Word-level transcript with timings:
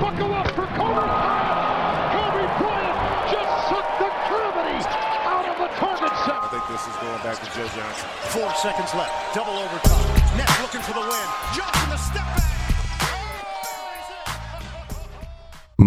Buckle 0.00 0.34
up 0.34 0.48
for 0.52 0.66
Kobe 0.76 0.92
Bryant. 0.92 2.12
Kobe 2.12 2.44
Bryant 2.60 2.98
just 3.32 3.52
sucked 3.68 3.96
the 3.98 4.10
gravity 4.28 4.78
out 5.24 5.46
of 5.48 5.56
the 5.56 5.68
target 5.80 6.12
set. 6.24 6.36
I 6.36 6.48
think 6.52 6.64
this 6.68 6.84
is 6.86 6.96
going 7.00 7.22
back 7.24 7.40
to 7.40 7.48
Joe 7.56 7.68
Johnson. 7.72 8.08
Four 8.28 8.52
seconds 8.60 8.92
left. 8.94 9.34
Double 9.34 9.56
overtime. 9.56 10.36
Nets 10.36 10.60
looking 10.60 10.82
for 10.82 10.92
the 10.92 11.00
win. 11.00 11.26
Johnson 11.56 11.90
the 11.90 11.96
step 11.96 12.26
back. 12.36 12.45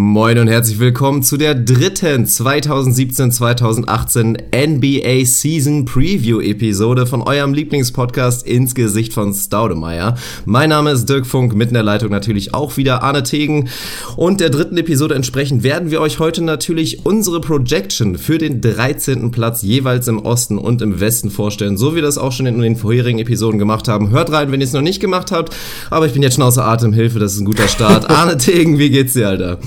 Moin 0.02 0.40
und 0.40 0.48
herzlich 0.48 0.80
willkommen 0.80 1.24
zu 1.24 1.36
der 1.36 1.56
dritten 1.56 2.24
2017-2018 2.24 4.38
NBA 4.56 5.26
Season 5.26 5.84
Preview 5.84 6.40
Episode 6.40 7.06
von 7.06 7.22
eurem 7.22 7.54
Lieblingspodcast 7.54 8.48
ins 8.48 8.76
Gesicht 8.76 9.12
von 9.12 9.34
Staudemeyer. 9.34 10.16
Mein 10.46 10.70
Name 10.70 10.92
ist 10.92 11.10
Dirk 11.10 11.28
Funk, 11.28 11.54
mit 11.54 11.68
in 11.68 11.74
der 11.74 11.84
Leitung 11.84 12.12
natürlich 12.12 12.54
auch 12.54 12.78
wieder 12.78 13.04
Arne 13.04 13.24
Tegen 13.24 13.68
und 14.16 14.40
der 14.40 14.50
dritten 14.50 14.78
Episode 14.78 15.16
entsprechend 15.16 15.64
werden 15.64 15.92
wir 15.92 16.00
euch 16.00 16.20
heute 16.20 16.46
natürlich 16.46 17.06
unsere 17.06 17.42
Projection 17.42 18.18
für 18.18 18.38
den 18.38 18.62
13. 18.62 19.32
Platz 19.32 19.64
jeweils 19.64 20.08
im 20.08 20.20
Osten 20.20 20.58
und 20.58 20.82
im 20.82 21.02
Westen 21.02 21.30
vorstellen, 21.30 21.76
so 21.76 21.92
wie 21.92 21.96
wir 21.96 22.04
das 22.04 22.18
auch 22.18 22.32
schon 22.32 22.46
in 22.46 22.62
den 22.62 22.78
vorherigen 22.78 23.20
Episoden 23.20 23.60
gemacht 23.60 23.90
haben. 23.90 24.12
Hört 24.12 24.32
rein, 24.32 24.54
wenn 24.54 24.62
ihr 24.62 24.66
es 24.66 24.72
noch 24.72 24.80
nicht 24.80 25.02
gemacht 25.02 25.34
habt, 25.34 25.54
aber 25.90 26.06
ich 26.06 26.14
bin 26.14 26.24
jetzt 26.24 26.36
schon 26.36 26.46
außer 26.46 26.66
Atem, 26.66 26.94
Hilfe, 26.94 27.20
das 27.20 27.34
ist 27.34 27.42
ein 27.42 27.46
guter 27.46 27.68
Start. 27.68 28.10
Arne 28.10 28.38
Tegen, 28.38 28.80
wie 28.80 28.92
geht's 28.92 29.12
dir, 29.12 29.28
Alter? 29.28 29.60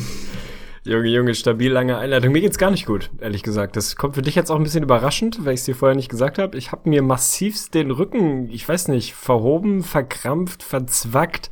Junge, 0.85 1.11
Junge, 1.11 1.33
stabil 1.37 1.71
lange 1.71 1.97
Einleitung. 1.97 2.33
Mir 2.33 2.41
geht's 2.41 2.59
gar 2.59 2.73
nicht 2.73 2.87
gut, 2.87 3.11
ehrlich 3.21 3.45
gesagt. 3.45 3.77
Das 3.77 3.95
kommt 3.95 4.17
für 4.17 4.23
dich 4.23 4.35
jetzt 4.35 4.51
auch 4.51 4.57
ein 4.57 4.65
bisschen 4.65 4.83
überraschend, 4.83 5.45
weil 5.45 5.55
ich 5.55 5.61
es 5.61 5.67
dir 5.67 5.77
vorher 5.77 5.95
nicht 5.95 6.09
gesagt 6.09 6.39
habe. 6.39 6.59
Ich 6.59 6.73
habe 6.73 6.89
mir 6.89 7.03
massivst 7.03 7.75
den 7.75 7.93
Rücken, 7.93 8.51
ich 8.51 8.69
weiß 8.69 8.89
nicht, 8.89 9.15
verhoben, 9.15 9.85
verkrampft, 9.85 10.65
verzwackt, 10.65 11.51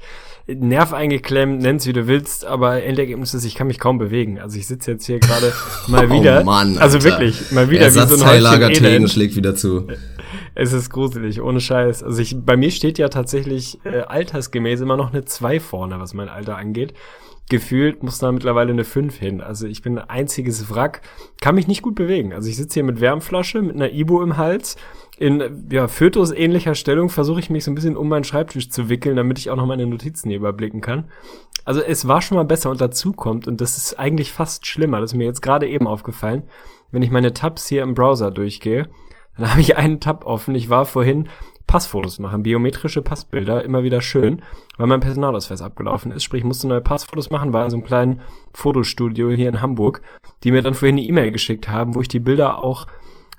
Nerv 0.48 0.92
eingeklemmt, 0.92 1.62
nenn's 1.62 1.86
wie 1.86 1.92
du 1.92 2.08
willst, 2.08 2.44
aber 2.44 2.82
Endergebnis 2.82 3.34
ist, 3.34 3.44
ich 3.44 3.54
kann 3.54 3.68
mich 3.68 3.78
kaum 3.78 3.98
bewegen. 3.98 4.40
Also 4.40 4.58
ich 4.58 4.66
sitze 4.66 4.90
jetzt 4.90 5.06
hier 5.06 5.20
gerade 5.20 5.52
mal 5.86 6.10
wieder. 6.10 6.40
Oh 6.40 6.44
Mann, 6.44 6.70
Alter. 6.70 6.82
also 6.82 7.04
wirklich, 7.04 7.52
mal 7.52 7.70
wieder 7.70 7.86
wie 7.86 8.00
so 8.00 8.24
ein 8.24 8.26
Häufchen 8.26 8.84
Elend. 8.84 9.10
schlägt 9.10 9.36
wieder 9.36 9.54
zu. 9.54 9.86
Es 10.56 10.72
ist 10.72 10.90
gruselig, 10.90 11.40
ohne 11.40 11.60
Scheiß. 11.60 12.02
Also 12.02 12.20
ich, 12.20 12.36
bei 12.36 12.56
mir 12.56 12.72
steht 12.72 12.98
ja 12.98 13.08
tatsächlich 13.08 13.78
äh, 13.84 14.00
altersgemäß 14.00 14.80
immer 14.80 14.96
noch 14.96 15.12
eine 15.12 15.24
2 15.24 15.60
vorne, 15.60 16.00
was 16.00 16.12
mein 16.12 16.28
Alter 16.28 16.56
angeht 16.56 16.92
gefühlt 17.50 18.02
muss 18.02 18.18
da 18.18 18.32
mittlerweile 18.32 18.72
eine 18.72 18.84
5 18.84 19.18
hin. 19.18 19.40
Also 19.42 19.66
ich 19.66 19.82
bin 19.82 19.98
ein 19.98 20.08
einziges 20.08 20.70
Wrack, 20.70 21.02
kann 21.42 21.54
mich 21.54 21.68
nicht 21.68 21.82
gut 21.82 21.94
bewegen. 21.94 22.32
Also 22.32 22.48
ich 22.48 22.56
sitze 22.56 22.74
hier 22.74 22.84
mit 22.84 23.00
Wärmflasche, 23.00 23.60
mit 23.60 23.76
einer 23.76 23.92
Ibu 23.92 24.22
im 24.22 24.38
Hals. 24.38 24.76
In 25.18 25.66
ja, 25.70 25.86
Fötus 25.86 26.32
ähnlicher 26.32 26.74
Stellung 26.74 27.10
versuche 27.10 27.40
ich 27.40 27.50
mich 27.50 27.64
so 27.64 27.70
ein 27.70 27.74
bisschen 27.74 27.96
um 27.96 28.08
meinen 28.08 28.24
Schreibtisch 28.24 28.70
zu 28.70 28.88
wickeln, 28.88 29.16
damit 29.16 29.38
ich 29.38 29.50
auch 29.50 29.56
noch 29.56 29.66
meine 29.66 29.86
Notizen 29.86 30.30
hier 30.30 30.38
überblicken 30.38 30.80
kann. 30.80 31.10
Also 31.66 31.82
es 31.82 32.08
war 32.08 32.22
schon 32.22 32.36
mal 32.36 32.44
besser 32.44 32.70
und 32.70 32.80
dazu 32.80 33.12
kommt, 33.12 33.46
und 33.46 33.60
das 33.60 33.76
ist 33.76 33.98
eigentlich 33.98 34.32
fast 34.32 34.66
schlimmer, 34.66 35.00
das 35.00 35.12
ist 35.12 35.18
mir 35.18 35.26
jetzt 35.26 35.42
gerade 35.42 35.68
eben 35.68 35.86
aufgefallen, 35.86 36.44
wenn 36.90 37.02
ich 37.02 37.10
meine 37.10 37.34
Tabs 37.34 37.68
hier 37.68 37.82
im 37.82 37.94
Browser 37.94 38.30
durchgehe, 38.30 38.88
dann 39.36 39.50
habe 39.50 39.60
ich 39.60 39.76
einen 39.76 40.00
Tab 40.00 40.24
offen. 40.24 40.54
Ich 40.54 40.70
war 40.70 40.86
vorhin 40.86 41.28
Passfotos 41.66 42.18
machen, 42.18 42.42
biometrische 42.42 43.02
Passbilder, 43.02 43.64
immer 43.64 43.82
wieder 43.82 44.00
schön, 44.00 44.42
weil 44.76 44.86
mein 44.86 45.00
Personalausweis 45.00 45.62
abgelaufen 45.62 46.10
ist. 46.10 46.24
Sprich, 46.24 46.40
ich 46.40 46.46
musste 46.46 46.66
neue 46.66 46.80
Passfotos 46.80 47.30
machen, 47.30 47.52
war 47.52 47.64
in 47.64 47.70
so 47.70 47.76
einem 47.76 47.86
kleinen 47.86 48.20
Fotostudio 48.52 49.30
hier 49.30 49.48
in 49.48 49.60
Hamburg, 49.60 50.02
die 50.42 50.50
mir 50.50 50.62
dann 50.62 50.74
vorhin 50.74 50.96
eine 50.96 51.06
E-Mail 51.06 51.30
geschickt 51.30 51.68
haben, 51.68 51.94
wo 51.94 52.00
ich 52.00 52.08
die 52.08 52.18
Bilder 52.18 52.64
auch 52.64 52.86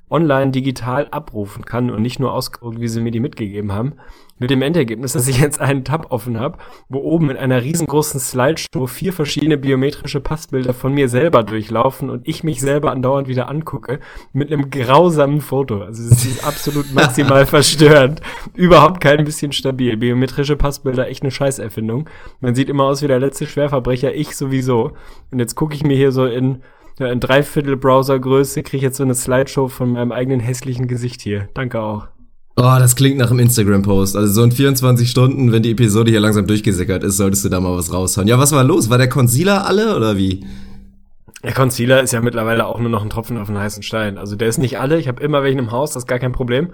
online 0.09 0.51
digital 0.51 1.07
abrufen 1.09 1.65
kann 1.65 1.89
und 1.89 2.01
nicht 2.01 2.19
nur 2.19 2.33
ausgedruckt, 2.33 2.79
wie 2.79 2.87
sie 2.87 3.01
mir 3.01 3.11
die 3.11 3.19
mitgegeben 3.19 3.71
haben. 3.71 3.93
Mit 4.41 4.49
dem 4.49 4.63
Endergebnis, 4.63 5.13
dass 5.13 5.27
ich 5.27 5.39
jetzt 5.39 5.61
einen 5.61 5.83
Tab 5.83 6.07
offen 6.09 6.39
habe, 6.39 6.57
wo 6.89 6.97
oben 6.97 7.29
in 7.29 7.37
einer 7.37 7.61
riesengroßen 7.61 8.19
Slideshow 8.19 8.87
vier 8.87 9.13
verschiedene 9.13 9.55
biometrische 9.55 10.19
Passbilder 10.19 10.73
von 10.73 10.95
mir 10.95 11.09
selber 11.09 11.43
durchlaufen 11.43 12.09
und 12.09 12.27
ich 12.27 12.43
mich 12.43 12.59
selber 12.59 12.89
andauernd 12.89 13.27
wieder 13.27 13.49
angucke 13.49 13.99
mit 14.33 14.51
einem 14.51 14.71
grausamen 14.71 15.41
Foto. 15.41 15.83
Also 15.83 16.01
es 16.11 16.25
ist 16.25 16.43
absolut 16.43 16.91
maximal 16.95 17.45
verstörend. 17.45 18.21
Überhaupt 18.55 18.99
kein 18.99 19.25
bisschen 19.25 19.51
stabil. 19.51 19.95
Biometrische 19.95 20.55
Passbilder, 20.55 21.07
echt 21.07 21.21
eine 21.21 21.29
Scheißerfindung. 21.29 22.09
Man 22.39 22.55
sieht 22.55 22.69
immer 22.69 22.85
aus 22.85 23.03
wie 23.03 23.07
der 23.07 23.19
letzte 23.19 23.45
Schwerverbrecher, 23.45 24.15
ich 24.15 24.35
sowieso. 24.35 24.93
Und 25.29 25.37
jetzt 25.37 25.53
gucke 25.53 25.75
ich 25.75 25.83
mir 25.83 25.95
hier 25.95 26.11
so 26.11 26.25
in 26.25 26.63
ja, 26.97 27.11
in 27.11 27.19
Dreiviertel 27.19 27.77
Browsergröße 27.77 28.63
kriege 28.63 28.77
ich 28.77 28.83
jetzt 28.83 28.97
so 28.97 29.03
eine 29.03 29.13
Slideshow 29.13 29.67
von 29.67 29.91
meinem 29.91 30.11
eigenen 30.11 30.39
hässlichen 30.39 30.87
Gesicht 30.87 31.21
hier. 31.21 31.47
Danke 31.53 31.79
auch. 31.79 32.07
Oh, 32.57 32.75
das 32.77 32.95
klingt 32.95 33.17
nach 33.17 33.31
einem 33.31 33.39
Instagram-Post. 33.39 34.15
Also 34.15 34.33
so 34.33 34.43
in 34.43 34.51
24 34.51 35.09
Stunden, 35.09 35.51
wenn 35.51 35.63
die 35.63 35.71
Episode 35.71 36.11
hier 36.11 36.19
langsam 36.19 36.47
durchgesickert 36.47 37.03
ist, 37.03 37.17
solltest 37.17 37.45
du 37.45 37.49
da 37.49 37.59
mal 37.59 37.75
was 37.77 37.93
raushauen. 37.93 38.27
Ja, 38.27 38.37
was 38.37 38.51
war 38.51 38.63
los? 38.63 38.89
War 38.89 38.97
der 38.97 39.09
Concealer 39.09 39.65
alle 39.65 39.95
oder 39.95 40.17
wie? 40.17 40.45
Der 41.43 41.53
Concealer 41.53 42.01
ist 42.01 42.11
ja 42.11 42.21
mittlerweile 42.21 42.65
auch 42.65 42.79
nur 42.79 42.89
noch 42.89 43.03
ein 43.03 43.09
Tropfen 43.09 43.37
auf 43.37 43.47
den 43.47 43.57
heißen 43.57 43.83
Stein. 43.83 44.17
Also 44.17 44.35
der 44.35 44.49
ist 44.49 44.57
nicht 44.57 44.79
alle. 44.79 44.99
Ich 44.99 45.07
habe 45.07 45.23
immer 45.23 45.43
welchen 45.43 45.59
im 45.59 45.71
Haus, 45.71 45.91
das 45.91 46.03
ist 46.03 46.07
gar 46.07 46.19
kein 46.19 46.33
Problem. 46.33 46.73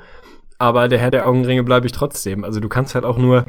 Aber 0.58 0.88
der 0.88 1.00
Herr 1.00 1.12
der 1.12 1.28
Augenringe 1.28 1.64
bleibe 1.64 1.86
ich 1.86 1.92
trotzdem. 1.92 2.44
Also 2.44 2.60
du 2.60 2.68
kannst 2.68 2.96
halt 2.96 3.06
auch 3.06 3.20
nur, 3.20 3.46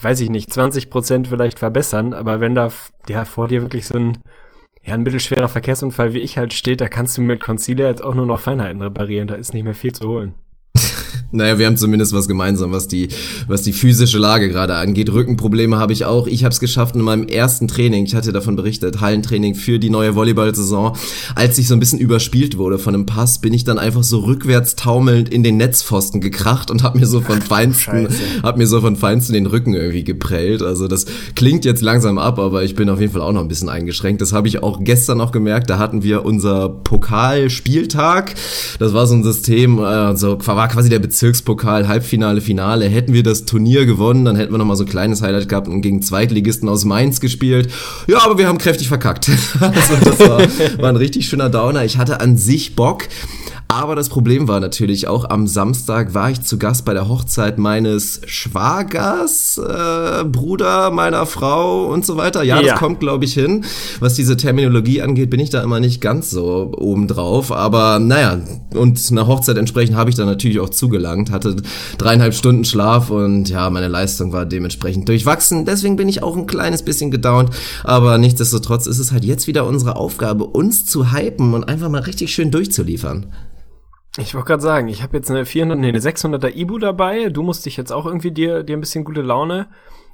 weiß 0.00 0.20
ich 0.20 0.28
nicht, 0.28 0.52
20 0.52 0.90
Prozent 0.90 1.28
vielleicht 1.28 1.58
verbessern. 1.58 2.12
Aber 2.12 2.40
wenn 2.40 2.54
da 2.54 2.70
ja 3.08 3.24
vor 3.24 3.48
dir 3.48 3.62
wirklich 3.62 3.86
so 3.86 3.98
ein 3.98 4.18
ja, 4.84 4.94
ein 4.94 5.02
mittelschwerer 5.02 5.48
Verkehrsunfall 5.48 6.12
wie 6.12 6.18
ich 6.18 6.38
halt 6.38 6.52
steht, 6.52 6.80
da 6.80 6.88
kannst 6.88 7.16
du 7.16 7.22
mit 7.22 7.40
Concealer 7.40 7.88
jetzt 7.88 8.02
auch 8.02 8.14
nur 8.14 8.26
noch 8.26 8.40
Feinheiten 8.40 8.82
reparieren. 8.82 9.28
Da 9.28 9.36
ist 9.36 9.54
nicht 9.54 9.64
mehr 9.64 9.74
viel 9.74 9.92
zu 9.92 10.08
holen. 10.08 10.34
Naja, 11.32 11.58
wir 11.58 11.66
haben 11.66 11.78
zumindest 11.78 12.12
was 12.12 12.28
gemeinsam, 12.28 12.72
was 12.72 12.88
die, 12.88 13.08
was 13.48 13.62
die 13.62 13.72
physische 13.72 14.18
Lage 14.18 14.50
gerade 14.50 14.74
angeht. 14.74 15.10
Rückenprobleme 15.10 15.78
habe 15.78 15.94
ich 15.94 16.04
auch. 16.04 16.26
Ich 16.26 16.44
habe 16.44 16.52
es 16.52 16.60
geschafft 16.60 16.94
in 16.94 17.00
meinem 17.00 17.26
ersten 17.26 17.68
Training, 17.68 18.04
ich 18.04 18.14
hatte 18.14 18.32
davon 18.32 18.54
berichtet, 18.54 19.00
Hallentraining 19.00 19.54
für 19.54 19.78
die 19.78 19.88
neue 19.88 20.14
Volleyball-Saison. 20.14 20.94
Als 21.34 21.56
ich 21.56 21.68
so 21.68 21.74
ein 21.74 21.80
bisschen 21.80 21.98
überspielt 21.98 22.58
wurde 22.58 22.78
von 22.78 22.94
einem 22.94 23.06
Pass, 23.06 23.40
bin 23.40 23.54
ich 23.54 23.64
dann 23.64 23.78
einfach 23.78 24.02
so 24.02 24.20
rückwärts 24.20 24.76
taumelnd 24.76 25.30
in 25.30 25.42
den 25.42 25.56
Netzpfosten 25.56 26.20
gekracht 26.20 26.70
und 26.70 26.82
habe 26.82 26.98
mir 26.98 27.06
so 27.06 27.22
von 27.22 27.40
feinsten, 27.40 28.08
hab 28.42 28.58
mir 28.58 28.66
so 28.66 28.82
von 28.82 28.96
feinsten 28.96 29.32
den 29.32 29.46
Rücken 29.46 29.72
irgendwie 29.72 30.04
geprellt. 30.04 30.60
Also 30.60 30.86
das 30.86 31.06
klingt 31.34 31.64
jetzt 31.64 31.80
langsam 31.80 32.18
ab, 32.18 32.38
aber 32.38 32.62
ich 32.62 32.74
bin 32.74 32.90
auf 32.90 33.00
jeden 33.00 33.12
Fall 33.12 33.22
auch 33.22 33.32
noch 33.32 33.40
ein 33.40 33.48
bisschen 33.48 33.70
eingeschränkt. 33.70 34.20
Das 34.20 34.34
habe 34.34 34.48
ich 34.48 34.62
auch 34.62 34.80
gestern 34.84 35.16
noch 35.16 35.32
gemerkt. 35.32 35.70
Da 35.70 35.78
hatten 35.78 36.02
wir 36.02 36.26
unser 36.26 36.68
Pokalspieltag. 36.68 38.34
Das 38.78 38.92
war 38.92 39.06
so 39.06 39.14
ein 39.14 39.24
System, 39.24 39.78
äh, 39.78 40.14
so 40.14 40.38
war 40.46 40.68
quasi 40.68 40.90
der 40.90 40.98
Bezirk 40.98 41.21
Bezirkspokal, 41.22 41.86
Halbfinale, 41.86 42.40
Finale. 42.40 42.88
Hätten 42.88 43.12
wir 43.12 43.22
das 43.22 43.44
Turnier 43.44 43.86
gewonnen, 43.86 44.24
dann 44.24 44.34
hätten 44.34 44.52
wir 44.52 44.58
nochmal 44.58 44.76
so 44.76 44.82
ein 44.82 44.88
kleines 44.88 45.22
Highlight 45.22 45.48
gehabt 45.48 45.68
und 45.68 45.80
gegen 45.80 46.02
Zweitligisten 46.02 46.68
aus 46.68 46.84
Mainz 46.84 47.20
gespielt. 47.20 47.70
Ja, 48.08 48.24
aber 48.24 48.38
wir 48.38 48.48
haben 48.48 48.58
kräftig 48.58 48.88
verkackt. 48.88 49.30
also 49.60 49.96
das 50.04 50.18
war, 50.18 50.40
war 50.82 50.88
ein 50.88 50.96
richtig 50.96 51.28
schöner 51.28 51.48
Downer. 51.48 51.84
Ich 51.84 51.96
hatte 51.96 52.20
an 52.20 52.36
sich 52.36 52.74
Bock. 52.74 53.04
Aber 53.72 53.96
das 53.96 54.10
Problem 54.10 54.48
war 54.48 54.60
natürlich 54.60 55.08
auch, 55.08 55.30
am 55.30 55.46
Samstag 55.46 56.12
war 56.12 56.30
ich 56.30 56.42
zu 56.42 56.58
Gast 56.58 56.84
bei 56.84 56.92
der 56.92 57.08
Hochzeit 57.08 57.58
meines 57.58 58.20
Schwagers, 58.26 59.56
äh, 59.56 60.24
Bruder 60.24 60.90
meiner 60.90 61.24
Frau 61.24 61.86
und 61.86 62.04
so 62.04 62.18
weiter. 62.18 62.42
Ja, 62.42 62.60
ja. 62.60 62.72
das 62.72 62.78
kommt, 62.78 63.00
glaube 63.00 63.24
ich, 63.24 63.32
hin. 63.32 63.64
Was 63.98 64.12
diese 64.12 64.36
Terminologie 64.36 65.00
angeht, 65.00 65.30
bin 65.30 65.40
ich 65.40 65.48
da 65.48 65.62
immer 65.62 65.80
nicht 65.80 66.02
ganz 66.02 66.30
so 66.30 66.70
obendrauf. 66.76 67.50
Aber 67.50 67.98
naja, 67.98 68.40
und 68.74 69.10
einer 69.10 69.26
Hochzeit 69.26 69.56
entsprechend 69.56 69.96
habe 69.96 70.10
ich 70.10 70.16
da 70.16 70.26
natürlich 70.26 70.60
auch 70.60 70.68
zugelangt, 70.68 71.30
hatte 71.30 71.56
dreieinhalb 71.96 72.34
Stunden 72.34 72.66
Schlaf 72.66 73.08
und 73.08 73.48
ja, 73.48 73.70
meine 73.70 73.88
Leistung 73.88 74.34
war 74.34 74.44
dementsprechend 74.44 75.08
durchwachsen. 75.08 75.64
Deswegen 75.64 75.96
bin 75.96 76.10
ich 76.10 76.22
auch 76.22 76.36
ein 76.36 76.46
kleines 76.46 76.82
bisschen 76.82 77.10
gedownt. 77.10 77.48
Aber 77.84 78.18
nichtsdestotrotz 78.18 78.86
ist 78.86 78.98
es 78.98 79.12
halt 79.12 79.24
jetzt 79.24 79.46
wieder 79.46 79.66
unsere 79.66 79.96
Aufgabe, 79.96 80.44
uns 80.44 80.84
zu 80.84 81.10
hypen 81.10 81.54
und 81.54 81.64
einfach 81.64 81.88
mal 81.88 82.02
richtig 82.02 82.34
schön 82.34 82.50
durchzuliefern. 82.50 83.26
Ich 84.18 84.34
wollte 84.34 84.48
gerade 84.48 84.62
sagen, 84.62 84.88
ich 84.88 85.02
habe 85.02 85.16
jetzt 85.16 85.30
eine 85.30 85.46
400, 85.46 85.78
nee, 85.78 85.88
eine 85.88 85.98
600er 85.98 86.54
Ibu 86.54 86.78
dabei. 86.78 87.30
Du 87.30 87.42
musst 87.42 87.64
dich 87.64 87.78
jetzt 87.78 87.92
auch 87.92 88.04
irgendwie 88.04 88.30
dir, 88.30 88.62
dir 88.62 88.76
ein 88.76 88.80
bisschen 88.80 89.04
gute 89.04 89.22
Laune 89.22 89.68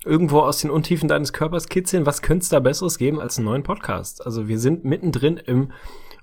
irgendwo 0.05 0.39
aus 0.39 0.59
den 0.59 0.71
Untiefen 0.71 1.09
deines 1.09 1.33
Körpers 1.33 1.69
kitzeln. 1.69 2.07
Was 2.07 2.23
könnte 2.23 2.45
es 2.45 2.49
da 2.49 2.61
Besseres 2.61 2.99
geben 2.99 3.21
als 3.21 3.39
einen 3.39 3.47
neuen 3.47 3.65
Podcast? 3.65 4.25
Also 4.25 4.47
wir 4.47 4.61
sind 4.61 4.85
mittendrin 4.85 5.37
im 5.37 5.73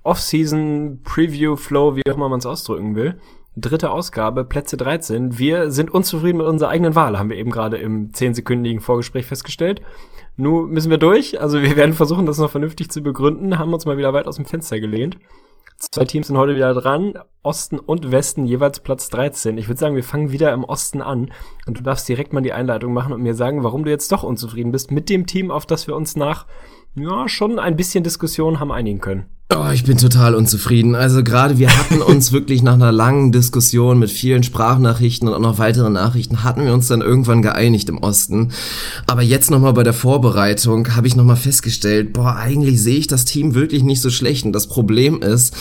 Off-Season 0.04 1.00
Preview 1.04 1.56
Flow, 1.56 1.96
wie 1.96 2.02
auch 2.08 2.14
immer 2.14 2.30
man 2.30 2.38
es 2.38 2.46
ausdrücken 2.46 2.96
will. 2.96 3.20
Dritte 3.56 3.90
Ausgabe, 3.90 4.44
Plätze 4.44 4.78
13. 4.78 5.38
Wir 5.38 5.70
sind 5.70 5.90
unzufrieden 5.90 6.38
mit 6.38 6.46
unserer 6.46 6.70
eigenen 6.70 6.94
Wahl, 6.94 7.18
haben 7.18 7.28
wir 7.28 7.36
eben 7.36 7.50
gerade 7.50 7.76
im 7.76 8.14
zehnsekündigen 8.14 8.80
Vorgespräch 8.80 9.26
festgestellt. 9.26 9.82
Nun 10.38 10.70
müssen 10.70 10.90
wir 10.90 10.98
durch. 10.98 11.42
Also 11.42 11.60
wir 11.60 11.76
werden 11.76 11.92
versuchen, 11.92 12.24
das 12.24 12.38
noch 12.38 12.50
vernünftig 12.50 12.90
zu 12.90 13.02
begründen, 13.02 13.58
haben 13.58 13.74
uns 13.74 13.84
mal 13.84 13.98
wieder 13.98 14.14
weit 14.14 14.26
aus 14.28 14.36
dem 14.36 14.46
Fenster 14.46 14.80
gelehnt. 14.80 15.18
Zwei 15.78 16.06
Teams 16.06 16.28
sind 16.28 16.38
heute 16.38 16.56
wieder 16.56 16.72
dran. 16.72 17.18
Osten 17.42 17.78
und 17.78 18.10
Westen 18.10 18.46
jeweils 18.46 18.80
Platz 18.80 19.10
13. 19.10 19.58
Ich 19.58 19.68
würde 19.68 19.78
sagen, 19.78 19.94
wir 19.94 20.02
fangen 20.02 20.32
wieder 20.32 20.52
im 20.52 20.64
Osten 20.64 21.02
an. 21.02 21.32
Und 21.66 21.78
du 21.78 21.82
darfst 21.82 22.08
direkt 22.08 22.32
mal 22.32 22.40
die 22.40 22.54
Einleitung 22.54 22.94
machen 22.94 23.12
und 23.12 23.22
mir 23.22 23.34
sagen, 23.34 23.62
warum 23.62 23.84
du 23.84 23.90
jetzt 23.90 24.10
doch 24.10 24.22
unzufrieden 24.22 24.72
bist 24.72 24.90
mit 24.90 25.10
dem 25.10 25.26
Team, 25.26 25.50
auf 25.50 25.66
das 25.66 25.86
wir 25.86 25.94
uns 25.94 26.16
nach, 26.16 26.46
ja, 26.94 27.28
schon 27.28 27.58
ein 27.58 27.76
bisschen 27.76 28.04
Diskussion 28.04 28.58
haben 28.58 28.72
einigen 28.72 29.00
können. 29.00 29.26
Oh, 29.48 29.70
ich 29.72 29.84
bin 29.84 29.96
total 29.96 30.34
unzufrieden. 30.34 30.96
Also 30.96 31.22
gerade 31.22 31.56
wir 31.56 31.68
hatten 31.68 32.02
uns 32.06 32.32
wirklich 32.32 32.64
nach 32.64 32.74
einer 32.74 32.90
langen 32.90 33.30
Diskussion 33.30 33.96
mit 33.96 34.10
vielen 34.10 34.42
Sprachnachrichten 34.42 35.28
und 35.28 35.34
auch 35.34 35.38
noch 35.38 35.58
weiteren 35.58 35.92
Nachrichten 35.92 36.42
hatten 36.42 36.64
wir 36.64 36.74
uns 36.74 36.88
dann 36.88 37.00
irgendwann 37.00 37.42
geeinigt 37.42 37.88
im 37.88 37.98
Osten. 37.98 38.50
Aber 39.06 39.22
jetzt 39.22 39.52
nochmal 39.52 39.72
bei 39.72 39.84
der 39.84 39.92
Vorbereitung 39.92 40.96
habe 40.96 41.06
ich 41.06 41.14
nochmal 41.14 41.36
festgestellt, 41.36 42.12
boah, 42.12 42.34
eigentlich 42.34 42.82
sehe 42.82 42.96
ich 42.96 43.06
das 43.06 43.24
Team 43.24 43.54
wirklich 43.54 43.84
nicht 43.84 44.00
so 44.00 44.10
schlecht. 44.10 44.44
Und 44.46 44.52
das 44.52 44.66
Problem 44.66 45.22
ist, 45.22 45.54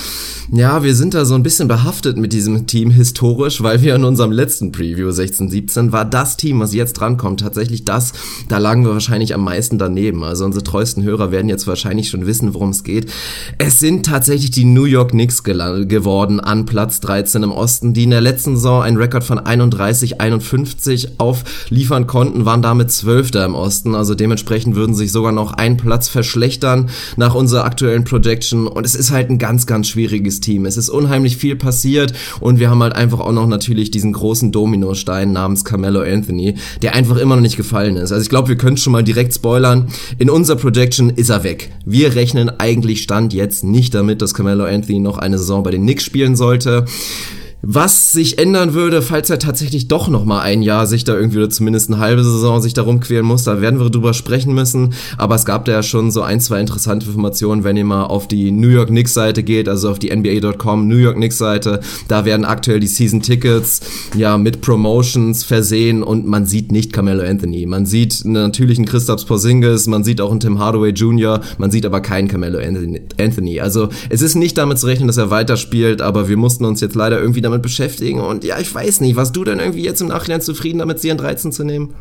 ja, 0.51 0.81
wir 0.81 0.95
sind 0.95 1.13
da 1.13 1.23
so 1.23 1.35
ein 1.35 1.43
bisschen 1.43 1.67
behaftet 1.67 2.17
mit 2.17 2.33
diesem 2.33 2.65
Team 2.65 2.89
historisch, 2.89 3.61
weil 3.61 3.83
wir 3.83 3.93
in 3.93 4.03
unserem 4.03 4.31
letzten 4.31 4.71
Preview 4.71 5.09
16-17 5.09 5.91
war 5.91 6.05
das 6.05 6.37
Team, 6.37 6.59
was 6.59 6.73
jetzt 6.73 6.93
drankommt, 6.93 7.41
tatsächlich 7.41 7.85
das, 7.85 8.13
da 8.49 8.57
lagen 8.57 8.83
wir 8.83 8.93
wahrscheinlich 8.93 9.35
am 9.35 9.43
meisten 9.43 9.77
daneben. 9.77 10.23
Also 10.23 10.43
unsere 10.43 10.63
treuesten 10.63 11.03
Hörer 11.03 11.31
werden 11.31 11.49
jetzt 11.49 11.67
wahrscheinlich 11.67 12.09
schon 12.09 12.25
wissen, 12.25 12.55
worum 12.55 12.69
es 12.69 12.83
geht. 12.83 13.11
Es 13.59 13.74
es 13.75 13.79
sind 13.79 14.05
tatsächlich 14.05 14.51
die 14.51 14.63
New 14.63 14.85
York 14.85 15.11
Knicks 15.11 15.43
geworden 15.43 16.39
an 16.39 16.65
Platz 16.65 17.01
13 17.01 17.43
im 17.43 17.51
Osten, 17.51 17.93
die 17.93 18.03
in 18.03 18.11
der 18.11 18.21
letzten 18.21 18.55
Saison 18.55 18.81
einen 18.81 18.95
Rekord 18.95 19.25
von 19.25 19.37
31, 19.37 20.21
51 20.21 21.19
aufliefern 21.19 22.07
konnten, 22.07 22.45
waren 22.45 22.61
damit 22.61 22.89
Zwölfter 22.89 23.43
im 23.43 23.53
Osten. 23.53 23.93
Also 23.93 24.15
dementsprechend 24.15 24.77
würden 24.77 24.95
sich 24.95 25.11
sogar 25.11 25.33
noch 25.33 25.51
einen 25.51 25.75
Platz 25.75 26.07
verschlechtern 26.07 26.89
nach 27.17 27.35
unserer 27.35 27.65
aktuellen 27.65 28.05
Projection. 28.05 28.65
Und 28.65 28.85
es 28.85 28.95
ist 28.95 29.11
halt 29.11 29.29
ein 29.29 29.39
ganz, 29.39 29.65
ganz 29.65 29.89
schwieriges 29.89 30.39
Team. 30.39 30.65
Es 30.65 30.77
ist 30.77 30.87
unheimlich 30.87 31.35
viel 31.35 31.57
passiert 31.57 32.13
und 32.39 32.59
wir 32.59 32.69
haben 32.69 32.81
halt 32.81 32.95
einfach 32.95 33.19
auch 33.19 33.33
noch 33.33 33.47
natürlich 33.47 33.91
diesen 33.91 34.13
großen 34.13 34.53
Dominostein 34.53 35.33
namens 35.33 35.65
Carmelo 35.65 35.99
Anthony, 35.99 36.55
der 36.81 36.95
einfach 36.95 37.17
immer 37.17 37.35
noch 37.35 37.41
nicht 37.41 37.57
gefallen 37.57 37.97
ist. 37.97 38.13
Also 38.13 38.23
ich 38.23 38.29
glaube, 38.29 38.47
wir 38.47 38.55
können 38.55 38.77
schon 38.77 38.93
mal 38.93 39.03
direkt 39.03 39.33
spoilern. 39.33 39.89
In 40.17 40.29
unserer 40.29 40.55
Projection 40.55 41.09
ist 41.09 41.27
er 41.27 41.43
weg. 41.43 41.73
Wir 41.83 42.15
rechnen 42.15 42.49
eigentlich 42.57 43.03
Stand 43.03 43.33
jetzt 43.33 43.64
nicht 43.71 43.93
damit, 43.93 44.21
dass 44.21 44.33
Carmelo 44.33 44.65
Anthony 44.65 44.99
noch 44.99 45.17
eine 45.17 45.37
Saison 45.37 45.63
bei 45.63 45.71
den 45.71 45.81
Knicks 45.81 46.03
spielen 46.03 46.35
sollte. 46.35 46.85
Was 47.67 48.11
sich 48.11 48.37
ändern 48.37 48.75
würde, 48.75 49.01
falls 49.01 49.31
er 49.31 49.39
tatsächlich 49.39 49.87
doch 49.87 50.07
noch 50.07 50.23
mal 50.23 50.41
ein 50.41 50.61
Jahr 50.61 50.85
sich 50.85 51.03
da 51.03 51.15
irgendwie 51.15 51.39
oder 51.39 51.49
zumindest 51.49 51.89
eine 51.89 51.97
halbe 51.97 52.23
Saison 52.23 52.61
sich 52.61 52.75
darum 52.75 52.99
quälen 52.99 53.25
muss, 53.25 53.43
da 53.43 53.59
werden 53.59 53.79
wir 53.79 53.89
drüber 53.89 54.13
sprechen 54.13 54.53
müssen. 54.53 54.93
Aber 55.17 55.33
es 55.33 55.45
gab 55.45 55.65
da 55.65 55.71
ja 55.71 55.81
schon 55.81 56.11
so 56.11 56.21
ein, 56.21 56.39
zwei 56.39 56.59
interessante 56.59 57.07
Informationen, 57.07 57.63
wenn 57.63 57.75
ihr 57.75 57.83
mal 57.83 58.03
auf 58.03 58.27
die 58.27 58.51
New 58.51 58.67
York 58.67 58.89
Knicks 58.89 59.15
Seite 59.15 59.41
geht, 59.41 59.67
also 59.67 59.89
auf 59.89 59.97
die 59.97 60.15
NBA.com 60.15 60.87
New 60.87 60.97
York 60.97 61.15
Knicks 61.15 61.39
Seite. 61.39 61.79
Da 62.07 62.23
werden 62.23 62.45
aktuell 62.45 62.79
die 62.79 62.85
Season 62.85 63.23
Tickets 63.23 63.81
ja 64.15 64.37
mit 64.37 64.61
Promotions 64.61 65.43
versehen 65.43 66.03
und 66.03 66.27
man 66.27 66.45
sieht 66.45 66.71
nicht 66.71 66.93
Carmelo 66.93 67.23
Anthony. 67.23 67.65
Man 67.65 67.87
sieht 67.87 68.25
natürlich 68.25 68.77
einen 68.77 68.85
Christoph 68.85 69.25
Porzingis, 69.25 69.87
man 69.87 70.03
sieht 70.03 70.21
auch 70.21 70.29
einen 70.29 70.39
Tim 70.39 70.59
Hardaway 70.59 70.91
Jr., 70.91 71.41
man 71.57 71.71
sieht 71.71 71.87
aber 71.87 72.01
keinen 72.01 72.27
Carmelo 72.27 72.59
Anthony. 72.59 73.59
Also 73.59 73.89
es 74.09 74.21
ist 74.21 74.35
nicht 74.35 74.55
damit 74.55 74.77
zu 74.77 74.85
rechnen, 74.85 75.07
dass 75.07 75.17
er 75.17 75.31
weiterspielt, 75.31 76.03
aber 76.03 76.29
wir 76.29 76.37
mussten 76.37 76.63
uns 76.63 76.79
jetzt 76.79 76.93
leider 76.93 77.19
irgendwie 77.19 77.41
damit 77.41 77.54
damit 77.55 77.63
beschäftigen. 77.63 78.19
Und 78.19 78.43
ja, 78.43 78.59
ich 78.59 78.73
weiß 78.73 79.01
nicht, 79.01 79.15
warst 79.15 79.35
du 79.35 79.43
denn 79.43 79.59
irgendwie 79.59 79.83
jetzt 79.83 80.01
im 80.01 80.07
Nachhinein 80.07 80.41
zufrieden 80.41 80.79
damit, 80.79 80.99
sie 80.99 81.11
an 81.11 81.17
13 81.17 81.51
zu 81.51 81.63
nehmen? 81.63 81.95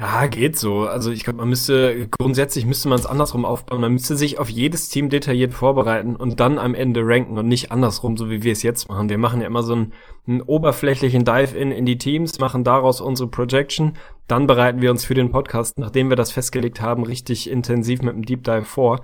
Ja, 0.00 0.26
geht 0.28 0.56
so. 0.56 0.86
Also 0.86 1.10
ich 1.10 1.24
glaube, 1.24 1.38
man 1.38 1.48
müsste, 1.48 2.06
grundsätzlich 2.16 2.64
müsste 2.64 2.88
man 2.88 3.00
es 3.00 3.06
andersrum 3.06 3.44
aufbauen. 3.44 3.80
Man 3.80 3.94
müsste 3.94 4.16
sich 4.16 4.38
auf 4.38 4.48
jedes 4.48 4.88
Team 4.88 5.08
detailliert 5.08 5.52
vorbereiten 5.52 6.14
und 6.14 6.38
dann 6.38 6.56
am 6.58 6.76
Ende 6.76 7.00
ranken 7.02 7.36
und 7.36 7.48
nicht 7.48 7.72
andersrum, 7.72 8.16
so 8.16 8.30
wie 8.30 8.44
wir 8.44 8.52
es 8.52 8.62
jetzt 8.62 8.88
machen. 8.88 9.08
Wir 9.08 9.18
machen 9.18 9.40
ja 9.40 9.48
immer 9.48 9.64
so 9.64 9.72
einen, 9.72 9.92
einen 10.28 10.40
oberflächlichen 10.40 11.24
Dive-In 11.24 11.72
in 11.72 11.84
die 11.84 11.98
Teams, 11.98 12.38
machen 12.38 12.62
daraus 12.62 13.00
unsere 13.00 13.28
Projection, 13.28 13.94
dann 14.28 14.46
bereiten 14.46 14.82
wir 14.82 14.92
uns 14.92 15.04
für 15.04 15.14
den 15.14 15.32
Podcast, 15.32 15.80
nachdem 15.80 16.10
wir 16.10 16.16
das 16.16 16.30
festgelegt 16.30 16.80
haben, 16.80 17.02
richtig 17.02 17.50
intensiv 17.50 18.00
mit 18.02 18.14
einem 18.14 18.24
Deep 18.24 18.44
Dive 18.44 18.64
vor. 18.64 19.00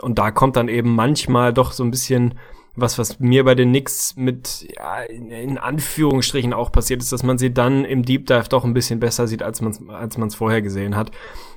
Und 0.00 0.18
da 0.18 0.30
kommt 0.30 0.56
dann 0.56 0.68
eben 0.68 0.94
manchmal 0.94 1.52
doch 1.52 1.72
so 1.72 1.84
ein 1.84 1.90
bisschen 1.90 2.38
was, 2.76 2.98
was 2.98 3.18
mir 3.18 3.44
bei 3.44 3.54
den 3.54 3.70
Knicks 3.70 4.14
mit, 4.16 4.66
ja, 4.76 5.02
in 5.02 5.58
Anführungsstrichen 5.58 6.52
auch 6.52 6.72
passiert 6.72 7.02
ist, 7.02 7.12
dass 7.12 7.22
man 7.22 7.38
sie 7.38 7.52
dann 7.52 7.84
im 7.84 8.04
Deep 8.04 8.26
Dive 8.26 8.48
doch 8.48 8.64
ein 8.64 8.74
bisschen 8.74 9.00
besser 9.00 9.26
sieht, 9.26 9.42
als 9.42 9.60
man 9.60 9.72
es 9.72 9.80
als 9.88 10.18
man's 10.18 10.34
vorher 10.34 10.62
gesehen 10.62 10.96
hat. 10.96 11.10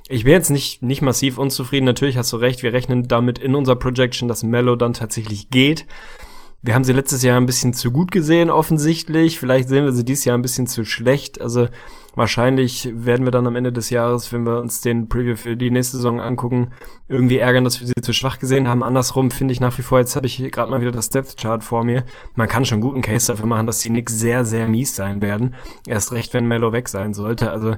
Ich 0.08 0.24
bin 0.24 0.32
jetzt 0.32 0.50
nicht, 0.50 0.82
nicht 0.82 1.02
massiv 1.02 1.38
unzufrieden. 1.38 1.86
Natürlich 1.86 2.16
hast 2.16 2.32
du 2.32 2.36
recht. 2.36 2.62
Wir 2.62 2.72
rechnen 2.72 3.08
damit 3.08 3.38
in 3.38 3.54
unserer 3.54 3.76
Projection, 3.76 4.28
dass 4.28 4.42
Mello 4.42 4.76
dann 4.76 4.92
tatsächlich 4.92 5.50
geht. 5.50 5.86
Wir 6.62 6.74
haben 6.74 6.84
sie 6.84 6.92
letztes 6.92 7.22
Jahr 7.22 7.38
ein 7.38 7.46
bisschen 7.46 7.74
zu 7.74 7.90
gut 7.90 8.10
gesehen, 8.10 8.50
offensichtlich. 8.50 9.38
Vielleicht 9.38 9.68
sehen 9.68 9.84
wir 9.84 9.92
sie 9.92 10.04
dieses 10.04 10.24
Jahr 10.24 10.36
ein 10.36 10.42
bisschen 10.42 10.66
zu 10.66 10.84
schlecht. 10.84 11.40
Also, 11.40 11.68
Wahrscheinlich 12.14 12.88
werden 12.92 13.26
wir 13.26 13.30
dann 13.30 13.46
am 13.46 13.56
Ende 13.56 13.72
des 13.72 13.90
Jahres, 13.90 14.32
wenn 14.32 14.44
wir 14.44 14.60
uns 14.60 14.80
den 14.80 15.08
Preview 15.08 15.36
für 15.36 15.56
die 15.56 15.70
nächste 15.70 15.96
Saison 15.96 16.20
angucken, 16.20 16.72
irgendwie 17.08 17.38
ärgern, 17.38 17.64
dass 17.64 17.80
wir 17.80 17.86
sie 17.86 17.94
zu 18.00 18.12
schwach 18.12 18.38
gesehen 18.38 18.68
haben. 18.68 18.82
Andersrum 18.82 19.30
finde 19.30 19.52
ich 19.52 19.60
nach 19.60 19.76
wie 19.78 19.82
vor, 19.82 19.98
jetzt 19.98 20.16
habe 20.16 20.26
ich 20.26 20.38
gerade 20.52 20.70
mal 20.70 20.80
wieder 20.80 20.92
das 20.92 21.10
Depth 21.10 21.36
Chart 21.36 21.64
vor 21.64 21.84
mir. 21.84 22.04
Man 22.34 22.48
kann 22.48 22.64
schon 22.64 22.80
guten 22.80 23.02
Case 23.02 23.26
dafür 23.26 23.46
machen, 23.46 23.66
dass 23.66 23.80
die 23.80 23.88
Knicks 23.88 24.18
sehr, 24.18 24.44
sehr 24.44 24.68
mies 24.68 24.94
sein 24.94 25.22
werden. 25.22 25.54
Erst 25.86 26.12
recht, 26.12 26.34
wenn 26.34 26.46
Mello 26.46 26.72
weg 26.72 26.88
sein 26.88 27.14
sollte. 27.14 27.50
Also 27.50 27.76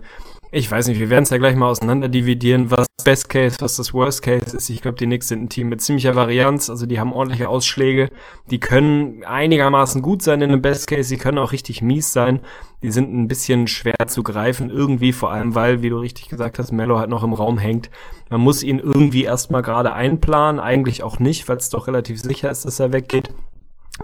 ich 0.56 0.70
weiß 0.70 0.88
nicht, 0.88 0.98
wir 0.98 1.10
werden 1.10 1.24
es 1.24 1.30
ja 1.30 1.36
gleich 1.36 1.54
mal 1.54 1.68
auseinander 1.68 2.08
dividieren, 2.08 2.70
was 2.70 2.86
Best 3.04 3.28
Case, 3.28 3.56
was 3.60 3.76
das 3.76 3.92
Worst 3.92 4.22
Case 4.22 4.56
ist. 4.56 4.70
Ich 4.70 4.80
glaube, 4.80 4.96
die 4.96 5.04
Knicks 5.04 5.28
sind 5.28 5.42
ein 5.42 5.48
Team 5.50 5.68
mit 5.68 5.82
ziemlicher 5.82 6.16
Varianz, 6.16 6.70
also 6.70 6.86
die 6.86 6.98
haben 6.98 7.12
ordentliche 7.12 7.50
Ausschläge. 7.50 8.08
Die 8.50 8.58
können 8.58 9.22
einigermaßen 9.24 10.00
gut 10.00 10.22
sein 10.22 10.40
in 10.40 10.50
einem 10.50 10.62
Best 10.62 10.86
Case, 10.88 11.14
die 11.14 11.20
können 11.20 11.38
auch 11.38 11.52
richtig 11.52 11.82
mies 11.82 12.12
sein. 12.12 12.40
Die 12.82 12.90
sind 12.90 13.14
ein 13.14 13.28
bisschen 13.28 13.68
schwer 13.68 14.06
zu 14.06 14.22
greifen, 14.22 14.70
irgendwie, 14.70 15.12
vor 15.12 15.30
allem 15.30 15.54
weil, 15.54 15.82
wie 15.82 15.90
du 15.90 15.98
richtig 15.98 16.30
gesagt 16.30 16.58
hast, 16.58 16.72
Mello 16.72 16.98
halt 16.98 17.10
noch 17.10 17.22
im 17.22 17.34
Raum 17.34 17.58
hängt. 17.58 17.90
Man 18.30 18.40
muss 18.40 18.62
ihn 18.62 18.78
irgendwie 18.78 19.24
erstmal 19.24 19.62
gerade 19.62 19.92
einplanen, 19.92 20.58
eigentlich 20.58 21.02
auch 21.02 21.18
nicht, 21.18 21.48
weil 21.48 21.58
es 21.58 21.68
doch 21.68 21.86
relativ 21.86 22.20
sicher 22.20 22.50
ist, 22.50 22.64
dass 22.64 22.80
er 22.80 22.94
weggeht. 22.94 23.30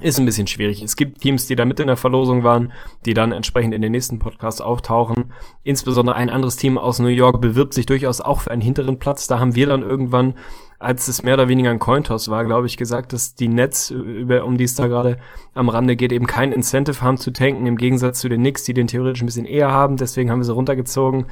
Ist 0.01 0.19
ein 0.19 0.25
bisschen 0.25 0.47
schwierig. 0.47 0.83
Es 0.83 0.97
gibt 0.97 1.21
Teams, 1.21 1.47
die 1.47 1.55
da 1.55 1.67
mit 1.67 1.79
in 1.79 1.87
der 1.87 1.99
Verlosung 1.99 2.45
waren, 2.45 2.73
die 3.05 3.13
dann 3.13 3.31
entsprechend 3.31 3.75
in 3.75 3.83
den 3.83 3.93
nächsten 3.93 4.19
Podcasts 4.19 4.63
auftauchen. 4.63 5.33
Insbesondere 5.65 6.17
ein 6.17 6.31
anderes 6.31 6.57
Team 6.57 6.79
aus 6.79 6.99
New 6.99 7.09
York 7.09 7.43
bewirbt 7.43 7.75
sich 7.75 7.85
durchaus 7.85 8.23
auch 8.23 8.41
für 8.41 8.51
einen 8.51 8.63
hinteren 8.63 8.99
Platz. 8.99 9.27
Da 9.27 9.39
haben 9.39 9.55
wir 9.55 9.67
dann 9.67 9.83
irgendwann, 9.83 10.35
als 10.79 11.09
es 11.09 11.23
mehr 11.23 11.35
oder 11.35 11.49
weniger 11.49 11.71
ein 11.71 11.79
Cointoss 11.79 12.31
war, 12.31 12.47
glaube 12.47 12.67
ich, 12.67 12.79
gesagt, 12.79 13.13
dass 13.13 13.35
die 13.35 13.49
Nets, 13.49 13.91
über, 13.91 14.45
um 14.45 14.57
die 14.57 14.65
es 14.65 14.75
da 14.75 14.87
gerade 14.87 15.19
am 15.53 15.69
Rande 15.69 15.95
geht, 15.95 16.13
eben 16.13 16.27
kein 16.27 16.53
Incentive 16.53 17.03
haben 17.03 17.19
zu 17.19 17.31
tanken, 17.31 17.67
im 17.67 17.77
Gegensatz 17.77 18.21
zu 18.21 18.31
den 18.31 18.41
Knicks, 18.41 18.65
die 18.65 18.75
den 18.75 18.87
theoretisch 18.87 19.23
ein 19.23 19.27
bisschen 19.27 19.47
eher 19.47 19.71
haben. 19.71 19.99
Deswegen 19.99 20.31
haben 20.31 20.41
wir 20.41 20.45
sie 20.45 20.55
runtergezogen. 20.55 21.27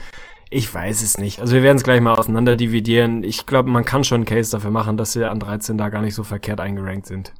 Ich 0.51 0.73
weiß 0.73 1.03
es 1.03 1.17
nicht. 1.17 1.41
Also 1.41 1.55
wir 1.55 1.62
werden 1.62 1.79
es 1.79 1.85
gleich 1.85 2.01
mal 2.03 2.15
auseinander 2.15 2.57
dividieren. 2.57 3.23
Ich 3.23 3.47
glaube, 3.47 3.71
man 3.71 3.87
kann 3.87 4.05
schon 4.05 4.17
einen 4.17 4.25
Case 4.27 4.51
dafür 4.51 4.71
machen, 4.71 4.99
dass 4.99 5.12
sie 5.12 5.29
an 5.29 5.41
13 5.41 5.79
da 5.79 5.89
gar 5.89 6.03
nicht 6.03 6.15
so 6.15 6.25
verkehrt 6.25 6.61
eingerankt 6.61 7.07
sind. 7.07 7.33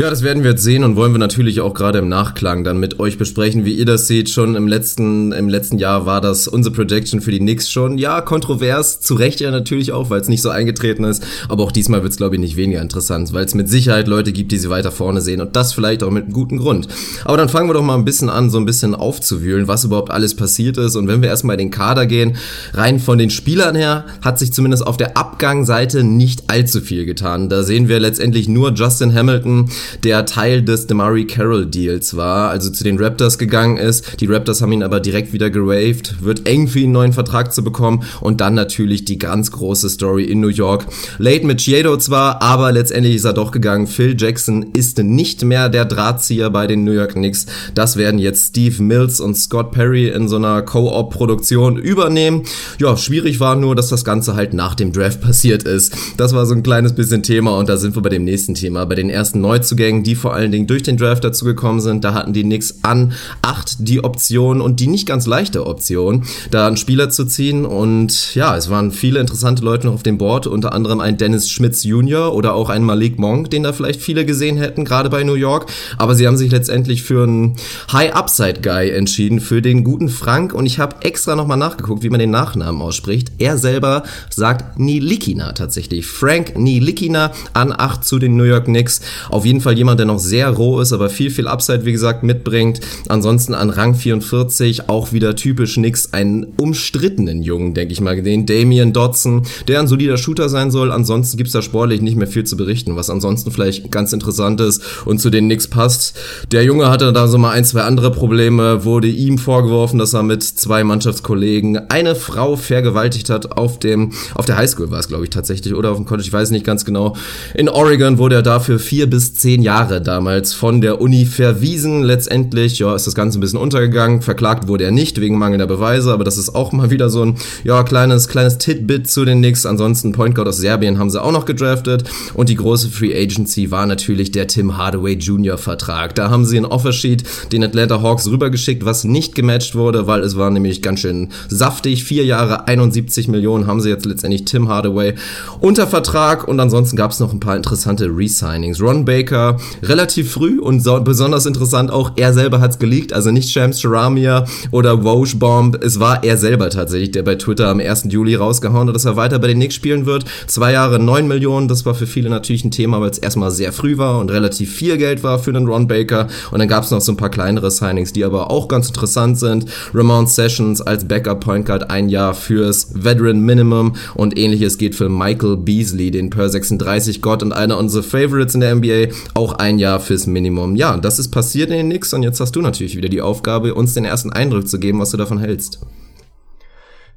Ja, 0.00 0.10
das 0.10 0.22
werden 0.22 0.44
wir 0.44 0.52
jetzt 0.52 0.62
sehen 0.62 0.84
und 0.84 0.94
wollen 0.94 1.10
wir 1.10 1.18
natürlich 1.18 1.60
auch 1.60 1.74
gerade 1.74 1.98
im 1.98 2.08
Nachklang 2.08 2.62
dann 2.62 2.78
mit 2.78 3.00
euch 3.00 3.18
besprechen, 3.18 3.64
wie 3.64 3.72
ihr 3.72 3.84
das 3.84 4.06
seht. 4.06 4.30
Schon 4.30 4.54
im 4.54 4.68
letzten, 4.68 5.32
im 5.32 5.48
letzten 5.48 5.76
Jahr 5.76 6.06
war 6.06 6.20
das 6.20 6.46
unsere 6.46 6.72
Projection 6.72 7.20
für 7.20 7.32
die 7.32 7.40
Knicks 7.40 7.68
schon, 7.68 7.98
ja, 7.98 8.20
kontrovers, 8.20 9.00
zu 9.00 9.16
Recht 9.16 9.40
ja 9.40 9.50
natürlich 9.50 9.90
auch, 9.90 10.08
weil 10.08 10.20
es 10.20 10.28
nicht 10.28 10.40
so 10.40 10.50
eingetreten 10.50 11.02
ist. 11.02 11.26
Aber 11.48 11.64
auch 11.64 11.72
diesmal 11.72 12.02
wird 12.02 12.12
es, 12.12 12.16
glaube 12.16 12.36
ich, 12.36 12.40
nicht 12.40 12.54
weniger 12.54 12.80
interessant, 12.80 13.32
weil 13.32 13.44
es 13.44 13.56
mit 13.56 13.68
Sicherheit 13.68 14.06
Leute 14.06 14.30
gibt, 14.30 14.52
die 14.52 14.58
sie 14.58 14.70
weiter 14.70 14.92
vorne 14.92 15.20
sehen 15.20 15.40
und 15.40 15.56
das 15.56 15.72
vielleicht 15.72 16.04
auch 16.04 16.12
mit 16.12 16.26
einem 16.26 16.32
guten 16.32 16.58
Grund. 16.58 16.86
Aber 17.24 17.36
dann 17.36 17.48
fangen 17.48 17.68
wir 17.68 17.74
doch 17.74 17.82
mal 17.82 17.96
ein 17.96 18.04
bisschen 18.04 18.30
an, 18.30 18.50
so 18.50 18.58
ein 18.58 18.66
bisschen 18.66 18.94
aufzuwühlen, 18.94 19.66
was 19.66 19.82
überhaupt 19.82 20.12
alles 20.12 20.36
passiert 20.36 20.78
ist. 20.78 20.94
Und 20.94 21.08
wenn 21.08 21.22
wir 21.22 21.28
erstmal 21.28 21.56
den 21.56 21.72
Kader 21.72 22.06
gehen, 22.06 22.36
rein 22.72 23.00
von 23.00 23.18
den 23.18 23.30
Spielern 23.30 23.74
her, 23.74 24.04
hat 24.22 24.38
sich 24.38 24.52
zumindest 24.52 24.86
auf 24.86 24.96
der 24.96 25.16
Abgangseite 25.16 26.04
nicht 26.04 26.44
allzu 26.46 26.82
viel 26.82 27.04
getan. 27.04 27.48
Da 27.48 27.64
sehen 27.64 27.88
wir 27.88 27.98
letztendlich 27.98 28.48
nur 28.48 28.74
Justin 28.74 29.12
Hamilton, 29.12 29.68
der 30.02 30.26
Teil 30.26 30.62
des 30.62 30.86
DeMarie 30.86 31.26
Carroll 31.26 31.66
Deals 31.66 32.16
war, 32.16 32.50
also 32.50 32.70
zu 32.70 32.84
den 32.84 32.98
Raptors 32.98 33.38
gegangen 33.38 33.76
ist. 33.76 34.20
Die 34.20 34.26
Raptors 34.26 34.62
haben 34.62 34.72
ihn 34.72 34.82
aber 34.82 35.00
direkt 35.00 35.32
wieder 35.32 35.50
geraved, 35.50 36.22
wird 36.22 36.46
eng 36.48 36.68
für 36.68 36.80
ihn 36.80 36.88
einen 36.88 36.92
neuen 36.92 37.12
Vertrag 37.12 37.52
zu 37.52 37.62
bekommen 37.62 38.02
und 38.20 38.40
dann 38.40 38.54
natürlich 38.54 39.04
die 39.04 39.18
ganz 39.18 39.52
große 39.52 39.88
Story 39.90 40.24
in 40.24 40.40
New 40.40 40.48
York. 40.48 40.86
Late 41.18 41.46
mit 41.46 41.60
Chiedo 41.60 41.96
zwar, 41.98 42.42
aber 42.42 42.72
letztendlich 42.72 43.16
ist 43.16 43.24
er 43.24 43.32
doch 43.34 43.50
gegangen. 43.50 43.86
Phil 43.86 44.16
Jackson 44.18 44.70
ist 44.72 44.98
nicht 44.98 45.44
mehr 45.44 45.68
der 45.68 45.84
Drahtzieher 45.84 46.50
bei 46.50 46.66
den 46.66 46.84
New 46.84 46.92
York 46.92 47.12
Knicks. 47.12 47.46
Das 47.74 47.96
werden 47.96 48.18
jetzt 48.18 48.48
Steve 48.48 48.82
Mills 48.82 49.20
und 49.20 49.36
Scott 49.36 49.70
Perry 49.72 50.08
in 50.08 50.28
so 50.28 50.36
einer 50.36 50.62
Co-op-Produktion 50.62 51.76
übernehmen. 51.76 52.44
Ja, 52.78 52.96
schwierig 52.96 53.40
war 53.40 53.54
nur, 53.54 53.76
dass 53.76 53.88
das 53.88 54.04
Ganze 54.04 54.34
halt 54.34 54.54
nach 54.54 54.74
dem 54.74 54.92
Draft 54.92 55.20
passiert 55.20 55.64
ist. 55.64 55.94
Das 56.16 56.34
war 56.34 56.46
so 56.46 56.54
ein 56.54 56.62
kleines 56.62 56.94
bisschen 56.94 57.22
Thema 57.22 57.56
und 57.58 57.68
da 57.68 57.76
sind 57.76 57.94
wir 57.96 58.02
bei 58.02 58.08
dem 58.08 58.24
nächsten 58.24 58.54
Thema, 58.54 58.86
bei 58.86 58.94
den 58.94 59.10
ersten 59.10 59.40
Neuzugängen 59.40 59.77
Neuzugängen, 59.78 60.02
die 60.02 60.14
vor 60.14 60.34
allen 60.34 60.52
Dingen 60.52 60.66
durch 60.66 60.82
den 60.82 60.96
Draft 60.96 61.24
dazu 61.24 61.44
gekommen 61.44 61.80
sind. 61.80 62.04
Da 62.04 62.14
hatten 62.14 62.32
die 62.32 62.42
Knicks 62.42 62.80
an 62.82 63.12
acht 63.42 63.76
die 63.78 64.02
Option 64.02 64.60
und 64.60 64.80
die 64.80 64.88
nicht 64.88 65.06
ganz 65.06 65.26
leichte 65.26 65.66
Option, 65.66 66.24
da 66.50 66.66
einen 66.66 66.76
Spieler 66.76 67.10
zu 67.10 67.24
ziehen. 67.24 67.64
Und 67.64 68.34
ja, 68.34 68.56
es 68.56 68.70
waren 68.70 68.90
viele 68.90 69.20
interessante 69.20 69.64
Leute 69.64 69.86
noch 69.86 69.94
auf 69.94 70.02
dem 70.02 70.18
Board, 70.18 70.46
unter 70.46 70.72
anderem 70.72 71.00
ein 71.00 71.16
Dennis 71.16 71.48
Schmitz 71.50 71.84
Jr. 71.84 72.34
oder 72.34 72.54
auch 72.54 72.68
ein 72.68 72.84
Malik 72.84 73.18
Monk, 73.18 73.50
den 73.50 73.62
da 73.62 73.72
vielleicht 73.72 74.00
viele 74.00 74.24
gesehen 74.24 74.56
hätten, 74.56 74.84
gerade 74.84 75.10
bei 75.10 75.22
New 75.22 75.34
York. 75.34 75.66
Aber 75.96 76.14
sie 76.14 76.26
haben 76.26 76.36
sich 76.36 76.50
letztendlich 76.50 77.02
für 77.02 77.22
einen 77.22 77.56
High-Upside-Guy 77.92 78.90
entschieden, 78.90 79.40
für 79.40 79.62
den 79.62 79.84
guten 79.84 80.08
Frank. 80.08 80.52
Und 80.52 80.66
ich 80.66 80.78
habe 80.78 80.96
extra 81.02 81.36
nochmal 81.36 81.58
nachgeguckt, 81.58 82.02
wie 82.02 82.10
man 82.10 82.20
den 82.20 82.30
Nachnamen 82.30 82.82
ausspricht. 82.82 83.32
Er 83.38 83.58
selber 83.58 84.02
sagt 84.30 84.78
Nilikina 84.78 85.52
tatsächlich. 85.52 86.06
Frank 86.06 86.58
Nilikina 86.58 87.32
an 87.52 87.72
8 87.76 88.04
zu 88.04 88.18
den 88.18 88.36
New 88.36 88.44
York 88.44 88.64
Knicks. 88.64 89.00
Auf 89.28 89.44
jeden 89.44 89.60
Fall 89.60 89.67
jemand, 89.72 89.98
der 89.98 90.06
noch 90.06 90.18
sehr 90.18 90.50
roh 90.50 90.80
ist, 90.80 90.92
aber 90.92 91.10
viel, 91.10 91.30
viel 91.30 91.48
Upside, 91.48 91.84
wie 91.84 91.92
gesagt, 91.92 92.22
mitbringt. 92.22 92.80
Ansonsten 93.08 93.54
an 93.54 93.70
Rang 93.70 93.94
44 93.94 94.88
auch 94.88 95.12
wieder 95.12 95.36
typisch 95.36 95.74
Knicks 95.74 96.12
einen 96.12 96.54
umstrittenen 96.58 97.42
Jungen, 97.42 97.74
denke 97.74 97.92
ich 97.92 98.00
mal, 98.00 98.20
den 98.22 98.46
Damian 98.46 98.92
Dodson, 98.92 99.42
der 99.66 99.80
ein 99.80 99.88
solider 99.88 100.16
Shooter 100.16 100.48
sein 100.48 100.70
soll. 100.70 100.92
Ansonsten 100.92 101.36
gibt's 101.36 101.52
da 101.52 101.62
sportlich 101.62 102.00
nicht 102.00 102.16
mehr 102.16 102.26
viel 102.26 102.44
zu 102.44 102.56
berichten, 102.56 102.96
was 102.96 103.10
ansonsten 103.10 103.50
vielleicht 103.50 103.90
ganz 103.90 104.12
interessant 104.12 104.60
ist 104.60 104.82
und 105.04 105.20
zu 105.20 105.30
den 105.30 105.46
Knicks 105.46 105.68
passt. 105.68 106.16
Der 106.52 106.64
Junge 106.64 106.90
hatte 106.90 107.12
da 107.12 107.28
so 107.28 107.38
mal 107.38 107.52
ein, 107.52 107.64
zwei 107.64 107.82
andere 107.82 108.10
Probleme, 108.10 108.84
wurde 108.84 109.08
ihm 109.08 109.38
vorgeworfen, 109.38 109.98
dass 109.98 110.14
er 110.14 110.22
mit 110.22 110.42
zwei 110.42 110.84
Mannschaftskollegen 110.84 111.90
eine 111.90 112.14
Frau 112.14 112.56
vergewaltigt 112.56 113.30
hat 113.30 113.52
auf 113.52 113.78
dem, 113.78 114.12
auf 114.34 114.46
der 114.46 114.56
Highschool 114.56 114.90
war 114.90 115.00
es, 115.00 115.08
glaube 115.08 115.24
ich, 115.24 115.30
tatsächlich, 115.30 115.74
oder 115.74 115.90
auf 115.90 115.96
dem 115.96 116.06
College, 116.06 116.26
ich 116.26 116.32
weiß 116.32 116.50
nicht 116.50 116.64
ganz 116.64 116.84
genau. 116.84 117.16
In 117.54 117.68
Oregon 117.68 118.18
wurde 118.18 118.36
er 118.36 118.42
dafür 118.42 118.78
vier 118.78 119.08
bis 119.08 119.34
zehn 119.34 119.57
Jahre 119.62 120.00
damals 120.00 120.52
von 120.52 120.80
der 120.80 121.00
Uni 121.00 121.24
verwiesen. 121.24 122.02
Letztendlich, 122.02 122.78
ja, 122.78 122.94
ist 122.94 123.06
das 123.06 123.14
Ganze 123.14 123.38
ein 123.38 123.40
bisschen 123.40 123.58
untergegangen. 123.58 124.22
Verklagt 124.22 124.68
wurde 124.68 124.84
er 124.84 124.90
nicht 124.90 125.20
wegen 125.20 125.38
mangelnder 125.38 125.66
Beweise, 125.66 126.12
aber 126.12 126.24
das 126.24 126.36
ist 126.36 126.54
auch 126.54 126.72
mal 126.72 126.90
wieder 126.90 127.08
so 127.08 127.24
ein, 127.24 127.36
ja, 127.64 127.82
kleines, 127.82 128.28
kleines 128.28 128.58
Titbit 128.58 129.10
zu 129.10 129.24
den 129.24 129.38
Knicks. 129.38 129.66
Ansonsten 129.66 130.12
Point 130.12 130.34
Guard 130.34 130.48
aus 130.48 130.58
Serbien 130.58 130.98
haben 130.98 131.10
sie 131.10 131.22
auch 131.22 131.32
noch 131.32 131.44
gedraftet. 131.46 132.04
Und 132.34 132.48
die 132.48 132.54
große 132.54 132.88
Free 132.88 133.14
Agency 133.14 133.70
war 133.70 133.86
natürlich 133.86 134.32
der 134.32 134.46
Tim 134.46 134.76
Hardaway 134.76 135.14
Jr. 135.14 135.58
Vertrag. 135.58 136.14
Da 136.14 136.30
haben 136.30 136.44
sie 136.44 136.58
ein 136.58 136.66
Offersheet 136.66 137.24
den 137.52 137.64
Atlanta 137.64 138.02
Hawks 138.02 138.28
rübergeschickt, 138.28 138.84
was 138.84 139.04
nicht 139.04 139.34
gematcht 139.34 139.74
wurde, 139.74 140.06
weil 140.06 140.20
es 140.20 140.36
war 140.36 140.50
nämlich 140.50 140.82
ganz 140.82 141.00
schön 141.00 141.28
saftig. 141.48 142.04
Vier 142.04 142.24
Jahre, 142.24 142.68
71 142.68 143.28
Millionen 143.28 143.66
haben 143.66 143.80
sie 143.80 143.88
jetzt 143.88 144.06
letztendlich 144.06 144.44
Tim 144.44 144.68
Hardaway 144.68 145.14
unter 145.60 145.86
Vertrag. 145.86 146.46
Und 146.46 146.60
ansonsten 146.60 146.96
gab 146.96 147.12
es 147.12 147.20
noch 147.20 147.32
ein 147.32 147.40
paar 147.40 147.56
interessante 147.56 148.06
Resignings. 148.06 148.80
Ron 148.80 149.04
Baker 149.04 149.37
relativ 149.82 150.32
früh 150.32 150.58
und 150.58 150.80
so, 150.80 151.00
besonders 151.00 151.46
interessant 151.46 151.90
auch, 151.90 152.12
er 152.16 152.32
selber 152.32 152.60
hat's 152.60 152.78
geleakt, 152.78 153.12
also 153.12 153.30
nicht 153.30 153.50
Shams 153.50 153.80
Charamia 153.80 154.44
oder 154.70 155.04
Woj 155.04 155.34
Bomb. 155.36 155.82
Es 155.82 156.00
war 156.00 156.24
er 156.24 156.36
selber 156.36 156.70
tatsächlich, 156.70 157.10
der 157.10 157.22
bei 157.22 157.34
Twitter 157.34 157.68
am 157.68 157.80
1. 157.80 158.06
Juli 158.10 158.34
rausgehauen 158.34 158.88
hat, 158.88 158.94
dass 158.94 159.04
er 159.04 159.16
weiter 159.16 159.38
bei 159.38 159.48
den 159.48 159.58
Knicks 159.58 159.74
spielen 159.74 160.06
wird. 160.06 160.24
Zwei 160.46 160.72
Jahre, 160.72 160.98
neun 160.98 161.28
Millionen, 161.28 161.68
das 161.68 161.84
war 161.86 161.94
für 161.94 162.06
viele 162.06 162.30
natürlich 162.30 162.64
ein 162.64 162.70
Thema, 162.70 163.00
weil 163.00 163.10
es 163.10 163.18
erstmal 163.18 163.50
sehr 163.50 163.72
früh 163.72 163.98
war 163.98 164.18
und 164.18 164.30
relativ 164.30 164.72
viel 164.72 164.96
Geld 164.96 165.22
war 165.22 165.38
für 165.38 165.50
einen 165.50 165.66
Ron 165.66 165.88
Baker. 165.88 166.28
Und 166.50 166.58
dann 166.58 166.68
gab's 166.68 166.90
noch 166.90 167.00
so 167.00 167.12
ein 167.12 167.16
paar 167.16 167.30
kleinere 167.30 167.70
Signings, 167.70 168.12
die 168.12 168.24
aber 168.24 168.50
auch 168.50 168.68
ganz 168.68 168.88
interessant 168.88 169.38
sind. 169.38 169.66
Ramon 169.94 170.26
Sessions 170.26 170.80
als 170.80 171.06
Backup 171.06 171.40
Point 171.40 171.66
Guard 171.66 171.90
ein 171.90 172.08
Jahr 172.08 172.34
fürs 172.34 172.88
Veteran 172.92 173.40
Minimum 173.40 173.94
und 174.14 174.38
ähnliches 174.38 174.78
geht 174.78 174.94
für 174.94 175.08
Michael 175.08 175.56
Beasley, 175.56 176.10
den 176.10 176.30
Per 176.30 176.48
36 176.48 177.22
Gott 177.22 177.42
und 177.42 177.52
einer 177.52 177.78
unserer 177.78 178.02
Favorites 178.02 178.54
in 178.54 178.60
der 178.60 178.74
NBA, 178.74 179.12
auch 179.34 179.54
ein 179.54 179.78
Jahr 179.78 180.00
fürs 180.00 180.26
Minimum. 180.26 180.76
Ja, 180.76 180.96
das 180.96 181.18
ist 181.18 181.30
passiert 181.30 181.70
in 181.70 181.76
den 181.76 181.90
Knicks 181.90 182.12
und 182.12 182.22
jetzt 182.22 182.40
hast 182.40 182.56
du 182.56 182.60
natürlich 182.60 182.96
wieder 182.96 183.08
die 183.08 183.22
Aufgabe, 183.22 183.74
uns 183.74 183.94
den 183.94 184.04
ersten 184.04 184.32
Eindruck 184.32 184.68
zu 184.68 184.78
geben, 184.78 185.00
was 185.00 185.10
du 185.10 185.16
davon 185.16 185.38
hältst. 185.38 185.80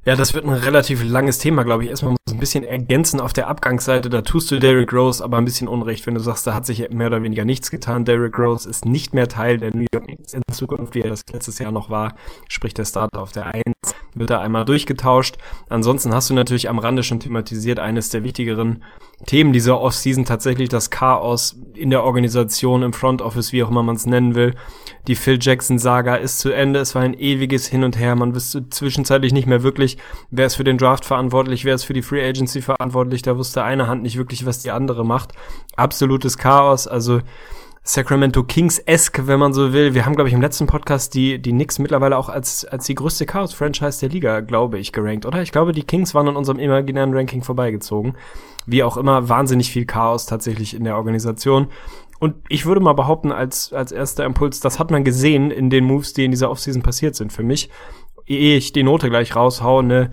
Ja, 0.04 0.16
das 0.16 0.34
wird 0.34 0.44
ein 0.44 0.52
relativ 0.52 1.04
langes 1.04 1.38
Thema, 1.38 1.62
glaube 1.62 1.84
ich. 1.84 1.90
Erstmal 1.90 2.10
muss 2.10 2.18
ich 2.26 2.34
ein 2.34 2.40
bisschen 2.40 2.64
ergänzen 2.64 3.20
auf 3.20 3.32
der 3.32 3.46
Abgangsseite. 3.46 4.10
Da 4.10 4.22
tust 4.22 4.50
du 4.50 4.58
Derrick 4.58 4.92
Rose 4.92 5.22
aber 5.22 5.36
ein 5.36 5.44
bisschen 5.44 5.68
Unrecht, 5.68 6.08
wenn 6.08 6.14
du 6.14 6.20
sagst, 6.20 6.44
da 6.44 6.54
hat 6.54 6.66
sich 6.66 6.90
mehr 6.90 7.06
oder 7.06 7.22
weniger 7.22 7.44
nichts 7.44 7.70
getan. 7.70 8.04
Derrick 8.04 8.36
Rose 8.36 8.68
ist 8.68 8.84
nicht 8.84 9.14
mehr 9.14 9.28
Teil 9.28 9.58
der 9.58 9.70
New 9.72 9.86
York 9.94 10.06
Knicks 10.06 10.34
in 10.34 10.42
Zukunft, 10.52 10.96
wie 10.96 11.02
er 11.02 11.10
das 11.10 11.20
letztes 11.32 11.60
Jahr 11.60 11.70
noch 11.70 11.88
war. 11.88 12.16
Sprich, 12.48 12.74
der 12.74 12.84
Start 12.84 13.16
auf 13.16 13.30
der 13.30 13.54
1 13.54 13.62
wird 14.14 14.30
da 14.30 14.40
einmal 14.40 14.64
durchgetauscht. 14.64 15.36
Ansonsten 15.68 16.12
hast 16.12 16.30
du 16.30 16.34
natürlich 16.34 16.68
am 16.68 16.80
Rande 16.80 17.04
schon 17.04 17.20
thematisiert, 17.20 17.78
eines 17.78 18.08
der 18.08 18.24
wichtigeren 18.24 18.82
Themen 19.26 19.52
dieser 19.52 19.80
Offseason 19.80 20.24
tatsächlich 20.24 20.68
das 20.68 20.90
Chaos 20.90 21.56
in 21.74 21.90
der 21.90 22.02
Organisation, 22.02 22.82
im 22.82 22.92
Front 22.92 23.22
Office, 23.22 23.52
wie 23.52 23.62
auch 23.62 23.70
immer 23.70 23.82
man 23.82 23.96
es 23.96 24.06
nennen 24.06 24.34
will. 24.34 24.54
Die 25.06 25.14
Phil 25.14 25.38
Jackson 25.40 25.78
Saga 25.78 26.16
ist 26.16 26.40
zu 26.40 26.50
Ende. 26.50 26.80
Es 26.80 26.94
war 26.94 27.02
ein 27.02 27.14
ewiges 27.14 27.66
Hin 27.66 27.84
und 27.84 27.98
Her. 27.98 28.14
Man 28.16 28.34
wusste 28.34 28.68
zwischenzeitlich 28.68 29.32
nicht 29.32 29.46
mehr 29.46 29.62
wirklich, 29.62 29.96
wer 30.30 30.46
ist 30.46 30.56
für 30.56 30.64
den 30.64 30.78
Draft 30.78 31.04
verantwortlich, 31.04 31.64
wer 31.64 31.74
ist 31.74 31.84
für 31.84 31.92
die 31.92 32.02
Free 32.02 32.26
Agency 32.26 32.62
verantwortlich. 32.62 33.22
Da 33.22 33.36
wusste 33.36 33.62
eine 33.62 33.86
Hand 33.86 34.02
nicht 34.02 34.18
wirklich, 34.18 34.44
was 34.44 34.60
die 34.60 34.70
andere 34.70 35.04
macht. 35.04 35.32
Absolutes 35.76 36.36
Chaos. 36.36 36.86
Also 36.88 37.20
Sacramento 37.84 38.44
Kings-esque, 38.44 39.26
wenn 39.26 39.40
man 39.40 39.52
so 39.52 39.72
will. 39.72 39.92
Wir 39.92 40.06
haben, 40.06 40.14
glaube 40.14 40.28
ich, 40.28 40.34
im 40.34 40.40
letzten 40.40 40.68
Podcast 40.68 41.14
die, 41.14 41.42
die 41.42 41.50
Knicks 41.50 41.80
mittlerweile 41.80 42.16
auch 42.16 42.28
als, 42.28 42.64
als 42.64 42.86
die 42.86 42.94
größte 42.94 43.26
Chaos-Franchise 43.26 43.98
der 43.98 44.08
Liga, 44.10 44.38
glaube 44.38 44.78
ich, 44.78 44.92
gerankt, 44.92 45.26
oder? 45.26 45.42
Ich 45.42 45.50
glaube, 45.50 45.72
die 45.72 45.82
Kings 45.82 46.14
waren 46.14 46.28
an 46.28 46.36
unserem 46.36 46.60
imaginären 46.60 47.12
Ranking 47.12 47.42
vorbeigezogen. 47.42 48.16
Wie 48.66 48.84
auch 48.84 48.96
immer, 48.96 49.28
wahnsinnig 49.28 49.72
viel 49.72 49.84
Chaos 49.84 50.26
tatsächlich 50.26 50.74
in 50.74 50.84
der 50.84 50.96
Organisation. 50.96 51.66
Und 52.20 52.36
ich 52.48 52.66
würde 52.66 52.80
mal 52.80 52.92
behaupten, 52.92 53.32
als, 53.32 53.72
als 53.72 53.90
erster 53.90 54.24
Impuls, 54.24 54.60
das 54.60 54.78
hat 54.78 54.92
man 54.92 55.02
gesehen 55.02 55.50
in 55.50 55.68
den 55.68 55.84
Moves, 55.84 56.12
die 56.12 56.24
in 56.24 56.30
dieser 56.30 56.50
Offseason 56.50 56.82
passiert 56.82 57.16
sind 57.16 57.32
für 57.32 57.42
mich. 57.42 57.68
Ehe 58.26 58.56
ich 58.56 58.72
die 58.72 58.84
Note 58.84 59.10
gleich 59.10 59.34
raushaue, 59.34 59.82
eine 59.82 60.12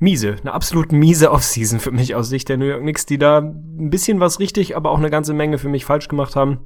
miese, 0.00 0.34
eine 0.40 0.52
absolut 0.52 0.90
miese 0.90 1.30
Offseason 1.30 1.78
für 1.78 1.92
mich 1.92 2.16
aus 2.16 2.28
Sicht 2.28 2.48
der 2.48 2.56
New 2.56 2.64
York 2.64 2.80
Knicks, 2.80 3.06
die 3.06 3.18
da 3.18 3.38
ein 3.38 3.90
bisschen 3.90 4.18
was 4.18 4.40
richtig, 4.40 4.76
aber 4.76 4.90
auch 4.90 4.98
eine 4.98 5.10
ganze 5.10 5.32
Menge 5.32 5.58
für 5.58 5.68
mich 5.68 5.84
falsch 5.84 6.08
gemacht 6.08 6.34
haben. 6.34 6.58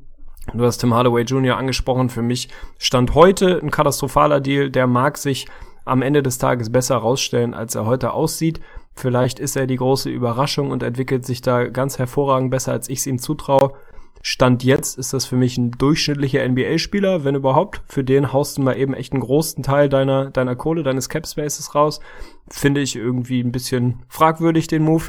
Du 0.54 0.64
hast 0.64 0.78
Tim 0.78 0.94
Hardaway 0.94 1.22
Jr. 1.22 1.56
angesprochen. 1.56 2.08
Für 2.08 2.22
mich 2.22 2.48
stand 2.78 3.14
heute 3.14 3.60
ein 3.62 3.70
katastrophaler 3.70 4.40
Deal. 4.40 4.70
Der 4.70 4.86
mag 4.86 5.18
sich 5.18 5.46
am 5.84 6.02
Ende 6.02 6.22
des 6.22 6.38
Tages 6.38 6.72
besser 6.72 6.96
rausstellen, 6.96 7.54
als 7.54 7.74
er 7.74 7.84
heute 7.84 8.12
aussieht. 8.12 8.60
Vielleicht 8.94 9.38
ist 9.38 9.56
er 9.56 9.66
die 9.66 9.76
große 9.76 10.10
Überraschung 10.10 10.70
und 10.70 10.82
entwickelt 10.82 11.24
sich 11.26 11.42
da 11.42 11.64
ganz 11.64 11.98
hervorragend 11.98 12.50
besser, 12.50 12.72
als 12.72 12.88
ich 12.88 13.00
es 13.00 13.06
ihm 13.06 13.18
zutraue. 13.18 13.74
Stand 14.22 14.64
jetzt 14.64 14.98
ist 14.98 15.12
das 15.12 15.26
für 15.26 15.36
mich 15.36 15.58
ein 15.58 15.70
durchschnittlicher 15.70 16.46
NBA-Spieler, 16.46 17.24
wenn 17.24 17.36
überhaupt. 17.36 17.82
Für 17.86 18.02
den 18.02 18.32
haust 18.32 18.58
du 18.58 18.62
mal 18.62 18.76
eben 18.76 18.94
echt 18.94 19.12
einen 19.12 19.22
großen 19.22 19.62
Teil 19.62 19.88
deiner, 19.88 20.30
deiner 20.30 20.56
Kohle, 20.56 20.82
deines 20.82 21.08
Cap 21.08 21.26
Spaces 21.26 21.74
raus. 21.74 22.00
Finde 22.48 22.80
ich 22.80 22.96
irgendwie 22.96 23.40
ein 23.40 23.52
bisschen 23.52 24.02
fragwürdig, 24.08 24.66
den 24.66 24.82
Move. 24.82 25.04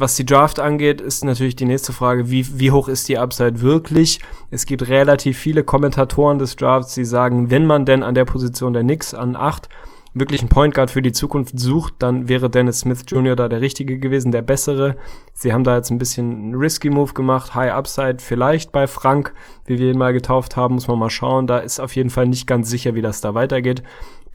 Was 0.00 0.16
die 0.16 0.24
Draft 0.24 0.60
angeht, 0.60 1.02
ist 1.02 1.26
natürlich 1.26 1.56
die 1.56 1.66
nächste 1.66 1.92
Frage, 1.92 2.30
wie, 2.30 2.58
wie 2.58 2.70
hoch 2.70 2.88
ist 2.88 3.10
die 3.10 3.18
Upside 3.18 3.60
wirklich? 3.60 4.18
Es 4.50 4.64
gibt 4.64 4.88
relativ 4.88 5.36
viele 5.36 5.62
Kommentatoren 5.62 6.38
des 6.38 6.56
Drafts, 6.56 6.94
die 6.94 7.04
sagen, 7.04 7.50
wenn 7.50 7.66
man 7.66 7.84
denn 7.84 8.02
an 8.02 8.14
der 8.14 8.24
Position 8.24 8.72
der 8.72 8.82
Knicks 8.82 9.12
an 9.12 9.36
8 9.36 9.68
wirklich 10.14 10.40
einen 10.40 10.48
Point 10.48 10.74
Guard 10.74 10.90
für 10.90 11.02
die 11.02 11.12
Zukunft 11.12 11.60
sucht, 11.60 11.96
dann 11.98 12.30
wäre 12.30 12.48
Dennis 12.48 12.80
Smith 12.80 13.04
Jr. 13.08 13.36
da 13.36 13.50
der 13.50 13.60
richtige 13.60 13.98
gewesen, 13.98 14.32
der 14.32 14.40
bessere. 14.40 14.96
Sie 15.34 15.52
haben 15.52 15.64
da 15.64 15.76
jetzt 15.76 15.90
ein 15.90 15.98
bisschen 15.98 16.32
einen 16.32 16.54
risky 16.54 16.88
Move 16.88 17.12
gemacht, 17.12 17.54
High 17.54 17.72
Upside 17.72 18.20
vielleicht 18.20 18.72
bei 18.72 18.86
Frank, 18.86 19.34
wie 19.66 19.78
wir 19.78 19.90
ihn 19.90 19.98
mal 19.98 20.14
getauft 20.14 20.56
haben, 20.56 20.76
muss 20.76 20.88
man 20.88 20.98
mal 20.98 21.10
schauen. 21.10 21.46
Da 21.46 21.58
ist 21.58 21.78
auf 21.78 21.94
jeden 21.94 22.10
Fall 22.10 22.26
nicht 22.26 22.46
ganz 22.46 22.70
sicher, 22.70 22.94
wie 22.94 23.02
das 23.02 23.20
da 23.20 23.34
weitergeht. 23.34 23.82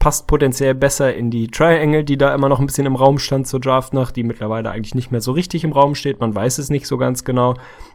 Passt 0.06 0.28
potenziell 0.28 0.76
besser 0.76 1.16
in 1.16 1.32
die 1.32 1.48
Triangle, 1.48 2.04
die 2.04 2.16
da 2.16 2.32
immer 2.32 2.48
noch 2.48 2.60
ein 2.60 2.66
bisschen 2.66 2.86
im 2.86 2.94
Raum 2.94 3.18
stand 3.18 3.48
zur 3.48 3.58
Draft 3.58 3.92
nach, 3.92 4.12
die 4.12 4.22
mittlerweile 4.22 4.70
eigentlich 4.70 4.94
nicht 4.94 5.10
mehr 5.10 5.20
so 5.20 5.32
richtig 5.32 5.64
im 5.64 5.72
Raum 5.72 5.96
steht. 5.96 6.20
Man 6.20 6.32
weiß 6.32 6.58
es 6.58 6.70
nicht 6.70 6.86
so 6.86 6.96
ganz 6.96 7.24
genau. 7.24 7.54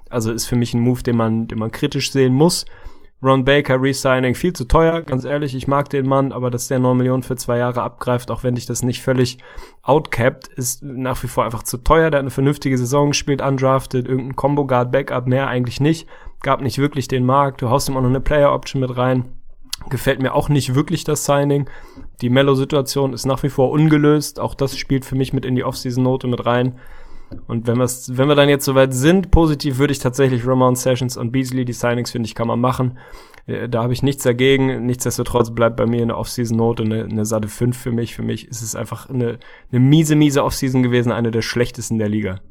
Also 0.09 0.33
ist 0.33 0.45
für 0.45 0.57
mich 0.57 0.73
ein 0.73 0.81
Move, 0.81 1.03
den 1.03 1.15
man, 1.15 1.47
den 1.47 1.57
man 1.57 1.71
kritisch 1.71 2.11
sehen 2.11 2.33
muss. 2.33 2.65
Ron 3.23 3.45
Baker 3.45 3.81
Resigning 3.81 4.35
viel 4.35 4.51
zu 4.51 4.65
teuer, 4.65 5.03
ganz 5.03 5.23
ehrlich, 5.23 5.55
ich 5.55 5.69
mag 5.69 5.89
den 5.89 6.05
Mann, 6.05 6.33
aber 6.33 6.51
dass 6.51 6.67
der 6.67 6.79
9 6.79 6.97
Millionen 6.97 7.23
für 7.23 7.37
zwei 7.37 7.59
Jahre 7.59 7.81
abgreift, 7.81 8.29
auch 8.29 8.43
wenn 8.43 8.55
dich 8.55 8.65
das 8.65 8.83
nicht 8.83 9.01
völlig 9.01 9.37
outcapped, 9.81 10.49
ist 10.49 10.83
nach 10.83 11.23
wie 11.23 11.27
vor 11.27 11.45
einfach 11.45 11.63
zu 11.63 11.77
teuer. 11.77 12.11
Der 12.11 12.17
hat 12.17 12.23
eine 12.23 12.29
vernünftige 12.29 12.77
Saison 12.77 13.11
gespielt, 13.11 13.41
undrafted, 13.41 14.05
irgendein 14.05 14.35
Combo 14.35 14.67
Guard 14.67 14.91
Backup, 14.91 15.27
mehr 15.27 15.47
eigentlich 15.47 15.79
nicht. 15.79 16.09
Gab 16.41 16.59
nicht 16.59 16.77
wirklich 16.77 17.07
den 17.07 17.25
Markt, 17.25 17.61
du 17.61 17.69
haust 17.69 17.87
ihm 17.87 17.95
auch 17.95 18.01
noch 18.01 18.09
eine 18.09 18.19
Player 18.19 18.51
Option 18.51 18.81
mit 18.81 18.97
rein. 18.97 19.29
Gefällt 19.89 20.21
mir 20.21 20.33
auch 20.33 20.49
nicht 20.49 20.75
wirklich 20.75 21.03
das 21.03 21.25
Signing. 21.25 21.69
Die 22.21 22.29
Mellow-Situation 22.29 23.13
ist 23.13 23.25
nach 23.25 23.43
wie 23.43 23.49
vor 23.49 23.71
ungelöst. 23.71 24.39
Auch 24.39 24.53
das 24.53 24.77
spielt 24.77 25.05
für 25.05 25.15
mich 25.15 25.33
mit 25.33 25.45
in 25.45 25.55
die 25.55 25.63
Offseason-Note 25.63 26.27
mit 26.27 26.45
rein. 26.45 26.75
Und 27.47 27.67
wenn, 27.67 27.79
wenn 27.79 28.27
wir 28.27 28.35
dann 28.35 28.49
jetzt 28.49 28.65
soweit 28.65 28.93
sind, 28.93 29.31
positiv 29.31 29.77
würde 29.77 29.93
ich 29.93 29.99
tatsächlich 29.99 30.45
Ramon 30.45 30.75
Sessions 30.75 31.17
und 31.17 31.31
Beasley, 31.31 31.65
die 31.65 31.73
Signings 31.73 32.11
finde 32.11 32.27
ich, 32.27 32.35
kann 32.35 32.47
man 32.47 32.59
machen. 32.59 32.97
Äh, 33.47 33.69
da 33.69 33.83
habe 33.83 33.93
ich 33.93 34.03
nichts 34.03 34.23
dagegen. 34.23 34.85
Nichtsdestotrotz 34.85 35.51
bleibt 35.51 35.77
bei 35.77 35.85
mir 35.85 36.01
eine 36.01 36.17
Off-Season-Note 36.17 36.83
eine, 36.83 37.03
eine 37.05 37.25
satte 37.25 37.47
5 37.47 37.77
für 37.77 37.91
mich. 37.91 38.15
Für 38.15 38.23
mich 38.23 38.47
ist 38.47 38.61
es 38.61 38.75
einfach 38.75 39.09
eine, 39.09 39.39
eine 39.71 39.79
miese, 39.79 40.15
miese 40.15 40.43
Off-Season 40.43 40.83
gewesen, 40.83 41.11
eine 41.11 41.31
der 41.31 41.41
schlechtesten 41.41 41.97
der 41.97 42.09
Liga. 42.09 42.41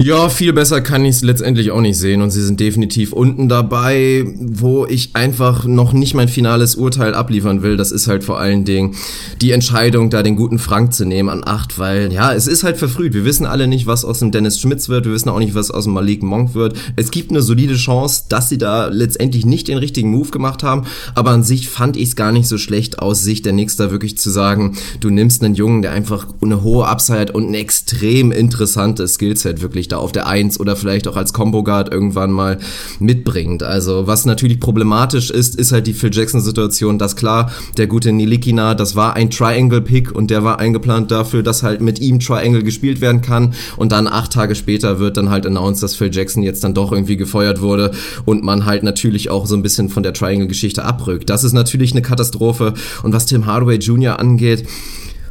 Ja, 0.00 0.28
viel 0.28 0.52
besser 0.52 0.80
kann 0.80 1.04
ich 1.04 1.16
es 1.16 1.22
letztendlich 1.22 1.72
auch 1.72 1.80
nicht 1.80 1.98
sehen 1.98 2.22
und 2.22 2.30
sie 2.30 2.44
sind 2.44 2.60
definitiv 2.60 3.12
unten 3.12 3.48
dabei, 3.48 4.32
wo 4.38 4.86
ich 4.86 5.16
einfach 5.16 5.64
noch 5.64 5.92
nicht 5.92 6.14
mein 6.14 6.28
finales 6.28 6.76
Urteil 6.76 7.16
abliefern 7.16 7.62
will. 7.62 7.76
Das 7.76 7.90
ist 7.90 8.06
halt 8.06 8.22
vor 8.22 8.38
allen 8.38 8.64
Dingen 8.64 8.94
die 9.42 9.50
Entscheidung, 9.50 10.08
da 10.08 10.22
den 10.22 10.36
guten 10.36 10.60
Frank 10.60 10.94
zu 10.94 11.04
nehmen 11.04 11.28
an 11.28 11.42
acht, 11.44 11.80
weil 11.80 12.12
ja, 12.12 12.32
es 12.32 12.46
ist 12.46 12.62
halt 12.62 12.76
verfrüht. 12.76 13.12
Wir 13.12 13.24
wissen 13.24 13.44
alle 13.44 13.66
nicht, 13.66 13.88
was 13.88 14.04
aus 14.04 14.20
dem 14.20 14.30
Dennis 14.30 14.60
Schmitz 14.60 14.88
wird. 14.88 15.04
Wir 15.04 15.12
wissen 15.12 15.30
auch 15.30 15.40
nicht, 15.40 15.56
was 15.56 15.72
aus 15.72 15.82
dem 15.82 15.94
Malik 15.94 16.22
Monk 16.22 16.54
wird. 16.54 16.78
Es 16.94 17.10
gibt 17.10 17.30
eine 17.30 17.42
solide 17.42 17.74
Chance, 17.74 18.26
dass 18.28 18.48
sie 18.48 18.58
da 18.58 18.86
letztendlich 18.86 19.46
nicht 19.46 19.66
den 19.66 19.78
richtigen 19.78 20.12
Move 20.12 20.30
gemacht 20.30 20.62
haben, 20.62 20.86
aber 21.16 21.32
an 21.32 21.42
sich 21.42 21.68
fand 21.68 21.96
ich 21.96 22.10
es 22.10 22.14
gar 22.14 22.30
nicht 22.30 22.46
so 22.46 22.56
schlecht 22.56 23.00
aus 23.00 23.24
Sicht 23.24 23.46
der 23.46 23.66
da 23.76 23.90
wirklich 23.90 24.16
zu 24.16 24.30
sagen, 24.30 24.78
du 25.00 25.10
nimmst 25.10 25.42
einen 25.42 25.56
Jungen, 25.56 25.82
der 25.82 25.90
einfach 25.90 26.28
eine 26.40 26.62
hohe 26.62 26.86
Upside 26.86 27.32
und 27.32 27.50
ein 27.50 27.54
extrem 27.54 28.30
interessantes 28.30 29.14
Skillset 29.14 29.60
wirklich 29.60 29.87
da 29.88 29.98
auf 29.98 30.12
der 30.12 30.26
Eins 30.26 30.58
oder 30.60 30.76
vielleicht 30.76 31.08
auch 31.08 31.16
als 31.16 31.32
Combo 31.32 31.62
Guard 31.62 31.92
irgendwann 31.92 32.30
mal 32.30 32.58
mitbringt. 32.98 33.62
Also 33.62 34.06
was 34.06 34.26
natürlich 34.26 34.60
problematisch 34.60 35.30
ist, 35.30 35.56
ist 35.56 35.72
halt 35.72 35.86
die 35.86 35.92
Phil 35.92 36.10
Jackson 36.12 36.40
Situation, 36.40 36.98
dass 36.98 37.16
klar, 37.16 37.50
der 37.76 37.86
gute 37.86 38.12
Nilikina, 38.12 38.74
das 38.74 38.96
war 38.96 39.14
ein 39.14 39.30
Triangle 39.30 39.80
Pick 39.80 40.14
und 40.14 40.30
der 40.30 40.44
war 40.44 40.58
eingeplant 40.58 41.10
dafür, 41.10 41.42
dass 41.42 41.62
halt 41.62 41.80
mit 41.80 42.00
ihm 42.00 42.20
Triangle 42.20 42.62
gespielt 42.62 43.00
werden 43.00 43.22
kann 43.22 43.54
und 43.76 43.92
dann 43.92 44.06
acht 44.06 44.32
Tage 44.32 44.54
später 44.54 44.98
wird 44.98 45.16
dann 45.16 45.30
halt 45.30 45.46
announced, 45.46 45.82
dass 45.82 45.94
Phil 45.94 46.10
Jackson 46.12 46.42
jetzt 46.42 46.64
dann 46.64 46.74
doch 46.74 46.92
irgendwie 46.92 47.16
gefeuert 47.16 47.60
wurde 47.60 47.92
und 48.24 48.44
man 48.44 48.66
halt 48.66 48.82
natürlich 48.82 49.30
auch 49.30 49.46
so 49.46 49.54
ein 49.56 49.62
bisschen 49.62 49.88
von 49.88 50.02
der 50.02 50.12
Triangle 50.12 50.48
Geschichte 50.48 50.84
abrückt. 50.84 51.30
Das 51.30 51.44
ist 51.44 51.52
natürlich 51.52 51.92
eine 51.92 52.02
Katastrophe 52.02 52.74
und 53.02 53.12
was 53.12 53.26
Tim 53.26 53.46
Hardaway 53.46 53.76
Jr. 53.76 54.18
angeht, 54.18 54.66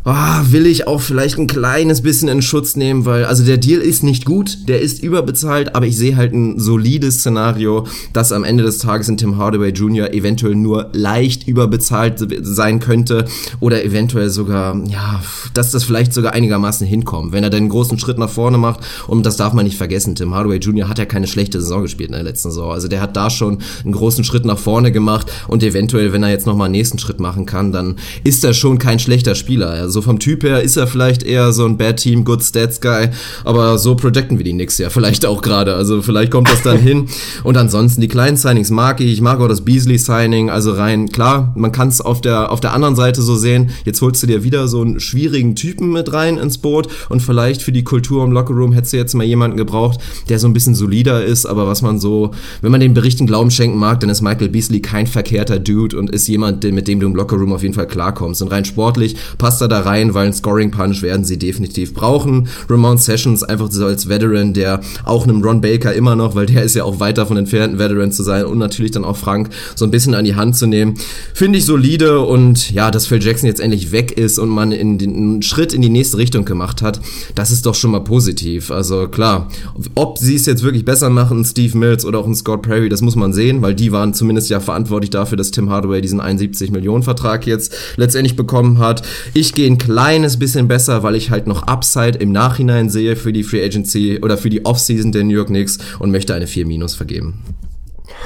oh, 0.08 0.52
will 0.52 0.66
ich 0.66 0.88
auch 0.88 1.02
vielleicht 1.02 1.38
ein 1.38 1.48
kleines 1.48 2.02
bisschen 2.02 2.30
in 2.30 2.42
Schutz 2.42 2.78
nehmen, 2.78 3.06
weil 3.06 3.26
also 3.26 3.44
der 3.44 3.58
Deal 3.58 3.82
ist 3.82 4.04
nicht 4.04 4.24
gut, 4.24 4.70
der 4.70 4.82
ist 4.82 5.04
überbezahlt, 5.04 5.76
aber 5.76 5.86
ich 5.86 5.98
sehe 5.98 6.16
halt 6.16 6.34
ein 6.34 6.58
solides 6.60 7.20
Szenario, 7.20 7.86
dass 8.14 8.32
am 8.32 8.46
Ende 8.46 8.64
des 8.64 8.78
Tages 8.78 9.10
in 9.10 9.18
Tim 9.18 9.38
Hardaway 9.38 9.72
Jr. 9.72 10.14
eventuell 10.14 10.56
nur 10.56 10.90
leicht 10.94 11.46
überbezahlt 11.46 12.26
sein 12.42 12.80
könnte 12.80 13.26
oder 13.60 13.84
eventuell 13.84 14.30
sogar, 14.30 14.82
ja, 14.88 15.22
dass 15.54 15.72
das 15.72 15.84
vielleicht 15.84 16.14
sogar 16.14 16.32
einigermaßen 16.34 16.88
hinkommt, 16.88 17.34
wenn 17.34 17.44
er 17.44 17.50
den 17.50 17.68
großen 17.68 18.00
Schritt 18.00 18.18
nach 18.18 18.30
vorne 18.30 18.58
macht 18.58 18.80
und 19.08 19.26
das 19.26 19.36
darf 19.36 19.52
man 19.52 19.66
nicht 19.66 19.78
vergessen, 19.78 20.16
Tim 20.16 20.34
Hardaway 20.34 20.58
Jr. 20.58 20.88
hat 20.88 21.00
ja 21.00 21.06
keine 21.06 21.28
schlechte 21.28 21.60
Saison 21.60 21.82
gespielt 21.82 22.10
in 22.10 22.16
der 22.16 22.24
letzten 22.24 22.50
Saison, 22.50 22.72
also 22.72 22.88
der 22.88 23.02
hat 23.02 23.18
da 23.18 23.30
schon 23.30 23.58
einen 23.84 23.94
großen 23.94 24.24
Schritt 24.24 24.46
nach 24.46 24.58
vorne 24.58 24.94
gemacht 24.94 25.30
und 25.50 25.64
eventuell, 25.64 26.14
wenn 26.14 26.24
er 26.24 26.30
jetzt 26.30 26.46
nochmal 26.46 26.68
einen 26.68 26.74
nächsten 26.74 26.98
Schritt 26.98 27.20
machen 27.20 27.46
kann, 27.46 27.74
dann 27.74 27.98
ist 28.24 28.46
er 28.46 28.54
schon 28.54 28.78
kein 28.80 29.00
schlechter 29.00 29.36
Spieler, 29.36 29.72
also 29.72 29.97
so 29.98 30.04
vom 30.04 30.20
Typ 30.20 30.44
her 30.44 30.62
ist 30.62 30.78
er 30.78 30.86
vielleicht 30.86 31.24
eher 31.24 31.52
so 31.52 31.66
ein 31.66 31.76
Bad 31.76 31.98
Team, 31.98 32.24
Good 32.24 32.44
Stats 32.44 32.82
Guy, 32.82 33.10
aber 33.44 33.80
so 33.80 33.96
projecten 33.96 34.38
wir 34.38 34.46
die 34.46 34.52
Knicks 34.52 34.78
ja 34.78 34.90
vielleicht 34.92 35.26
auch 35.26 35.42
gerade. 35.42 35.74
Also 35.74 36.04
vielleicht 36.04 36.32
kommt 36.32 36.50
das 36.50 36.62
dann 36.62 36.78
hin. 36.78 37.08
Und 37.44 37.58
ansonsten 37.58 38.00
die 38.00 38.08
kleinen 38.08 38.38
Signings 38.38 38.70
mag 38.70 39.02
ich. 39.02 39.12
Ich 39.12 39.22
mag 39.22 39.40
auch 39.40 39.48
das 39.48 39.62
Beasley 39.62 39.98
Signing. 39.98 40.52
Also 40.52 40.74
rein, 40.74 41.10
klar, 41.10 41.52
man 41.56 41.72
kann 41.72 41.88
es 41.88 42.00
auf 42.00 42.22
der, 42.22 42.52
auf 42.52 42.60
der 42.60 42.74
anderen 42.74 42.96
Seite 42.96 43.24
so 43.24 43.36
sehen. 43.36 43.72
Jetzt 43.86 44.00
holst 44.04 44.22
du 44.22 44.28
dir 44.28 44.44
wieder 44.44 44.68
so 44.68 44.82
einen 44.82 45.00
schwierigen 45.00 45.56
Typen 45.56 45.92
mit 45.92 46.14
rein 46.14 46.38
ins 46.38 46.60
Boot 46.60 46.88
und 47.10 47.22
vielleicht 47.22 47.64
für 47.64 47.72
die 47.72 47.84
Kultur 47.84 48.24
im 48.24 48.32
Lockerroom 48.32 48.74
hättest 48.74 48.94
du 48.94 48.98
jetzt 48.98 49.16
mal 49.16 49.24
jemanden 49.24 49.58
gebraucht, 49.58 50.00
der 50.30 50.38
so 50.38 50.48
ein 50.48 50.54
bisschen 50.54 50.76
solider 50.76 51.26
ist, 51.26 51.48
aber 51.48 51.66
was 51.66 51.82
man 51.82 52.00
so, 52.00 52.32
wenn 52.62 52.72
man 52.72 52.82
den 52.82 52.94
Berichten 52.94 53.26
Glauben 53.26 53.50
schenken 53.50 53.80
mag, 53.80 54.00
dann 54.02 54.12
ist 54.12 54.22
Michael 54.22 54.50
Beasley 54.50 54.80
kein 54.80 55.08
verkehrter 55.08 55.58
Dude 55.58 55.98
und 55.98 56.12
ist 56.12 56.28
jemand, 56.28 56.64
mit 56.64 56.88
dem 56.88 57.00
du 57.00 57.08
im 57.08 57.16
Lockerroom 57.16 57.54
auf 57.54 57.64
jeden 57.64 57.74
Fall 57.74 57.88
klarkommst. 57.88 58.44
Und 58.44 58.50
rein 58.50 58.64
sportlich 58.64 59.16
passt 59.40 59.62
er 59.62 59.68
da 59.68 59.77
rein, 59.80 60.14
weil 60.14 60.28
ein 60.28 60.34
Scoring 60.34 60.72
Punch 60.72 61.02
werden 61.02 61.26
sie 61.26 61.38
definitiv 61.38 61.94
brauchen. 61.94 62.48
Ramon 62.70 62.98
Sessions 62.98 63.44
einfach 63.44 63.72
so 63.72 63.86
als 63.86 64.10
Veteran, 64.10 64.54
der 64.54 64.82
auch 65.04 65.24
einem 65.24 65.42
Ron 65.42 65.62
Baker 65.62 65.94
immer 65.94 66.16
noch, 66.16 66.36
weil 66.36 66.46
der 66.46 66.64
ist 66.64 66.76
ja 66.76 66.84
auch 66.84 67.00
weit 67.00 67.18
davon 67.18 67.38
entfernt, 67.38 67.74
ein 67.74 67.80
Veteran 67.80 68.12
zu 68.12 68.24
sein 68.24 68.46
und 68.46 68.58
natürlich 68.58 68.92
dann 68.92 69.06
auch 69.06 69.18
Frank 69.18 69.50
so 69.76 69.86
ein 69.86 69.92
bisschen 69.92 70.14
an 70.16 70.26
die 70.26 70.36
Hand 70.36 70.56
zu 70.56 70.68
nehmen. 70.68 70.96
Finde 71.34 71.60
ich 71.60 71.66
solide 71.66 72.22
und 72.22 72.72
ja, 72.72 72.92
dass 72.92 73.08
Phil 73.08 73.24
Jackson 73.24 73.48
jetzt 73.48 73.60
endlich 73.60 73.92
weg 73.92 74.12
ist 74.12 74.40
und 74.40 74.50
man 74.50 74.72
in 74.72 74.98
den, 74.98 75.16
einen 75.16 75.42
Schritt 75.42 75.74
in 75.74 75.82
die 75.82 75.90
nächste 75.90 76.18
Richtung 76.18 76.46
gemacht 76.46 76.82
hat, 76.82 77.00
das 77.36 77.52
ist 77.52 77.66
doch 77.66 77.76
schon 77.76 77.92
mal 77.92 78.04
positiv. 78.04 78.72
Also 78.72 79.08
klar, 79.08 79.50
ob 79.96 80.18
sie 80.18 80.36
es 80.36 80.46
jetzt 80.46 80.64
wirklich 80.64 80.86
besser 80.86 81.10
machen, 81.10 81.46
Steve 81.46 81.78
Mills 81.78 82.06
oder 82.06 82.20
auch 82.20 82.28
ein 82.28 82.36
Scott 82.36 82.64
Perry, 82.64 82.90
das 82.90 83.02
muss 83.02 83.16
man 83.16 83.34
sehen, 83.34 83.62
weil 83.62 83.76
die 83.76 83.92
waren 83.92 84.14
zumindest 84.14 84.50
ja 84.50 84.60
verantwortlich 84.60 85.10
dafür, 85.10 85.38
dass 85.38 85.52
Tim 85.52 85.70
Hardaway 85.70 86.02
diesen 86.02 86.20
71 86.20 86.72
Millionen 86.72 87.04
Vertrag 87.04 87.46
jetzt 87.46 87.74
letztendlich 87.96 88.36
bekommen 88.36 88.80
hat. 88.80 89.04
Ich 89.34 89.54
gehe 89.54 89.67
ein 89.70 89.78
kleines 89.78 90.40
bisschen 90.40 90.68
besser, 90.68 91.04
weil 91.04 91.16
ich 91.16 91.32
halt 91.32 91.48
noch 91.48 91.64
Upside 91.64 92.18
im 92.20 92.32
Nachhinein 92.32 92.90
sehe 92.90 93.16
für 93.16 93.34
die 93.34 93.44
Free 93.44 93.64
Agency 93.64 94.20
oder 94.22 94.38
für 94.38 94.50
die 94.50 94.66
Offseason 94.66 95.12
der 95.12 95.24
New 95.24 95.36
York 95.36 95.48
Knicks 95.48 95.80
und 96.00 96.12
möchte 96.12 96.34
eine 96.34 96.48
4 96.48 96.66
Minus 96.66 96.96
vergeben. 96.96 97.44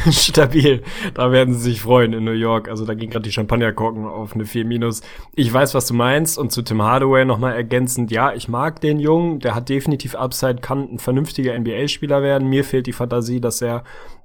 Stabil. 0.11 0.81
Da 1.13 1.31
werden 1.31 1.53
sie 1.53 1.71
sich 1.71 1.81
freuen 1.81 2.13
in 2.13 2.23
New 2.23 2.31
York. 2.31 2.69
Also 2.69 2.85
da 2.85 2.93
ging 2.93 3.09
gerade 3.09 3.23
die 3.23 3.31
Champagnerkorken 3.31 4.05
auf 4.05 4.33
eine 4.33 4.45
4 4.45 4.65
minus. 4.65 5.01
Ich 5.35 5.51
weiß, 5.51 5.73
was 5.73 5.87
du 5.87 5.93
meinst. 5.93 6.37
Und 6.37 6.51
zu 6.51 6.61
Tim 6.61 6.81
Hardaway 6.81 7.25
nochmal 7.25 7.55
ergänzend. 7.55 8.11
Ja, 8.11 8.33
ich 8.33 8.47
mag 8.47 8.81
den 8.81 8.99
Jungen. 8.99 9.39
Der 9.39 9.55
hat 9.55 9.69
definitiv 9.69 10.15
Upside, 10.15 10.57
kann 10.61 10.93
ein 10.93 10.99
vernünftiger 10.99 11.57
NBA-Spieler 11.57 12.21
werden. 12.21 12.47
Mir 12.49 12.63
fehlt 12.63 12.87
die 12.87 12.93
Fantasie, 12.93 13.41
dass 13.41 13.61
er 13.61 13.83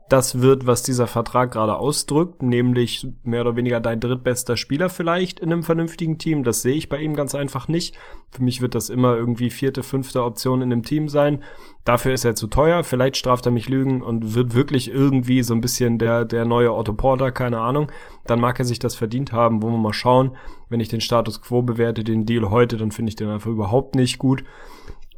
das 0.09 0.41
wird, 0.41 0.67
was 0.67 0.85
dieser 0.85 1.09
Vertrag 1.09 1.51
gerade 1.51 1.77
ausdrückt, 1.77 2.41
nämlich 2.41 3.09
mehr 3.25 3.41
oder 3.41 3.57
weniger 3.57 3.81
dein 3.81 3.99
drittbester 3.99 4.57
Spieler 4.57 4.89
vielleicht 4.89 5.41
in 5.41 5.53
einem 5.53 5.65
vernünftigen 5.65 6.19
Team. 6.19 6.45
Das 6.45 6.63
sehe 6.63 6.77
ich 6.77 6.89
bei 6.89 6.99
ihm 6.99 7.17
ganz 7.17 7.35
einfach 7.35 7.67
nicht. 7.67 7.97
Für 8.31 8.43
mich 8.43 8.61
wird 8.61 8.77
das 8.77 8.89
immer 8.89 9.17
irgendwie 9.17 9.51
vierte, 9.51 9.83
fünfte 9.83 10.23
Option 10.23 10.63
in 10.63 10.73
einem 10.73 10.85
Team 10.85 11.09
sein. 11.09 11.43
Dafür 11.85 12.13
ist 12.13 12.25
er 12.25 12.37
zu 12.37 12.47
teuer. 12.47 12.85
Vielleicht 12.85 13.17
straft 13.17 13.47
er 13.47 13.53
mich 13.53 13.69
Lügen 13.69 14.01
und 14.01 14.35
wird 14.35 14.55
wirklich 14.55 14.89
irgendwie 14.89 15.43
so 15.43 15.55
ein 15.55 15.61
bisschen 15.61 15.99
der, 15.99 16.25
der 16.25 16.45
neue 16.45 16.73
Otto 16.73 16.93
Porter, 16.93 17.33
keine 17.33 17.59
Ahnung. 17.59 17.91
Dann 18.27 18.41
mag 18.41 18.61
er 18.61 18.65
sich 18.65 18.79
das 18.79 18.95
verdient 18.95 19.33
haben. 19.33 19.61
Wollen 19.61 19.75
wir 19.75 19.79
mal 19.79 19.93
schauen. 19.93 20.37
Wenn 20.69 20.81
ich 20.81 20.89
den 20.89 21.01
Status 21.01 21.43
quo 21.43 21.63
bewerte, 21.63 22.05
den 22.05 22.27
Deal 22.27 22.51
heute, 22.51 22.77
dann 22.77 22.93
finde 22.93 23.11
ich 23.11 23.17
den 23.17 23.29
einfach 23.29 23.51
überhaupt 23.51 23.97
nicht 23.97 24.19
gut. 24.19 24.45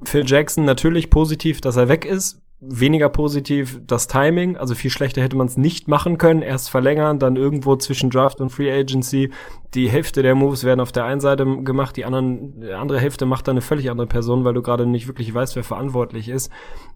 Phil 0.02 0.24
Jackson 0.24 0.64
natürlich 0.64 1.10
positiv, 1.10 1.60
dass 1.60 1.76
er 1.76 1.88
weg 1.88 2.06
ist 2.06 2.40
weniger 2.60 3.08
positiv 3.08 3.80
das 3.86 4.08
Timing, 4.08 4.56
also 4.56 4.74
viel 4.74 4.90
schlechter 4.90 5.22
hätte 5.22 5.36
man 5.36 5.46
es 5.46 5.56
nicht 5.56 5.86
machen 5.86 6.18
können, 6.18 6.42
erst 6.42 6.70
verlängern, 6.70 7.20
dann 7.20 7.36
irgendwo 7.36 7.76
zwischen 7.76 8.10
Draft 8.10 8.40
und 8.40 8.50
Free 8.50 8.72
Agency. 8.72 9.30
Die 9.74 9.88
Hälfte 9.88 10.22
der 10.22 10.34
Moves 10.34 10.64
werden 10.64 10.80
auf 10.80 10.90
der 10.90 11.04
einen 11.04 11.20
Seite 11.20 11.44
gemacht, 11.62 11.96
die 11.96 12.04
anderen, 12.04 12.60
die 12.60 12.72
andere 12.72 12.98
Hälfte 12.98 13.26
macht 13.26 13.46
dann 13.46 13.54
eine 13.54 13.60
völlig 13.60 13.90
andere 13.90 14.08
Person, 14.08 14.44
weil 14.44 14.54
du 14.54 14.62
gerade 14.62 14.86
nicht 14.86 15.06
wirklich 15.06 15.32
weißt, 15.32 15.54
wer 15.54 15.62
verantwortlich 15.62 16.28
ist. 16.28 16.50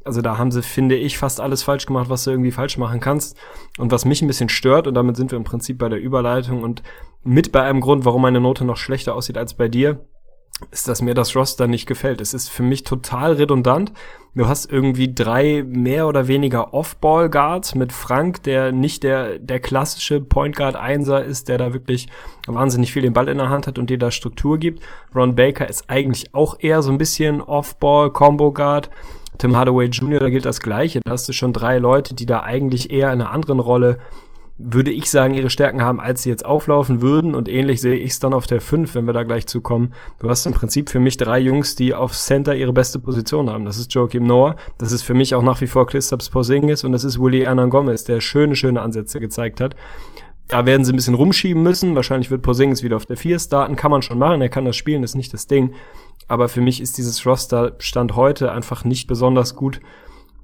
Also 0.04 0.20
da 0.20 0.36
haben 0.36 0.50
sie, 0.50 0.62
finde 0.62 0.96
ich, 0.96 1.16
fast 1.16 1.40
alles 1.40 1.62
falsch 1.62 1.86
gemacht, 1.86 2.10
was 2.10 2.24
du 2.24 2.30
irgendwie 2.32 2.50
falsch 2.50 2.76
machen 2.76 2.98
kannst. 2.98 3.36
Und 3.78 3.92
was 3.92 4.04
mich 4.04 4.20
ein 4.20 4.26
bisschen 4.26 4.48
stört, 4.48 4.88
und 4.88 4.94
damit 4.94 5.16
sind 5.16 5.30
wir 5.30 5.36
im 5.38 5.44
Prinzip 5.44 5.78
bei 5.78 5.88
der 5.88 6.00
Überleitung 6.00 6.64
und 6.64 6.82
mit 7.22 7.52
bei 7.52 7.62
einem 7.62 7.80
Grund, 7.80 8.04
warum 8.04 8.22
meine 8.22 8.40
Note 8.40 8.64
noch 8.64 8.76
schlechter 8.76 9.14
aussieht 9.14 9.38
als 9.38 9.54
bei 9.54 9.68
dir, 9.68 10.04
ist, 10.70 10.88
dass 10.88 11.02
mir 11.02 11.14
das 11.14 11.34
Roster 11.34 11.66
nicht 11.66 11.86
gefällt. 11.86 12.20
Es 12.20 12.34
ist 12.34 12.48
für 12.48 12.62
mich 12.62 12.84
total 12.84 13.32
redundant. 13.32 13.92
Du 14.34 14.48
hast 14.48 14.70
irgendwie 14.72 15.12
drei 15.12 15.62
mehr 15.66 16.06
oder 16.06 16.26
weniger 16.26 16.72
Off-Ball-Guards 16.72 17.74
mit 17.74 17.92
Frank, 17.92 18.42
der 18.44 18.72
nicht 18.72 19.02
der, 19.02 19.38
der 19.38 19.60
klassische 19.60 20.20
Point 20.20 20.56
Guard 20.56 20.74
Einser 20.74 21.22
ist, 21.22 21.48
der 21.48 21.58
da 21.58 21.74
wirklich 21.74 22.08
wahnsinnig 22.46 22.92
viel 22.92 23.02
den 23.02 23.12
Ball 23.12 23.28
in 23.28 23.38
der 23.38 23.50
Hand 23.50 23.66
hat 23.66 23.78
und 23.78 23.90
dir 23.90 23.98
da 23.98 24.10
Struktur 24.10 24.56
gibt. 24.56 24.82
Ron 25.14 25.34
Baker 25.34 25.68
ist 25.68 25.90
eigentlich 25.90 26.34
auch 26.34 26.56
eher 26.60 26.80
so 26.80 26.90
ein 26.90 26.98
bisschen 26.98 27.42
Off-Ball, 27.42 28.10
Combo 28.10 28.52
Guard. 28.52 28.88
Tim 29.36 29.56
Hardaway 29.56 29.86
Jr., 29.86 30.20
da 30.20 30.30
gilt 30.30 30.46
das 30.46 30.60
Gleiche. 30.60 31.00
Da 31.04 31.10
hast 31.10 31.28
du 31.28 31.32
schon 31.32 31.52
drei 31.52 31.78
Leute, 31.78 32.14
die 32.14 32.26
da 32.26 32.42
eigentlich 32.42 32.90
eher 32.90 33.12
in 33.12 33.20
einer 33.20 33.32
anderen 33.32 33.60
Rolle 33.60 33.98
würde 34.58 34.90
ich 34.90 35.10
sagen, 35.10 35.34
ihre 35.34 35.50
Stärken 35.50 35.82
haben, 35.82 36.00
als 36.00 36.22
sie 36.22 36.30
jetzt 36.30 36.44
auflaufen 36.44 37.02
würden. 37.02 37.34
Und 37.34 37.48
ähnlich 37.48 37.80
sehe 37.80 37.96
ich 37.96 38.12
es 38.12 38.20
dann 38.20 38.34
auf 38.34 38.46
der 38.46 38.60
5, 38.60 38.94
wenn 38.94 39.06
wir 39.06 39.12
da 39.12 39.22
gleich 39.22 39.46
zukommen. 39.46 39.94
Du 40.20 40.28
hast 40.28 40.46
im 40.46 40.52
Prinzip 40.52 40.90
für 40.90 41.00
mich 41.00 41.16
drei 41.16 41.38
Jungs, 41.38 41.74
die 41.74 41.94
auf 41.94 42.12
Center 42.12 42.54
ihre 42.54 42.72
beste 42.72 42.98
Position 42.98 43.50
haben. 43.50 43.64
Das 43.64 43.78
ist 43.78 43.92
Joachim 43.94 44.24
Noah, 44.24 44.56
das 44.78 44.92
ist 44.92 45.02
für 45.02 45.14
mich 45.14 45.34
auch 45.34 45.42
nach 45.42 45.60
wie 45.60 45.66
vor 45.66 45.86
Christoph 45.86 46.30
Porzingis 46.30 46.84
und 46.84 46.92
das 46.92 47.04
ist 47.04 47.18
Willie 47.18 47.46
Hernan 47.46 47.70
Gomez, 47.70 48.04
der 48.04 48.20
schöne, 48.20 48.54
schöne 48.54 48.82
Ansätze 48.82 49.20
gezeigt 49.20 49.60
hat. 49.60 49.74
Da 50.48 50.66
werden 50.66 50.84
sie 50.84 50.92
ein 50.92 50.96
bisschen 50.96 51.14
rumschieben 51.14 51.62
müssen. 51.62 51.94
Wahrscheinlich 51.94 52.30
wird 52.30 52.42
Porzingis 52.42 52.82
wieder 52.82 52.96
auf 52.96 53.06
der 53.06 53.16
4 53.16 53.38
starten. 53.38 53.74
Kann 53.74 53.90
man 53.90 54.02
schon 54.02 54.18
machen. 54.18 54.42
Er 54.42 54.50
kann 54.50 54.66
das 54.66 54.76
spielen, 54.76 55.02
ist 55.02 55.14
nicht 55.14 55.32
das 55.32 55.46
Ding. 55.46 55.72
Aber 56.28 56.48
für 56.48 56.60
mich 56.60 56.80
ist 56.80 56.98
dieses 56.98 57.24
Roster 57.26 57.72
Stand 57.78 58.16
heute 58.16 58.52
einfach 58.52 58.84
nicht 58.84 59.06
besonders 59.06 59.56
gut, 59.56 59.80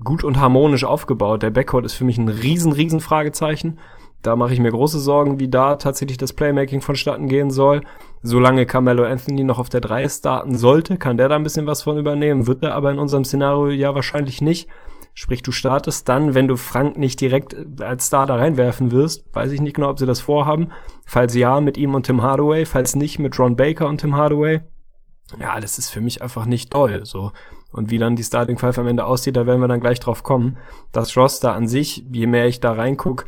gut 0.03 0.25
und 0.25 0.38
harmonisch 0.38 0.85
aufgebaut. 0.85 1.42
Der 1.42 1.51
Backcourt 1.51 1.85
ist 1.85 1.94
für 1.94 2.05
mich 2.05 2.16
ein 2.16 2.29
riesen, 2.29 2.73
riesen 2.73 3.01
Fragezeichen. 3.01 3.79
Da 4.23 4.37
mache 4.37 4.53
ich 4.53 4.61
mir 4.61 4.71
große 4.71 4.99
Sorgen, 4.99 5.39
wie 5.39 5.49
da 5.49 5.77
tatsächlich 5.77 6.19
das 6.19 6.33
Playmaking 6.33 6.81
vonstatten 6.81 7.29
gehen 7.29 7.51
soll. 7.51 7.83
Solange 8.23 8.67
Carmelo 8.67 9.05
Anthony 9.05 9.45
noch 9.45 9.59
auf 9.59 9.69
der 9.69 9.81
3 9.81 10.09
starten 10.09 10.57
sollte, 10.57 10.97
kann 10.97 11.17
der 11.17 11.29
da 11.29 11.37
ein 11.37 11.45
bisschen 11.45 11.67
was 11.67 11.83
von 11.83 11.99
übernehmen, 11.99 12.47
wird 12.47 12.63
er 12.65 12.75
aber 12.75 12.91
in 12.91 12.99
unserem 12.99 13.25
Szenario 13.25 13.69
ja 13.69 13.95
wahrscheinlich 13.95 14.43
nicht. 14.43 14.69
Sprich, 15.15 15.43
du 15.43 15.51
startest 15.51 16.09
dann, 16.09 16.35
wenn 16.35 16.47
du 16.47 16.57
Frank 16.57 16.97
nicht 16.97 17.21
direkt 17.21 17.57
als 17.81 18.07
Starter 18.07 18.39
reinwerfen 18.39 18.93
wirst, 18.93 19.25
weiß 19.35 19.51
ich 19.51 19.61
nicht 19.61 19.75
genau, 19.75 19.91
ob 19.91 19.99
sie 19.99 20.07
das 20.07 20.21
vorhaben. 20.21 20.71
Falls 21.07 21.35
ja, 21.35 21.61
mit 21.61 21.77
ihm 21.77 21.95
und 21.95 22.07
Tim 22.07 22.23
Hardaway, 22.23 22.65
falls 22.67 22.95
nicht, 22.95 23.19
mit 23.19 23.37
Ron 23.37 23.57
Baker 23.57 23.89
und 23.89 24.01
Tim 24.01 24.15
Hardaway. 24.15 24.61
Ja, 25.41 25.59
das 25.61 25.79
ist 25.79 25.91
für 25.91 26.01
mich 26.01 26.23
einfach 26.23 26.47
nicht 26.47 26.71
toll. 26.71 27.01
So, 27.03 27.33
Und 27.71 27.91
wie 27.91 27.99
dann 27.99 28.17
die 28.17 28.23
Starting 28.23 28.59
Five 28.59 28.79
am 28.79 28.87
Ende 28.87 29.05
aussieht, 29.05 29.37
da 29.37 29.47
werden 29.47 29.61
wir 29.61 29.69
dann 29.69 29.81
gleich 29.81 30.01
drauf 30.01 30.23
kommen. 30.23 30.57
Das 30.93 31.17
Roster 31.17 31.53
an 31.53 31.69
sich, 31.69 32.05
je 32.13 32.27
mehr 32.27 32.47
ich 32.47 32.61
da 32.61 32.73
reinguck, 32.73 33.27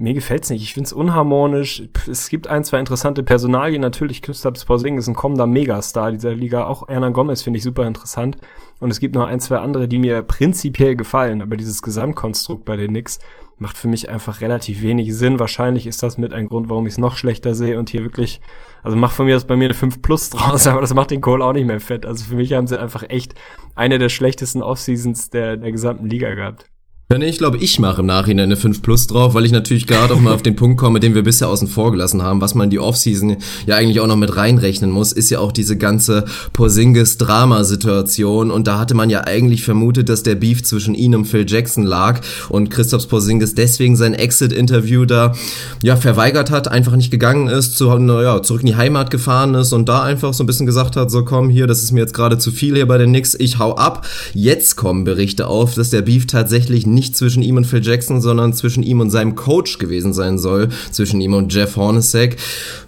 mir 0.00 0.14
gefällt's 0.14 0.50
nicht. 0.50 0.62
Ich 0.62 0.74
find's 0.74 0.92
unharmonisch. 0.92 1.82
Es 2.08 2.28
gibt 2.28 2.48
ein, 2.48 2.64
zwei 2.64 2.80
interessante 2.80 3.22
Personalien. 3.22 3.80
Natürlich, 3.80 4.22
Kristaps 4.22 4.64
Porzingis 4.64 5.04
ist 5.04 5.08
ein 5.08 5.14
kommender 5.14 5.46
Megastar 5.46 6.10
dieser 6.10 6.34
Liga. 6.34 6.64
Auch 6.64 6.88
Hernan 6.88 7.12
Gomez 7.12 7.42
finde 7.42 7.58
ich 7.58 7.62
super 7.62 7.86
interessant. 7.86 8.38
Und 8.80 8.90
es 8.90 8.98
gibt 8.98 9.14
noch 9.14 9.26
ein, 9.26 9.40
zwei 9.40 9.58
andere, 9.58 9.88
die 9.88 9.98
mir 9.98 10.22
prinzipiell 10.22 10.96
gefallen. 10.96 11.42
Aber 11.42 11.56
dieses 11.56 11.82
Gesamtkonstrukt 11.82 12.64
bei 12.64 12.76
den 12.76 12.88
Knicks 12.90 13.18
macht 13.58 13.76
für 13.76 13.88
mich 13.88 14.08
einfach 14.08 14.40
relativ 14.40 14.80
wenig 14.82 15.14
Sinn. 15.14 15.38
Wahrscheinlich 15.38 15.86
ist 15.86 16.02
das 16.02 16.16
mit 16.16 16.32
ein 16.32 16.48
Grund, 16.48 16.70
warum 16.70 16.86
ich 16.86 16.94
es 16.94 16.98
noch 16.98 17.16
schlechter 17.16 17.54
sehe 17.54 17.78
und 17.78 17.90
hier 17.90 18.02
wirklich, 18.02 18.40
also 18.82 18.96
macht 18.96 19.14
von 19.14 19.26
mir 19.26 19.34
das 19.34 19.46
bei 19.46 19.54
mir 19.54 19.66
eine 19.66 19.74
5 19.74 20.00
Plus 20.00 20.30
draus, 20.30 20.66
aber 20.66 20.80
das 20.80 20.94
macht 20.94 21.10
den 21.10 21.20
Cole 21.20 21.44
auch 21.44 21.52
nicht 21.52 21.66
mehr 21.66 21.80
fett. 21.80 22.06
Also 22.06 22.24
für 22.24 22.36
mich 22.36 22.54
haben 22.54 22.66
sie 22.66 22.80
einfach 22.80 23.04
echt 23.10 23.34
eine 23.74 23.98
der 23.98 24.08
schlechtesten 24.08 24.62
Offseasons 24.62 25.28
der, 25.28 25.58
der 25.58 25.72
gesamten 25.72 26.06
Liga 26.06 26.34
gehabt. 26.34 26.70
Ja, 27.12 27.18
nee, 27.18 27.26
ich 27.26 27.38
glaube, 27.38 27.58
ich 27.58 27.80
mache 27.80 28.02
im 28.02 28.06
Nachhinein 28.06 28.44
eine 28.44 28.54
5 28.54 28.82
Plus 28.82 29.08
drauf, 29.08 29.34
weil 29.34 29.44
ich 29.44 29.50
natürlich 29.50 29.88
gerade 29.88 30.14
auch 30.14 30.20
mal 30.20 30.32
auf 30.32 30.42
den 30.42 30.54
Punkt 30.54 30.78
komme, 30.78 31.00
den 31.00 31.16
wir 31.16 31.24
bisher 31.24 31.48
außen 31.48 31.66
vor 31.66 31.90
gelassen 31.90 32.22
haben, 32.22 32.40
was 32.40 32.54
man 32.54 32.66
in 32.66 32.70
die 32.70 32.78
Offseason 32.78 33.38
ja 33.66 33.74
eigentlich 33.74 33.98
auch 33.98 34.06
noch 34.06 34.14
mit 34.14 34.36
reinrechnen 34.36 34.92
muss, 34.92 35.10
ist 35.10 35.28
ja 35.28 35.40
auch 35.40 35.50
diese 35.50 35.76
ganze 35.76 36.24
Porzingis-Drama-Situation 36.52 38.52
und 38.52 38.68
da 38.68 38.78
hatte 38.78 38.94
man 38.94 39.10
ja 39.10 39.24
eigentlich 39.24 39.64
vermutet, 39.64 40.08
dass 40.08 40.22
der 40.22 40.36
Beef 40.36 40.62
zwischen 40.62 40.94
ihm 40.94 41.14
und 41.14 41.24
Phil 41.24 41.46
Jackson 41.48 41.82
lag 41.82 42.20
und 42.48 42.70
Christoph 42.70 43.08
Porzingis 43.08 43.56
deswegen 43.56 43.96
sein 43.96 44.14
Exit-Interview 44.14 45.04
da 45.04 45.34
ja 45.82 45.96
verweigert 45.96 46.52
hat, 46.52 46.68
einfach 46.68 46.94
nicht 46.94 47.10
gegangen 47.10 47.48
ist, 47.48 47.76
zu, 47.76 47.92
naja, 47.92 48.40
zurück 48.40 48.60
in 48.60 48.68
die 48.68 48.76
Heimat 48.76 49.10
gefahren 49.10 49.56
ist 49.56 49.72
und 49.72 49.88
da 49.88 50.04
einfach 50.04 50.32
so 50.32 50.44
ein 50.44 50.46
bisschen 50.46 50.66
gesagt 50.66 50.94
hat, 50.94 51.10
so 51.10 51.24
komm 51.24 51.50
hier, 51.50 51.66
das 51.66 51.82
ist 51.82 51.90
mir 51.90 52.02
jetzt 52.02 52.14
gerade 52.14 52.38
zu 52.38 52.52
viel 52.52 52.76
hier 52.76 52.86
bei 52.86 52.98
den 52.98 53.08
Knicks, 53.08 53.34
ich 53.34 53.58
hau 53.58 53.74
ab. 53.74 54.06
Jetzt 54.32 54.76
kommen 54.76 55.02
Berichte 55.02 55.48
auf, 55.48 55.74
dass 55.74 55.90
der 55.90 56.02
Beef 56.02 56.28
tatsächlich 56.28 56.86
nicht 56.86 56.99
nicht 57.00 57.16
zwischen 57.16 57.42
ihm 57.42 57.56
und 57.56 57.66
Phil 57.66 57.82
Jackson, 57.82 58.20
sondern 58.20 58.52
zwischen 58.52 58.82
ihm 58.82 59.00
und 59.00 59.08
seinem 59.08 59.34
Coach 59.34 59.78
gewesen 59.78 60.12
sein 60.12 60.38
soll, 60.38 60.68
zwischen 60.90 61.22
ihm 61.22 61.32
und 61.32 61.50
Jeff 61.50 61.76
Hornacek. 61.76 62.36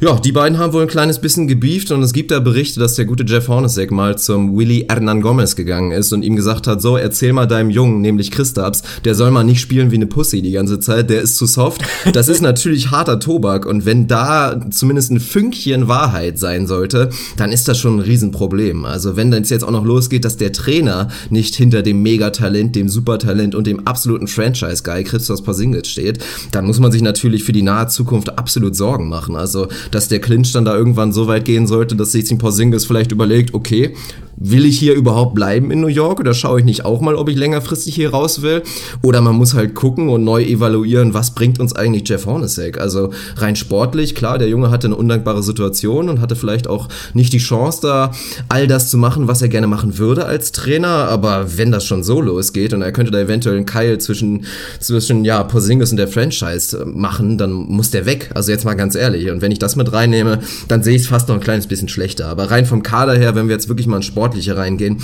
Ja, 0.00 0.20
die 0.20 0.32
beiden 0.32 0.58
haben 0.58 0.74
wohl 0.74 0.82
ein 0.82 0.88
kleines 0.88 1.18
bisschen 1.18 1.48
gebieft 1.48 1.90
und 1.92 2.02
es 2.02 2.12
gibt 2.12 2.30
da 2.30 2.38
Berichte, 2.38 2.78
dass 2.78 2.94
der 2.94 3.06
gute 3.06 3.24
Jeff 3.26 3.48
Hornacek 3.48 3.90
mal 3.90 4.18
zum 4.18 4.54
Willy 4.54 4.84
Hernan 4.86 5.22
Gomez 5.22 5.56
gegangen 5.56 5.92
ist 5.92 6.12
und 6.12 6.24
ihm 6.24 6.36
gesagt 6.36 6.66
hat, 6.66 6.82
so, 6.82 6.98
erzähl 6.98 7.32
mal 7.32 7.46
deinem 7.46 7.70
Jungen, 7.70 8.02
nämlich 8.02 8.30
Christaps, 8.30 8.82
der 9.06 9.14
soll 9.14 9.30
mal 9.30 9.44
nicht 9.44 9.60
spielen 9.60 9.90
wie 9.90 9.96
eine 9.96 10.06
Pussy 10.06 10.42
die 10.42 10.52
ganze 10.52 10.78
Zeit, 10.78 11.08
der 11.08 11.22
ist 11.22 11.36
zu 11.36 11.46
soft. 11.46 11.80
Das 12.12 12.28
ist 12.28 12.42
natürlich 12.42 12.90
harter 12.90 13.18
Tobak 13.18 13.64
und 13.64 13.86
wenn 13.86 14.08
da 14.08 14.60
zumindest 14.70 15.10
ein 15.10 15.20
Fünkchen 15.20 15.88
Wahrheit 15.88 16.38
sein 16.38 16.66
sollte, 16.66 17.08
dann 17.38 17.50
ist 17.50 17.66
das 17.66 17.78
schon 17.78 17.96
ein 17.96 18.00
Riesenproblem. 18.00 18.84
Also 18.84 19.16
wenn 19.16 19.30
dann 19.30 19.44
jetzt 19.44 19.64
auch 19.64 19.70
noch 19.70 19.86
losgeht, 19.86 20.26
dass 20.26 20.36
der 20.36 20.52
Trainer 20.52 21.08
nicht 21.30 21.54
hinter 21.54 21.80
dem 21.80 22.02
Megatalent, 22.02 22.76
dem 22.76 22.90
Supertalent 22.90 23.54
und 23.54 23.66
dem 23.66 23.86
absoluten 23.86 24.01
absoluten 24.02 24.26
Franchise-Guy 24.26 25.04
Christos 25.04 25.42
Porzingis 25.42 25.86
steht, 25.86 26.18
dann 26.50 26.66
muss 26.66 26.80
man 26.80 26.90
sich 26.90 27.02
natürlich 27.02 27.44
für 27.44 27.52
die 27.52 27.62
nahe 27.62 27.86
Zukunft 27.86 28.36
absolut 28.36 28.74
Sorgen 28.74 29.08
machen. 29.08 29.36
Also, 29.36 29.68
dass 29.92 30.08
der 30.08 30.20
Clinch 30.20 30.50
dann 30.52 30.64
da 30.64 30.74
irgendwann 30.76 31.12
so 31.12 31.28
weit 31.28 31.44
gehen 31.44 31.68
sollte, 31.68 31.94
dass 31.94 32.10
sich 32.10 32.36
Porzingis 32.36 32.84
vielleicht 32.84 33.12
überlegt, 33.12 33.54
okay, 33.54 33.94
will 34.36 34.64
ich 34.64 34.78
hier 34.78 34.94
überhaupt 34.94 35.34
bleiben 35.34 35.70
in 35.70 35.80
New 35.80 35.86
York 35.86 36.20
oder 36.20 36.34
schaue 36.34 36.60
ich 36.60 36.64
nicht 36.64 36.84
auch 36.84 37.00
mal, 37.00 37.14
ob 37.14 37.28
ich 37.28 37.36
längerfristig 37.36 37.94
hier 37.94 38.10
raus 38.10 38.42
will? 38.42 38.62
Oder 39.02 39.20
man 39.20 39.36
muss 39.36 39.54
halt 39.54 39.74
gucken 39.74 40.08
und 40.08 40.24
neu 40.24 40.42
evaluieren, 40.42 41.14
was 41.14 41.34
bringt 41.34 41.60
uns 41.60 41.74
eigentlich 41.74 42.08
Jeff 42.08 42.26
Hornacek? 42.26 42.80
Also 42.80 43.10
rein 43.36 43.56
sportlich, 43.56 44.14
klar, 44.14 44.38
der 44.38 44.48
Junge 44.48 44.70
hatte 44.70 44.86
eine 44.86 44.96
undankbare 44.96 45.42
Situation 45.42 46.08
und 46.08 46.20
hatte 46.20 46.36
vielleicht 46.36 46.66
auch 46.66 46.88
nicht 47.14 47.32
die 47.32 47.38
Chance 47.38 47.80
da, 47.82 48.12
all 48.48 48.66
das 48.66 48.90
zu 48.90 48.98
machen, 48.98 49.28
was 49.28 49.42
er 49.42 49.48
gerne 49.48 49.66
machen 49.66 49.98
würde 49.98 50.24
als 50.24 50.52
Trainer, 50.52 51.08
aber 51.08 51.56
wenn 51.56 51.70
das 51.70 51.84
schon 51.84 52.02
so 52.02 52.20
losgeht 52.20 52.72
und 52.72 52.82
er 52.82 52.92
könnte 52.92 53.10
da 53.10 53.18
eventuell 53.18 53.56
einen 53.56 53.66
Keil 53.66 53.98
zwischen, 53.98 54.44
zwischen, 54.80 55.24
ja, 55.24 55.42
Porzingis 55.44 55.90
und 55.90 55.96
der 55.96 56.08
Franchise 56.08 56.78
äh, 56.78 56.84
machen, 56.84 57.38
dann 57.38 57.52
muss 57.52 57.90
der 57.90 58.06
weg. 58.06 58.30
Also 58.34 58.50
jetzt 58.50 58.64
mal 58.64 58.74
ganz 58.74 58.94
ehrlich. 58.94 59.30
Und 59.30 59.42
wenn 59.42 59.52
ich 59.52 59.58
das 59.58 59.76
mit 59.76 59.92
reinnehme, 59.92 60.40
dann 60.68 60.82
sehe 60.82 60.96
ich 60.96 61.02
es 61.02 61.08
fast 61.08 61.28
noch 61.28 61.36
ein 61.36 61.40
kleines 61.40 61.66
bisschen 61.66 61.88
schlechter. 61.88 62.26
Aber 62.28 62.50
rein 62.50 62.66
vom 62.66 62.82
Kader 62.82 63.14
her, 63.14 63.34
wenn 63.34 63.48
wir 63.48 63.54
jetzt 63.54 63.68
wirklich 63.68 63.86
mal 63.86 63.96
einen 63.96 64.02
Sport 64.02 64.21
Sportliche 64.22 64.56
reingehen, 64.56 64.98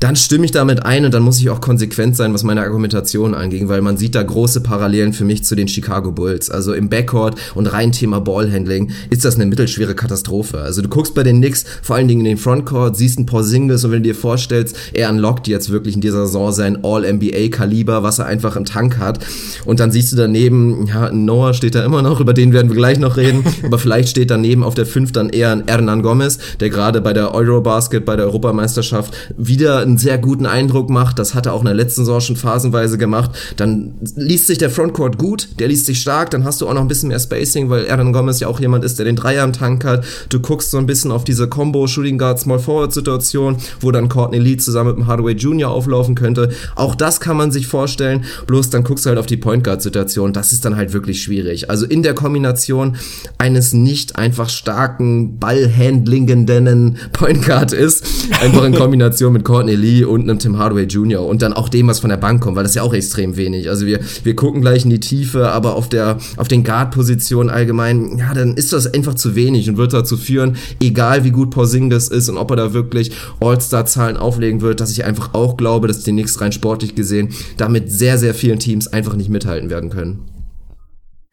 dann 0.00 0.16
stimme 0.16 0.44
ich 0.44 0.50
damit 0.50 0.84
ein 0.84 1.04
und 1.04 1.14
dann 1.14 1.22
muss 1.22 1.38
ich 1.38 1.50
auch 1.50 1.60
konsequent 1.60 2.16
sein, 2.16 2.34
was 2.34 2.42
meine 2.42 2.62
Argumentation 2.62 3.32
angeht, 3.32 3.68
weil 3.68 3.80
man 3.80 3.96
sieht 3.96 4.16
da 4.16 4.24
große 4.24 4.60
Parallelen 4.60 5.12
für 5.12 5.24
mich 5.24 5.44
zu 5.44 5.54
den 5.54 5.68
Chicago 5.68 6.10
Bulls. 6.10 6.50
Also 6.50 6.74
im 6.74 6.88
Backcourt 6.88 7.36
und 7.54 7.68
rein 7.68 7.92
Thema 7.92 8.20
Ballhandling 8.20 8.90
ist 9.08 9.24
das 9.24 9.36
eine 9.36 9.46
mittelschwere 9.46 9.94
Katastrophe. 9.94 10.58
Also 10.58 10.82
du 10.82 10.88
guckst 10.88 11.14
bei 11.14 11.22
den 11.22 11.36
Knicks, 11.36 11.64
vor 11.80 11.94
allen 11.94 12.08
Dingen 12.08 12.22
in 12.22 12.26
den 12.26 12.38
Frontcourt, 12.38 12.96
siehst 12.96 13.20
ein 13.20 13.26
Porzingis 13.26 13.84
und 13.84 13.92
wenn 13.92 14.02
du 14.02 14.08
dir 14.08 14.16
vorstellst, 14.16 14.76
er 14.92 15.10
unlockt 15.10 15.46
jetzt 15.46 15.70
wirklich 15.70 15.94
in 15.94 16.00
dieser 16.00 16.26
Saison 16.26 16.50
sein 16.50 16.84
All-NBA-Kaliber, 16.84 18.02
was 18.02 18.18
er 18.18 18.26
einfach 18.26 18.56
im 18.56 18.64
Tank 18.64 18.98
hat. 18.98 19.20
Und 19.64 19.78
dann 19.78 19.92
siehst 19.92 20.10
du 20.10 20.16
daneben, 20.16 20.88
ja, 20.88 21.12
Noah 21.12 21.54
steht 21.54 21.76
da 21.76 21.84
immer 21.84 22.02
noch, 22.02 22.18
über 22.18 22.34
den 22.34 22.52
werden 22.52 22.68
wir 22.68 22.76
gleich 22.76 22.98
noch 22.98 23.16
reden, 23.16 23.44
aber 23.62 23.78
vielleicht 23.78 24.08
steht 24.08 24.32
daneben 24.32 24.64
auf 24.64 24.74
der 24.74 24.86
5 24.86 25.12
dann 25.12 25.28
eher 25.28 25.52
ein 25.52 25.62
Hernan 25.68 26.02
Gomez, 26.02 26.38
der 26.58 26.70
gerade 26.70 27.00
bei 27.00 27.12
der 27.12 27.32
Eurobasket, 27.32 28.04
bei 28.04 28.16
der 28.16 28.26
Europameisterschaft 28.26 28.55
Europameisterschaft 28.56 29.14
wieder 29.36 29.80
einen 29.80 29.98
sehr 29.98 30.18
guten 30.18 30.46
Eindruck 30.46 30.90
macht. 30.90 31.18
Das 31.18 31.34
hat 31.34 31.46
er 31.46 31.52
auch 31.52 31.60
in 31.60 31.66
der 31.66 31.74
letzten 31.74 32.02
Saison 32.02 32.20
schon 32.20 32.36
phasenweise 32.36 32.98
gemacht. 32.98 33.30
Dann 33.56 33.94
liest 34.16 34.46
sich 34.46 34.58
der 34.58 34.70
Frontcourt 34.70 35.18
gut, 35.18 35.48
der 35.58 35.68
liest 35.68 35.86
sich 35.86 36.00
stark, 36.00 36.30
dann 36.30 36.44
hast 36.44 36.60
du 36.60 36.68
auch 36.68 36.74
noch 36.74 36.80
ein 36.80 36.88
bisschen 36.88 37.08
mehr 37.08 37.18
Spacing, 37.18 37.70
weil 37.70 37.90
Aaron 37.90 38.12
Gomez 38.12 38.40
ja 38.40 38.48
auch 38.48 38.60
jemand 38.60 38.84
ist, 38.84 38.98
der 38.98 39.04
den 39.04 39.16
Dreier 39.16 39.44
im 39.44 39.52
Tank 39.52 39.84
hat. 39.84 40.04
Du 40.28 40.40
guckst 40.40 40.70
so 40.70 40.78
ein 40.78 40.86
bisschen 40.86 41.12
auf 41.12 41.24
diese 41.24 41.48
Combo 41.48 41.86
Shooting 41.86 42.18
Guard 42.18 42.40
Small 42.40 42.58
Forward 42.58 42.92
Situation, 42.92 43.56
wo 43.80 43.90
dann 43.90 44.08
Courtney 44.08 44.38
Lee 44.38 44.56
zusammen 44.56 44.90
mit 44.90 44.98
dem 44.98 45.06
Hardaway 45.06 45.32
Jr. 45.32 45.70
auflaufen 45.70 46.14
könnte. 46.14 46.50
Auch 46.74 46.94
das 46.94 47.20
kann 47.20 47.36
man 47.36 47.50
sich 47.50 47.66
vorstellen. 47.66 48.24
Bloß 48.46 48.70
dann 48.70 48.84
guckst 48.84 49.04
du 49.04 49.10
halt 49.10 49.18
auf 49.18 49.26
die 49.26 49.36
Point 49.36 49.64
Guard 49.64 49.82
Situation. 49.82 50.32
Das 50.32 50.52
ist 50.52 50.64
dann 50.64 50.76
halt 50.76 50.92
wirklich 50.92 51.22
schwierig. 51.22 51.70
Also 51.70 51.86
in 51.86 52.02
der 52.02 52.14
Kombination 52.14 52.96
eines 53.38 53.72
nicht 53.72 54.16
einfach 54.16 54.48
starken 54.48 55.38
Ballhandlingenden 55.38 56.98
Point 57.12 57.44
Guard 57.44 57.72
ist, 57.72 58.04
einfach 58.46 58.64
in 58.64 58.74
Kombination 58.74 59.32
mit 59.32 59.44
Courtney 59.44 59.74
Lee 59.74 60.04
und 60.04 60.22
einem 60.22 60.38
Tim 60.38 60.56
Hardaway 60.56 60.84
Jr. 60.84 61.26
und 61.26 61.42
dann 61.42 61.52
auch 61.52 61.68
dem, 61.68 61.88
was 61.88 61.98
von 61.98 62.10
der 62.10 62.16
Bank 62.16 62.40
kommt, 62.42 62.56
weil 62.56 62.62
das 62.62 62.72
ist 62.72 62.76
ja 62.76 62.82
auch 62.82 62.94
extrem 62.94 63.36
wenig. 63.36 63.68
Also 63.68 63.86
wir, 63.86 63.98
wir 64.22 64.36
gucken 64.36 64.60
gleich 64.60 64.84
in 64.84 64.90
die 64.90 65.00
Tiefe, 65.00 65.48
aber 65.50 65.74
auf 65.74 65.88
der, 65.88 66.18
auf 66.36 66.46
den 66.46 66.62
Guard-Positionen 66.62 67.50
allgemein, 67.50 68.18
ja, 68.18 68.32
dann 68.34 68.54
ist 68.54 68.72
das 68.72 68.86
einfach 68.86 69.14
zu 69.14 69.34
wenig 69.34 69.68
und 69.68 69.78
wird 69.78 69.92
dazu 69.92 70.16
führen, 70.16 70.56
egal 70.80 71.24
wie 71.24 71.32
gut 71.32 71.50
Porzingis 71.50 72.08
ist 72.08 72.28
und 72.28 72.36
ob 72.36 72.50
er 72.52 72.56
da 72.56 72.72
wirklich 72.72 73.10
All-Star-Zahlen 73.40 74.16
auflegen 74.16 74.60
wird, 74.60 74.80
dass 74.80 74.92
ich 74.92 75.04
einfach 75.04 75.34
auch 75.34 75.56
glaube, 75.56 75.88
dass 75.88 76.04
die 76.04 76.12
Knicks 76.12 76.40
rein 76.40 76.52
sportlich 76.52 76.94
gesehen 76.94 77.30
damit 77.56 77.90
sehr, 77.90 78.16
sehr 78.16 78.34
vielen 78.34 78.60
Teams 78.60 78.86
einfach 78.86 79.16
nicht 79.16 79.28
mithalten 79.28 79.70
werden 79.70 79.90
können. 79.90 80.35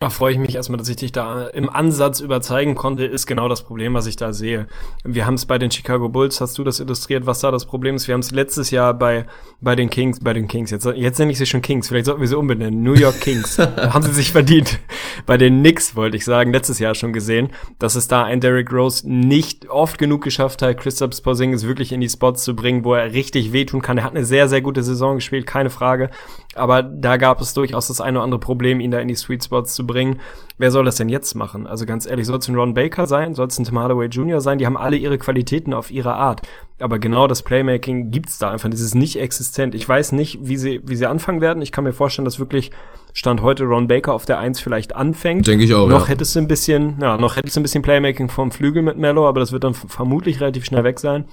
Da 0.03 0.09
freue 0.09 0.33
ich 0.33 0.37
mich 0.37 0.55
erstmal, 0.55 0.77
dass 0.77 0.89
ich 0.89 0.97
dich 0.97 1.13
da 1.13 1.47
im 1.47 1.69
Ansatz 1.69 2.19
überzeugen 2.19 2.75
konnte, 2.75 3.05
ist 3.05 3.25
genau 3.25 3.47
das 3.47 3.63
Problem, 3.63 3.93
was 3.93 4.05
ich 4.05 4.17
da 4.17 4.33
sehe. 4.33 4.67
Wir 5.05 5.25
haben 5.25 5.35
es 5.35 5.45
bei 5.45 5.57
den 5.57 5.71
Chicago 5.71 6.09
Bulls, 6.09 6.41
hast 6.41 6.57
du 6.57 6.65
das 6.65 6.81
illustriert, 6.81 7.25
was 7.25 7.39
da 7.39 7.51
das 7.51 7.65
Problem 7.65 7.95
ist? 7.95 8.09
Wir 8.09 8.13
haben 8.13 8.19
es 8.19 8.31
letztes 8.31 8.69
Jahr 8.69 8.93
bei, 8.93 9.25
bei 9.61 9.77
den 9.77 9.89
Kings, 9.89 10.19
bei 10.19 10.33
den 10.33 10.49
Kings, 10.49 10.71
jetzt, 10.71 10.85
jetzt 10.85 11.19
nenne 11.19 11.31
ich 11.31 11.37
sie 11.37 11.45
schon 11.45 11.61
Kings, 11.61 11.87
vielleicht 11.87 12.07
sollten 12.07 12.19
wir 12.19 12.27
sie 12.27 12.37
umbenennen, 12.37 12.83
New 12.83 12.95
York 12.95 13.21
Kings, 13.21 13.57
haben 13.77 14.03
sie 14.03 14.11
sich 14.11 14.33
verdient. 14.33 14.77
Bei 15.25 15.37
den 15.37 15.59
Knicks, 15.59 15.95
wollte 15.95 16.17
ich 16.17 16.25
sagen, 16.25 16.51
letztes 16.51 16.79
Jahr 16.79 16.95
schon 16.95 17.13
gesehen, 17.13 17.51
dass 17.79 17.95
es 17.95 18.09
da 18.09 18.25
ein 18.25 18.41
Derrick 18.41 18.73
Rose 18.73 19.09
nicht 19.09 19.69
oft 19.69 19.97
genug 19.97 20.21
geschafft 20.21 20.61
hat, 20.61 20.81
Christoph 20.81 21.11
Porzingis 21.23 21.65
wirklich 21.65 21.93
in 21.93 22.01
die 22.01 22.09
Spots 22.09 22.43
zu 22.43 22.57
bringen, 22.57 22.83
wo 22.83 22.93
er 22.93 23.13
richtig 23.13 23.53
wehtun 23.53 23.81
kann. 23.81 23.97
Er 23.97 24.03
hat 24.03 24.15
eine 24.15 24.25
sehr, 24.25 24.49
sehr 24.49 24.61
gute 24.61 24.83
Saison 24.83 25.15
gespielt, 25.15 25.47
keine 25.47 25.69
Frage. 25.69 26.09
Aber 26.55 26.83
da 26.83 27.17
gab 27.17 27.41
es 27.41 27.53
durchaus 27.53 27.87
das 27.87 28.01
eine 28.01 28.17
oder 28.17 28.23
andere 28.23 28.39
Problem, 28.39 28.79
ihn 28.79 28.91
da 28.91 28.99
in 28.99 29.07
die 29.07 29.15
Sweet 29.15 29.43
Spots 29.43 29.75
zu 29.75 29.85
bringen. 29.85 30.19
Wer 30.57 30.71
soll 30.71 30.85
das 30.85 30.95
denn 30.95 31.09
jetzt 31.09 31.33
machen? 31.35 31.67
Also 31.67 31.85
ganz 31.85 32.05
ehrlich, 32.05 32.27
soll 32.27 32.37
es 32.37 32.47
ein 32.47 32.55
Ron 32.55 32.73
Baker 32.73 33.07
sein? 33.07 33.33
Soll 33.33 33.47
es 33.47 33.57
ein 33.57 33.65
Tim 33.65 33.79
Hardaway 33.79 34.07
Jr. 34.07 34.41
sein? 34.41 34.57
Die 34.57 34.65
haben 34.65 34.77
alle 34.77 34.95
ihre 34.95 35.17
Qualitäten 35.17 35.73
auf 35.73 35.91
ihre 35.91 36.13
Art. 36.13 36.41
Aber 36.79 36.99
genau 36.99 37.27
das 37.27 37.43
Playmaking 37.43 38.11
gibt's 38.11 38.37
da 38.37 38.51
einfach. 38.51 38.69
Das 38.69 38.81
ist 38.81 38.95
nicht 38.95 39.19
existent. 39.19 39.73
Ich 39.75 39.87
weiß 39.87 40.11
nicht, 40.11 40.39
wie 40.41 40.57
sie, 40.57 40.81
wie 40.83 40.95
sie 40.95 41.05
anfangen 41.05 41.41
werden. 41.41 41.61
Ich 41.61 41.71
kann 41.71 41.83
mir 41.83 41.93
vorstellen, 41.93 42.25
dass 42.25 42.39
wirklich 42.39 42.71
Stand 43.13 43.41
heute 43.41 43.63
Ron 43.65 43.87
Baker 43.87 44.13
auf 44.13 44.25
der 44.25 44.39
Eins 44.39 44.59
vielleicht 44.59 44.95
anfängt. 44.95 45.47
Denke 45.47 45.65
ich 45.65 45.73
auch. 45.73 45.87
Noch 45.87 46.01
ja. 46.01 46.07
hättest 46.09 46.35
du 46.35 46.39
ein 46.39 46.47
bisschen, 46.47 46.97
ja, 46.99 47.17
noch 47.17 47.35
hättest 47.35 47.55
du 47.55 47.59
ein 47.59 47.63
bisschen 47.63 47.83
Playmaking 47.83 48.29
vom 48.29 48.51
Flügel 48.51 48.81
mit 48.81 48.97
Mello, 48.97 49.27
aber 49.27 49.39
das 49.39 49.51
wird 49.51 49.63
dann 49.63 49.75
vermutlich 49.75 50.41
relativ 50.41 50.65
schnell 50.65 50.83
weg 50.83 50.99
sein. 50.99 51.25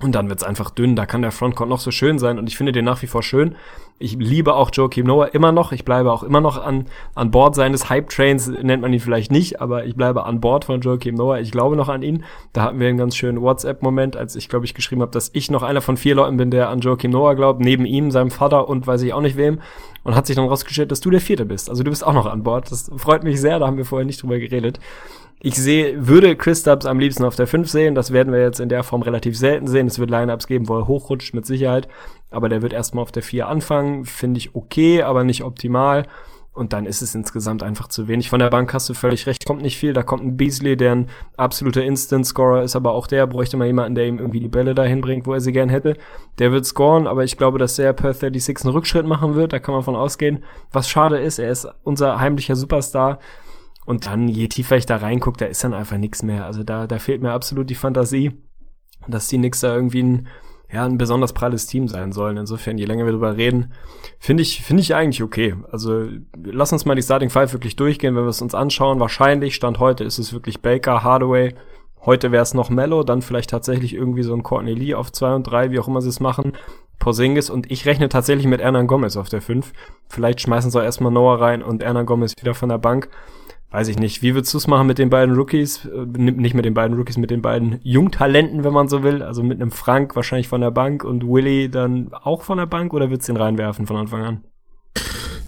Und 0.00 0.16
dann 0.16 0.28
wird's 0.28 0.42
einfach 0.42 0.70
dünn. 0.70 0.96
Da 0.96 1.06
kann 1.06 1.22
der 1.22 1.30
Frontcourt 1.30 1.68
noch 1.68 1.78
so 1.78 1.92
schön 1.92 2.18
sein. 2.18 2.38
Und 2.38 2.48
ich 2.48 2.56
finde 2.56 2.72
den 2.72 2.84
nach 2.84 3.02
wie 3.02 3.06
vor 3.06 3.22
schön. 3.22 3.54
Ich 4.00 4.16
liebe 4.16 4.54
auch 4.54 4.70
Joachim 4.72 5.06
Noah 5.06 5.32
immer 5.32 5.52
noch. 5.52 5.70
Ich 5.70 5.84
bleibe 5.84 6.10
auch 6.10 6.24
immer 6.24 6.40
noch 6.40 6.60
an, 6.60 6.86
an 7.14 7.30
Bord 7.30 7.54
seines 7.54 7.88
Hype-Trains, 7.88 8.48
nennt 8.48 8.82
man 8.82 8.92
ihn 8.92 8.98
vielleicht 8.98 9.30
nicht, 9.30 9.60
aber 9.60 9.84
ich 9.84 9.94
bleibe 9.94 10.24
an 10.24 10.40
Bord 10.40 10.64
von 10.64 10.80
Joachim 10.80 11.14
Noah. 11.14 11.38
Ich 11.38 11.52
glaube 11.52 11.76
noch 11.76 11.88
an 11.88 12.02
ihn. 12.02 12.24
Da 12.52 12.62
hatten 12.62 12.80
wir 12.80 12.88
einen 12.88 12.98
ganz 12.98 13.14
schönen 13.14 13.40
WhatsApp-Moment, 13.40 14.16
als 14.16 14.34
ich, 14.34 14.48
glaube 14.48 14.64
ich, 14.64 14.74
geschrieben 14.74 15.02
habe, 15.02 15.12
dass 15.12 15.30
ich 15.34 15.52
noch 15.52 15.62
einer 15.62 15.82
von 15.82 15.96
vier 15.96 16.16
Leuten 16.16 16.36
bin, 16.36 16.50
der 16.50 16.68
an 16.68 16.80
Joachim 16.80 17.12
Noah 17.12 17.36
glaubt, 17.36 17.60
neben 17.60 17.84
ihm, 17.84 18.10
seinem 18.10 18.32
Vater 18.32 18.68
und 18.68 18.84
weiß 18.88 19.02
ich 19.02 19.12
auch 19.12 19.20
nicht 19.20 19.36
wem. 19.36 19.60
Und 20.02 20.16
hat 20.16 20.26
sich 20.26 20.34
dann 20.34 20.48
rausgestellt, 20.48 20.90
dass 20.90 21.00
du 21.00 21.10
der 21.10 21.20
Vierte 21.20 21.44
bist. 21.44 21.70
Also 21.70 21.84
du 21.84 21.90
bist 21.90 22.04
auch 22.04 22.12
noch 22.12 22.26
an 22.26 22.42
Bord. 22.42 22.72
Das 22.72 22.90
freut 22.96 23.22
mich 23.22 23.40
sehr, 23.40 23.60
da 23.60 23.68
haben 23.68 23.76
wir 23.76 23.84
vorher 23.84 24.04
nicht 24.04 24.20
drüber 24.20 24.40
geredet. 24.40 24.80
Ich 25.44 25.56
sehe, 25.56 26.06
würde 26.06 26.36
Chris 26.36 26.62
Dubs 26.62 26.86
am 26.86 27.00
liebsten 27.00 27.24
auf 27.24 27.34
der 27.34 27.48
5 27.48 27.68
sehen. 27.68 27.96
Das 27.96 28.12
werden 28.12 28.32
wir 28.32 28.40
jetzt 28.40 28.60
in 28.60 28.68
der 28.68 28.84
Form 28.84 29.02
relativ 29.02 29.36
selten 29.36 29.66
sehen. 29.66 29.88
Es 29.88 29.98
wird 29.98 30.08
Lineups 30.08 30.46
geben, 30.46 30.68
wo 30.68 30.78
er 30.78 30.86
hochrutscht, 30.86 31.34
mit 31.34 31.46
Sicherheit. 31.46 31.88
Aber 32.30 32.48
der 32.48 32.62
wird 32.62 32.72
erstmal 32.72 33.02
auf 33.02 33.10
der 33.10 33.24
4 33.24 33.48
anfangen. 33.48 34.04
Finde 34.04 34.38
ich 34.38 34.54
okay, 34.54 35.02
aber 35.02 35.24
nicht 35.24 35.42
optimal. 35.42 36.06
Und 36.52 36.72
dann 36.72 36.86
ist 36.86 37.02
es 37.02 37.16
insgesamt 37.16 37.64
einfach 37.64 37.88
zu 37.88 38.06
wenig. 38.06 38.30
Von 38.30 38.38
der 38.38 38.50
Bank 38.50 38.72
hast 38.72 38.88
du 38.88 38.94
völlig 38.94 39.26
recht, 39.26 39.44
kommt 39.44 39.62
nicht 39.62 39.78
viel. 39.78 39.94
Da 39.94 40.04
kommt 40.04 40.22
ein 40.22 40.36
Beasley, 40.36 40.76
der 40.76 40.92
ein 40.92 41.08
absoluter 41.36 41.82
Instant-Scorer 41.82 42.62
ist, 42.62 42.76
aber 42.76 42.92
auch 42.92 43.08
der 43.08 43.26
bräuchte 43.26 43.56
mal 43.56 43.66
jemanden, 43.66 43.96
der 43.96 44.06
ihm 44.06 44.20
irgendwie 44.20 44.38
die 44.38 44.48
Bälle 44.48 44.76
dahin 44.76 45.00
bringt, 45.00 45.26
wo 45.26 45.32
er 45.32 45.40
sie 45.40 45.52
gern 45.52 45.70
hätte. 45.70 45.96
Der 46.38 46.52
wird 46.52 46.66
scoren, 46.66 47.08
aber 47.08 47.24
ich 47.24 47.36
glaube, 47.36 47.58
dass 47.58 47.74
der 47.74 47.92
per 47.94 48.14
36 48.14 48.64
einen 48.64 48.74
Rückschritt 48.74 49.06
machen 49.06 49.34
wird. 49.34 49.52
Da 49.52 49.58
kann 49.58 49.74
man 49.74 49.82
von 49.82 49.96
ausgehen. 49.96 50.44
Was 50.70 50.88
schade 50.88 51.18
ist, 51.18 51.40
er 51.40 51.50
ist 51.50 51.66
unser 51.82 52.20
heimlicher 52.20 52.54
Superstar. 52.54 53.18
Und 53.84 54.06
dann, 54.06 54.28
je 54.28 54.48
tiefer 54.48 54.76
ich 54.76 54.86
da 54.86 54.96
reingucke, 54.96 55.38
da 55.38 55.46
ist 55.46 55.64
dann 55.64 55.74
einfach 55.74 55.98
nichts 55.98 56.22
mehr. 56.22 56.46
Also 56.46 56.62
da, 56.62 56.86
da 56.86 56.98
fehlt 56.98 57.22
mir 57.22 57.32
absolut 57.32 57.68
die 57.68 57.74
Fantasie, 57.74 58.32
dass 59.08 59.28
die 59.28 59.38
Knicks 59.38 59.60
da 59.60 59.74
irgendwie 59.74 60.02
ein 60.02 60.28
ja, 60.72 60.86
ein 60.86 60.96
besonders 60.96 61.34
pralles 61.34 61.66
Team 61.66 61.86
sein 61.86 62.12
sollen. 62.12 62.38
Insofern, 62.38 62.78
je 62.78 62.86
länger 62.86 63.04
wir 63.04 63.12
drüber 63.12 63.36
reden, 63.36 63.74
finde 64.18 64.42
ich, 64.42 64.62
finde 64.62 64.80
ich 64.80 64.94
eigentlich 64.94 65.22
okay. 65.22 65.54
Also, 65.70 66.06
lass 66.42 66.72
uns 66.72 66.86
mal 66.86 66.94
die 66.94 67.02
Starting 67.02 67.28
Five 67.28 67.52
wirklich 67.52 67.76
durchgehen, 67.76 68.16
wenn 68.16 68.24
wir 68.24 68.30
es 68.30 68.40
uns 68.40 68.54
anschauen. 68.54 68.98
Wahrscheinlich, 68.98 69.54
Stand 69.54 69.78
heute 69.78 70.04
ist 70.04 70.18
es 70.18 70.32
wirklich 70.32 70.62
Baker, 70.62 71.02
Hardaway. 71.02 71.54
Heute 72.04 72.32
wäre 72.32 72.42
es 72.42 72.54
noch 72.54 72.70
Mellow, 72.70 73.04
dann 73.04 73.22
vielleicht 73.22 73.50
tatsächlich 73.50 73.94
irgendwie 73.94 74.22
so 74.22 74.34
ein 74.34 74.42
Courtney 74.42 74.74
Lee 74.74 74.94
auf 74.94 75.12
zwei 75.12 75.34
und 75.34 75.44
drei, 75.44 75.70
wie 75.70 75.78
auch 75.78 75.86
immer 75.86 76.00
sie 76.00 76.08
es 76.08 76.20
machen. 76.20 76.52
Porzingis 76.98 77.50
und 77.50 77.70
ich 77.70 77.84
rechne 77.86 78.08
tatsächlich 78.08 78.46
mit 78.46 78.60
Hernan 78.60 78.86
Gomez 78.86 79.16
auf 79.16 79.28
der 79.28 79.42
fünf. 79.42 79.72
Vielleicht 80.08 80.40
schmeißen 80.40 80.70
sie 80.70 80.80
auch 80.80 80.84
erstmal 80.84 81.12
Noah 81.12 81.40
rein 81.40 81.62
und 81.62 81.84
Hernan 81.84 82.06
Gomez 82.06 82.34
wieder 82.40 82.54
von 82.54 82.70
der 82.70 82.78
Bank 82.78 83.08
weiß 83.72 83.88
ich 83.88 83.98
nicht, 83.98 84.22
wie 84.22 84.34
würdest 84.34 84.52
du 84.54 84.58
es 84.58 84.66
machen 84.66 84.86
mit 84.86 84.98
den 84.98 85.10
beiden 85.10 85.34
Rookies? 85.34 85.86
Äh, 85.86 86.06
nicht 86.06 86.54
mit 86.54 86.64
den 86.64 86.74
beiden 86.74 86.96
Rookies, 86.96 87.16
mit 87.16 87.30
den 87.30 87.42
beiden 87.42 87.80
Jungtalenten, 87.82 88.64
wenn 88.64 88.72
man 88.72 88.88
so 88.88 89.02
will. 89.02 89.22
Also 89.22 89.42
mit 89.42 89.60
einem 89.60 89.70
Frank 89.70 90.14
wahrscheinlich 90.14 90.48
von 90.48 90.60
der 90.60 90.70
Bank 90.70 91.04
und 91.04 91.26
Willy 91.26 91.70
dann 91.70 92.12
auch 92.12 92.42
von 92.42 92.58
der 92.58 92.66
Bank 92.66 92.92
oder 92.94 93.10
wird's 93.10 93.26
den 93.26 93.36
reinwerfen 93.36 93.86
von 93.86 93.96
Anfang 93.96 94.22
an? 94.22 94.44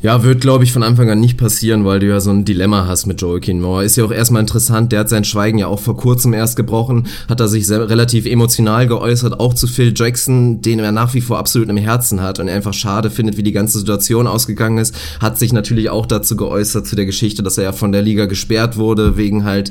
Ja, 0.04 0.22
wird, 0.22 0.42
glaube 0.42 0.64
ich, 0.64 0.72
von 0.74 0.82
Anfang 0.82 1.08
an 1.08 1.18
nicht 1.18 1.38
passieren, 1.38 1.86
weil 1.86 1.98
du 1.98 2.08
ja 2.08 2.20
so 2.20 2.28
ein 2.28 2.44
Dilemma 2.44 2.86
hast 2.86 3.06
mit 3.06 3.22
Joaquin 3.22 3.58
Moore. 3.58 3.86
Ist 3.86 3.96
ja 3.96 4.04
auch 4.04 4.10
erstmal 4.10 4.42
interessant, 4.42 4.92
der 4.92 5.00
hat 5.00 5.08
sein 5.08 5.24
Schweigen 5.24 5.56
ja 5.56 5.66
auch 5.66 5.80
vor 5.80 5.96
kurzem 5.96 6.34
erst 6.34 6.56
gebrochen, 6.56 7.06
hat 7.26 7.40
er 7.40 7.48
sich 7.48 7.66
sehr, 7.66 7.88
relativ 7.88 8.26
emotional 8.26 8.86
geäußert, 8.86 9.40
auch 9.40 9.54
zu 9.54 9.66
Phil 9.66 9.94
Jackson, 9.96 10.60
den 10.60 10.78
er 10.80 10.92
nach 10.92 11.14
wie 11.14 11.22
vor 11.22 11.38
absolut 11.38 11.70
im 11.70 11.78
Herzen 11.78 12.20
hat 12.20 12.38
und 12.38 12.48
er 12.48 12.54
einfach 12.54 12.74
schade 12.74 13.08
findet, 13.08 13.38
wie 13.38 13.42
die 13.42 13.52
ganze 13.52 13.78
Situation 13.78 14.26
ausgegangen 14.26 14.76
ist, 14.76 14.94
hat 15.20 15.38
sich 15.38 15.54
natürlich 15.54 15.88
auch 15.88 16.04
dazu 16.04 16.36
geäußert, 16.36 16.86
zu 16.86 16.96
der 16.96 17.06
Geschichte, 17.06 17.42
dass 17.42 17.56
er 17.56 17.64
ja 17.64 17.72
von 17.72 17.90
der 17.90 18.02
Liga 18.02 18.26
gesperrt 18.26 18.76
wurde, 18.76 19.16
wegen 19.16 19.44
halt, 19.44 19.70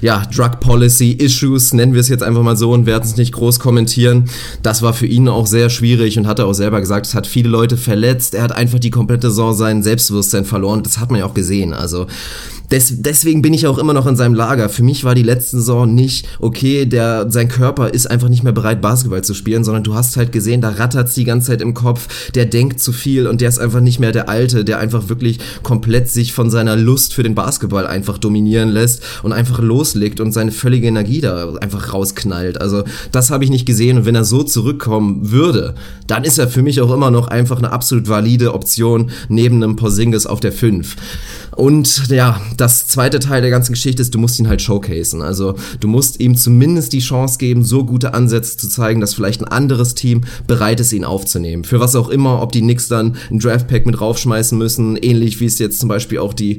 ja, 0.00 0.22
Drug 0.34 0.60
Policy 0.60 1.10
Issues, 1.10 1.74
nennen 1.74 1.92
wir 1.92 2.00
es 2.00 2.08
jetzt 2.08 2.22
einfach 2.22 2.42
mal 2.42 2.56
so 2.56 2.72
und 2.72 2.86
werden 2.86 3.04
es 3.04 3.18
nicht 3.18 3.32
groß 3.32 3.60
kommentieren. 3.60 4.30
Das 4.62 4.80
war 4.80 4.94
für 4.94 5.06
ihn 5.06 5.28
auch 5.28 5.46
sehr 5.46 5.68
schwierig 5.68 6.16
und 6.16 6.26
hat 6.26 6.38
er 6.38 6.46
auch 6.46 6.54
selber 6.54 6.80
gesagt, 6.80 7.04
es 7.04 7.14
hat 7.14 7.26
viele 7.26 7.50
Leute 7.50 7.76
verletzt, 7.76 8.34
er 8.34 8.44
hat 8.44 8.52
einfach 8.52 8.78
die 8.78 8.88
komplette 8.88 9.28
Saison 9.28 9.52
sein 9.52 9.73
sein 9.74 9.82
Selbstbewusstsein 9.82 10.44
verloren. 10.44 10.82
Das 10.82 10.98
hat 10.98 11.10
man 11.10 11.20
ja 11.20 11.26
auch 11.26 11.34
gesehen. 11.34 11.74
Also 11.74 12.06
des, 12.70 13.02
deswegen 13.02 13.42
bin 13.42 13.52
ich 13.52 13.66
auch 13.66 13.78
immer 13.78 13.92
noch 13.92 14.06
in 14.06 14.16
seinem 14.16 14.34
Lager. 14.34 14.68
Für 14.68 14.82
mich 14.82 15.04
war 15.04 15.14
die 15.14 15.22
letzte 15.22 15.58
Saison 15.58 15.94
nicht, 15.94 16.26
okay, 16.40 16.86
der, 16.86 17.30
sein 17.30 17.48
Körper 17.48 17.90
ist 17.92 18.10
einfach 18.10 18.28
nicht 18.28 18.42
mehr 18.42 18.52
bereit, 18.52 18.80
Basketball 18.80 19.22
zu 19.22 19.34
spielen, 19.34 19.64
sondern 19.64 19.84
du 19.84 19.94
hast 19.94 20.16
halt 20.16 20.32
gesehen, 20.32 20.60
da 20.60 20.70
rattert's 20.70 21.14
die 21.14 21.24
ganze 21.24 21.48
Zeit 21.48 21.60
im 21.60 21.74
Kopf, 21.74 22.30
der 22.32 22.46
denkt 22.46 22.80
zu 22.80 22.92
viel 22.92 23.26
und 23.26 23.40
der 23.40 23.48
ist 23.48 23.58
einfach 23.58 23.80
nicht 23.80 24.00
mehr 24.00 24.12
der 24.12 24.28
Alte, 24.28 24.64
der 24.64 24.78
einfach 24.78 25.08
wirklich 25.08 25.38
komplett 25.62 26.10
sich 26.10 26.32
von 26.32 26.50
seiner 26.50 26.76
Lust 26.76 27.14
für 27.14 27.22
den 27.22 27.34
Basketball 27.34 27.86
einfach 27.86 28.18
dominieren 28.18 28.70
lässt 28.70 29.02
und 29.22 29.32
einfach 29.32 29.60
loslegt 29.60 30.20
und 30.20 30.32
seine 30.32 30.52
völlige 30.52 30.86
Energie 30.86 31.20
da 31.20 31.54
einfach 31.56 31.92
rausknallt. 31.92 32.60
Also 32.60 32.84
das 33.12 33.30
habe 33.30 33.44
ich 33.44 33.50
nicht 33.50 33.66
gesehen 33.66 33.98
und 33.98 34.06
wenn 34.06 34.14
er 34.14 34.24
so 34.24 34.42
zurückkommen 34.42 35.30
würde, 35.30 35.74
dann 36.06 36.24
ist 36.24 36.38
er 36.38 36.48
für 36.48 36.62
mich 36.62 36.80
auch 36.80 36.92
immer 36.92 37.10
noch 37.10 37.28
einfach 37.28 37.58
eine 37.58 37.72
absolut 37.72 38.08
valide 38.08 38.54
Option 38.54 39.10
neben 39.28 39.62
einem 39.64 39.76
Porzingis 39.76 40.26
auf 40.26 40.40
der 40.40 40.52
5. 40.52 40.96
Und 41.56 42.08
ja, 42.08 42.40
das 42.56 42.86
zweite 42.86 43.18
Teil 43.18 43.40
der 43.40 43.50
ganzen 43.50 43.72
Geschichte 43.72 44.02
ist, 44.02 44.14
du 44.14 44.18
musst 44.18 44.38
ihn 44.38 44.48
halt 44.48 44.62
showcasen. 44.62 45.22
Also 45.22 45.54
du 45.80 45.88
musst 45.88 46.20
ihm 46.20 46.36
zumindest 46.36 46.92
die 46.92 47.00
Chance 47.00 47.38
geben, 47.38 47.64
so 47.64 47.84
gute 47.84 48.14
Ansätze 48.14 48.56
zu 48.56 48.68
zeigen, 48.68 49.00
dass 49.00 49.14
vielleicht 49.14 49.40
ein 49.40 49.48
anderes 49.48 49.94
Team 49.94 50.22
bereit 50.46 50.80
ist, 50.80 50.92
ihn 50.92 51.04
aufzunehmen. 51.04 51.64
Für 51.64 51.80
was 51.80 51.96
auch 51.96 52.08
immer, 52.08 52.42
ob 52.42 52.52
die 52.52 52.60
Knicks 52.60 52.88
dann 52.88 53.16
ein 53.30 53.38
Draftpack 53.38 53.86
mit 53.86 54.00
raufschmeißen 54.00 54.56
müssen, 54.58 54.96
ähnlich 54.96 55.40
wie 55.40 55.46
es 55.46 55.58
jetzt 55.58 55.80
zum 55.80 55.88
Beispiel 55.88 56.18
auch 56.18 56.34
die, 56.34 56.58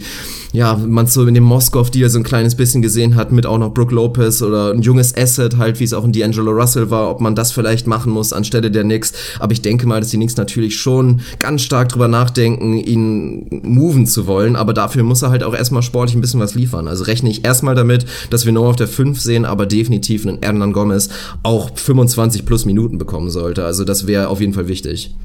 ja, 0.53 0.75
man 0.75 1.07
so 1.07 1.25
in 1.25 1.33
dem 1.33 1.43
Moskov 1.43 1.91
Deal 1.91 2.09
so 2.09 2.19
ein 2.19 2.23
kleines 2.23 2.55
bisschen 2.55 2.81
gesehen 2.81 3.15
hat, 3.15 3.31
mit 3.31 3.45
auch 3.45 3.57
noch 3.57 3.73
Brooke 3.73 3.93
Lopez 3.93 4.41
oder 4.41 4.71
ein 4.71 4.81
junges 4.81 5.15
Asset, 5.15 5.57
halt 5.57 5.79
wie 5.79 5.83
es 5.83 5.93
auch 5.93 6.05
in 6.05 6.13
D'Angelo 6.13 6.51
Russell 6.51 6.89
war, 6.89 7.09
ob 7.09 7.21
man 7.21 7.35
das 7.35 7.51
vielleicht 7.51 7.87
machen 7.87 8.11
muss 8.11 8.33
anstelle 8.33 8.71
der 8.71 8.83
Knicks. 8.83 9.13
Aber 9.39 9.51
ich 9.53 9.61
denke 9.61 9.87
mal, 9.87 9.99
dass 9.99 10.09
die 10.09 10.17
Knicks 10.17 10.37
natürlich 10.37 10.77
schon 10.77 11.21
ganz 11.39 11.61
stark 11.61 11.89
drüber 11.89 12.07
nachdenken, 12.07 12.77
ihn 12.86 13.62
moven 13.63 14.06
zu 14.06 14.28
wollen, 14.28 14.56
aber 14.56 14.74
dafür 14.74 15.04
muss 15.04 15.21
er 15.21 15.30
halt 15.30 15.43
auch 15.43 15.56
erstmal 15.56 15.82
sportlich 15.82 16.15
ein 16.15 16.21
bisschen 16.21 16.39
was 16.39 16.56
liefern. 16.56 16.88
Also 16.88 17.04
rechne 17.04 17.30
ich 17.30 17.45
erstmal 17.45 17.76
damit, 17.76 18.06
dass 18.30 18.45
wir 18.45 18.54
Noah 18.54 18.69
auf 18.69 18.76
der 18.76 18.88
5 18.88 19.19
sehen, 19.19 19.45
aber 19.45 19.65
definitiv 19.65 20.26
einen 20.26 20.39
Hernan 20.41 20.74
Gomez 20.74 21.10
auch 21.43 21.69
25 21.76 22.45
plus 22.45 22.65
Minuten 22.65 22.98
bekommen 22.98 23.30
sollte. 23.30 23.65
Also 23.65 23.84
das 23.84 24.08
wäre 24.08 24.30
auf 24.30 24.41
jeden 24.41 24.54
Fall 24.54 24.67
wichtig. 24.67 25.15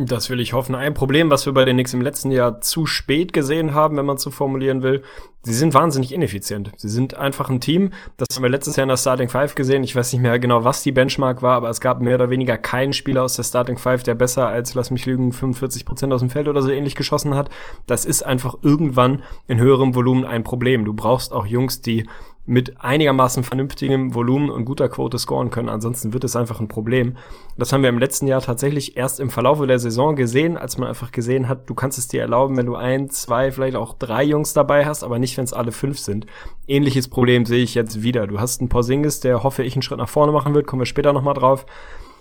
Das 0.00 0.30
will 0.30 0.38
ich 0.38 0.52
hoffen. 0.52 0.76
Ein 0.76 0.94
Problem, 0.94 1.28
was 1.28 1.44
wir 1.44 1.52
bei 1.52 1.64
den 1.64 1.74
Knicks 1.74 1.92
im 1.92 2.02
letzten 2.02 2.30
Jahr 2.30 2.60
zu 2.60 2.86
spät 2.86 3.32
gesehen 3.32 3.74
haben, 3.74 3.96
wenn 3.96 4.06
man 4.06 4.16
so 4.16 4.30
formulieren 4.30 4.84
will, 4.84 5.02
sie 5.42 5.52
sind 5.52 5.74
wahnsinnig 5.74 6.14
ineffizient. 6.14 6.70
Sie 6.76 6.88
sind 6.88 7.16
einfach 7.16 7.50
ein 7.50 7.60
Team. 7.60 7.90
Das 8.16 8.28
haben 8.36 8.44
wir 8.44 8.48
letztes 8.48 8.76
Jahr 8.76 8.84
in 8.84 8.90
der 8.90 8.96
Starting 8.96 9.28
Five 9.28 9.56
gesehen. 9.56 9.82
Ich 9.82 9.96
weiß 9.96 10.12
nicht 10.12 10.22
mehr 10.22 10.38
genau, 10.38 10.62
was 10.62 10.84
die 10.84 10.92
Benchmark 10.92 11.42
war, 11.42 11.56
aber 11.56 11.68
es 11.68 11.80
gab 11.80 12.00
mehr 12.00 12.14
oder 12.14 12.30
weniger 12.30 12.56
keinen 12.56 12.92
Spieler 12.92 13.24
aus 13.24 13.34
der 13.34 13.42
Starting 13.42 13.76
Five, 13.76 14.04
der 14.04 14.14
besser 14.14 14.46
als, 14.46 14.74
lass 14.74 14.92
mich 14.92 15.04
lügen, 15.04 15.32
45 15.32 15.84
Prozent 15.84 16.12
aus 16.12 16.20
dem 16.20 16.30
Feld 16.30 16.46
oder 16.46 16.62
so 16.62 16.70
ähnlich 16.70 16.94
geschossen 16.94 17.34
hat. 17.34 17.50
Das 17.88 18.04
ist 18.04 18.22
einfach 18.22 18.54
irgendwann 18.62 19.24
in 19.48 19.58
höherem 19.58 19.96
Volumen 19.96 20.24
ein 20.24 20.44
Problem. 20.44 20.84
Du 20.84 20.94
brauchst 20.94 21.32
auch 21.32 21.44
Jungs, 21.44 21.80
die 21.80 22.06
mit 22.48 22.80
einigermaßen 22.80 23.44
vernünftigem 23.44 24.14
Volumen 24.14 24.48
und 24.48 24.64
guter 24.64 24.88
Quote 24.88 25.18
scoren 25.18 25.50
können. 25.50 25.68
Ansonsten 25.68 26.14
wird 26.14 26.24
es 26.24 26.34
einfach 26.34 26.60
ein 26.60 26.68
Problem. 26.68 27.16
Das 27.58 27.72
haben 27.72 27.82
wir 27.82 27.90
im 27.90 27.98
letzten 27.98 28.26
Jahr 28.26 28.40
tatsächlich 28.40 28.96
erst 28.96 29.20
im 29.20 29.28
Verlauf 29.28 29.64
der 29.66 29.78
Saison 29.78 30.16
gesehen, 30.16 30.56
als 30.56 30.78
man 30.78 30.88
einfach 30.88 31.12
gesehen 31.12 31.46
hat, 31.46 31.68
du 31.68 31.74
kannst 31.74 31.98
es 31.98 32.08
dir 32.08 32.22
erlauben, 32.22 32.56
wenn 32.56 32.64
du 32.64 32.74
ein, 32.74 33.10
zwei, 33.10 33.52
vielleicht 33.52 33.76
auch 33.76 33.92
drei 33.92 34.24
Jungs 34.24 34.54
dabei 34.54 34.86
hast, 34.86 35.04
aber 35.04 35.18
nicht, 35.18 35.36
wenn 35.36 35.44
es 35.44 35.52
alle 35.52 35.72
fünf 35.72 35.98
sind. 35.98 36.24
Ähnliches 36.66 37.08
Problem 37.08 37.44
sehe 37.44 37.62
ich 37.62 37.74
jetzt 37.74 38.02
wieder. 38.02 38.26
Du 38.26 38.40
hast 38.40 38.60
einen 38.60 38.70
Porzingis, 38.70 39.20
der 39.20 39.42
hoffe 39.42 39.62
ich 39.62 39.74
einen 39.74 39.82
Schritt 39.82 39.98
nach 39.98 40.08
vorne 40.08 40.32
machen 40.32 40.54
wird, 40.54 40.66
kommen 40.66 40.80
wir 40.80 40.86
später 40.86 41.12
nochmal 41.12 41.34
drauf. 41.34 41.66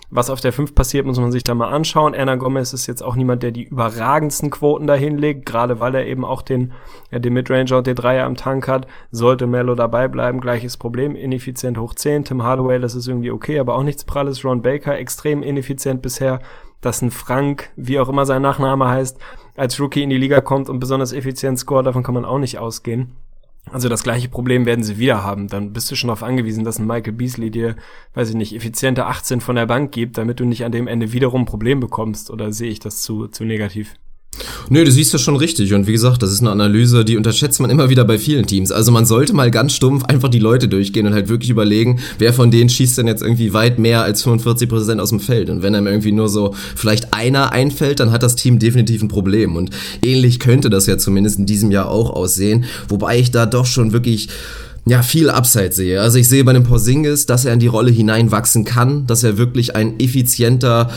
Was 0.10 0.30
auf 0.30 0.39
der 0.39 0.54
5 0.54 0.74
passiert, 0.74 1.06
muss 1.06 1.20
man 1.20 1.34
sich 1.34 1.43
da 1.43 1.54
mal 1.54 1.67
anschauen. 1.67 2.13
Erna 2.13 2.36
Gomez 2.36 2.72
ist 2.72 2.88
jetzt 2.88 3.04
auch 3.04 3.17
niemand, 3.17 3.43
der 3.43 3.52
die 3.52 3.65
überragendsten 3.65 4.50
Quoten 4.50 4.88
dahin 4.88 5.17
legt, 5.17 5.46
gerade 5.46 5.82
weil 5.82 5.96
er 5.96 6.06
eben 6.06 6.24
auch 6.24 6.41
den, 6.41 6.72
ja, 7.12 7.20
den 7.20 7.34
Midranger 7.34 7.78
und 7.78 7.88
den 7.88 7.96
Dreier 7.96 8.26
am 8.26 8.38
Tank 8.38 8.70
hat. 8.70 8.88
Sollte 9.12 9.48
Mello 9.48 9.76
dabei 9.76 10.08
bleiben, 10.08 10.39
gleiches 10.39 10.78
Problem, 10.78 11.17
ineffizient 11.17 11.78
hoch 11.78 11.93
10. 11.93 12.24
Tim 12.24 12.43
Hardaway, 12.43 12.80
das 12.80 12.96
ist 12.96 13.08
irgendwie 13.08 13.32
okay, 13.32 13.60
aber 13.60 13.76
auch 13.76 13.84
nichts 13.84 14.06
Pralles. 14.06 14.46
Ron 14.46 14.62
Baker, 14.62 14.98
extrem 14.98 15.43
ineffizient 15.43 16.02
bisher. 16.02 16.39
Dass 16.80 17.02
ein 17.02 17.12
Frank, 17.12 17.72
wie 17.76 18.00
auch 18.00 18.08
immer 18.08 18.26
sein 18.26 18.41
Nachname 18.41 18.88
heißt, 18.88 19.17
als 19.58 19.80
Rookie 19.80 20.04
in 20.04 20.10
die 20.10 20.17
Liga 20.17 20.39
kommt 20.39 20.70
und 20.70 20.80
besonders 20.80 21.12
effizient 21.12 21.60
scoret, 21.60 21.86
davon 21.86 22.04
kann 22.04 22.13
man 22.13 22.24
auch 22.24 22.39
nicht 22.39 22.60
ausgehen. 22.60 23.17
Also 23.71 23.89
das 23.89 24.03
gleiche 24.03 24.30
Problem 24.30 24.65
werden 24.65 24.84
sie 24.84 24.97
wieder 24.97 25.23
haben. 25.23 25.47
Dann 25.47 25.73
bist 25.73 25.91
du 25.91 25.95
schon 25.95 26.08
darauf 26.08 26.23
angewiesen, 26.23 26.63
dass 26.63 26.80
ein 26.80 26.88
Michael 26.88 27.13
Beasley 27.13 27.51
dir, 27.51 27.75
weiß 28.13 28.30
ich 28.30 28.36
nicht, 28.36 28.56
effiziente 28.56 29.06
18 29.06 29.41
von 29.41 29.56
der 29.56 29.65
Bank 29.65 29.91
gibt, 29.91 30.17
damit 30.17 30.39
du 30.39 30.45
nicht 30.45 30.63
an 30.63 30.71
dem 30.71 30.88
Ende 30.88 31.12
wiederum 31.12 31.41
ein 31.41 31.45
Problem 31.45 31.80
bekommst. 31.80 32.32
Oder 32.32 32.53
sehe 32.53 32.69
ich 32.69 32.80
das 32.80 33.01
zu, 33.01 33.27
zu 33.27 33.43
negativ? 33.43 33.95
Nö, 34.69 34.84
du 34.84 34.91
siehst 34.91 35.13
das 35.13 35.21
schon 35.21 35.36
richtig. 35.36 35.73
Und 35.73 35.88
wie 35.88 35.91
gesagt, 35.91 36.21
das 36.21 36.32
ist 36.32 36.41
eine 36.41 36.52
Analyse, 36.52 37.06
die 37.06 37.17
unterschätzt 37.17 37.60
man 37.60 37.69
immer 37.69 37.89
wieder 37.89 38.06
bei 38.06 38.19
vielen 38.19 38.45
Teams. 38.45 38.71
Also 38.71 38.91
man 38.91 39.06
sollte 39.06 39.34
mal 39.34 39.52
ganz 39.52 39.73
stumpf 39.73 40.04
einfach 40.06 40.30
die 40.30 40.39
Leute 40.39 40.67
durchgehen 40.67 41.06
und 41.08 41.13
halt 41.13 41.30
wirklich 41.30 41.50
überlegen, 41.50 42.00
wer 42.19 42.34
von 42.34 42.52
denen 42.52 42.69
schießt 42.69 42.97
denn 42.97 43.08
jetzt 43.08 43.21
irgendwie 43.21 43.54
weit 43.54 43.80
mehr 43.80 44.04
als 44.04 44.23
45 44.23 44.69
Prozent 44.69 45.02
aus 45.02 45.10
dem 45.10 45.19
Feld. 45.19 45.50
Und 45.50 45.62
wenn 45.62 45.76
einem 45.76 45.88
irgendwie 45.88 46.12
nur 46.12 46.30
so 46.30 46.54
vielleicht 46.76 47.13
einer 47.13 47.52
einfällt, 47.52 48.00
dann 48.00 48.12
hat 48.12 48.23
das 48.23 48.36
Team 48.36 48.60
definitiv 48.60 49.02
ein 49.02 49.08
Problem. 49.08 49.56
Und 49.56 49.71
ähnlich 50.04 50.39
könnte 50.39 50.69
das 50.69 50.86
ja 50.86 50.97
zumindest 50.97 51.39
in 51.39 51.45
diesem 51.45 51.71
Jahr 51.71 51.89
auch 51.89 52.10
aussehen. 52.10 52.65
Wobei 52.88 53.19
ich 53.19 53.32
da 53.32 53.45
doch 53.45 53.65
schon 53.65 53.93
wirklich 53.93 54.30
ja, 54.89 55.02
viel 55.02 55.30
Upside 55.30 55.71
sehe. 55.71 56.02
Also 56.02 56.17
ich 56.17 56.28
sehe 56.28 56.43
bei 56.43 56.54
dem 56.54 56.63
Porzingis, 56.63 57.26
dass 57.26 57.45
er 57.45 57.54
in 57.54 57.60
die 57.60 57.67
Rolle 57.67 57.91
hineinwachsen 57.91 58.63
kann, 58.63 59.06
dass 59.08 59.23
er 59.23 59.38
wirklich 59.38 59.76
ein 59.76 60.00
effizienter 60.00 60.89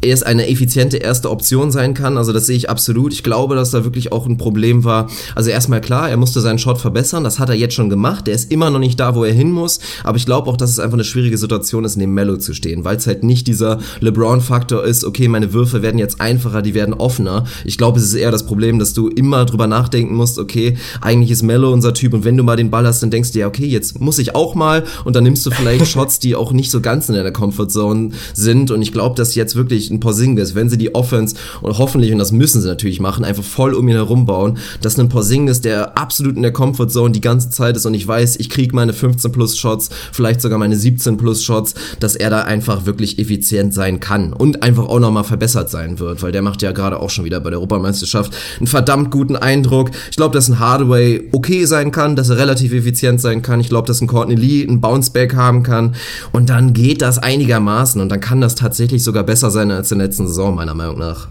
er 0.00 0.14
ist 0.14 0.24
eine 0.24 0.48
effiziente 0.48 0.98
erste 0.98 1.30
Option 1.30 1.70
sein 1.70 1.94
kann. 1.94 2.18
Also 2.18 2.32
das 2.32 2.46
sehe 2.46 2.56
ich 2.56 2.70
absolut. 2.70 3.12
Ich 3.12 3.22
glaube, 3.22 3.54
dass 3.54 3.70
da 3.70 3.84
wirklich 3.84 4.12
auch 4.12 4.26
ein 4.26 4.38
Problem 4.38 4.84
war. 4.84 5.08
Also 5.34 5.50
erstmal 5.50 5.80
klar, 5.80 6.08
er 6.08 6.16
musste 6.16 6.40
seinen 6.40 6.58
Shot 6.58 6.78
verbessern. 6.78 7.24
Das 7.24 7.38
hat 7.38 7.48
er 7.48 7.54
jetzt 7.54 7.74
schon 7.74 7.90
gemacht. 7.90 8.26
Der 8.26 8.34
ist 8.34 8.52
immer 8.52 8.70
noch 8.70 8.78
nicht 8.78 9.00
da, 9.00 9.14
wo 9.14 9.24
er 9.24 9.32
hin 9.32 9.50
muss. 9.50 9.80
Aber 10.04 10.16
ich 10.16 10.26
glaube 10.26 10.48
auch, 10.48 10.56
dass 10.56 10.70
es 10.70 10.78
einfach 10.78 10.94
eine 10.94 11.04
schwierige 11.04 11.38
Situation 11.38 11.84
ist, 11.84 11.96
neben 11.96 12.14
Mello 12.14 12.36
zu 12.36 12.54
stehen, 12.54 12.84
weil 12.84 12.96
es 12.96 13.06
halt 13.06 13.24
nicht 13.24 13.46
dieser 13.46 13.78
LeBron-Faktor 14.00 14.84
ist. 14.84 15.04
Okay, 15.04 15.28
meine 15.28 15.52
Würfe 15.52 15.82
werden 15.82 15.98
jetzt 15.98 16.20
einfacher, 16.20 16.62
die 16.62 16.74
werden 16.74 16.94
offener. 16.94 17.44
Ich 17.64 17.78
glaube, 17.78 17.98
es 17.98 18.04
ist 18.04 18.14
eher 18.14 18.30
das 18.30 18.46
Problem, 18.46 18.78
dass 18.78 18.92
du 18.92 19.08
immer 19.08 19.44
drüber 19.44 19.66
nachdenken 19.66 20.14
musst. 20.14 20.38
Okay, 20.38 20.76
eigentlich 21.00 21.30
ist 21.30 21.42
Mello 21.42 21.72
unser 21.72 21.94
Typ 21.94 22.14
und 22.14 22.24
wenn 22.24 22.36
du 22.36 22.42
mal 22.42 22.56
den 22.56 22.70
Ball 22.70 22.86
hast, 22.86 23.02
dann 23.02 23.10
denkst 23.10 23.32
du 23.32 23.37
ja, 23.38 23.46
okay, 23.46 23.66
jetzt 23.66 24.00
muss 24.00 24.18
ich 24.18 24.34
auch 24.34 24.54
mal 24.54 24.84
und 25.04 25.16
dann 25.16 25.24
nimmst 25.24 25.44
du 25.46 25.50
vielleicht 25.50 25.86
Shots, 25.88 26.18
die 26.18 26.34
auch 26.34 26.52
nicht 26.52 26.70
so 26.70 26.80
ganz 26.80 27.08
in 27.08 27.14
deiner 27.14 27.30
Comfortzone 27.30 28.10
sind. 28.34 28.70
Und 28.70 28.82
ich 28.82 28.92
glaube, 28.92 29.16
dass 29.16 29.34
jetzt 29.34 29.56
wirklich 29.56 29.90
ein 29.90 30.00
Porzingis, 30.00 30.54
wenn 30.54 30.68
sie 30.68 30.78
die 30.78 30.94
Offense 30.94 31.36
und 31.62 31.78
hoffentlich, 31.78 32.12
und 32.12 32.18
das 32.18 32.32
müssen 32.32 32.60
sie 32.60 32.68
natürlich 32.68 33.00
machen, 33.00 33.24
einfach 33.24 33.44
voll 33.44 33.74
um 33.74 33.88
ihn 33.88 33.94
herum 33.94 34.26
bauen, 34.26 34.58
dass 34.80 34.98
ein 34.98 35.08
Porzingis, 35.08 35.60
der 35.60 35.98
absolut 35.98 36.36
in 36.36 36.42
der 36.42 36.52
Comfortzone 36.52 37.12
die 37.12 37.20
ganze 37.20 37.50
Zeit 37.50 37.76
ist 37.76 37.86
und 37.86 37.94
ich 37.94 38.06
weiß, 38.06 38.36
ich 38.36 38.50
kriege 38.50 38.74
meine 38.74 38.92
15 38.92 39.32
plus 39.32 39.56
Shots, 39.58 39.90
vielleicht 40.12 40.40
sogar 40.40 40.58
meine 40.58 40.76
17 40.76 41.16
plus 41.16 41.42
Shots, 41.42 41.74
dass 42.00 42.16
er 42.16 42.30
da 42.30 42.42
einfach 42.42 42.86
wirklich 42.86 43.18
effizient 43.18 43.74
sein 43.74 44.00
kann 44.00 44.32
und 44.32 44.62
einfach 44.62 44.88
auch 44.88 45.00
nochmal 45.00 45.24
verbessert 45.24 45.70
sein 45.70 45.98
wird, 45.98 46.22
weil 46.22 46.32
der 46.32 46.42
macht 46.42 46.62
ja 46.62 46.72
gerade 46.72 47.00
auch 47.00 47.10
schon 47.10 47.24
wieder 47.24 47.40
bei 47.40 47.50
der 47.50 47.58
Europameisterschaft 47.58 48.32
einen 48.58 48.66
verdammt 48.66 49.10
guten 49.10 49.36
Eindruck. 49.36 49.90
Ich 50.10 50.16
glaube, 50.16 50.34
dass 50.34 50.48
ein 50.48 50.58
Hardaway 50.58 51.28
okay 51.32 51.64
sein 51.64 51.92
kann, 51.92 52.16
dass 52.16 52.30
er 52.30 52.38
relativ 52.38 52.72
effizient 52.72 53.20
sein 53.20 53.27
kann. 53.42 53.60
Ich 53.60 53.68
glaube, 53.68 53.86
dass 53.86 54.00
ein 54.00 54.08
Courtney 54.08 54.34
Lee 54.34 54.64
ein 54.64 54.80
Bounceback 54.80 55.34
haben 55.34 55.62
kann 55.62 55.94
und 56.32 56.50
dann 56.50 56.72
geht 56.72 57.02
das 57.02 57.18
einigermaßen 57.18 58.00
und 58.00 58.08
dann 58.08 58.20
kann 58.20 58.40
das 58.40 58.54
tatsächlich 58.54 59.04
sogar 59.04 59.24
besser 59.24 59.50
sein 59.50 59.70
als 59.70 59.92
in 59.92 59.98
der 59.98 60.08
letzten 60.08 60.26
Saison, 60.26 60.54
meiner 60.54 60.74
Meinung 60.74 60.98
nach. 60.98 61.28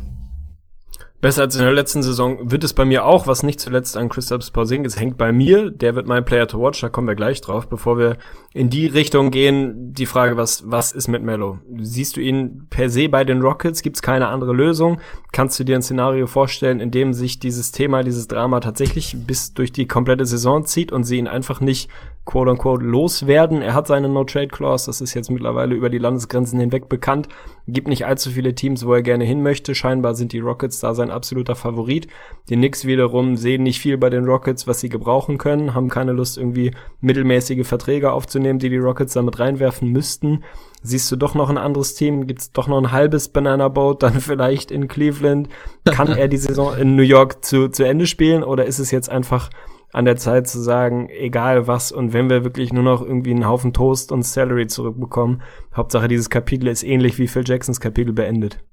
Besser 1.19 1.41
als 1.41 1.56
in 1.56 1.63
der 1.63 1.73
letzten 1.73 2.03
Saison 2.03 2.51
wird 2.51 2.63
es 2.63 2.73
bei 2.73 2.86
mir 2.86 3.03
auch, 3.03 3.25
was 3.25 3.41
nicht 3.41 3.60
zuletzt 3.60 3.97
an 3.97 4.08
Christoph 4.08 4.53
Porzingis 4.53 4.99
hängt 4.99 5.17
bei 5.17 5.32
mir. 5.32 5.71
Der 5.71 5.95
wird 5.95 6.06
mein 6.06 6.23
Player 6.23 6.47
to 6.47 6.62
watch, 6.62 6.80
da 6.80 6.89
kommen 6.89 7.08
wir 7.08 7.15
gleich 7.15 7.41
drauf. 7.41 7.67
Bevor 7.67 7.97
wir 7.97 8.17
in 8.53 8.69
die 8.69 8.86
Richtung 8.86 9.32
gehen, 9.32 9.93
die 9.93 10.06
Frage, 10.06 10.38
was, 10.38 10.69
was 10.69 10.91
ist 10.91 11.08
mit 11.08 11.23
Mello? 11.23 11.58
Siehst 11.80 12.17
du 12.17 12.21
ihn 12.21 12.67
per 12.69 12.91
se 12.91 13.10
bei 13.10 13.23
den 13.23 13.41
Rockets? 13.41 13.82
Gibt 13.82 13.95
es 13.95 14.03
keine 14.03 14.27
andere 14.27 14.53
Lösung? 14.53 14.99
Kannst 15.32 15.60
du 15.60 15.63
dir 15.63 15.75
ein 15.75 15.82
Szenario 15.82 16.27
vorstellen, 16.27 16.80
in 16.80 16.91
dem 16.91 17.13
sich 17.13 17.39
dieses 17.39 17.71
Thema, 17.71 18.03
dieses 18.03 18.27
Drama 18.27 18.60
tatsächlich 18.60 19.17
bis 19.25 19.56
durch 19.56 19.71
die 19.71 19.88
komplette 19.88 20.25
Saison 20.27 20.65
zieht 20.65 20.91
und 20.91 21.03
sie 21.03 21.17
ihn 21.17 21.27
einfach 21.27 21.62
nicht 21.62 21.89
quote 22.27 22.51
unquote 22.51 22.83
loswerden. 22.83 23.61
Er 23.61 23.73
hat 23.73 23.87
seine 23.87 24.09
No-Trade-Clause, 24.09 24.87
das 24.87 24.99
ist 24.99 25.13
jetzt 25.13 25.31
mittlerweile 25.31 25.73
über 25.73 25.89
die 25.89 25.97
Landesgrenzen 25.97 26.59
hinweg 26.59 26.89
bekannt. 26.89 27.29
Gibt 27.67 27.87
nicht 27.87 28.05
allzu 28.05 28.29
viele 28.29 28.53
Teams, 28.53 28.85
wo 28.85 28.93
er 28.93 29.01
gerne 29.01 29.23
hin 29.23 29.41
möchte. 29.41 29.73
Scheinbar 29.73 30.13
sind 30.13 30.33
die 30.33 30.39
Rockets 30.39 30.81
da 30.81 30.93
sein 30.93 31.09
absoluter 31.09 31.55
Favorit. 31.55 32.07
Die 32.49 32.55
Knicks 32.55 32.83
wiederum 32.85 33.37
sehen 33.37 33.63
nicht 33.63 33.79
viel 33.79 33.97
bei 33.97 34.09
den 34.09 34.25
Rockets, 34.25 34.67
was 34.67 34.81
sie 34.81 34.89
gebrauchen 34.89 35.37
können, 35.37 35.73
haben 35.73 35.87
keine 35.87 36.11
Lust, 36.11 36.37
irgendwie 36.37 36.71
mittelmäßige 36.99 37.65
Verträge 37.65 38.11
aufzunehmen, 38.11 38.59
die 38.59 38.69
die 38.69 38.77
Rockets 38.77 39.13
damit 39.13 39.39
reinwerfen 39.39 39.89
müssten. 39.89 40.43
Siehst 40.83 41.09
du 41.09 41.15
doch 41.15 41.33
noch 41.33 41.49
ein 41.49 41.57
anderes 41.57 41.95
Team? 41.95 42.27
Gibt's 42.27 42.51
doch 42.51 42.67
noch 42.67 42.77
ein 42.77 42.91
halbes 42.91 43.29
Banana 43.29 43.69
Boat, 43.69 44.03
dann 44.03 44.19
vielleicht 44.19 44.69
in 44.69 44.89
Cleveland? 44.89 45.47
Kann 45.85 46.09
er 46.09 46.27
die 46.27 46.37
Saison 46.37 46.75
in 46.75 46.97
New 46.97 47.03
York 47.03 47.45
zu, 47.45 47.69
zu 47.69 47.85
Ende 47.85 48.05
spielen 48.05 48.43
oder 48.43 48.65
ist 48.65 48.79
es 48.79 48.91
jetzt 48.91 49.09
einfach 49.09 49.49
an 49.93 50.06
der 50.06 50.17
Zeit 50.17 50.47
zu 50.47 50.60
sagen, 50.60 51.10
egal 51.10 51.67
was 51.67 51.91
und 51.91 52.13
wenn 52.13 52.30
wir 52.30 52.43
wirklich 52.43 52.73
nur 52.73 52.84
noch 52.84 53.02
irgendwie 53.02 53.32
einen 53.32 53.47
Haufen 53.47 53.73
Toast 53.73 54.12
und 54.12 54.23
Salary 54.23 54.67
zurückbekommen, 54.67 55.41
Hauptsache 55.76 56.08
dieses 56.08 56.30
Kapitel 56.30 56.67
ist 56.67 56.84
ähnlich 56.84 57.17
wie 57.19 57.28
Phil 57.28 57.43
Jacksons 57.45 57.80
Kapitel 57.80 58.13
beendet. 58.13 58.63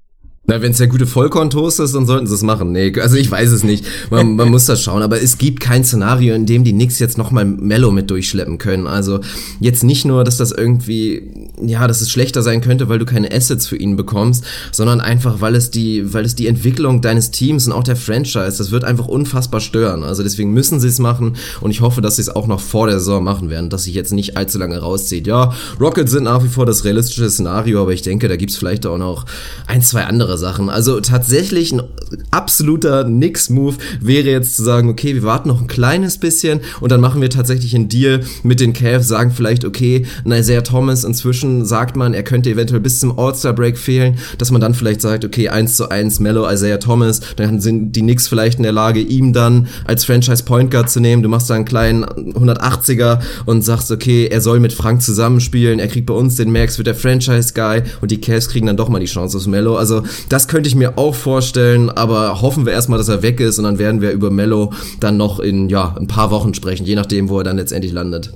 Na, 0.47 0.61
wenn 0.61 0.71
es 0.71 0.77
der 0.77 0.87
gute 0.87 1.07
Vollkorntoast 1.07 1.79
ist, 1.79 1.95
dann 1.95 2.05
sollten 2.05 2.27
sie 2.27 2.35
es 2.35 2.43
machen. 2.43 2.71
Nee, 2.71 2.93
also 2.99 3.17
ich 3.17 3.31
weiß 3.31 3.51
es 3.51 3.63
nicht. 3.63 3.85
Man, 4.11 4.35
man 4.35 4.49
muss 4.49 4.65
das 4.65 4.81
schauen. 4.81 5.01
Aber 5.01 5.19
es 5.19 5.39
gibt 5.39 5.59
kein 5.59 5.83
Szenario, 5.83 6.35
in 6.35 6.45
dem 6.45 6.63
die 6.63 6.71
Knicks 6.71 6.99
jetzt 6.99 7.17
nochmal 7.17 7.45
Mellow 7.45 7.91
mit 7.91 8.11
durchschleppen 8.11 8.59
können. 8.59 8.85
Also 8.85 9.21
jetzt 9.59 9.83
nicht 9.83 10.05
nur, 10.05 10.23
dass 10.23 10.37
das 10.37 10.51
irgendwie, 10.51 11.49
ja, 11.59 11.87
dass 11.87 12.01
es 12.01 12.11
schlechter 12.11 12.43
sein 12.43 12.61
könnte, 12.61 12.89
weil 12.89 12.99
du 12.99 13.05
keine 13.05 13.31
Assets 13.31 13.65
für 13.65 13.75
ihn 13.75 13.95
bekommst, 13.95 14.43
sondern 14.71 15.01
einfach, 15.01 15.41
weil 15.41 15.55
es 15.55 15.71
die, 15.71 16.13
weil 16.13 16.25
es 16.25 16.35
die 16.35 16.45
Entwicklung 16.45 17.01
deines 17.01 17.31
Teams 17.31 17.65
und 17.65 17.73
auch 17.73 17.83
der 17.83 17.95
Franchise, 17.95 18.57
das 18.57 18.69
wird 18.69 18.83
einfach 18.83 19.07
unfassbar 19.07 19.61
stören. 19.61 20.03
Also 20.03 20.21
deswegen 20.21 20.53
müssen 20.53 20.79
sie 20.79 20.89
es 20.89 20.99
machen 20.99 21.37
und 21.61 21.71
ich 21.71 21.81
hoffe, 21.81 22.01
dass 22.01 22.17
sie 22.17 22.21
es 22.21 22.29
auch 22.29 22.45
noch 22.45 22.59
vor 22.59 22.85
der 22.85 22.99
Saison 22.99 23.23
machen 23.23 23.49
werden, 23.49 23.71
dass 23.71 23.85
sich 23.85 23.95
jetzt 23.95 24.13
nicht 24.13 24.37
allzu 24.37 24.59
lange 24.59 24.77
rauszieht. 24.77 25.25
Ja, 25.25 25.53
Rockets 25.79 26.11
sind 26.11 26.25
nach 26.25 26.43
wie 26.43 26.49
vor 26.49 26.67
das 26.67 26.83
realistische 26.83 27.29
Szenario, 27.31 27.81
aber 27.81 27.93
ich 27.93 28.03
denke, 28.03 28.27
da 28.27 28.35
gibt's 28.35 28.57
vielleicht 28.57 28.85
auch 28.85 28.99
noch 28.99 29.25
ein, 29.65 29.81
zwei 29.81 30.03
andere 30.05 30.34
andere 30.35 30.37
Sachen. 30.37 30.69
Also 30.69 30.99
tatsächlich 30.99 31.71
ein 31.71 31.81
absoluter 32.31 33.03
Nix-Move 33.03 33.75
wäre 33.99 34.29
jetzt 34.29 34.55
zu 34.55 34.63
sagen, 34.63 34.89
okay, 34.89 35.15
wir 35.15 35.23
warten 35.23 35.49
noch 35.49 35.61
ein 35.61 35.67
kleines 35.67 36.17
bisschen 36.17 36.61
und 36.79 36.91
dann 36.91 37.01
machen 37.01 37.21
wir 37.21 37.29
tatsächlich 37.29 37.75
einen 37.75 37.89
Deal 37.89 38.21
mit 38.43 38.59
den 38.59 38.73
Cavs, 38.73 39.07
sagen 39.07 39.31
vielleicht, 39.31 39.65
okay, 39.65 40.05
Isaiah 40.25 40.63
Thomas 40.63 41.03
inzwischen 41.03 41.65
sagt 41.65 41.95
man, 41.95 42.13
er 42.13 42.23
könnte 42.23 42.49
eventuell 42.49 42.81
bis 42.81 42.99
zum 42.99 43.17
All-Star-Break 43.17 43.77
fehlen, 43.77 44.17
dass 44.37 44.51
man 44.51 44.61
dann 44.61 44.73
vielleicht 44.73 45.01
sagt, 45.01 45.25
okay, 45.25 45.49
1 45.49 45.75
zu 45.75 45.89
1 45.89 46.19
Mellow, 46.19 46.49
Isaiah 46.49 46.79
Thomas, 46.79 47.21
dann 47.37 47.59
sind 47.59 47.93
die 47.93 48.01
Knicks 48.01 48.27
vielleicht 48.27 48.57
in 48.57 48.63
der 48.63 48.71
Lage, 48.71 48.99
ihm 48.99 49.33
dann 49.33 49.67
als 49.85 50.05
Franchise 50.05 50.43
Point 50.43 50.71
Guard 50.71 50.89
zu 50.89 50.99
nehmen. 50.99 51.23
Du 51.23 51.29
machst 51.29 51.49
da 51.49 51.55
einen 51.55 51.65
kleinen 51.65 52.05
180er 52.05 53.19
und 53.45 53.63
sagst, 53.63 53.91
okay, 53.91 54.27
er 54.27 54.41
soll 54.41 54.59
mit 54.59 54.73
Frank 54.73 55.01
zusammenspielen, 55.01 55.79
er 55.79 55.87
kriegt 55.87 56.05
bei 56.05 56.13
uns 56.13 56.35
den 56.35 56.51
Max, 56.51 56.77
wird 56.77 56.87
der 56.87 56.95
Franchise 56.95 57.53
Guy 57.53 57.83
und 58.01 58.11
die 58.11 58.19
Cavs 58.19 58.49
kriegen 58.49 58.67
dann 58.67 58.77
doch 58.77 58.89
mal 58.89 58.99
die 58.99 59.05
Chance 59.05 59.37
aus 59.37 59.47
Mellow. 59.47 59.75
Also 59.75 60.03
das 60.29 60.47
könnte 60.47 60.67
ich 60.67 60.75
mir 60.75 60.97
auch 60.97 61.15
vorstellen, 61.15 61.89
aber 61.89 62.41
hoffen 62.41 62.65
wir 62.65 62.73
erstmal, 62.73 62.97
dass 62.97 63.09
er 63.09 63.21
weg 63.21 63.39
ist 63.39 63.57
und 63.57 63.65
dann 63.65 63.79
werden 63.79 64.01
wir 64.01 64.11
über 64.11 64.31
Mello 64.31 64.73
dann 64.99 65.17
noch 65.17 65.39
in 65.39 65.69
ja, 65.69 65.95
ein 65.97 66.07
paar 66.07 66.31
Wochen 66.31 66.53
sprechen, 66.53 66.85
je 66.85 66.95
nachdem, 66.95 67.29
wo 67.29 67.39
er 67.39 67.43
dann 67.43 67.57
letztendlich 67.57 67.93
landet. 67.93 68.33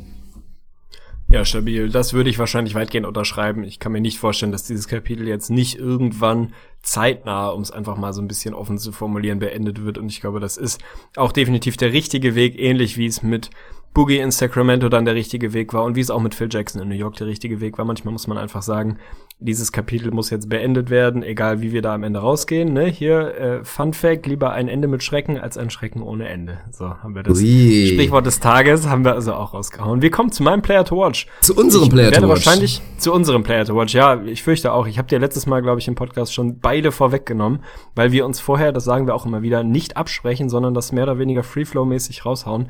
Ja, 1.31 1.45
stabil. 1.45 1.89
Das 1.89 2.13
würde 2.13 2.31
ich 2.31 2.39
wahrscheinlich 2.39 2.73
weitgehend 2.73 3.05
unterschreiben. 3.05 3.63
Ich 3.63 3.77
kann 3.77 3.91
mir 3.91 4.01
nicht 4.01 4.17
vorstellen, 4.17 4.51
dass 4.51 4.63
dieses 4.63 4.87
Kapitel 4.87 5.27
jetzt 5.27 5.51
nicht 5.51 5.77
irgendwann 5.77 6.53
zeitnah, 6.81 7.49
um 7.49 7.61
es 7.61 7.69
einfach 7.69 7.97
mal 7.97 8.13
so 8.13 8.21
ein 8.21 8.27
bisschen 8.27 8.55
offen 8.55 8.79
zu 8.79 8.91
formulieren, 8.91 9.37
beendet 9.37 9.83
wird. 9.83 9.99
Und 9.99 10.09
ich 10.09 10.21
glaube, 10.21 10.39
das 10.39 10.57
ist 10.57 10.81
auch 11.15 11.31
definitiv 11.31 11.77
der 11.77 11.93
richtige 11.93 12.33
Weg, 12.33 12.59
ähnlich 12.59 12.97
wie 12.97 13.05
es 13.05 13.21
mit 13.21 13.51
Boogie 13.93 14.19
in 14.19 14.31
Sacramento 14.31 14.87
dann 14.87 15.05
der 15.05 15.15
richtige 15.15 15.53
Weg 15.53 15.73
war 15.73 15.83
und 15.83 15.95
wie 15.95 16.01
es 16.01 16.11
auch 16.11 16.21
mit 16.21 16.35
Phil 16.35 16.47
Jackson 16.49 16.81
in 16.81 16.89
New 16.89 16.95
York 16.95 17.15
der 17.15 17.27
richtige 17.27 17.59
Weg 17.59 17.77
war. 17.77 17.85
Manchmal 17.85 18.11
muss 18.11 18.27
man 18.27 18.37
einfach 18.37 18.61
sagen, 18.61 18.97
dieses 19.41 19.71
Kapitel 19.71 20.11
muss 20.11 20.29
jetzt 20.29 20.49
beendet 20.49 20.89
werden, 20.89 21.23
egal 21.23 21.61
wie 21.61 21.71
wir 21.71 21.81
da 21.81 21.93
am 21.95 22.03
Ende 22.03 22.19
rausgehen. 22.19 22.73
Ne? 22.73 22.85
Hier, 22.85 23.35
äh, 23.35 23.63
Fun 23.63 23.93
Fact, 23.93 24.27
lieber 24.27 24.51
ein 24.51 24.67
Ende 24.67 24.87
mit 24.87 25.01
Schrecken 25.01 25.39
als 25.39 25.57
ein 25.57 25.69
Schrecken 25.69 26.03
ohne 26.03 26.27
Ende. 26.27 26.59
So 26.71 26.89
haben 26.89 27.15
wir 27.15 27.23
das 27.23 27.39
Ui. 27.39 27.87
Sprichwort 27.93 28.25
des 28.25 28.39
Tages, 28.41 28.87
haben 28.87 29.05
wir 29.05 29.13
also 29.13 29.33
auch 29.33 29.53
rausgehauen. 29.53 30.01
Wir 30.01 30.11
kommen 30.11 30.31
zu 30.31 30.43
meinem 30.43 30.61
Player 30.61 30.83
to 30.83 30.97
Watch. 30.97 31.27
Zu 31.39 31.55
unserem 31.55 31.85
ich 31.85 31.89
Player 31.89 32.11
to 32.11 32.21
Watch. 32.23 32.45
wahrscheinlich 32.45 32.81
zu 32.97 33.13
unserem 33.13 33.43
Player 33.43 33.65
to 33.65 33.75
Watch. 33.75 33.93
Ja, 33.95 34.21
ich 34.21 34.43
fürchte 34.43 34.73
auch. 34.73 34.87
Ich 34.87 34.97
habe 34.97 35.07
dir 35.07 35.19
letztes 35.19 35.47
Mal, 35.47 35.61
glaube 35.61 35.79
ich, 35.79 35.87
im 35.87 35.95
Podcast 35.95 36.33
schon 36.33 36.59
beide 36.59 36.91
vorweggenommen, 36.91 37.59
weil 37.95 38.11
wir 38.11 38.25
uns 38.25 38.41
vorher, 38.41 38.73
das 38.73 38.83
sagen 38.83 39.07
wir 39.07 39.15
auch 39.15 39.25
immer 39.25 39.41
wieder, 39.41 39.63
nicht 39.63 39.95
absprechen, 39.95 40.49
sondern 40.49 40.73
das 40.73 40.91
mehr 40.91 41.03
oder 41.03 41.17
weniger 41.17 41.41
Freeflow-mäßig 41.43 42.25
raushauen 42.25 42.67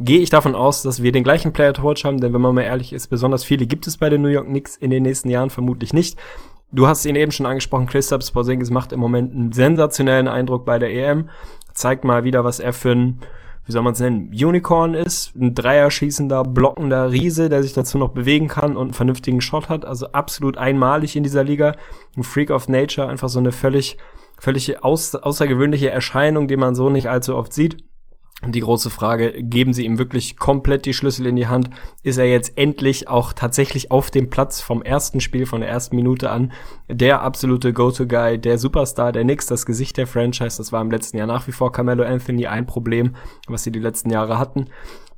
gehe 0.00 0.20
ich 0.20 0.30
davon 0.30 0.54
aus, 0.54 0.82
dass 0.82 1.02
wir 1.02 1.12
den 1.12 1.24
gleichen 1.24 1.52
Player 1.52 1.74
to 1.74 1.84
Watch 1.84 2.04
haben, 2.04 2.20
denn 2.20 2.32
wenn 2.32 2.40
man 2.40 2.54
mal 2.54 2.62
ehrlich 2.62 2.92
ist, 2.92 3.08
besonders 3.08 3.44
viele 3.44 3.66
gibt 3.66 3.86
es 3.86 3.98
bei 3.98 4.08
den 4.08 4.22
New 4.22 4.28
York 4.28 4.46
Knicks 4.46 4.76
in 4.76 4.90
den 4.90 5.02
nächsten 5.02 5.28
Jahren 5.28 5.50
vermutlich 5.50 5.92
nicht. 5.92 6.18
Du 6.72 6.86
hast 6.86 7.04
ihn 7.04 7.16
eben 7.16 7.32
schon 7.32 7.46
angesprochen, 7.46 7.86
Christoph 7.86 8.32
Porzingis 8.32 8.70
macht 8.70 8.92
im 8.92 9.00
Moment 9.00 9.34
einen 9.34 9.52
sensationellen 9.52 10.28
Eindruck 10.28 10.64
bei 10.64 10.78
der 10.78 10.90
EM. 10.90 11.28
Zeigt 11.74 12.04
mal 12.04 12.24
wieder, 12.24 12.44
was 12.44 12.60
er 12.60 12.72
für 12.72 12.92
ein, 12.92 13.20
wie 13.66 13.72
soll 13.72 13.82
man 13.82 13.92
es 13.92 14.00
nennen, 14.00 14.30
Unicorn 14.32 14.94
ist. 14.94 15.34
Ein 15.36 15.54
Dreierschießender, 15.54 16.44
blockender 16.44 17.10
Riese, 17.10 17.48
der 17.48 17.62
sich 17.62 17.74
dazu 17.74 17.98
noch 17.98 18.10
bewegen 18.10 18.48
kann 18.48 18.76
und 18.76 18.82
einen 18.82 18.94
vernünftigen 18.94 19.40
Shot 19.40 19.68
hat. 19.68 19.84
Also 19.84 20.12
absolut 20.12 20.56
einmalig 20.56 21.14
in 21.16 21.24
dieser 21.24 21.44
Liga. 21.44 21.74
Ein 22.16 22.22
Freak 22.22 22.50
of 22.50 22.68
Nature, 22.68 23.08
einfach 23.08 23.28
so 23.28 23.40
eine 23.40 23.52
völlig, 23.52 23.98
völlig 24.38 24.82
aus, 24.82 25.14
außergewöhnliche 25.14 25.90
Erscheinung, 25.90 26.48
die 26.48 26.56
man 26.56 26.74
so 26.74 26.88
nicht 26.88 27.08
allzu 27.08 27.36
oft 27.36 27.52
sieht. 27.52 27.84
Die 28.46 28.60
große 28.60 28.88
Frage, 28.88 29.42
geben 29.42 29.74
sie 29.74 29.84
ihm 29.84 29.98
wirklich 29.98 30.38
komplett 30.38 30.86
die 30.86 30.94
Schlüssel 30.94 31.26
in 31.26 31.36
die 31.36 31.48
Hand? 31.48 31.68
Ist 32.02 32.16
er 32.16 32.24
jetzt 32.24 32.56
endlich 32.56 33.06
auch 33.06 33.34
tatsächlich 33.34 33.90
auf 33.90 34.10
dem 34.10 34.30
Platz 34.30 34.62
vom 34.62 34.82
ersten 34.82 35.20
Spiel, 35.20 35.44
von 35.44 35.60
der 35.60 35.68
ersten 35.68 35.94
Minute 35.94 36.30
an, 36.30 36.52
der 36.88 37.20
absolute 37.20 37.74
Go-To-Guy, 37.74 38.38
der 38.38 38.56
Superstar, 38.56 39.12
der 39.12 39.24
Nix, 39.24 39.44
das 39.44 39.66
Gesicht 39.66 39.98
der 39.98 40.06
Franchise? 40.06 40.56
Das 40.56 40.72
war 40.72 40.80
im 40.80 40.90
letzten 40.90 41.18
Jahr 41.18 41.26
nach 41.26 41.46
wie 41.48 41.52
vor 41.52 41.70
Carmelo 41.70 42.02
Anthony 42.02 42.46
ein 42.46 42.66
Problem, 42.66 43.14
was 43.46 43.62
sie 43.62 43.72
die 43.72 43.78
letzten 43.78 44.08
Jahre 44.08 44.38
hatten. 44.38 44.68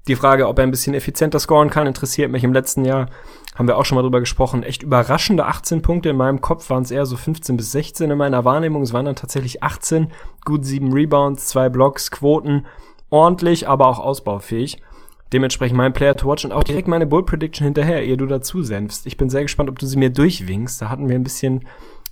Die 0.08 0.16
Frage, 0.16 0.48
ob 0.48 0.58
er 0.58 0.64
ein 0.64 0.72
bisschen 0.72 0.94
effizienter 0.94 1.38
scoren 1.38 1.70
kann, 1.70 1.86
interessiert 1.86 2.32
mich. 2.32 2.42
Im 2.42 2.52
letzten 2.52 2.84
Jahr 2.84 3.08
haben 3.54 3.68
wir 3.68 3.78
auch 3.78 3.84
schon 3.84 3.94
mal 3.94 4.02
drüber 4.02 4.18
gesprochen. 4.18 4.64
Echt 4.64 4.82
überraschende 4.82 5.46
18 5.46 5.80
Punkte. 5.80 6.08
In 6.08 6.16
meinem 6.16 6.40
Kopf 6.40 6.70
waren 6.70 6.82
es 6.82 6.90
eher 6.90 7.06
so 7.06 7.16
15 7.16 7.56
bis 7.56 7.70
16 7.70 8.10
in 8.10 8.18
meiner 8.18 8.44
Wahrnehmung. 8.44 8.82
Es 8.82 8.92
waren 8.92 9.04
dann 9.04 9.14
tatsächlich 9.14 9.62
18. 9.62 10.08
Gut 10.44 10.64
sieben 10.64 10.92
Rebounds, 10.92 11.46
zwei 11.46 11.68
Blocks, 11.68 12.10
Quoten 12.10 12.66
ordentlich, 13.12 13.68
aber 13.68 13.86
auch 13.86 13.98
ausbaufähig. 13.98 14.82
Dementsprechend 15.32 15.76
mein 15.76 15.92
Player 15.92 16.16
to 16.16 16.28
watch 16.28 16.44
und 16.44 16.52
auch 16.52 16.64
direkt 16.64 16.88
meine 16.88 17.06
Bull 17.06 17.24
Prediction 17.24 17.64
hinterher, 17.64 18.04
ehe 18.04 18.16
du 18.16 18.26
dazu 18.26 18.62
senfst. 18.62 19.06
Ich 19.06 19.16
bin 19.16 19.30
sehr 19.30 19.42
gespannt, 19.42 19.70
ob 19.70 19.78
du 19.78 19.86
sie 19.86 19.96
mir 19.96 20.10
durchwinkst. 20.10 20.82
Da 20.82 20.90
hatten 20.90 21.08
wir 21.08 21.16
ein 21.16 21.22
bisschen 21.22 21.64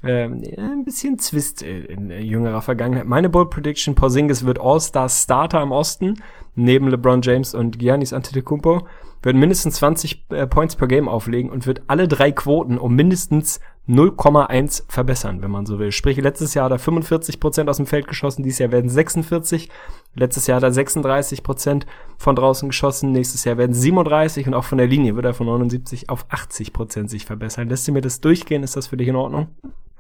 äh, 0.03 0.25
ein 0.25 0.85
bisschen 0.85 1.19
Zwist 1.19 1.61
in, 1.63 2.11
jüngerer 2.11 2.63
Vergangenheit. 2.63 3.07
Meine 3.07 3.29
Bold 3.29 3.51
Prediction, 3.51 3.95
Porzingis 3.95 4.47
wird 4.47 4.59
All-Star 4.59 5.09
Starter 5.09 5.63
im 5.63 5.73
Osten, 5.73 6.23
neben 6.55 6.89
LeBron 6.89 7.21
James 7.23 7.55
und 7.55 7.79
Giannis 7.79 8.15
Antetokounmpo, 8.15 8.87
wird 9.23 9.37
mindestens 9.37 9.75
20 9.77 10.27
äh, 10.31 10.47
Points 10.47 10.77
per 10.77 10.89
Game 10.89 11.09
auflegen 11.09 11.51
und 11.51 11.67
wird 11.67 11.83
alle 11.87 12.09
drei 12.09 12.33
Quoten 12.33 12.79
um 12.79 12.95
mindestens 12.97 13.61
0,1 13.91 14.85
verbessern, 14.89 15.43
wenn 15.43 15.51
man 15.51 15.67
so 15.67 15.79
will. 15.79 15.91
Sprich, 15.91 16.17
letztes 16.19 16.55
Jahr 16.55 16.67
hat 16.67 16.73
er 16.73 16.79
45 16.79 17.41
Prozent 17.41 17.69
aus 17.69 17.79
dem 17.79 17.87
Feld 17.87 18.07
geschossen, 18.07 18.43
dieses 18.43 18.61
Jahr 18.61 18.71
werden 18.71 18.89
46. 18.89 19.69
Letztes 20.15 20.47
Jahr 20.47 20.57
hat 20.57 20.63
er 20.63 20.73
36 20.73 21.43
Prozent 21.43 21.87
von 22.17 22.37
draußen 22.37 22.69
geschossen, 22.69 23.13
nächstes 23.13 23.45
Jahr 23.45 23.59
werden 23.59 23.75
37 23.75 24.47
und 24.47 24.55
auch 24.55 24.65
von 24.65 24.79
der 24.79 24.87
Linie 24.87 25.17
wird 25.17 25.27
er 25.27 25.35
von 25.35 25.47
79 25.47 26.09
auf 26.09 26.27
80 26.29 26.73
Prozent 26.73 27.11
sich 27.11 27.27
verbessern. 27.27 27.69
Lässt 27.69 27.89
du 27.89 27.93
mir 27.93 28.01
das 28.01 28.21
durchgehen? 28.21 28.63
Ist 28.63 28.77
das 28.77 28.89
für 28.89 28.97
dich 28.97 29.09
in 29.09 29.17
Ordnung? 29.17 29.49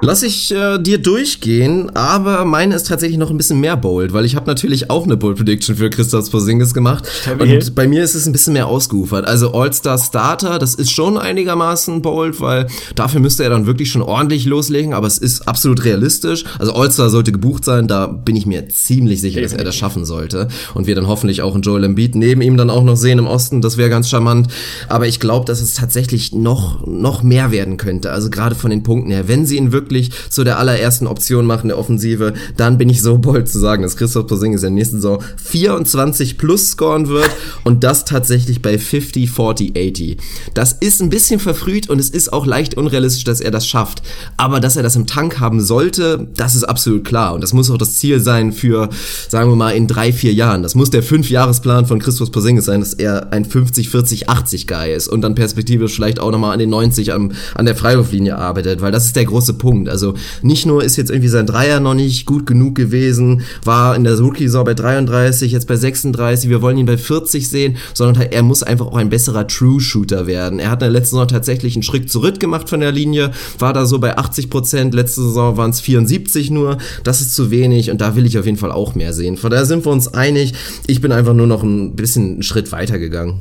Lass 0.02 0.22
ich 0.22 0.50
äh, 0.50 0.78
dir 0.78 0.96
durchgehen, 0.96 1.94
aber 1.94 2.46
meine 2.46 2.74
ist 2.74 2.88
tatsächlich 2.88 3.18
noch 3.18 3.30
ein 3.30 3.36
bisschen 3.36 3.60
mehr 3.60 3.76
bold, 3.76 4.14
weil 4.14 4.24
ich 4.24 4.34
habe 4.34 4.46
natürlich 4.46 4.88
auch 4.88 5.04
eine 5.04 5.18
Bold 5.18 5.36
Prediction 5.36 5.76
für 5.76 5.90
Christoph 5.90 6.30
Porzingis 6.30 6.72
gemacht 6.72 7.06
Stabil. 7.06 7.54
und 7.54 7.74
bei 7.74 7.86
mir 7.86 8.02
ist 8.02 8.14
es 8.14 8.26
ein 8.26 8.32
bisschen 8.32 8.54
mehr 8.54 8.66
ausgeufert. 8.66 9.26
Also 9.26 9.52
All-Star 9.52 9.98
Starter, 9.98 10.58
das 10.58 10.74
ist 10.74 10.90
schon 10.90 11.18
einigermaßen 11.18 12.00
bold, 12.00 12.40
weil 12.40 12.66
dafür 12.94 13.20
müsste 13.20 13.44
er 13.44 13.50
dann 13.50 13.66
wirklich 13.66 13.79
schon 13.88 14.02
ordentlich 14.02 14.44
loslegen, 14.44 14.92
aber 14.92 15.06
es 15.06 15.18
ist 15.18 15.48
absolut 15.48 15.84
realistisch. 15.84 16.44
Also 16.58 16.74
All-Star 16.74 17.08
sollte 17.08 17.32
gebucht 17.32 17.64
sein, 17.64 17.88
da 17.88 18.06
bin 18.06 18.36
ich 18.36 18.46
mir 18.46 18.68
ziemlich 18.68 19.20
sicher, 19.20 19.40
dass 19.40 19.52
er 19.52 19.64
das 19.64 19.76
schaffen 19.76 20.04
sollte. 20.04 20.48
Und 20.74 20.86
wir 20.86 20.94
dann 20.94 21.06
hoffentlich 21.06 21.42
auch 21.42 21.54
einen 21.54 21.62
Joel 21.62 21.84
Embiid 21.84 22.14
neben 22.14 22.42
ihm 22.42 22.56
dann 22.56 22.70
auch 22.70 22.84
noch 22.84 22.96
sehen 22.96 23.18
im 23.18 23.26
Osten, 23.26 23.62
das 23.62 23.76
wäre 23.76 23.90
ganz 23.90 24.08
charmant, 24.08 24.48
aber 24.88 25.06
ich 25.06 25.20
glaube, 25.20 25.46
dass 25.46 25.60
es 25.60 25.74
tatsächlich 25.74 26.32
noch 26.32 26.86
noch 26.86 27.22
mehr 27.22 27.50
werden 27.50 27.76
könnte, 27.76 28.12
also 28.12 28.30
gerade 28.30 28.54
von 28.54 28.70
den 28.70 28.82
Punkten 28.82 29.10
her, 29.10 29.28
wenn 29.28 29.46
sie 29.46 29.56
ihn 29.56 29.72
wirklich 29.72 30.10
zu 30.28 30.44
der 30.44 30.58
allerersten 30.58 31.06
Option 31.06 31.46
machen 31.46 31.68
der 31.68 31.78
Offensive, 31.78 32.34
dann 32.56 32.78
bin 32.78 32.88
ich 32.88 33.02
so 33.02 33.18
bold 33.18 33.48
zu 33.48 33.58
sagen, 33.58 33.82
dass 33.82 33.96
Christoph 33.96 34.26
Porzingis 34.26 34.62
in 34.62 34.74
der 34.74 34.78
nächsten 34.78 34.96
Saison 34.96 35.22
24 35.36 36.38
plus 36.38 36.70
scoren 36.70 37.08
wird 37.08 37.30
und 37.64 37.84
das 37.84 38.04
tatsächlich 38.04 38.62
bei 38.62 38.78
50, 38.78 39.30
40, 39.30 39.70
80. 39.76 40.18
Das 40.54 40.72
ist 40.72 41.00
ein 41.00 41.10
bisschen 41.10 41.40
verfrüht 41.40 41.88
und 41.88 41.98
es 41.98 42.10
ist 42.10 42.32
auch 42.32 42.46
leicht 42.46 42.74
unrealistisch, 42.74 43.24
dass 43.24 43.40
er 43.40 43.50
das 43.50 43.66
schafft. 43.70 44.02
Aber 44.36 44.60
dass 44.60 44.76
er 44.76 44.82
das 44.82 44.96
im 44.96 45.06
Tank 45.06 45.40
haben 45.40 45.60
sollte, 45.60 46.28
das 46.34 46.54
ist 46.54 46.64
absolut 46.64 47.04
klar. 47.04 47.34
Und 47.34 47.42
das 47.42 47.52
muss 47.52 47.70
auch 47.70 47.78
das 47.78 47.96
Ziel 47.96 48.20
sein 48.20 48.52
für, 48.52 48.88
sagen 49.28 49.50
wir 49.50 49.56
mal, 49.56 49.70
in 49.70 49.86
drei, 49.86 50.12
vier 50.12 50.32
Jahren. 50.32 50.62
Das 50.62 50.74
muss 50.74 50.90
der 50.90 51.02
Fünfjahresplan 51.02 51.86
von 51.86 51.98
Christoph 51.98 52.32
Porzingis 52.32 52.64
sein, 52.64 52.80
dass 52.80 52.94
er 52.94 53.32
ein 53.32 53.44
50, 53.44 53.88
40, 53.88 54.28
80 54.28 54.66
Guy 54.66 54.92
ist 54.92 55.08
und 55.08 55.22
dann 55.22 55.34
perspektivisch 55.34 55.94
vielleicht 55.94 56.20
auch 56.20 56.30
nochmal 56.30 56.52
an 56.52 56.58
den 56.58 56.70
90 56.70 57.12
an, 57.12 57.34
an 57.54 57.66
der 57.66 57.76
Freiwurflinie 57.76 58.36
arbeitet, 58.36 58.80
weil 58.80 58.92
das 58.92 59.06
ist 59.06 59.16
der 59.16 59.24
große 59.24 59.54
Punkt. 59.54 59.88
Also 59.88 60.14
nicht 60.42 60.66
nur 60.66 60.82
ist 60.82 60.96
jetzt 60.96 61.10
irgendwie 61.10 61.28
sein 61.28 61.46
Dreier 61.46 61.80
noch 61.80 61.94
nicht 61.94 62.26
gut 62.26 62.46
genug 62.46 62.74
gewesen, 62.74 63.42
war 63.64 63.96
in 63.96 64.04
der 64.04 64.18
Rookie-Saison 64.18 64.64
bei 64.64 64.74
33, 64.74 65.52
jetzt 65.52 65.66
bei 65.66 65.76
36, 65.76 66.50
wir 66.50 66.62
wollen 66.62 66.78
ihn 66.78 66.86
bei 66.86 66.98
40 66.98 67.48
sehen, 67.48 67.76
sondern 67.94 68.18
halt, 68.18 68.32
er 68.32 68.42
muss 68.42 68.62
einfach 68.62 68.86
auch 68.86 68.96
ein 68.96 69.10
besserer 69.10 69.46
True-Shooter 69.46 70.26
werden. 70.26 70.58
Er 70.58 70.70
hat 70.70 70.82
in 70.82 70.92
der 70.92 71.00
letzten 71.00 71.16
Saison 71.16 71.28
tatsächlich 71.28 71.76
einen 71.76 71.82
Schritt 71.82 72.10
zurück 72.10 72.40
gemacht 72.40 72.68
von 72.68 72.80
der 72.80 72.92
Linie, 72.92 73.30
war 73.58 73.72
da 73.72 73.86
so 73.86 73.98
bei 73.98 74.16
80 74.16 74.50
Prozent, 74.50 74.94
letzte 74.94 75.22
Saison 75.22 75.56
waren 75.56 75.70
es 75.70 75.80
74 75.80 76.50
nur, 76.50 76.78
das 77.04 77.20
ist 77.20 77.34
zu 77.34 77.50
wenig 77.50 77.90
und 77.90 78.00
da 78.00 78.16
will 78.16 78.26
ich 78.26 78.38
auf 78.38 78.46
jeden 78.46 78.58
Fall 78.58 78.72
auch 78.72 78.94
mehr 78.94 79.12
sehen. 79.12 79.36
Von 79.36 79.50
daher 79.50 79.66
sind 79.66 79.84
wir 79.84 79.92
uns 79.92 80.08
einig, 80.08 80.54
ich 80.86 81.00
bin 81.00 81.12
einfach 81.12 81.34
nur 81.34 81.46
noch 81.46 81.62
ein 81.62 81.96
bisschen 81.96 82.32
einen 82.32 82.42
Schritt 82.42 82.72
weiter 82.72 82.98
gegangen. 82.98 83.40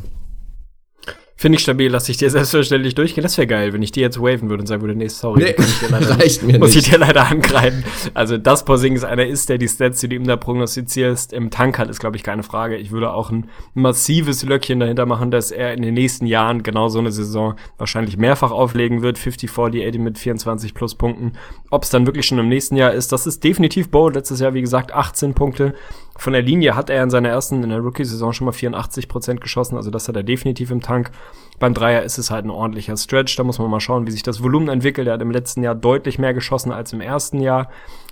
Finde 1.39 1.55
ich 1.55 1.61
stabil, 1.61 1.89
lass 1.89 2.09
ich 2.09 2.17
dir 2.17 2.29
selbstverständlich 2.29 2.95
durchgehen. 2.95 3.21
Das 3.21 3.37
wäre 3.37 3.47
geil, 3.47 3.71
wenn 3.71 3.81
ich 3.81 3.93
dir 3.93 4.01
jetzt 4.01 4.19
waven 4.19 4.49
würde 4.49 4.59
und 4.59 4.67
sagen 4.67 4.81
würde, 4.81 4.93
nee, 4.93 5.07
sorry, 5.07 5.41
Nee, 5.41 5.53
kann 5.53 5.63
ich 5.63 5.79
dir 5.79 5.87
leider, 5.89 6.19
reicht 6.19 6.43
mir 6.43 6.59
muss 6.59 6.75
nicht. 6.75 6.87
ich 6.87 6.91
dir 6.91 6.99
leider 6.99 7.27
angreifen. 7.27 7.85
Also, 8.13 8.37
das 8.37 8.65
Porzingis 8.65 9.05
einer 9.05 9.25
ist, 9.25 9.47
der 9.47 9.57
die 9.57 9.69
Stats, 9.69 10.01
die 10.01 10.09
du 10.09 10.17
ihm 10.17 10.27
da 10.27 10.35
prognostizierst, 10.35 11.31
im 11.31 11.49
Tank 11.49 11.79
hat, 11.79 11.89
ist, 11.89 12.01
glaube 12.01 12.17
ich, 12.17 12.23
keine 12.23 12.43
Frage. 12.43 12.75
Ich 12.75 12.91
würde 12.91 13.13
auch 13.13 13.31
ein 13.31 13.47
massives 13.73 14.43
Löckchen 14.43 14.81
dahinter 14.81 15.05
machen, 15.05 15.31
dass 15.31 15.51
er 15.51 15.73
in 15.73 15.81
den 15.81 15.93
nächsten 15.93 16.25
Jahren 16.25 16.61
genau 16.61 16.89
so 16.89 16.99
eine 16.99 17.13
Saison 17.13 17.55
wahrscheinlich 17.77 18.17
mehrfach 18.17 18.51
auflegen 18.51 19.01
wird. 19.01 19.17
50, 19.17 19.49
40, 19.49 19.87
80 19.87 20.01
mit 20.01 20.17
24 20.17 20.73
plus 20.73 20.95
Punkten. 20.95 21.37
Ob 21.69 21.83
es 21.83 21.89
dann 21.89 22.05
wirklich 22.05 22.25
schon 22.25 22.39
im 22.39 22.49
nächsten 22.49 22.75
Jahr 22.75 22.91
ist, 22.91 23.13
das 23.13 23.27
ist 23.27 23.45
definitiv 23.45 23.91
bold. 23.91 24.15
Letztes 24.15 24.41
Jahr, 24.41 24.53
wie 24.53 24.61
gesagt, 24.61 24.93
18 24.93 25.35
Punkte. 25.35 25.73
Von 26.19 26.33
der 26.33 26.41
Linie 26.41 26.75
hat 26.75 26.89
er 26.89 27.01
in 27.01 27.09
seiner 27.09 27.29
ersten, 27.29 27.63
in 27.63 27.69
der 27.69 27.79
Rookie-Saison 27.79 28.33
schon 28.33 28.43
mal 28.43 28.51
84 28.51 29.07
Prozent 29.07 29.39
geschossen, 29.39 29.77
also 29.77 29.89
das 29.89 30.09
hat 30.09 30.17
er 30.17 30.23
definitiv 30.23 30.69
im 30.69 30.81
Tank. 30.81 31.11
Beim 31.59 31.73
Dreier 31.73 32.03
ist 32.03 32.17
es 32.17 32.29
halt 32.29 32.43
ein 32.43 32.49
ordentlicher 32.49 32.97
Stretch, 32.97 33.37
da 33.37 33.45
muss 33.45 33.57
man 33.57 33.71
mal 33.71 33.79
schauen, 33.79 34.05
wie 34.05 34.11
sich 34.11 34.21
das 34.21 34.43
Volumen 34.43 34.67
entwickelt. 34.67 35.07
Er 35.07 35.13
hat 35.13 35.21
im 35.21 35.31
letzten 35.31 35.63
Jahr 35.63 35.75
deutlich 35.75 36.19
mehr 36.19 36.33
geschossen 36.33 36.73
als 36.73 36.91
im 36.91 36.99
ersten 36.99 37.39
Jahr. 37.39 37.69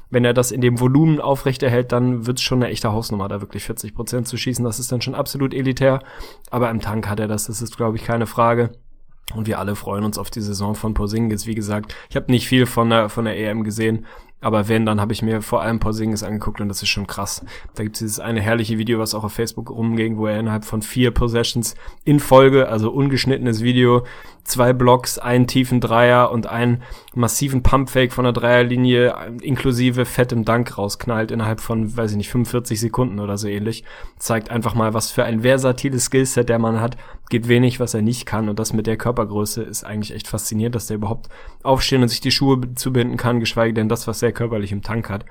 Wenn 0.10 0.24
er 0.24 0.34
das 0.34 0.52
in 0.52 0.62
dem 0.62 0.80
Volumen 0.80 1.20
aufrechterhält, 1.20 1.92
dann 1.92 2.26
wird's 2.26 2.42
schon 2.42 2.64
eine 2.64 2.72
echte 2.72 2.94
Hausnummer, 2.94 3.28
da 3.28 3.42
wirklich 3.42 3.66
40 3.66 3.94
Prozent 3.94 4.26
zu 4.26 4.38
schießen. 4.38 4.64
Das 4.64 4.80
ist 4.80 4.90
dann 4.90 5.02
schon 5.02 5.14
absolut 5.14 5.54
elitär. 5.54 6.02
Aber 6.50 6.70
im 6.70 6.80
Tank 6.80 7.10
hat 7.10 7.20
er 7.20 7.28
das, 7.28 7.48
das 7.48 7.62
ist, 7.62 7.76
glaube 7.76 7.98
ich, 7.98 8.06
keine 8.06 8.26
Frage. 8.26 8.70
Und 9.36 9.48
wir 9.48 9.60
alle 9.60 9.76
freuen 9.76 10.06
uns 10.06 10.18
auf 10.18 10.30
die 10.30 10.40
Saison 10.40 10.76
von 10.76 10.94
Porzingis. 10.94 11.46
Wie 11.46 11.56
gesagt, 11.56 11.94
ich 12.10 12.16
habe 12.16 12.32
nicht 12.32 12.48
viel 12.48 12.66
von 12.66 12.90
der, 12.90 13.10
von 13.10 13.26
der 13.26 13.38
EM 13.38 13.66
gesehen. 13.66 14.06
Aber 14.40 14.68
wenn, 14.68 14.86
dann 14.86 15.02
habe 15.02 15.14
ich 15.14 15.24
mir 15.24 15.42
vor 15.42 15.64
allem 15.64 15.80
Porzingis 15.80 16.22
angeguckt 16.22 16.62
und 16.62 16.70
das 16.70 16.84
ist 16.84 16.90
schon 16.90 17.08
krass. 17.08 17.44
Da 17.74 17.84
gibt 17.84 17.96
es 17.96 18.00
dieses 18.00 18.20
eine 18.20 18.40
herrliche 18.40 18.78
Video, 18.78 19.00
was 19.00 19.16
auch 19.16 19.24
auf 19.24 19.34
Facebook 19.34 19.72
rumging, 19.72 20.18
wo 20.18 20.28
er 20.28 20.40
innerhalb 20.40 20.64
von 20.64 20.84
vier 20.84 21.12
Possessions 21.12 21.76
in 22.06 22.20
Folge, 22.20 22.70
also 22.70 22.92
ungeschnittenes 22.92 23.64
Video, 23.64 24.06
zwei 24.48 24.74
Blocks, 24.74 25.20
einen 25.20 25.48
tiefen 25.48 25.80
Dreier 25.80 26.32
und 26.32 26.48
einen 26.48 26.82
massiven 27.14 27.64
Pumpfake 27.64 28.12
von 28.12 28.24
der 28.24 28.34
Dreierlinie 28.34 29.14
inklusive 29.42 30.06
fettem 30.06 30.46
Dank 30.46 30.78
rausknallt 30.78 31.32
innerhalb 31.32 31.60
von, 31.60 31.96
weiß 31.96 32.12
ich 32.12 32.18
nicht, 32.18 32.30
45 32.30 32.80
Sekunden 32.80 33.20
oder 33.20 33.38
so 33.38 33.48
ähnlich. 33.48 33.84
Zeigt 34.18 34.50
einfach 34.50 34.74
mal, 34.74 34.94
was 34.94 35.12
für 35.12 35.24
ein 35.24 35.42
versatiles 35.42 36.06
Skillset 36.06 36.50
der 36.50 36.60
Mann 36.60 36.80
hat. 36.80 36.98
Geht 37.30 37.48
wenig, 37.48 37.80
was 37.80 37.94
er 37.94 38.02
nicht 38.02 38.26
kann 38.26 38.50
und 38.50 38.58
das 38.58 38.74
mit 38.74 38.88
der 38.88 38.98
Körpergröße 38.98 39.62
ist 39.64 39.84
eigentlich 39.84 40.14
echt 40.14 40.28
faszinierend, 40.28 40.76
dass 40.76 40.88
der 40.88 40.96
überhaupt 40.96 41.30
aufstehen 41.64 42.02
und 42.02 42.08
sich 42.08 42.22
die 42.22 42.32
Schuhe 42.32 42.74
zubinden 42.76 43.18
kann, 43.18 43.40
geschweige 43.40 43.74
denn 43.74 43.90
das, 43.90 44.08
was 44.08 44.24
er 44.24 44.32
körperlich 44.32 44.72
im 44.72 44.82
Tank 44.82 45.10
hat. 45.10 45.26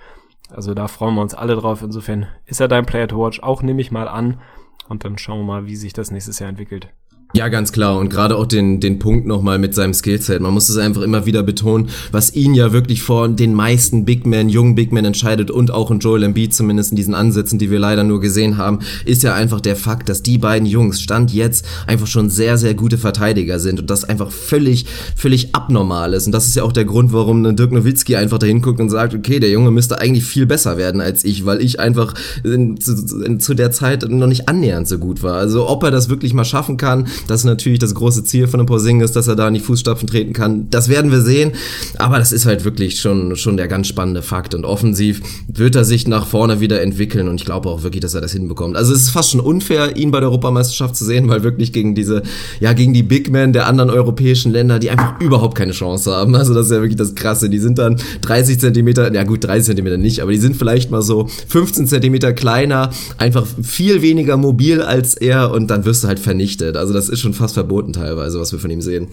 Also 0.51 0.75
da 0.75 0.89
freuen 0.89 1.15
wir 1.15 1.23
uns 1.23 1.35
alle 1.35 1.57
drauf. 1.57 1.83
Insofern 1.83 2.29
ist 2.45 2.61
er 2.61 2.69
dein 2.69 2.87
Player 2.87 3.09
to 3.09 3.19
watch. 3.19 3.41
Auch 3.41 3.63
nehme 3.63 3.81
ich 3.81 3.91
mal 3.91 4.09
an. 4.09 4.41
Und 4.89 5.05
dann 5.05 5.19
schauen 5.19 5.41
wir 5.41 5.45
mal, 5.45 5.67
wie 5.67 5.77
sich 5.77 5.93
das 5.93 6.11
nächstes 6.11 6.39
Jahr 6.39 6.49
entwickelt. 6.49 6.89
Ja, 7.33 7.49
ganz 7.49 7.73
klar. 7.73 7.99
Und 7.99 8.09
gerade 8.09 8.37
auch 8.37 8.47
den, 8.47 8.81
den 8.81 8.99
Punkt 8.99 9.27
nochmal 9.27 9.59
mit 9.59 9.75
seinem 9.75 9.93
Skillset. 9.93 10.41
Man 10.41 10.55
muss 10.55 10.69
es 10.69 10.79
einfach 10.79 11.03
immer 11.03 11.27
wieder 11.27 11.43
betonen, 11.43 11.91
was 12.11 12.35
ihn 12.35 12.55
ja 12.55 12.73
wirklich 12.73 13.03
vor 13.03 13.29
den 13.29 13.53
meisten 13.53 14.05
Big 14.05 14.27
Men, 14.27 14.49
jungen 14.49 14.75
Big 14.75 14.93
Men 14.93 15.05
entscheidet 15.05 15.51
und 15.51 15.71
auch 15.71 15.91
in 15.91 15.99
Joel 15.99 16.23
Embiid 16.23 16.55
zumindest 16.55 16.93
in 16.93 16.97
diesen 16.97 17.15
Ansätzen, 17.15 17.59
die 17.59 17.71
wir 17.71 17.79
leider 17.79 18.05
nur 18.05 18.21
gesehen 18.21 18.57
haben, 18.57 18.79
ist 19.05 19.23
ja 19.23 19.35
einfach 19.35 19.61
der 19.61 19.77
Fakt, 19.77 20.09
dass 20.09 20.23
die 20.23 20.39
beiden 20.39 20.67
Jungs 20.67 21.03
Stand 21.03 21.33
jetzt 21.33 21.67
einfach 21.87 22.07
schon 22.07 22.31
sehr, 22.31 22.57
sehr 22.57 22.75
gute 22.75 22.97
Verteidiger 22.97 23.59
sind 23.59 23.81
und 23.81 23.91
das 23.91 24.05
einfach 24.05 24.31
völlig, 24.31 24.87
völlig 25.15 25.55
abnormal 25.55 26.15
ist. 26.15 26.27
Und 26.27 26.33
das 26.33 26.47
ist 26.47 26.57
ja 26.57 26.63
auch 26.63 26.73
der 26.73 26.87
Grund, 26.87 27.13
warum 27.13 27.57
Dirk 27.57 27.73
Nowitzki 27.73 28.17
einfach 28.17 28.39
dahin 28.39 28.63
guckt 28.63 28.81
und 28.81 28.89
sagt, 28.89 29.15
okay, 29.15 29.41
der 29.41 29.51
Junge 29.51 29.73
müsste 29.73 30.01
eigentlich 30.01 30.25
viel 30.25 30.47
besser 30.47 30.79
werden 30.79 31.01
als 31.01 31.25
ich, 31.25 31.45
weil 31.45 31.61
ich 31.61 31.81
einfach 31.81 32.15
in, 32.45 32.81
zu, 32.81 33.23
in, 33.25 33.41
zu 33.41 33.53
der 33.53 33.73
Zeit 33.73 34.09
noch 34.09 34.27
nicht 34.27 34.49
annähernd 34.49 34.89
so 34.89 34.99
gut 34.99 35.23
war. 35.23 35.35
Also 35.35 35.69
ob 35.69 35.83
er 35.83 35.91
das 35.91 36.09
wirklich 36.09 36.33
mal 36.33 36.45
schaffen 36.45 36.77
kann, 36.79 37.09
das 37.27 37.41
ist 37.41 37.45
natürlich 37.45 37.79
das 37.79 37.95
große 37.95 38.25
Ziel 38.25 38.47
von 38.47 38.59
dem 38.59 38.67
Porzingis, 38.67 39.13
dass 39.13 39.29
er 39.29 39.37
da 39.37 39.49
in 39.49 39.55
die 39.55 39.61
Fußstapfen 39.61 40.07
treten 40.07 40.33
kann. 40.33 40.69
Das 40.71 40.89
werden 40.89 41.11
wir 41.11 41.21
sehen. 41.21 41.53
Aber 41.99 42.19
das 42.19 42.33
ist 42.33 42.47
halt 42.47 42.65
wirklich 42.65 43.01
schon, 43.01 43.37
schon 43.37 43.57
der 43.57 43.69
ganz 43.69 43.89
spannende 43.89 44.23
Fakt. 44.23 44.55
Und 44.55 44.65
offensiv 44.65 45.21
wird 45.49 45.77
er 45.77 45.85
sich 45.85 46.09
nach 46.09 46.27
vorne 46.27 46.61
wieder 46.61 46.81
entwickeln. 46.83 47.29
Und 47.29 47.37
ich 47.37 47.45
glaube 47.45 47.69
auch 47.69 47.83
wirklich, 47.83 48.01
dass 48.01 48.15
er 48.15 48.21
das 48.21 48.33
hinbekommt. 48.33 48.77
Also 48.77 48.93
es 48.93 49.03
ist 49.03 49.11
fast 49.11 49.31
schon 49.31 49.41
unfair, 49.41 49.97
ihn 49.97 50.11
bei 50.11 50.21
der 50.21 50.29
Europameisterschaft 50.29 50.97
zu 50.97 51.05
sehen, 51.05 51.29
weil 51.29 51.43
wirklich 51.43 51.73
gegen 51.73 51.95
diese, 51.95 52.23
ja, 52.61 52.73
gegen 52.73 52.95
die 52.95 53.03
Big 53.03 53.31
Men 53.31 53.53
der 53.53 53.67
anderen 53.67 53.91
europäischen 53.91 54.53
Länder, 54.53 54.79
die 54.79 54.91
einfach 54.91 55.21
überhaupt 55.21 55.57
keine 55.57 55.73
Chance 55.73 56.13
haben. 56.13 56.35
Also 56.35 56.55
das 56.55 56.67
ist 56.67 56.73
ja 56.73 56.79
wirklich 56.79 56.97
das 56.97 57.15
Krasse. 57.15 57.49
Die 57.49 57.59
sind 57.59 57.79
dann 57.79 57.97
30 58.23 58.61
Zentimeter, 58.61 59.13
ja 59.13 59.25
gut, 59.25 59.45
30 59.45 59.67
Zentimeter 59.67 59.97
nicht, 59.97 60.21
aber 60.21 60.33
die 60.33 60.39
sind 60.39 60.57
vielleicht 60.57 60.91
mal 60.91 61.03
so 61.03 61.29
15 61.49 61.87
Zentimeter 61.87 62.33
kleiner, 62.33 62.91
einfach 63.19 63.47
viel 63.63 64.03
weniger 64.03 64.37
mobil 64.37 64.83
als 64.83 65.15
er 65.15 65.51
und 65.51 65.69
dann 65.69 65.85
wirst 65.85 66.05
du 66.05 66.09
halt 66.09 66.19
vernichtet. 66.19 66.77
Also 66.77 66.93
das 66.93 67.06
ist 67.09 67.21
schon 67.21 67.35
fast 67.35 67.55
verboten 67.55 67.93
teilweise, 67.93 68.41
was 68.41 68.53
wir 68.53 68.59
von 68.59 68.71
ihm 68.71 68.81
sehen. 68.81 69.09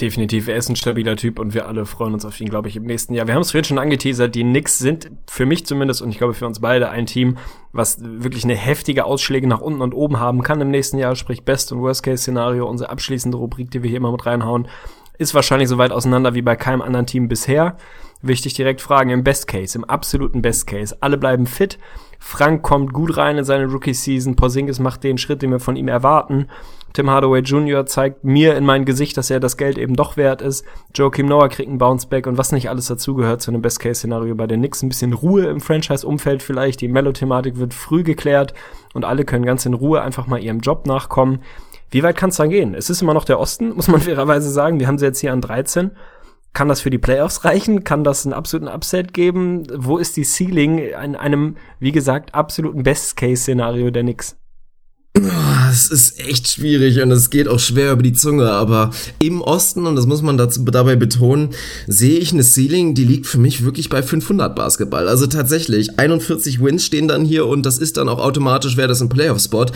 Definitiv, 0.00 0.48
er 0.48 0.56
ist 0.56 0.70
ein 0.70 0.76
stabiler 0.76 1.16
Typ 1.16 1.38
und 1.38 1.52
wir 1.52 1.68
alle 1.68 1.84
freuen 1.84 2.14
uns 2.14 2.24
auf 2.24 2.40
ihn, 2.40 2.48
glaube 2.48 2.68
ich, 2.68 2.76
im 2.76 2.84
nächsten 2.84 3.12
Jahr. 3.12 3.26
Wir 3.26 3.34
haben 3.34 3.42
es 3.42 3.50
vorhin 3.50 3.64
schon 3.64 3.78
angeteasert, 3.78 4.34
die 4.34 4.42
Knicks 4.42 4.78
sind 4.78 5.10
für 5.28 5.44
mich 5.44 5.66
zumindest 5.66 6.00
und 6.00 6.08
ich 6.10 6.18
glaube 6.18 6.32
für 6.32 6.46
uns 6.46 6.60
beide 6.60 6.88
ein 6.88 7.04
Team, 7.04 7.36
was 7.72 7.98
wirklich 8.00 8.44
eine 8.44 8.56
heftige 8.56 9.04
Ausschläge 9.04 9.46
nach 9.46 9.60
unten 9.60 9.82
und 9.82 9.92
oben 9.92 10.18
haben 10.18 10.42
kann 10.42 10.60
im 10.62 10.70
nächsten 10.70 10.96
Jahr, 10.96 11.14
sprich 11.14 11.44
Best- 11.44 11.72
und 11.72 11.82
Worst-Case-Szenario, 11.82 12.66
unsere 12.66 12.90
abschließende 12.90 13.36
Rubrik, 13.36 13.70
die 13.70 13.82
wir 13.82 13.90
hier 13.90 13.98
immer 13.98 14.12
mit 14.12 14.24
reinhauen, 14.24 14.66
ist 15.18 15.34
wahrscheinlich 15.34 15.68
so 15.68 15.78
weit 15.78 15.92
auseinander 15.92 16.34
wie 16.34 16.42
bei 16.42 16.56
keinem 16.56 16.80
anderen 16.80 17.06
Team 17.06 17.28
bisher. 17.28 17.76
Wichtig 18.22 18.54
direkt 18.54 18.80
fragen, 18.80 19.10
im 19.10 19.24
Best 19.24 19.46
Case, 19.46 19.76
im 19.76 19.84
absoluten 19.84 20.42
Best 20.42 20.66
Case, 20.66 20.96
alle 21.00 21.18
bleiben 21.18 21.46
fit, 21.46 21.78
Frank 22.24 22.62
kommt 22.62 22.92
gut 22.92 23.16
rein 23.16 23.36
in 23.36 23.44
seine 23.44 23.66
Rookie-Season, 23.66 24.36
Porzingis 24.36 24.78
macht 24.78 25.04
den 25.04 25.18
Schritt, 25.18 25.42
den 25.42 25.50
wir 25.50 25.60
von 25.60 25.76
ihm 25.76 25.88
erwarten, 25.88 26.46
Tim 26.92 27.08
Hardaway 27.08 27.40
Jr. 27.40 27.86
zeigt 27.86 28.22
mir 28.22 28.54
in 28.54 28.66
mein 28.66 28.84
Gesicht, 28.84 29.16
dass 29.16 29.30
er 29.30 29.40
das 29.40 29.56
Geld 29.56 29.78
eben 29.78 29.96
doch 29.96 30.18
wert 30.18 30.42
ist. 30.42 30.64
Joakim 30.94 31.26
Noah 31.26 31.48
kriegt 31.48 31.68
einen 31.68 31.78
Bounceback 31.78 32.26
und 32.26 32.36
was 32.36 32.52
nicht 32.52 32.68
alles 32.68 32.86
dazugehört 32.86 33.40
zu 33.40 33.50
einem 33.50 33.62
Best-Case-Szenario 33.62 34.34
bei 34.34 34.46
den 34.46 34.60
Knicks. 34.60 34.82
Ein 34.82 34.90
bisschen 34.90 35.14
Ruhe 35.14 35.46
im 35.46 35.60
Franchise-Umfeld 35.60 36.42
vielleicht. 36.42 36.82
Die 36.82 36.88
Mellow-Thematik 36.88 37.58
wird 37.58 37.72
früh 37.72 38.02
geklärt 38.02 38.52
und 38.92 39.06
alle 39.06 39.24
können 39.24 39.46
ganz 39.46 39.64
in 39.64 39.72
Ruhe 39.72 40.02
einfach 40.02 40.26
mal 40.26 40.42
ihrem 40.42 40.60
Job 40.60 40.86
nachkommen. 40.86 41.40
Wie 41.90 42.02
weit 42.02 42.16
kann 42.16 42.28
es 42.28 42.36
dann 42.36 42.50
gehen? 42.50 42.74
Es 42.74 42.90
ist 42.90 43.00
immer 43.00 43.14
noch 43.14 43.24
der 43.24 43.40
Osten, 43.40 43.70
muss 43.74 43.88
man 43.88 44.02
fairerweise 44.02 44.50
sagen. 44.50 44.78
Wir 44.78 44.86
haben 44.86 44.98
sie 44.98 45.06
jetzt 45.06 45.20
hier 45.20 45.32
an 45.32 45.40
13. 45.40 45.92
Kann 46.52 46.68
das 46.68 46.82
für 46.82 46.90
die 46.90 46.98
Playoffs 46.98 47.44
reichen? 47.44 47.82
Kann 47.82 48.04
das 48.04 48.26
einen 48.26 48.34
absoluten 48.34 48.68
Upset 48.68 49.14
geben? 49.14 49.66
Wo 49.74 49.96
ist 49.96 50.16
die 50.16 50.24
Ceiling 50.24 50.78
in 50.78 51.16
einem, 51.16 51.56
wie 51.78 51.92
gesagt, 51.92 52.34
absoluten 52.34 52.82
Best-Case-Szenario 52.82 53.90
der 53.90 54.02
Knicks? 54.02 54.36
Es 55.14 55.90
ist 55.90 56.18
echt 56.26 56.48
schwierig 56.48 57.02
und 57.02 57.10
es 57.10 57.28
geht 57.28 57.46
auch 57.46 57.58
schwer 57.58 57.92
über 57.92 58.02
die 58.02 58.14
Zunge, 58.14 58.50
aber 58.50 58.92
im 59.18 59.42
Osten, 59.42 59.86
und 59.86 59.94
das 59.94 60.06
muss 60.06 60.22
man 60.22 60.38
dazu, 60.38 60.64
dabei 60.64 60.96
betonen, 60.96 61.50
sehe 61.86 62.18
ich 62.18 62.32
eine 62.32 62.42
Ceiling, 62.42 62.94
die 62.94 63.04
liegt 63.04 63.26
für 63.26 63.38
mich 63.38 63.62
wirklich 63.62 63.90
bei 63.90 64.02
500 64.02 64.56
Basketball. 64.56 65.08
Also 65.08 65.26
tatsächlich, 65.26 65.98
41 65.98 66.62
Wins 66.62 66.86
stehen 66.86 67.08
dann 67.08 67.26
hier 67.26 67.46
und 67.46 67.66
das 67.66 67.76
ist 67.76 67.98
dann 67.98 68.08
auch 68.08 68.20
automatisch, 68.20 68.78
wäre 68.78 68.88
das 68.88 69.02
ein 69.02 69.10
Playoff-Spot. 69.10 69.66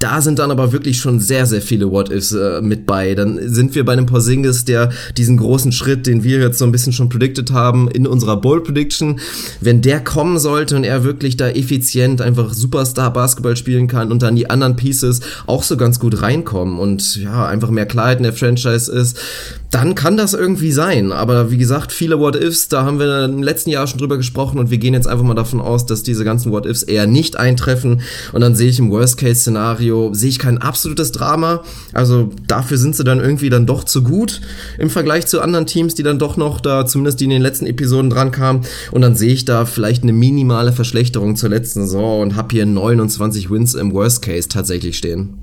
Da 0.00 0.20
sind 0.20 0.38
dann 0.38 0.50
aber 0.50 0.72
wirklich 0.72 0.98
schon 0.98 1.18
sehr, 1.18 1.46
sehr 1.46 1.62
viele 1.62 1.90
What-Ifs 1.90 2.32
äh, 2.32 2.60
mit 2.60 2.84
bei. 2.84 3.14
Dann 3.14 3.40
sind 3.48 3.74
wir 3.74 3.86
bei 3.86 3.94
einem 3.94 4.06
Porzingis, 4.06 4.66
der 4.66 4.90
diesen 5.16 5.38
großen 5.38 5.72
Schritt, 5.72 6.06
den 6.06 6.24
wir 6.24 6.40
jetzt 6.40 6.58
so 6.58 6.66
ein 6.66 6.72
bisschen 6.72 6.92
schon 6.92 7.08
predicted 7.08 7.52
haben 7.52 7.88
in 7.88 8.06
unserer 8.06 8.38
Bold-Prediction, 8.38 9.20
wenn 9.62 9.80
der 9.80 10.04
kommen 10.04 10.38
sollte 10.38 10.76
und 10.76 10.84
er 10.84 11.04
wirklich 11.04 11.38
da 11.38 11.48
effizient 11.48 12.20
einfach 12.20 12.52
Superstar-Basketball 12.52 13.56
spielen 13.56 13.88
kann 13.88 14.12
und 14.12 14.22
dann 14.22 14.36
die 14.36 14.50
anderen 14.50 14.73
Pieces 14.74 15.20
auch 15.46 15.62
so 15.62 15.76
ganz 15.76 15.98
gut 15.98 16.22
reinkommen 16.22 16.78
und 16.78 17.16
ja, 17.16 17.46
einfach 17.46 17.70
mehr 17.70 17.86
Klarheit 17.86 18.18
in 18.18 18.24
der 18.24 18.32
Franchise 18.32 18.90
ist, 18.92 19.18
dann 19.74 19.96
kann 19.96 20.16
das 20.16 20.34
irgendwie 20.34 20.70
sein. 20.70 21.10
Aber 21.10 21.50
wie 21.50 21.58
gesagt, 21.58 21.90
viele 21.90 22.20
What-Ifs, 22.20 22.68
da 22.68 22.84
haben 22.84 23.00
wir 23.00 23.24
im 23.24 23.42
letzten 23.42 23.70
Jahr 23.70 23.88
schon 23.88 23.98
drüber 23.98 24.16
gesprochen 24.16 24.60
und 24.60 24.70
wir 24.70 24.78
gehen 24.78 24.94
jetzt 24.94 25.08
einfach 25.08 25.24
mal 25.24 25.34
davon 25.34 25.60
aus, 25.60 25.84
dass 25.84 26.04
diese 26.04 26.24
ganzen 26.24 26.52
What-Ifs 26.52 26.84
eher 26.84 27.08
nicht 27.08 27.36
eintreffen. 27.36 28.02
Und 28.32 28.40
dann 28.40 28.54
sehe 28.54 28.68
ich 28.68 28.78
im 28.78 28.92
Worst-Case-Szenario, 28.92 30.14
sehe 30.14 30.28
ich 30.28 30.38
kein 30.38 30.58
absolutes 30.58 31.10
Drama. 31.10 31.64
Also 31.92 32.30
dafür 32.46 32.78
sind 32.78 32.94
sie 32.94 33.02
dann 33.02 33.18
irgendwie 33.18 33.50
dann 33.50 33.66
doch 33.66 33.82
zu 33.82 34.04
gut 34.04 34.42
im 34.78 34.90
Vergleich 34.90 35.26
zu 35.26 35.40
anderen 35.40 35.66
Teams, 35.66 35.96
die 35.96 36.04
dann 36.04 36.20
doch 36.20 36.36
noch 36.36 36.60
da, 36.60 36.86
zumindest 36.86 37.18
die 37.18 37.24
in 37.24 37.30
den 37.30 37.42
letzten 37.42 37.66
Episoden 37.66 38.10
dran 38.10 38.30
kamen. 38.30 38.60
Und 38.92 39.02
dann 39.02 39.16
sehe 39.16 39.32
ich 39.32 39.44
da 39.44 39.64
vielleicht 39.64 40.04
eine 40.04 40.12
minimale 40.12 40.72
Verschlechterung 40.72 41.34
zur 41.34 41.48
letzten 41.48 41.80
Saison 41.80 42.20
und 42.20 42.36
habe 42.36 42.54
hier 42.54 42.64
29 42.64 43.50
Wins 43.50 43.74
im 43.74 43.92
Worst-Case 43.92 44.48
tatsächlich 44.48 44.96
stehen. 44.96 45.34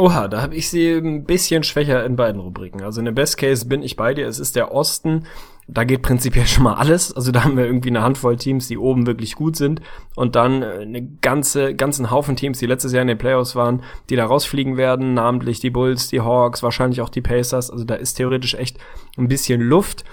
Oha, 0.00 0.28
da 0.28 0.42
habe 0.42 0.54
ich 0.54 0.70
sie 0.70 0.92
ein 0.92 1.24
bisschen 1.24 1.64
schwächer 1.64 2.04
in 2.06 2.14
beiden 2.14 2.40
Rubriken. 2.40 2.82
Also 2.84 3.00
in 3.00 3.06
der 3.06 3.12
Best 3.12 3.36
Case 3.36 3.66
bin 3.66 3.82
ich 3.82 3.96
bei 3.96 4.14
dir, 4.14 4.28
es 4.28 4.38
ist 4.38 4.54
der 4.54 4.72
Osten. 4.72 5.24
Da 5.66 5.82
geht 5.82 6.02
prinzipiell 6.02 6.46
schon 6.46 6.62
mal 6.62 6.74
alles. 6.74 7.12
Also 7.12 7.32
da 7.32 7.42
haben 7.42 7.56
wir 7.56 7.66
irgendwie 7.66 7.88
eine 7.88 8.02
Handvoll 8.02 8.36
Teams, 8.36 8.68
die 8.68 8.78
oben 8.78 9.08
wirklich 9.08 9.34
gut 9.34 9.56
sind 9.56 9.82
und 10.14 10.36
dann 10.36 10.62
äh, 10.62 10.66
eine 10.82 11.02
ganze, 11.02 11.74
ganzen 11.74 12.12
Haufen 12.12 12.36
Teams, 12.36 12.60
die 12.60 12.66
letztes 12.66 12.92
Jahr 12.92 13.02
in 13.02 13.08
den 13.08 13.18
Playoffs 13.18 13.56
waren, 13.56 13.82
die 14.08 14.14
da 14.14 14.26
rausfliegen 14.26 14.76
werden, 14.76 15.14
namentlich 15.14 15.58
die 15.58 15.70
Bulls, 15.70 16.06
die 16.06 16.20
Hawks, 16.20 16.62
wahrscheinlich 16.62 17.00
auch 17.00 17.08
die 17.08 17.20
Pacers. 17.20 17.68
Also 17.68 17.84
da 17.84 17.96
ist 17.96 18.14
theoretisch 18.14 18.54
echt 18.54 18.78
ein 19.16 19.26
bisschen 19.26 19.60
Luft. 19.60 20.04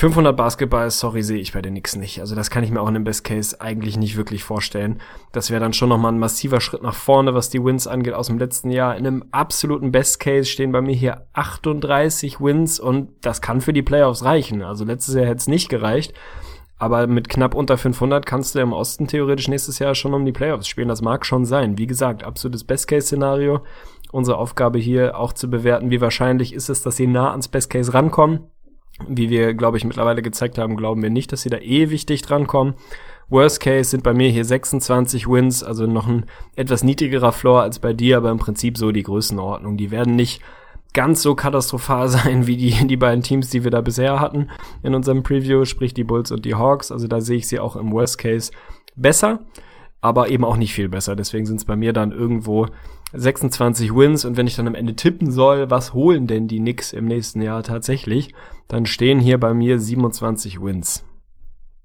500 0.00 0.34
Basketball, 0.34 0.90
sorry, 0.90 1.22
sehe 1.22 1.36
ich 1.36 1.52
bei 1.52 1.60
den 1.60 1.74
Knicks 1.74 1.94
nicht. 1.94 2.22
Also 2.22 2.34
das 2.34 2.48
kann 2.48 2.64
ich 2.64 2.70
mir 2.70 2.80
auch 2.80 2.88
in 2.88 2.94
dem 2.94 3.04
Best 3.04 3.22
Case 3.22 3.60
eigentlich 3.60 3.98
nicht 3.98 4.16
wirklich 4.16 4.42
vorstellen. 4.42 4.98
Das 5.32 5.50
wäre 5.50 5.60
dann 5.60 5.74
schon 5.74 5.90
nochmal 5.90 6.12
ein 6.12 6.18
massiver 6.18 6.62
Schritt 6.62 6.82
nach 6.82 6.94
vorne, 6.94 7.34
was 7.34 7.50
die 7.50 7.62
Wins 7.62 7.86
angeht 7.86 8.14
aus 8.14 8.28
dem 8.28 8.38
letzten 8.38 8.70
Jahr. 8.70 8.96
In 8.96 9.06
einem 9.06 9.24
absoluten 9.30 9.92
Best 9.92 10.18
Case 10.18 10.46
stehen 10.46 10.72
bei 10.72 10.80
mir 10.80 10.94
hier 10.94 11.26
38 11.34 12.40
Wins 12.40 12.80
und 12.80 13.10
das 13.20 13.42
kann 13.42 13.60
für 13.60 13.74
die 13.74 13.82
Playoffs 13.82 14.24
reichen. 14.24 14.62
Also 14.62 14.86
letztes 14.86 15.16
Jahr 15.16 15.26
hätte 15.26 15.36
es 15.36 15.48
nicht 15.48 15.68
gereicht. 15.68 16.14
Aber 16.78 17.06
mit 17.06 17.28
knapp 17.28 17.54
unter 17.54 17.76
500 17.76 18.24
kannst 18.24 18.54
du 18.54 18.60
im 18.60 18.72
Osten 18.72 19.06
theoretisch 19.06 19.48
nächstes 19.48 19.80
Jahr 19.80 19.94
schon 19.94 20.14
um 20.14 20.24
die 20.24 20.32
Playoffs 20.32 20.66
spielen. 20.66 20.88
Das 20.88 21.02
mag 21.02 21.26
schon 21.26 21.44
sein. 21.44 21.76
Wie 21.76 21.86
gesagt, 21.86 22.24
absolutes 22.24 22.64
Best-Case-Szenario. 22.64 23.60
Unsere 24.12 24.38
Aufgabe 24.38 24.78
hier 24.78 25.18
auch 25.18 25.34
zu 25.34 25.50
bewerten, 25.50 25.90
wie 25.90 26.00
wahrscheinlich 26.00 26.54
ist 26.54 26.70
es, 26.70 26.80
dass 26.80 26.96
sie 26.96 27.06
nah 27.06 27.32
ans 27.32 27.48
Best-Case 27.48 27.92
rankommen. 27.92 28.46
Wie 29.08 29.30
wir, 29.30 29.54
glaube 29.54 29.76
ich, 29.76 29.84
mittlerweile 29.84 30.22
gezeigt 30.22 30.58
haben, 30.58 30.76
glauben 30.76 31.02
wir 31.02 31.10
nicht, 31.10 31.32
dass 31.32 31.42
sie 31.42 31.50
da 31.50 31.58
ewig 31.58 32.06
dicht 32.06 32.30
rankommen. 32.30 32.74
Worst 33.28 33.60
Case 33.60 33.90
sind 33.90 34.02
bei 34.02 34.12
mir 34.12 34.28
hier 34.28 34.44
26 34.44 35.28
Wins, 35.28 35.62
also 35.62 35.86
noch 35.86 36.08
ein 36.08 36.26
etwas 36.56 36.82
niedrigerer 36.82 37.32
Floor 37.32 37.62
als 37.62 37.78
bei 37.78 37.92
dir, 37.92 38.16
aber 38.16 38.30
im 38.30 38.38
Prinzip 38.38 38.76
so 38.76 38.90
die 38.90 39.04
Größenordnung. 39.04 39.76
Die 39.76 39.92
werden 39.92 40.16
nicht 40.16 40.42
ganz 40.92 41.22
so 41.22 41.36
katastrophal 41.36 42.08
sein 42.10 42.46
wie 42.46 42.56
die, 42.56 42.86
die 42.86 42.96
beiden 42.96 43.22
Teams, 43.22 43.50
die 43.50 43.64
wir 43.64 43.70
da 43.70 43.80
bisher 43.80 44.18
hatten 44.20 44.48
in 44.82 44.94
unserem 44.94 45.22
Preview, 45.22 45.64
sprich 45.64 45.94
die 45.94 46.04
Bulls 46.04 46.32
und 46.32 46.44
die 46.44 46.56
Hawks. 46.56 46.90
Also 46.90 47.06
da 47.06 47.20
sehe 47.20 47.38
ich 47.38 47.46
sie 47.46 47.60
auch 47.60 47.76
im 47.76 47.92
Worst 47.92 48.18
Case 48.18 48.50
besser, 48.96 49.40
aber 50.00 50.28
eben 50.28 50.44
auch 50.44 50.56
nicht 50.56 50.74
viel 50.74 50.88
besser. 50.88 51.14
Deswegen 51.14 51.46
sind 51.46 51.56
es 51.56 51.64
bei 51.64 51.76
mir 51.76 51.92
dann 51.92 52.10
irgendwo 52.10 52.66
26 53.12 53.94
Wins 53.94 54.24
und 54.24 54.36
wenn 54.36 54.46
ich 54.46 54.56
dann 54.56 54.68
am 54.68 54.74
Ende 54.74 54.94
tippen 54.94 55.30
soll, 55.30 55.70
was 55.70 55.92
holen 55.94 56.26
denn 56.26 56.48
die 56.48 56.58
Knicks 56.58 56.92
im 56.92 57.06
nächsten 57.06 57.42
Jahr 57.42 57.62
tatsächlich, 57.62 58.32
dann 58.68 58.86
stehen 58.86 59.18
hier 59.18 59.38
bei 59.38 59.52
mir 59.52 59.78
27 59.78 60.62
Wins. 60.62 61.04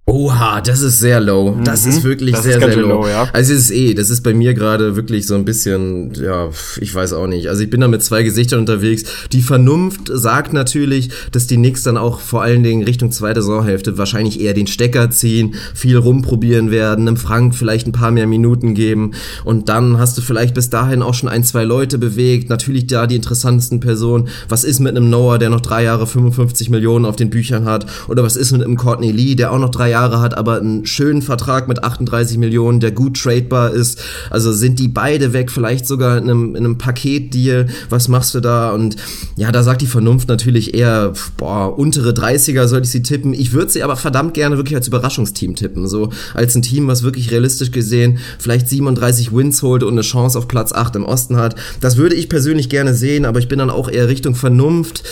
Oha, 0.08 0.62
das 0.62 0.82
ist 0.82 1.00
sehr 1.00 1.20
low. 1.20 1.58
Das 1.64 1.84
Mhm, 1.84 1.92
ist 1.92 2.04
wirklich 2.04 2.36
das 2.36 2.44
sehr, 2.44 2.58
ist 2.60 2.64
sehr 2.64 2.76
low. 2.76 2.90
low, 3.02 3.08
ja. 3.08 3.28
Also 3.34 3.54
es 3.54 3.62
ist 3.62 3.72
eh, 3.72 3.96
das 3.96 4.12
ist 4.12 4.22
bei 4.22 4.36
mir 4.36 4.54
gerade 4.54 4.96
wirklich 4.96 5.26
so 5.26 5.34
ein 5.34 5.46
bisschen, 5.46 6.14
ja, 6.14 6.50
ich 6.80 6.94
weiß 6.94 7.14
auch 7.14 7.26
nicht. 7.26 7.50
Also 7.50 7.64
ich 7.64 7.72
bin 7.72 7.82
da 7.82 7.88
mit 7.88 8.04
zwei 8.04 8.22
Gesichtern 8.22 8.60
unterwegs. 8.60 9.04
Die 9.32 9.42
Vernunft 9.42 10.02
sagt 10.14 10.54
natürlich, 10.54 11.10
dass 11.32 11.48
die 11.48 11.56
Knicks 11.56 11.82
dann 11.82 11.98
auch 11.98 12.20
vor 12.20 12.44
allen 12.44 12.62
Dingen 12.62 12.84
Richtung 12.84 13.12
zweite 13.12 13.42
Saisonhälfte 13.42 13.98
wahrscheinlich 13.98 14.40
eher 14.40 14.54
den 14.54 14.68
Stecker 14.68 15.10
ziehen, 15.10 15.56
viel 15.74 15.98
rumprobieren 15.98 16.70
werden, 16.70 17.08
einem 17.08 17.18
Frank 17.18 17.56
vielleicht 17.56 17.88
ein 17.88 17.92
paar 17.92 18.12
mehr 18.12 18.28
Minuten 18.28 18.76
geben 18.76 19.14
und 19.44 19.70
dann 19.70 19.98
hast 19.98 20.16
du 20.20 20.22
vielleicht 20.22 20.54
bis 20.54 20.70
dahin 20.70 21.02
auch 21.02 21.16
schon 21.16 21.30
ein, 21.30 21.44
zwei 21.44 21.64
Leute 21.64 21.98
bewegt. 21.98 22.52
Natürlich 22.52 22.86
da 22.86 23.08
die 23.08 23.16
interessantesten 23.16 23.80
Personen. 23.80 24.28
Was 24.50 24.66
ist 24.66 24.80
mit 24.82 24.96
einem 24.96 25.10
Noah, 25.10 25.40
der 25.40 25.50
noch 25.50 25.62
drei 25.62 25.82
Jahre 25.82 26.06
55 26.06 26.70
Millionen 26.70 27.06
auf 27.06 27.16
den 27.16 27.32
Büchern 27.32 27.66
hat? 27.66 27.88
Oder 28.08 28.22
was 28.22 28.36
ist 28.36 28.52
mit 28.52 28.62
einem 28.64 28.78
Courtney 28.78 29.12
Lee, 29.12 29.34
der 29.34 29.52
auch 29.52 29.58
noch 29.58 29.70
drei 29.72 29.90
Jahre 29.90 29.95
hat, 29.96 30.38
aber 30.38 30.60
einen 30.60 30.86
schönen 30.86 31.22
Vertrag 31.22 31.68
mit 31.68 31.84
38 31.84 32.38
Millionen, 32.38 32.80
der 32.80 32.92
gut 32.92 33.22
tradebar 33.22 33.72
ist. 33.72 34.02
Also 34.30 34.52
sind 34.52 34.80
die 34.80 34.88
beide 34.88 35.34
weg, 35.34 35.52
vielleicht 35.52 35.88
sogar 35.88 36.18
in 36.18 36.24
einem, 36.24 36.56
in 36.56 36.66
einem 36.66 36.78
Paketdeal. 36.78 37.68
Was 37.90 38.08
machst 38.08 38.36
du 38.36 38.40
da? 38.40 38.72
Und 38.72 38.96
ja, 39.36 39.52
da 39.52 39.64
sagt 39.64 39.82
die 39.82 39.88
Vernunft 39.88 40.28
natürlich 40.28 40.74
eher, 40.74 41.14
boah, 41.38 41.78
untere 41.78 42.12
30er 42.12 42.68
sollte 42.68 42.86
ich 42.86 42.92
sie 42.92 43.04
tippen. 43.04 43.34
Ich 43.34 43.54
würde 43.54 43.72
sie 43.72 43.84
aber 43.84 43.96
verdammt 43.96 44.34
gerne 44.34 44.58
wirklich 44.58 44.76
als 44.76 44.88
Überraschungsteam 44.88 45.56
tippen. 45.56 45.88
So 45.88 46.10
als 46.34 46.56
ein 46.56 46.62
Team, 46.62 46.88
was 46.88 47.04
wirklich 47.04 47.32
realistisch 47.32 47.72
gesehen 47.72 48.20
vielleicht 48.40 48.70
37 48.70 49.34
Wins 49.34 49.62
holt 49.62 49.84
und 49.84 49.94
eine 49.94 50.02
Chance 50.02 50.38
auf 50.38 50.48
Platz 50.48 50.72
8 50.72 50.96
im 50.98 51.06
Osten 51.06 51.38
hat. 51.38 51.56
Das 51.82 51.98
würde 51.98 52.16
ich 52.16 52.30
persönlich 52.30 52.70
gerne 52.70 52.94
sehen, 52.94 53.26
aber 53.26 53.40
ich 53.40 53.48
bin 53.48 53.60
dann 53.60 53.70
auch 53.70 53.90
eher 53.90 54.08
Richtung 54.08 54.36
Vernunft 54.36 55.04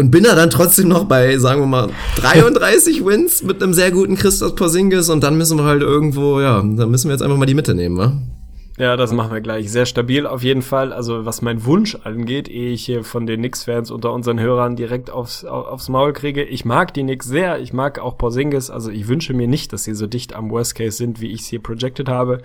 und 0.00 0.10
bin 0.10 0.24
da 0.24 0.34
dann 0.34 0.50
trotzdem 0.50 0.88
noch 0.88 1.04
bei, 1.04 1.36
sagen 1.36 1.60
wir 1.60 1.66
mal, 1.66 1.90
33 2.16 3.04
Wins 3.04 3.42
mit 3.42 3.62
einem 3.62 3.74
sehr 3.74 3.90
guten 3.90 4.16
Christoph 4.16 4.56
Porzingis 4.56 5.10
und 5.10 5.22
dann 5.22 5.36
müssen 5.36 5.58
wir 5.58 5.64
halt 5.64 5.82
irgendwo, 5.82 6.40
ja, 6.40 6.56
dann 6.62 6.90
müssen 6.90 7.08
wir 7.08 7.12
jetzt 7.12 7.22
einfach 7.22 7.36
mal 7.36 7.46
die 7.46 7.54
Mitte 7.54 7.74
nehmen, 7.74 7.98
wa? 7.98 8.12
Ja, 8.78 8.96
das 8.96 9.12
machen 9.12 9.30
wir 9.30 9.42
gleich. 9.42 9.70
Sehr 9.70 9.84
stabil 9.84 10.26
auf 10.26 10.42
jeden 10.42 10.62
Fall. 10.62 10.94
Also 10.94 11.26
was 11.26 11.42
mein 11.42 11.66
Wunsch 11.66 11.98
angeht, 12.02 12.48
ehe 12.48 12.70
ich 12.70 12.86
hier 12.86 13.04
von 13.04 13.26
den 13.26 13.40
Knicks-Fans 13.40 13.90
unter 13.90 14.10
unseren 14.14 14.40
Hörern 14.40 14.74
direkt 14.74 15.10
aufs, 15.10 15.44
aufs 15.44 15.90
Maul 15.90 16.14
kriege. 16.14 16.42
Ich 16.44 16.64
mag 16.64 16.94
die 16.94 17.02
Knicks 17.02 17.26
sehr. 17.26 17.60
Ich 17.60 17.74
mag 17.74 17.98
auch 17.98 18.16
Porzingis. 18.16 18.70
Also 18.70 18.90
ich 18.90 19.06
wünsche 19.06 19.34
mir 19.34 19.48
nicht, 19.48 19.74
dass 19.74 19.84
sie 19.84 19.92
so 19.92 20.06
dicht 20.06 20.34
am 20.34 20.50
Worst 20.50 20.76
Case 20.76 20.96
sind, 20.96 21.20
wie 21.20 21.30
ich 21.30 21.42
es 21.42 21.48
hier 21.48 21.62
projected 21.62 22.08
habe. 22.08 22.40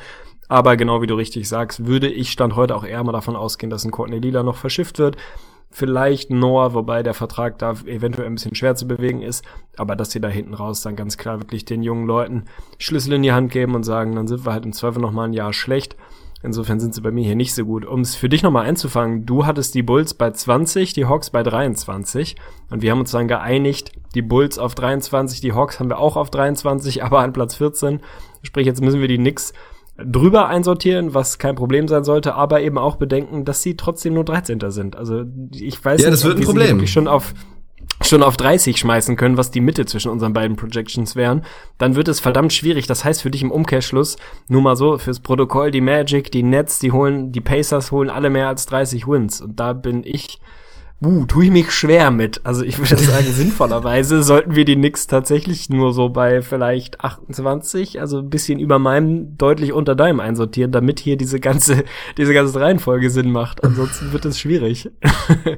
Aber 0.50 0.76
genau 0.76 1.02
wie 1.02 1.08
du 1.08 1.16
richtig 1.16 1.48
sagst, 1.48 1.86
würde 1.86 2.10
ich 2.10 2.32
Stand 2.32 2.58
heute 2.58 2.76
auch 2.76 2.84
eher 2.84 3.02
mal 3.06 3.14
davon 3.14 3.38
ausgehen, 3.38 3.70
dass 3.70 3.86
ein 3.86 3.92
Courtney 3.92 4.20
Lila 4.20 4.44
noch 4.44 4.58
verschifft 4.58 5.00
wird. 5.00 5.16
Vielleicht 5.78 6.30
Noah, 6.30 6.74
wobei 6.74 7.04
der 7.04 7.14
Vertrag 7.14 7.60
da 7.60 7.72
eventuell 7.86 8.28
ein 8.28 8.36
bisschen 8.36 8.56
schwer 8.56 8.76
zu 8.76 8.88
bewegen 8.88 9.22
ist, 9.22 9.44
aber 9.76 9.98
dass 9.98 10.10
sie 10.10 10.22
da 10.22 10.30
hinten 10.30 10.54
raus 10.54 10.80
dann 10.80 10.96
ganz 10.96 11.18
klar 11.18 11.42
wirklich 11.42 11.66
den 11.66 11.84
jungen 11.84 12.08
Leuten 12.08 12.46
Schlüssel 12.80 13.12
in 13.12 13.24
die 13.24 13.34
Hand 13.34 13.52
geben 13.52 13.76
und 13.76 13.84
sagen, 13.84 14.16
dann 14.16 14.26
sind 14.26 14.46
wir 14.46 14.54
halt 14.54 14.64
im 14.64 14.72
Zweifel 14.72 15.02
noch 15.02 15.12
mal 15.12 15.26
ein 15.26 15.34
Jahr 15.34 15.52
schlecht. 15.52 15.98
Insofern 16.42 16.80
sind 16.80 16.96
sie 16.96 17.02
bei 17.02 17.12
mir 17.12 17.26
hier 17.26 17.36
nicht 17.36 17.54
so 17.54 17.66
gut. 17.66 17.86
Um 17.86 18.00
es 18.00 18.16
für 18.16 18.30
dich 18.30 18.42
nochmal 18.42 18.66
einzufangen, 18.66 19.26
du 19.26 19.46
hattest 19.46 19.76
die 19.76 19.84
Bulls 19.84 20.14
bei 20.14 20.32
20, 20.32 20.94
die 20.94 21.08
Hawks 21.08 21.30
bei 21.30 21.44
23 21.44 22.38
und 22.70 22.82
wir 22.82 22.92
haben 22.92 23.02
uns 23.02 23.12
dann 23.12 23.28
geeinigt, 23.28 23.92
die 24.14 24.22
Bulls 24.22 24.58
auf 24.58 24.76
23, 24.76 25.42
die 25.42 25.52
Hawks 25.52 25.82
haben 25.82 25.90
wir 25.90 26.00
auch 26.00 26.16
auf 26.16 26.30
23, 26.30 27.04
aber 27.04 27.20
an 27.20 27.34
Platz 27.34 27.56
14. 27.56 28.00
Sprich, 28.44 28.66
jetzt 28.66 28.82
müssen 28.82 29.02
wir 29.02 29.10
die 29.10 29.18
Knicks 29.18 29.52
drüber 29.98 30.48
einsortieren, 30.48 31.14
was 31.14 31.38
kein 31.38 31.56
Problem 31.56 31.88
sein 31.88 32.04
sollte, 32.04 32.36
aber 32.36 32.62
eben 32.62 32.78
auch 32.78 32.98
bedenken, 32.98 33.46
dass 33.46 33.62
sie 33.62 33.78
trotzdem 33.78 34.14
nur 34.14 34.26
13. 34.26 34.60
sind. 34.70 34.96
Also 34.96 35.24
ich 35.54 35.84
weiß 35.84 36.02
Ja, 36.02 36.10
nicht, 36.10 36.14
das 36.14 36.24
wird 36.24 36.34
ob 36.34 36.38
ein 36.38 36.42
wir 36.42 36.46
sie 36.46 36.52
Problem. 36.52 36.78
wirklich 36.78 36.92
schon 36.92 37.08
auf 37.08 37.34
schon 38.04 38.24
auf 38.24 38.36
30 38.36 38.78
schmeißen 38.78 39.16
können, 39.16 39.38
was 39.38 39.52
die 39.52 39.62
Mitte 39.62 39.86
zwischen 39.86 40.12
unseren 40.12 40.34
beiden 40.34 40.58
Projections 40.58 41.16
wären, 41.16 41.44
dann 41.78 41.96
wird 41.96 42.08
es 42.08 42.20
verdammt 42.20 42.52
schwierig. 42.52 42.88
Das 42.88 43.06
heißt 43.06 43.22
für 43.22 43.32
dich 43.32 43.42
im 43.42 43.52
Umkehrschluss, 43.52 44.18
nur 44.48 44.62
mal 44.62 44.76
so, 44.76 44.98
fürs 44.98 45.20
Protokoll, 45.20 45.72
die 45.72 45.82
Magic, 45.82 46.32
die 46.32 46.44
Nets, 46.44 46.80
die 46.80 46.92
holen, 46.92 47.32
die 47.32 47.42
Pacers 47.42 47.92
holen 47.92 48.10
alle 48.10 48.30
mehr 48.30 48.48
als 48.48 48.66
30 48.66 49.08
Wins. 49.08 49.40
Und 49.40 49.60
da 49.60 49.74
bin 49.74 50.04
ich 50.04 50.40
uh, 51.04 51.26
tue 51.26 51.46
ich 51.46 51.52
mich 51.52 51.72
schwer 51.72 52.10
mit. 52.12 52.42
Also 52.44 52.64
ich 52.64 52.80
würde 52.80 52.98
sagen, 53.04 53.28
sinnvollerweise 53.32 54.24
sollten 54.24 54.56
wir 54.56 54.66
die 54.66 54.76
Knicks 54.76 55.08
tatsächlich 55.08 55.70
nur 55.70 55.94
so 55.94 56.10
bei 56.10 56.42
vielleicht 56.42 57.02
28, 57.02 58.00
also 58.00 58.20
ein 58.20 58.30
bisschen 58.30 58.60
über 58.60 58.80
meinem, 58.80 59.38
deutlich 59.38 59.74
unter 59.74 59.96
deinem 59.96 60.20
einsortieren, 60.20 60.72
damit 60.72 61.00
hier 61.00 61.18
diese 61.18 61.40
ganze, 61.40 61.84
diese 62.18 62.34
ganze 62.34 62.60
Reihenfolge 62.60 63.10
Sinn 63.10 63.32
macht. 63.32 63.64
Ansonsten 63.64 64.14
wird 64.14 64.26
es 64.26 64.40
schwierig. 64.40 64.90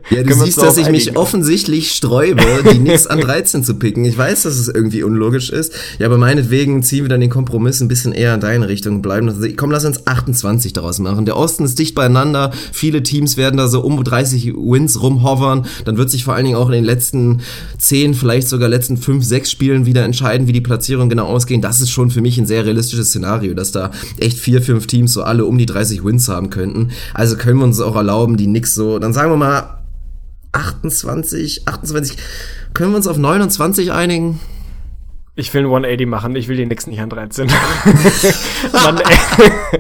Ja, 0.10 0.24
du 0.24 0.34
siehst, 0.34 0.62
dass 0.62 0.78
ich 0.78 0.90
mich 0.90 1.18
offensichtlich 1.18 1.92
sträube, 1.92 2.42
die 2.72 2.78
Knicks 2.78 3.08
an 3.08 3.20
13 3.20 3.64
zu 3.64 3.78
picken. 3.78 4.06
Ich 4.06 4.18
weiß, 4.18 4.44
dass 4.44 4.58
es 4.58 4.68
irgendwie 4.68 5.04
unlogisch 5.04 5.50
ist. 5.50 5.74
Ja, 6.00 6.08
aber 6.08 6.18
meinetwegen 6.18 6.82
ziehen 6.84 7.04
wir 7.04 7.10
dann 7.10 7.20
den 7.20 7.30
Kompromiss 7.30 7.82
ein 7.82 7.88
bisschen 7.88 8.14
eher 8.14 8.34
in 8.34 8.40
deine 8.40 8.70
Richtung 8.70 9.02
bleiben. 9.02 9.34
Komm, 9.58 9.72
lass 9.72 9.86
uns 9.86 10.08
28 10.08 10.74
daraus 10.74 11.00
machen. 11.00 11.26
Der 11.26 11.36
Osten 11.36 11.66
ist 11.66 11.78
dicht 11.80 11.96
beieinander. 11.96 12.52
Viele 12.72 13.04
Teams 13.04 13.38
werden 13.38 13.58
da 13.58 13.68
so 13.68 13.82
um 13.82 14.02
30 14.02 14.54
Wins 14.56 15.02
rumhoffen 15.02 15.27
hovern. 15.28 15.66
Dann 15.86 15.98
wird 15.98 16.10
sich 16.10 16.24
vor 16.24 16.36
allen 16.36 16.46
Dingen 16.46 16.58
auch 16.58 16.68
in 16.68 16.74
den 16.74 16.84
letzten 16.84 17.42
zehn, 17.78 18.14
vielleicht 18.14 18.48
sogar 18.48 18.70
letzten 18.70 18.98
fünf, 18.98 19.24
sechs 19.24 19.52
Spielen 19.52 19.86
wieder 19.86 20.04
entscheiden, 20.04 20.48
wie 20.48 20.54
die 20.54 20.62
Platzierungen 20.62 21.10
genau 21.10 21.26
ausgehen. 21.26 21.62
Das 21.62 21.82
ist 21.82 21.90
schon 21.90 22.10
für 22.12 22.22
mich 22.22 22.38
ein 22.38 22.46
sehr 22.46 22.66
realistisches 22.66 23.10
Szenario, 23.10 23.54
dass 23.54 23.72
da 23.72 23.92
echt 24.20 24.40
vier, 24.40 24.62
fünf 24.62 24.88
Teams 24.88 25.14
so 25.14 25.24
alle 25.24 25.46
um 25.46 25.58
die 25.58 25.66
30 25.66 26.04
Wins 26.04 26.30
haben 26.30 26.50
könnten. 26.50 26.92
Also 27.14 27.36
können 27.38 27.60
wir 27.60 27.66
uns 27.66 27.80
auch 27.80 27.96
erlauben, 27.96 28.38
die 28.38 28.48
nix 28.48 28.74
so, 28.74 29.00
dann 29.00 29.14
sagen 29.14 29.32
wir 29.32 29.38
mal 29.38 29.78
28, 30.52 31.68
28, 31.68 32.18
können 32.74 32.92
wir 32.92 32.98
uns 32.98 33.08
auf 33.08 33.18
29 33.18 33.92
einigen? 33.92 34.40
Ich 35.36 35.54
will 35.54 35.62
ein 35.62 35.66
180 35.66 36.08
machen, 36.08 36.36
ich 36.36 36.48
will 36.48 36.58
die 36.58 36.66
Knicks 36.66 36.88
nicht 36.88 37.00
an 37.00 37.10
13. 37.10 37.48
Mann, 38.74 38.98
ey. 38.98 39.77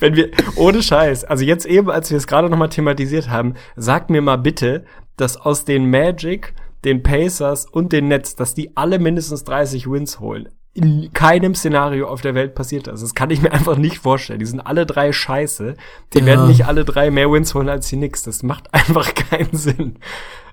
Wenn 0.00 0.16
wir, 0.16 0.30
ohne 0.56 0.82
Scheiß, 0.82 1.24
also 1.24 1.44
jetzt 1.44 1.66
eben, 1.66 1.90
als 1.90 2.10
wir 2.10 2.18
es 2.18 2.26
gerade 2.26 2.48
nochmal 2.48 2.68
thematisiert 2.68 3.28
haben, 3.28 3.54
sag 3.76 4.10
mir 4.10 4.22
mal 4.22 4.36
bitte, 4.36 4.84
dass 5.16 5.36
aus 5.36 5.64
den 5.64 5.90
Magic, 5.90 6.54
den 6.84 7.02
Pacers 7.02 7.66
und 7.66 7.92
den 7.92 8.08
Nets, 8.08 8.36
dass 8.36 8.54
die 8.54 8.76
alle 8.76 8.98
mindestens 8.98 9.44
30 9.44 9.90
Wins 9.90 10.20
holen. 10.20 10.48
In 10.74 11.12
keinem 11.12 11.56
Szenario 11.56 12.06
auf 12.06 12.20
der 12.20 12.36
Welt 12.36 12.54
passiert 12.54 12.86
das. 12.86 13.00
Das 13.00 13.14
kann 13.14 13.30
ich 13.30 13.42
mir 13.42 13.52
einfach 13.52 13.76
nicht 13.76 13.98
vorstellen. 13.98 14.38
Die 14.38 14.46
sind 14.46 14.60
alle 14.60 14.86
drei 14.86 15.12
scheiße. 15.12 15.74
Die 16.14 16.18
ja. 16.18 16.26
werden 16.26 16.46
nicht 16.46 16.66
alle 16.66 16.84
drei 16.84 17.10
mehr 17.10 17.32
Wins 17.32 17.54
holen 17.54 17.68
als 17.68 17.88
die 17.88 17.96
Knicks. 17.96 18.22
Das 18.22 18.44
macht 18.44 18.72
einfach 18.74 19.14
keinen 19.14 19.56
Sinn. 19.56 19.98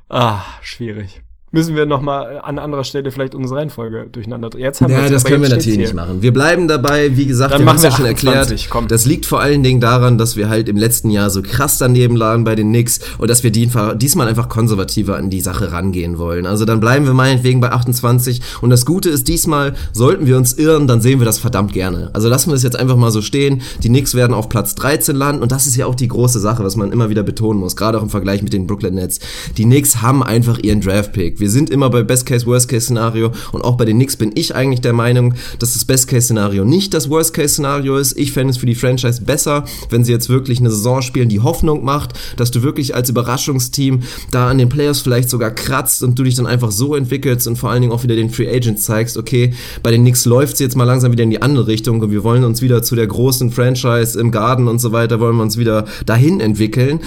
Ah, 0.09 0.41
schwierig 0.61 1.24
müssen 1.55 1.73
wir 1.73 1.85
nochmal 1.85 2.41
an 2.43 2.59
anderer 2.59 2.83
Stelle 2.83 3.09
vielleicht 3.11 3.33
unsere 3.33 3.61
Reihenfolge 3.61 4.07
durcheinander 4.11 4.49
drehen. 4.49 4.61
Jetzt 4.61 4.81
haben 4.81 4.91
ja, 4.91 5.07
das 5.07 5.23
können 5.23 5.41
wir 5.41 5.47
natürlich 5.47 5.77
nicht 5.77 5.93
machen. 5.93 6.21
Wir 6.21 6.33
bleiben 6.33 6.67
dabei, 6.67 7.15
wie 7.15 7.25
gesagt, 7.25 7.53
Dann 7.53 7.61
wir 7.61 7.69
haben 7.69 7.77
es 7.77 7.83
ja 7.83 7.91
schon 7.91 8.05
erklärt. 8.05 8.53
Komm. 8.69 8.89
Das 8.89 9.05
liegt 9.05 9.25
vor 9.25 9.39
allen 9.39 9.63
Dingen 9.63 9.79
daran, 9.79 10.17
dass 10.17 10.35
wir 10.35 10.49
halt 10.49 10.67
im 10.67 10.75
letzten 10.75 11.09
Jahr 11.09 11.29
so 11.29 11.41
krass 11.41 11.77
daneben 11.77 12.17
lagen 12.17 12.43
bei 12.43 12.55
den 12.55 12.67
Knicks 12.67 12.99
und 13.19 13.29
dass 13.29 13.43
wir 13.43 13.51
die, 13.51 13.69
diesmal 13.95 14.27
einfach 14.27 14.49
konservativer 14.49 15.15
an 15.15 15.29
die 15.29 15.39
Sache 15.39 15.71
rangehen 15.71 16.17
wollen. 16.17 16.45
Also 16.45 16.65
dann 16.65 16.81
bleiben 16.81 17.05
wir 17.05 17.13
meinetwegen 17.13 17.61
bei 17.61 17.71
28 17.71 18.41
und 18.59 18.69
das 18.69 18.85
Gute 18.85 19.09
ist, 19.09 19.29
diesmal 19.29 19.75
sollten 19.93 20.27
wir 20.27 20.35
uns 20.35 20.51
irren, 20.53 20.87
dann 20.87 20.99
sehen 20.99 21.19
wir 21.19 21.25
das 21.25 21.39
verdammt 21.39 21.71
gerne. 21.71 22.09
Also 22.11 22.27
lassen 22.27 22.49
wir 22.49 22.53
das 22.55 22.63
jetzt 22.63 22.75
einfach 22.77 22.97
mal 22.97 23.11
so 23.11 23.21
stehen. 23.21 23.61
Die 23.81 23.87
Knicks 23.87 24.13
werden 24.13 24.33
auf 24.33 24.49
Platz 24.49 24.75
13 24.75 25.15
landen 25.15 25.41
und 25.41 25.53
das 25.53 25.67
ist 25.67 25.77
ja 25.77 25.85
auch 25.85 25.95
die 25.95 26.09
große 26.09 26.41
Sache, 26.41 26.65
was 26.65 26.75
man 26.75 26.91
immer 26.91 27.09
wieder 27.09 27.23
betonen 27.23 27.61
muss, 27.61 27.77
gerade 27.77 27.97
auch 27.97 28.03
im 28.03 28.09
Vergleich 28.09 28.43
mit 28.43 28.51
den 28.51 28.67
Brooklyn 28.67 28.95
Nets. 28.95 29.21
Die 29.55 29.63
Knicks 29.63 30.01
haben 30.01 30.21
einfach 30.21 30.59
ihren 30.59 30.81
Draft-Pick. 30.81 31.44
Wir 31.45 31.51
sind 31.51 31.69
immer 31.69 31.91
bei 31.91 32.01
Best 32.01 32.25
Best-Case, 32.25 32.47
Worst-Case-Szenario. 32.47 33.31
Und 33.51 33.63
auch 33.63 33.77
bei 33.77 33.85
den 33.85 33.97
Knicks 33.97 34.15
bin 34.15 34.31
ich 34.33 34.55
eigentlich 34.55 34.81
der 34.81 34.93
Meinung, 34.93 35.35
dass 35.59 35.73
das 35.73 35.85
Best-Case-Szenario 35.85 36.65
nicht 36.65 36.91
das 36.95 37.07
Worst-Case-Szenario 37.07 37.97
ist. 37.97 38.17
Ich 38.17 38.31
fände 38.31 38.49
es 38.49 38.57
für 38.57 38.65
die 38.65 38.73
Franchise 38.73 39.21
besser, 39.21 39.65
wenn 39.91 40.03
sie 40.03 40.11
jetzt 40.11 40.27
wirklich 40.27 40.59
eine 40.59 40.71
Saison 40.71 41.03
spielen, 41.03 41.29
die 41.29 41.41
Hoffnung 41.41 41.83
macht, 41.83 42.13
dass 42.37 42.49
du 42.49 42.63
wirklich 42.63 42.95
als 42.95 43.11
Überraschungsteam 43.11 44.01
da 44.31 44.49
an 44.49 44.57
den 44.57 44.69
Playoffs 44.69 45.01
vielleicht 45.01 45.29
sogar 45.29 45.51
kratzt 45.51 46.01
und 46.01 46.17
du 46.17 46.23
dich 46.23 46.33
dann 46.33 46.47
einfach 46.47 46.71
so 46.71 46.95
entwickelst 46.95 47.47
und 47.47 47.57
vor 47.57 47.69
allen 47.69 47.81
Dingen 47.81 47.93
auch 47.93 48.01
wieder 48.01 48.15
den 48.15 48.31
Free 48.31 48.49
Agents 48.49 48.81
zeigst, 48.81 49.15
okay, 49.15 49.53
bei 49.83 49.91
den 49.91 50.01
Knicks 50.01 50.25
läuft 50.25 50.55
es 50.55 50.59
jetzt 50.61 50.75
mal 50.75 50.85
langsam 50.85 51.11
wieder 51.11 51.23
in 51.23 51.29
die 51.29 51.43
andere 51.43 51.67
Richtung 51.67 52.01
und 52.01 52.09
wir 52.09 52.23
wollen 52.23 52.43
uns 52.43 52.63
wieder 52.63 52.81
zu 52.81 52.95
der 52.95 53.05
großen 53.05 53.51
Franchise 53.51 54.19
im 54.19 54.31
Garden 54.31 54.67
und 54.67 54.79
so 54.79 54.91
weiter, 54.91 55.19
wollen 55.19 55.35
wir 55.35 55.43
uns 55.43 55.57
wieder 55.57 55.85
dahin 56.07 56.39
entwickeln. 56.39 57.01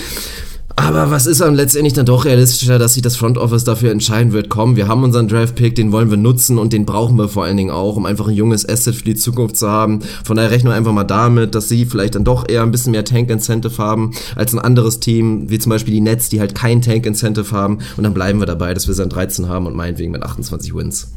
Aber 0.79 1.11
was 1.11 1.27
ist 1.27 1.41
dann 1.41 1.57
letztendlich 1.57 1.95
dann 1.95 2.07
doch 2.07 2.25
realistischer, 2.25 2.79
dass 2.79 2.95
sich 2.95 3.03
das 3.03 3.17
Front 3.17 3.37
Office 3.37 3.65
dafür 3.65 3.91
entscheiden 3.91 4.33
wird, 4.33 4.49
komm, 4.49 4.77
wir 4.77 4.87
haben 4.87 5.03
unseren 5.03 5.27
Draft 5.27 5.57
Pick, 5.57 5.75
den 5.75 5.91
wollen 5.91 6.09
wir 6.09 6.17
nutzen 6.17 6.57
und 6.57 6.73
den 6.73 6.87
brauchen 6.87 7.19
wir 7.19 7.29
vor 7.29 7.43
allen 7.43 7.57
Dingen 7.57 7.73
auch, 7.73 7.97
um 7.97 8.07
einfach 8.07 8.29
ein 8.29 8.35
junges 8.35 8.67
Asset 8.67 8.95
für 8.95 9.05
die 9.05 9.17
Zukunft 9.17 9.57
zu 9.57 9.69
haben. 9.69 9.99
Von 10.23 10.37
daher 10.37 10.53
rechnen 10.53 10.71
wir 10.71 10.77
einfach 10.77 10.93
mal 10.93 11.03
damit, 11.03 11.57
dass 11.57 11.69
sie 11.69 11.85
vielleicht 11.85 12.15
dann 12.15 12.23
doch 12.23 12.49
eher 12.49 12.63
ein 12.63 12.71
bisschen 12.71 12.93
mehr 12.93 13.05
Tank 13.05 13.29
Incentive 13.29 13.77
haben 13.79 14.13
als 14.37 14.55
ein 14.55 14.61
anderes 14.61 15.01
Team, 15.01 15.51
wie 15.51 15.59
zum 15.59 15.71
Beispiel 15.71 15.95
die 15.95 16.01
Nets, 16.01 16.29
die 16.29 16.39
halt 16.39 16.55
kein 16.55 16.81
Tank 16.81 17.07
Incentive 17.07 17.51
haben. 17.51 17.79
Und 17.97 18.05
dann 18.05 18.15
bleiben 18.15 18.39
wir 18.39 18.47
dabei, 18.47 18.73
dass 18.73 18.87
wir 18.87 18.95
dann 18.95 19.11
13 19.11 19.49
haben 19.49 19.67
und 19.67 19.75
meinetwegen 19.75 20.13
mit 20.13 20.23
28 20.23 20.77
Wins. 20.77 21.09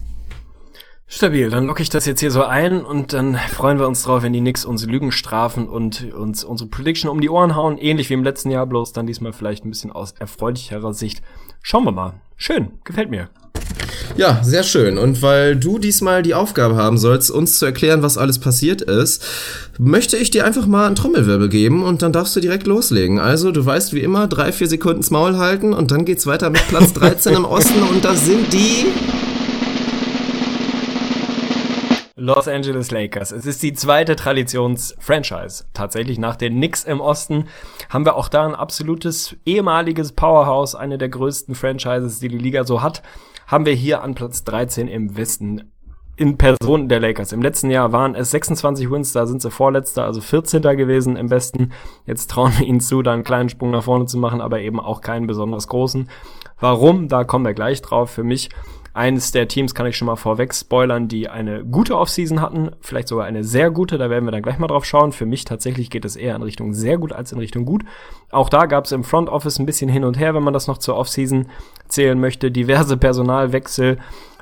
Stabil, 1.14 1.50
dann 1.50 1.66
locke 1.66 1.84
ich 1.84 1.90
das 1.90 2.06
jetzt 2.06 2.22
hier 2.22 2.32
so 2.32 2.46
ein 2.46 2.86
und 2.86 3.12
dann 3.12 3.36
freuen 3.36 3.78
wir 3.78 3.86
uns 3.86 4.02
drauf, 4.02 4.24
wenn 4.24 4.32
die 4.32 4.40
Knicks 4.40 4.64
uns 4.64 4.86
Lügen 4.86 5.12
strafen 5.12 5.68
und 5.68 6.14
uns 6.14 6.46
unsere 6.46 6.70
Prediction 6.70 7.12
um 7.12 7.20
die 7.20 7.30
Ohren 7.30 7.54
hauen. 7.54 7.78
Ähnlich 7.78 8.10
wie 8.10 8.14
im 8.14 8.24
letzten 8.24 8.50
Jahr, 8.50 8.66
bloß 8.66 8.94
dann 8.94 9.08
diesmal 9.08 9.34
vielleicht 9.34 9.66
ein 9.66 9.70
bisschen 9.70 9.92
aus 9.92 10.14
erfreulicherer 10.18 10.94
Sicht. 10.94 11.22
Schauen 11.62 11.84
wir 11.84 11.92
mal. 11.92 12.14
Schön, 12.38 12.70
gefällt 12.86 13.12
mir. 13.12 13.30
Ja, 14.16 14.42
sehr 14.42 14.64
schön. 14.64 14.98
Und 14.98 15.22
weil 15.22 15.58
du 15.58 15.80
diesmal 15.80 16.24
die 16.24 16.34
Aufgabe 16.34 16.78
haben 16.78 16.98
sollst, 16.98 17.30
uns 17.30 17.60
zu 17.60 17.66
erklären, 17.66 18.04
was 18.04 18.18
alles 18.18 18.40
passiert 18.40 18.82
ist, 18.82 19.22
möchte 19.78 20.16
ich 20.16 20.32
dir 20.32 20.46
einfach 20.46 20.66
mal 20.66 20.88
einen 20.88 20.96
Trommelwirbel 20.96 21.50
geben 21.50 21.84
und 21.84 22.02
dann 22.02 22.14
darfst 22.14 22.38
du 22.38 22.40
direkt 22.40 22.68
loslegen. 22.68 23.20
Also, 23.20 23.52
du 23.52 23.66
weißt 23.66 23.92
wie 23.94 24.00
immer, 24.00 24.28
drei, 24.28 24.54
vier 24.54 24.68
Sekunden 24.68 25.04
Maul 25.12 25.38
halten 25.38 25.74
und 25.74 25.92
dann 25.92 26.06
geht's 26.06 26.26
weiter 26.26 26.50
mit 26.50 26.66
Platz 26.70 26.94
13 26.94 27.34
im 27.34 27.44
Osten 27.44 27.84
und 27.84 28.06
das 28.06 28.26
sind 28.26 28.54
die 28.54 28.86
Los 32.34 32.48
Angeles 32.48 32.92
Lakers. 32.92 33.34
Es 33.34 33.46
ist 33.46 33.62
die 33.62 33.74
zweite 33.74 34.16
Traditions-Franchise. 34.16 35.66
Tatsächlich 35.74 36.18
nach 36.18 36.38
den 36.38 36.54
Knicks 36.54 36.86
im 36.86 37.02
Osten 37.02 37.50
haben 37.90 38.06
wir 38.06 38.16
auch 38.16 38.30
da 38.30 38.46
ein 38.46 38.56
absolutes 38.56 39.36
ehemaliges 39.46 40.14
Powerhouse, 40.14 40.74
eine 40.74 40.98
der 40.98 41.10
größten 41.10 41.56
Franchises, 41.56 42.20
die 42.20 42.30
die 42.30 42.38
Liga 42.38 42.64
so 42.64 42.82
hat, 42.82 43.04
haben 43.48 43.66
wir 43.66 43.74
hier 43.74 44.02
an 44.02 44.16
Platz 44.16 44.46
13 44.46 44.88
im 44.88 45.18
Westen 45.18 45.74
in 46.16 46.38
Person 46.38 46.88
der 46.88 47.02
Lakers. 47.02 47.34
Im 47.34 47.42
letzten 47.42 47.70
Jahr 47.70 47.92
waren 47.92 48.16
es 48.16 48.32
26 48.32 48.90
Wins, 48.90 49.12
da 49.12 49.26
sind 49.26 49.42
sie 49.42 49.52
Vorletzter, 49.52 50.06
also 50.06 50.22
14. 50.22 50.62
gewesen 50.62 51.18
im 51.18 51.30
Westen. 51.30 51.74
Jetzt 52.06 52.32
trauen 52.32 52.54
wir 52.58 52.66
ihnen 52.66 52.80
zu, 52.80 53.02
da 53.02 53.12
einen 53.12 53.26
kleinen 53.26 53.50
Sprung 53.50 53.72
nach 53.72 53.84
vorne 53.84 54.06
zu 54.06 54.18
machen, 54.18 54.40
aber 54.40 54.62
eben 54.62 54.80
auch 54.80 55.02
keinen 55.02 55.28
besonders 55.28 55.68
großen. 55.68 56.10
Warum? 56.62 57.10
Da 57.10 57.26
kommen 57.26 57.44
wir 57.44 57.54
gleich 57.54 57.82
drauf. 57.82 58.12
Für 58.12 58.24
mich 58.24 58.52
eines 58.94 59.32
der 59.32 59.48
Teams 59.48 59.74
kann 59.74 59.86
ich 59.86 59.96
schon 59.96 60.08
mal 60.08 60.18
vorweg 60.18 60.54
spoilern, 60.54 61.08
die 61.08 61.30
eine 61.30 61.64
gute 61.64 61.98
Offseason 61.98 62.42
hatten, 62.42 62.72
vielleicht 62.82 63.08
sogar 63.08 63.26
eine 63.26 63.44
sehr 63.44 63.72
gute, 63.72 63.98
da 63.98 64.10
werden 64.10 64.26
wir 64.26 64.32
dann 64.32 64.42
gleich 64.42 64.60
mal 64.60 64.68
drauf 64.68 64.84
schauen. 64.84 65.14
Für 65.14 65.26
mich 65.26 65.46
tatsächlich 65.46 65.90
geht 65.90 66.04
es 66.04 66.16
eher 66.16 66.36
in 66.36 66.42
Richtung 66.42 66.74
sehr 66.74 66.98
gut 66.98 67.14
als 67.14 67.32
in 67.32 67.40
Richtung 67.40 67.66
gut. 67.66 67.84
Auch 68.32 68.50
da 68.50 68.66
gab 68.66 68.86
es 68.86 68.92
im 68.92 69.04
Front 69.04 69.30
Office 69.30 69.60
ein 69.60 69.66
bisschen 69.66 69.90
hin 69.90 70.04
und 70.04 70.20
her, 70.20 70.34
wenn 70.34 70.44
man 70.44 70.54
das 70.54 70.68
noch 70.68 70.78
zur 70.78 70.98
Offseason 70.98 71.48
zählen 71.88 72.20
möchte, 72.20 72.52
diverse 72.52 72.98
Personalwechsel 72.98 73.98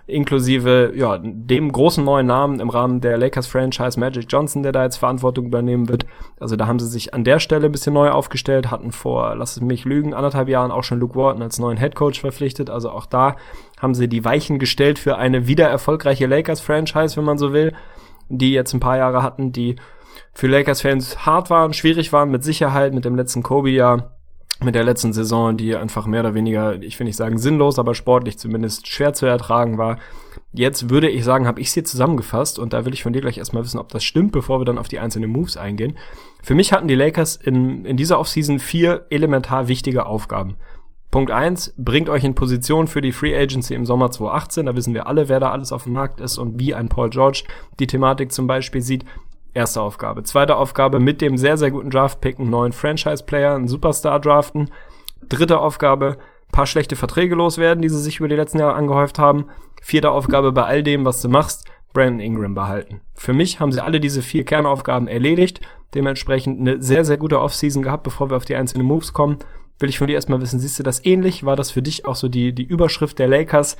inklusive 0.09 0.91
ja, 0.95 1.17
dem 1.17 1.71
großen 1.71 2.03
neuen 2.03 2.27
Namen 2.27 2.59
im 2.59 2.69
Rahmen 2.69 3.01
der 3.01 3.17
Lakers 3.17 3.47
Franchise 3.47 3.99
Magic 3.99 4.25
Johnson, 4.29 4.63
der 4.63 4.71
da 4.71 4.83
jetzt 4.83 4.97
Verantwortung 4.97 5.45
übernehmen 5.45 5.89
wird. 5.89 6.05
Also 6.39 6.55
da 6.55 6.67
haben 6.67 6.79
sie 6.79 6.87
sich 6.87 7.13
an 7.13 7.23
der 7.23 7.39
Stelle 7.39 7.67
ein 7.67 7.71
bisschen 7.71 7.93
neu 7.93 8.09
aufgestellt, 8.09 8.71
hatten 8.71 8.91
vor, 8.91 9.35
lass 9.35 9.57
es 9.57 9.61
mich 9.61 9.85
lügen, 9.85 10.13
anderthalb 10.13 10.49
Jahren 10.49 10.71
auch 10.71 10.83
schon 10.83 10.99
Luke 10.99 11.15
Walton 11.15 11.41
als 11.41 11.59
neuen 11.59 11.77
Head 11.77 11.95
Coach 11.95 12.19
verpflichtet. 12.19 12.69
Also 12.69 12.89
auch 12.89 13.05
da 13.05 13.35
haben 13.79 13.93
sie 13.93 14.07
die 14.07 14.25
Weichen 14.25 14.59
gestellt 14.59 14.99
für 14.99 15.17
eine 15.17 15.47
wieder 15.47 15.67
erfolgreiche 15.67 16.27
Lakers 16.27 16.61
Franchise, 16.61 17.15
wenn 17.15 17.25
man 17.25 17.37
so 17.37 17.53
will, 17.53 17.73
die 18.29 18.51
jetzt 18.51 18.73
ein 18.73 18.79
paar 18.79 18.97
Jahre 18.97 19.23
hatten, 19.23 19.51
die 19.51 19.75
für 20.33 20.47
Lakers 20.47 20.81
Fans 20.81 21.25
hart 21.25 21.49
waren, 21.49 21.73
schwierig 21.73 22.13
waren, 22.13 22.31
mit 22.31 22.43
Sicherheit, 22.43 22.93
mit 22.93 23.05
dem 23.05 23.15
letzten 23.15 23.43
Kobe-Jahr 23.43 24.18
mit 24.63 24.75
der 24.75 24.83
letzten 24.83 25.13
Saison, 25.13 25.55
die 25.55 25.75
einfach 25.75 26.05
mehr 26.05 26.19
oder 26.21 26.33
weniger, 26.33 26.81
ich 26.81 26.99
will 26.99 27.05
nicht 27.05 27.15
sagen 27.15 27.37
sinnlos, 27.37 27.79
aber 27.79 27.95
sportlich 27.95 28.37
zumindest 28.37 28.87
schwer 28.87 29.13
zu 29.13 29.25
ertragen 29.25 29.77
war. 29.77 29.97
Jetzt 30.51 30.89
würde 30.89 31.09
ich 31.09 31.23
sagen, 31.23 31.47
habe 31.47 31.61
ich 31.61 31.71
sie 31.71 31.83
zusammengefasst 31.83 32.59
und 32.59 32.73
da 32.73 32.85
will 32.85 32.93
ich 32.93 33.03
von 33.03 33.13
dir 33.13 33.21
gleich 33.21 33.37
erstmal 33.37 33.63
wissen, 33.63 33.79
ob 33.79 33.89
das 33.89 34.03
stimmt, 34.03 34.31
bevor 34.31 34.59
wir 34.59 34.65
dann 34.65 34.77
auf 34.77 34.87
die 34.87 34.99
einzelnen 34.99 35.29
Moves 35.29 35.57
eingehen. 35.57 35.97
Für 36.41 36.55
mich 36.55 36.73
hatten 36.73 36.87
die 36.87 36.95
Lakers 36.95 37.35
in, 37.35 37.85
in 37.85 37.97
dieser 37.97 38.19
Offseason 38.19 38.59
vier 38.59 39.05
elementar 39.09 39.67
wichtige 39.67 40.05
Aufgaben. 40.05 40.57
Punkt 41.11 41.31
eins 41.31 41.73
bringt 41.77 42.07
euch 42.07 42.23
in 42.23 42.35
Position 42.35 42.87
für 42.87 43.01
die 43.01 43.11
Free 43.11 43.35
Agency 43.35 43.73
im 43.73 43.85
Sommer 43.85 44.11
2018. 44.11 44.67
Da 44.67 44.75
wissen 44.75 44.93
wir 44.93 45.07
alle, 45.07 45.27
wer 45.27 45.39
da 45.39 45.51
alles 45.51 45.71
auf 45.71 45.85
dem 45.85 45.93
Markt 45.93 46.21
ist 46.21 46.37
und 46.37 46.59
wie 46.59 46.75
ein 46.75 46.87
Paul 46.87 47.09
George 47.09 47.45
die 47.79 47.87
Thematik 47.87 48.31
zum 48.31 48.45
Beispiel 48.45 48.81
sieht. 48.81 49.05
Erste 49.53 49.81
Aufgabe. 49.81 50.23
Zweite 50.23 50.55
Aufgabe, 50.55 50.99
mit 50.99 51.21
dem 51.21 51.37
sehr, 51.37 51.57
sehr 51.57 51.71
guten 51.71 51.89
Draft-Pick 51.89 52.39
einen 52.39 52.49
neuen 52.49 52.71
Franchise-Player, 52.71 53.55
einen 53.55 53.67
Superstar 53.67 54.19
draften. 54.19 54.69
Dritte 55.27 55.59
Aufgabe, 55.59 56.17
paar 56.51 56.65
schlechte 56.65 56.95
Verträge 56.95 57.35
loswerden, 57.35 57.81
die 57.81 57.89
sie 57.89 57.99
sich 57.99 58.19
über 58.19 58.27
die 58.27 58.35
letzten 58.35 58.59
Jahre 58.59 58.75
angehäuft 58.75 59.19
haben. 59.19 59.45
Vierte 59.81 60.11
Aufgabe 60.11 60.51
bei 60.51 60.63
all 60.63 60.83
dem, 60.83 61.05
was 61.05 61.21
du 61.21 61.29
machst, 61.29 61.65
Brandon 61.93 62.19
Ingram 62.19 62.53
behalten. 62.53 63.01
Für 63.15 63.33
mich 63.33 63.59
haben 63.59 63.71
sie 63.71 63.83
alle 63.83 63.99
diese 63.99 64.21
vier 64.21 64.45
Kernaufgaben 64.45 65.07
erledigt, 65.07 65.61
dementsprechend 65.95 66.59
eine 66.59 66.81
sehr, 66.81 67.03
sehr 67.03 67.17
gute 67.17 67.39
Offseason 67.39 67.81
gehabt, 67.81 68.03
bevor 68.03 68.29
wir 68.29 68.37
auf 68.37 68.45
die 68.45 68.55
einzelnen 68.55 68.85
Moves 68.85 69.13
kommen. 69.13 69.39
Will 69.79 69.89
ich 69.89 69.97
von 69.97 70.07
dir 70.07 70.13
erstmal 70.13 70.41
wissen, 70.41 70.59
siehst 70.59 70.77
du 70.77 70.83
das 70.83 71.03
ähnlich? 71.05 71.45
War 71.45 71.55
das 71.55 71.71
für 71.71 71.81
dich 71.81 72.05
auch 72.05 72.15
so 72.15 72.27
die, 72.27 72.53
die 72.53 72.63
Überschrift 72.63 73.17
der 73.17 73.27
Lakers? 73.27 73.77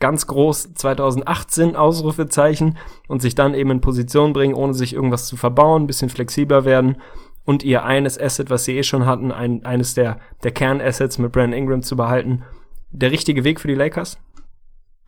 Ganz 0.00 0.26
groß 0.26 0.74
2018 0.74 1.74
Ausrufezeichen 1.76 2.78
und 3.08 3.20
sich 3.20 3.34
dann 3.34 3.54
eben 3.54 3.70
in 3.70 3.80
Position 3.80 4.32
bringen, 4.32 4.54
ohne 4.54 4.74
sich 4.74 4.94
irgendwas 4.94 5.26
zu 5.26 5.36
verbauen, 5.36 5.86
bisschen 5.86 6.08
flexibler 6.08 6.64
werden 6.64 6.98
und 7.44 7.64
ihr 7.64 7.84
eines 7.84 8.20
Asset, 8.20 8.50
was 8.50 8.64
sie 8.64 8.76
eh 8.76 8.82
schon 8.82 9.06
hatten, 9.06 9.32
ein, 9.32 9.64
eines 9.64 9.94
der, 9.94 10.20
der 10.44 10.52
Kernassets 10.52 11.18
mit 11.18 11.32
Brandon 11.32 11.58
Ingram 11.58 11.82
zu 11.82 11.96
behalten. 11.96 12.42
Der 12.90 13.10
richtige 13.10 13.42
Weg 13.42 13.60
für 13.60 13.68
die 13.68 13.74
Lakers? 13.74 14.18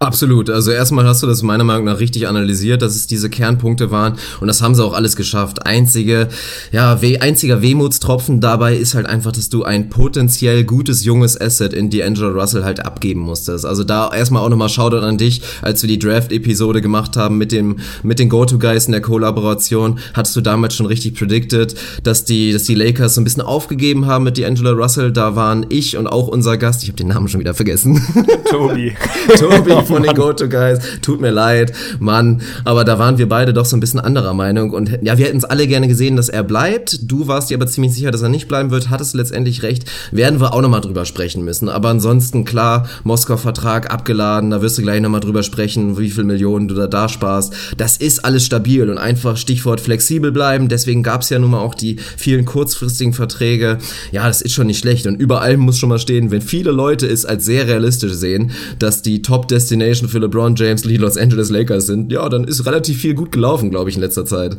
Absolut. 0.03 0.49
Also 0.49 0.71
erstmal 0.71 1.05
hast 1.05 1.23
du 1.23 1.27
das 1.27 1.43
meiner 1.43 1.63
Meinung 1.63 1.85
nach 1.85 2.01
richtig 2.01 2.27
analysiert, 2.27 2.81
dass 2.81 2.97
es 2.97 3.07
diese 3.07 3.29
Kernpunkte 3.29 3.91
waren 3.91 4.15
und 4.41 4.47
das 4.47 4.63
haben 4.63 4.75
sie 4.75 4.83
auch 4.83 4.95
alles 4.95 5.15
geschafft. 5.15 5.67
Einzige, 5.67 6.29
ja, 6.73 7.03
weh, 7.03 7.19
einziger 7.19 7.61
Wehmutstropfen 7.61 8.41
dabei 8.41 8.75
ist 8.75 8.95
halt 8.95 9.05
einfach, 9.05 9.31
dass 9.33 9.51
du 9.51 9.63
ein 9.63 9.91
potenziell 9.91 10.65
gutes 10.65 11.05
junges 11.05 11.39
Asset 11.39 11.75
in 11.75 11.91
D'Angelo 11.91 12.33
Russell 12.33 12.65
halt 12.65 12.83
abgeben 12.83 13.21
musstest. 13.21 13.67
Also 13.67 13.85
da 13.85 14.11
erstmal 14.11 14.43
auch 14.43 14.49
nochmal 14.49 14.71
Shoutout 14.71 15.05
an 15.05 15.19
dich, 15.19 15.43
als 15.61 15.83
wir 15.83 15.89
die 15.89 15.99
Draft-Episode 15.99 16.81
gemacht 16.81 17.19
haben 17.19 17.37
mit 17.37 17.53
dem, 17.53 17.77
mit 18.03 18.19
den 18.19 18.31
Go-To-Guys 18.31 18.87
in 18.87 18.93
der 18.93 19.03
Kollaboration, 19.03 19.99
hattest 20.15 20.35
du 20.35 20.41
damals 20.41 20.75
schon 20.77 20.87
richtig 20.87 21.15
predicted, 21.15 21.75
dass 22.05 22.25
die, 22.25 22.55
dass 22.55 22.65
die 22.65 22.75
Lakers 22.75 23.17
so 23.17 23.21
ein 23.21 23.25
bisschen 23.25 23.43
aufgegeben 23.43 24.07
haben 24.07 24.25
mit 24.25 24.39
D'Angelo 24.39 24.73
Russell. 24.73 25.13
Da 25.13 25.37
waren 25.37 25.67
ich 25.69 25.99
und 25.99 26.07
auch 26.07 26.29
unser 26.29 26.57
Gast, 26.57 26.85
ich 26.85 26.89
habe 26.89 26.97
den 26.97 27.09
Namen 27.09 27.29
schon 27.29 27.41
wieder 27.41 27.53
vergessen. 27.53 28.01
Tobi. 28.49 28.97
Tobi 29.39 29.73
von 29.91 30.03
den 30.03 30.15
Go-To-Guys. 30.15 30.79
Tut 31.03 31.21
mir 31.21 31.31
leid, 31.31 31.73
Mann. 31.99 32.43
Aber 32.65 32.85
da 32.85 32.99
waren 32.99 33.19
wir 33.19 33.29
beide 33.29 33.53
doch 33.53 33.65
so 33.65 33.77
ein 33.77 33.81
bisschen 33.81 34.01
anderer 34.01 34.35
Meinung. 34.35 34.71
Und 34.71 34.99
ja, 35.03 35.19
wir 35.19 35.27
hätten 35.27 35.39
es 35.39 35.45
alle 35.45 35.67
gerne 35.67 35.89
gesehen, 35.89 36.17
dass 36.17 36.29
er 36.29 36.43
bleibt. 36.43 37.11
Du 37.11 37.27
warst 37.29 37.51
dir 37.51 37.57
aber 37.57 37.67
ziemlich 37.67 37.95
sicher, 37.95 38.11
dass 38.11 38.23
er 38.23 38.29
nicht 38.29 38.49
bleiben 38.49 38.71
wird. 38.71 38.91
Hattest 38.91 39.15
letztendlich 39.15 39.63
recht. 39.63 39.91
Werden 40.13 40.41
wir 40.41 40.55
auch 40.55 40.63
nochmal 40.63 40.81
drüber 40.81 41.05
sprechen 41.05 41.45
müssen. 41.45 41.69
Aber 41.69 41.89
ansonsten, 41.89 42.45
klar, 42.45 42.89
Moskau-Vertrag 43.05 43.93
abgeladen. 43.93 44.51
Da 44.51 44.63
wirst 44.63 44.79
du 44.79 44.83
gleich 44.83 45.01
nochmal 45.01 45.21
drüber 45.21 45.43
sprechen, 45.43 45.99
wie 45.99 46.11
viel 46.11 46.25
Millionen 46.25 46.69
du 46.69 46.75
da 46.75 46.87
da 46.87 47.09
sparst. 47.09 47.53
Das 47.77 47.97
ist 47.97 48.25
alles 48.25 48.45
stabil 48.45 48.89
und 48.89 48.99
einfach 48.99 49.37
Stichwort 49.37 49.81
flexibel 49.81 50.33
bleiben. 50.33 50.69
Deswegen 50.69 51.03
gab 51.03 51.23
es 51.23 51.31
ja 51.31 51.39
nun 51.39 51.51
mal 51.51 51.61
auch 51.61 51.75
die 51.75 51.97
vielen 52.17 52.45
kurzfristigen 52.45 53.13
Verträge. 53.13 53.79
Ja, 54.13 54.27
das 54.27 54.43
ist 54.43 54.55
schon 54.55 54.67
nicht 54.67 54.79
schlecht. 54.79 55.07
Und 55.07 55.17
überall 55.17 55.57
muss 55.57 55.79
schon 55.79 55.89
mal 55.89 55.99
stehen, 55.99 56.31
wenn 56.31 56.43
viele 56.43 56.71
Leute 56.71 57.07
es 57.07 57.25
als 57.25 57.45
sehr 57.45 57.67
realistisch 57.67 58.13
sehen, 58.13 58.53
dass 58.79 59.03
die 59.03 59.23
Top-Destination 59.23 59.80
Destination 59.81 60.09
für 60.09 60.19
LeBron 60.19 60.55
James 60.55 60.83
die 60.83 60.97
Los 60.97 61.17
Angeles 61.17 61.51
Lakers 61.51 61.87
sind, 61.87 62.13
ja, 62.13 62.29
dann 62.29 62.45
ist 62.45 62.65
relativ 62.67 63.01
viel 63.01 63.15
gut 63.15 63.33
gelaufen, 63.33 63.71
glaube 63.71 63.91
ich, 63.91 63.97
in 63.97 64.03
letzter 64.03 64.25
Zeit. 64.25 64.57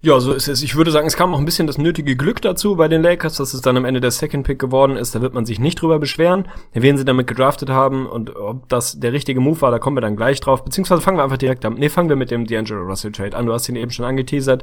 Ja, 0.00 0.20
so 0.20 0.32
ist 0.32 0.46
es. 0.46 0.62
Ich 0.62 0.76
würde 0.76 0.92
sagen, 0.92 1.08
es 1.08 1.16
kam 1.16 1.34
auch 1.34 1.40
ein 1.40 1.44
bisschen 1.44 1.66
das 1.66 1.76
nötige 1.76 2.14
Glück 2.14 2.40
dazu 2.40 2.76
bei 2.76 2.86
den 2.86 3.02
Lakers, 3.02 3.36
dass 3.36 3.52
es 3.52 3.62
dann 3.62 3.76
am 3.76 3.84
Ende 3.84 4.00
der 4.00 4.12
Second 4.12 4.46
Pick 4.46 4.60
geworden 4.60 4.96
ist. 4.96 5.12
Da 5.16 5.20
wird 5.20 5.34
man 5.34 5.44
sich 5.44 5.58
nicht 5.58 5.82
drüber 5.82 5.98
beschweren, 5.98 6.46
wen 6.72 6.96
sie 6.96 7.04
damit 7.04 7.26
gedraftet 7.26 7.68
haben 7.68 8.06
und 8.06 8.36
ob 8.36 8.68
das 8.68 9.00
der 9.00 9.12
richtige 9.12 9.40
Move 9.40 9.60
war, 9.60 9.72
da 9.72 9.80
kommen 9.80 9.96
wir 9.96 10.00
dann 10.00 10.14
gleich 10.14 10.38
drauf. 10.38 10.64
Beziehungsweise 10.64 11.02
fangen 11.02 11.18
wir 11.18 11.24
einfach 11.24 11.36
direkt 11.36 11.64
an. 11.64 11.74
Nee, 11.74 11.88
fangen 11.88 12.08
wir 12.08 12.14
mit 12.14 12.30
dem 12.30 12.44
D'Angelo 12.44 12.86
Russell 12.86 13.10
Trade 13.10 13.36
an. 13.36 13.46
Du 13.46 13.52
hast 13.52 13.68
ihn 13.68 13.74
eben 13.74 13.90
schon 13.90 14.04
angeteasert. 14.04 14.62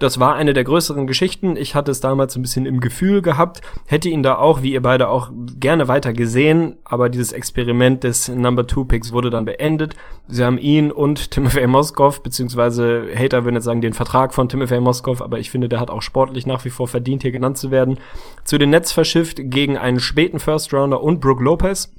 Das 0.00 0.18
war 0.18 0.34
eine 0.34 0.54
der 0.54 0.64
größeren 0.64 1.06
Geschichten. 1.06 1.56
Ich 1.56 1.74
hatte 1.74 1.90
es 1.90 2.00
damals 2.00 2.34
ein 2.34 2.40
bisschen 2.40 2.64
im 2.64 2.80
Gefühl 2.80 3.20
gehabt, 3.20 3.60
hätte 3.86 4.08
ihn 4.08 4.22
da 4.22 4.38
auch, 4.38 4.62
wie 4.62 4.72
ihr 4.72 4.80
beide 4.80 5.08
auch, 5.08 5.30
gerne 5.58 5.88
weiter 5.88 6.14
gesehen, 6.14 6.78
aber 6.84 7.10
dieses 7.10 7.32
Experiment 7.32 8.02
des 8.02 8.28
Number 8.28 8.66
Two 8.66 8.86
Picks 8.86 9.12
wurde 9.12 9.28
dann 9.28 9.44
beendet. 9.44 9.94
Sie 10.26 10.42
haben 10.42 10.56
ihn 10.56 10.90
und 10.90 11.30
Timothy 11.30 11.66
Moskov, 11.66 12.22
beziehungsweise 12.22 13.08
Hater 13.14 13.44
würden 13.44 13.56
jetzt 13.56 13.66
sagen, 13.66 13.82
den 13.82 13.92
Vertrag 13.92 14.32
von 14.32 14.48
Timothy 14.48 14.80
Moskov, 14.80 15.20
aber 15.20 15.38
ich 15.38 15.50
finde, 15.50 15.68
der 15.68 15.80
hat 15.80 15.90
auch 15.90 16.00
sportlich 16.00 16.46
nach 16.46 16.64
wie 16.64 16.70
vor 16.70 16.88
verdient, 16.88 17.20
hier 17.20 17.32
genannt 17.32 17.58
zu 17.58 17.70
werden, 17.70 17.98
zu 18.44 18.56
den 18.56 18.70
Nets 18.70 18.92
verschifft 18.92 19.38
gegen 19.42 19.76
einen 19.76 20.00
späten 20.00 20.38
First 20.38 20.72
Rounder 20.72 21.02
und 21.02 21.20
Brook 21.20 21.42
Lopez. 21.42 21.92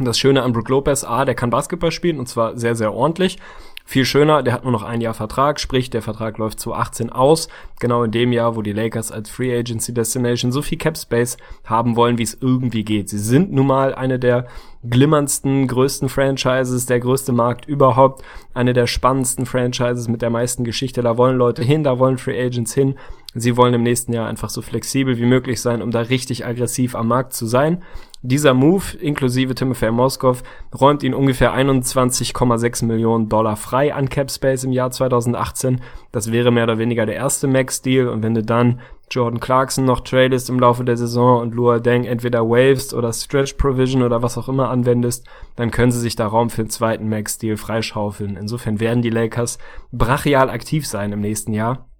Das 0.00 0.18
Schöne 0.18 0.42
an 0.42 0.54
Brook 0.54 0.70
Lopez, 0.70 1.04
A, 1.04 1.26
der 1.26 1.34
kann 1.34 1.50
Basketball 1.50 1.92
spielen 1.92 2.18
und 2.18 2.26
zwar 2.26 2.56
sehr, 2.56 2.74
sehr 2.74 2.94
ordentlich. 2.94 3.36
Viel 3.86 4.06
schöner, 4.06 4.42
der 4.42 4.54
hat 4.54 4.62
nur 4.62 4.72
noch 4.72 4.82
ein 4.82 5.02
Jahr 5.02 5.12
Vertrag, 5.12 5.60
sprich 5.60 5.90
der 5.90 6.00
Vertrag 6.00 6.38
läuft 6.38 6.58
zu 6.58 6.72
18 6.72 7.10
aus, 7.10 7.48
genau 7.78 8.02
in 8.02 8.12
dem 8.12 8.32
Jahr, 8.32 8.56
wo 8.56 8.62
die 8.62 8.72
Lakers 8.72 9.12
als 9.12 9.28
Free 9.28 9.56
Agency 9.56 9.92
Destination 9.92 10.52
so 10.52 10.62
viel 10.62 10.78
Cap 10.78 10.96
Space 10.96 11.36
haben 11.64 11.94
wollen, 11.94 12.16
wie 12.16 12.22
es 12.22 12.38
irgendwie 12.40 12.82
geht. 12.82 13.10
Sie 13.10 13.18
sind 13.18 13.52
nun 13.52 13.66
mal 13.66 13.94
eine 13.94 14.18
der 14.18 14.46
glimmerndsten, 14.88 15.68
größten 15.68 16.08
Franchises, 16.08 16.86
der 16.86 16.98
größte 16.98 17.32
Markt 17.32 17.66
überhaupt, 17.66 18.22
eine 18.54 18.72
der 18.72 18.86
spannendsten 18.86 19.44
Franchises 19.44 20.08
mit 20.08 20.22
der 20.22 20.30
meisten 20.30 20.64
Geschichte. 20.64 21.02
Da 21.02 21.18
wollen 21.18 21.36
Leute 21.36 21.62
hin, 21.62 21.84
da 21.84 21.98
wollen 21.98 22.16
Free 22.16 22.42
Agents 22.42 22.72
hin. 22.72 22.94
Sie 23.34 23.56
wollen 23.56 23.74
im 23.74 23.82
nächsten 23.82 24.14
Jahr 24.14 24.28
einfach 24.28 24.48
so 24.48 24.62
flexibel 24.62 25.18
wie 25.18 25.26
möglich 25.26 25.60
sein, 25.60 25.82
um 25.82 25.90
da 25.90 26.00
richtig 26.00 26.46
aggressiv 26.46 26.94
am 26.94 27.08
Markt 27.08 27.34
zu 27.34 27.46
sein. 27.46 27.82
Dieser 28.26 28.54
Move, 28.54 28.96
inklusive 29.02 29.54
Timothy 29.54 29.90
Moskov, 29.90 30.44
räumt 30.80 31.02
ihn 31.02 31.12
ungefähr 31.12 31.54
21,6 31.54 32.86
Millionen 32.86 33.28
Dollar 33.28 33.54
frei 33.54 33.92
an 33.92 34.08
Cap 34.08 34.30
Space 34.30 34.64
im 34.64 34.72
Jahr 34.72 34.90
2018. 34.90 35.82
Das 36.10 36.32
wäre 36.32 36.50
mehr 36.50 36.64
oder 36.64 36.78
weniger 36.78 37.04
der 37.04 37.16
erste 37.16 37.46
Max-Deal. 37.46 38.08
Und 38.08 38.22
wenn 38.22 38.32
du 38.32 38.42
dann 38.42 38.80
Jordan 39.10 39.40
Clarkson 39.40 39.84
noch 39.84 40.00
tradest 40.00 40.48
im 40.48 40.58
Laufe 40.58 40.86
der 40.86 40.96
Saison 40.96 41.42
und 41.42 41.54
Lua 41.54 41.80
Deng 41.80 42.04
entweder 42.04 42.48
waivest 42.48 42.94
oder 42.94 43.12
Stretch 43.12 43.58
Provision 43.58 44.02
oder 44.02 44.22
was 44.22 44.38
auch 44.38 44.48
immer 44.48 44.70
anwendest, 44.70 45.26
dann 45.56 45.70
können 45.70 45.92
sie 45.92 46.00
sich 46.00 46.16
da 46.16 46.26
Raum 46.26 46.48
für 46.48 46.62
den 46.62 46.70
zweiten 46.70 47.10
Max-Deal 47.10 47.58
freischaufeln. 47.58 48.38
Insofern 48.38 48.80
werden 48.80 49.02
die 49.02 49.10
Lakers 49.10 49.58
brachial 49.92 50.48
aktiv 50.48 50.86
sein 50.86 51.12
im 51.12 51.20
nächsten 51.20 51.52
Jahr 51.52 51.90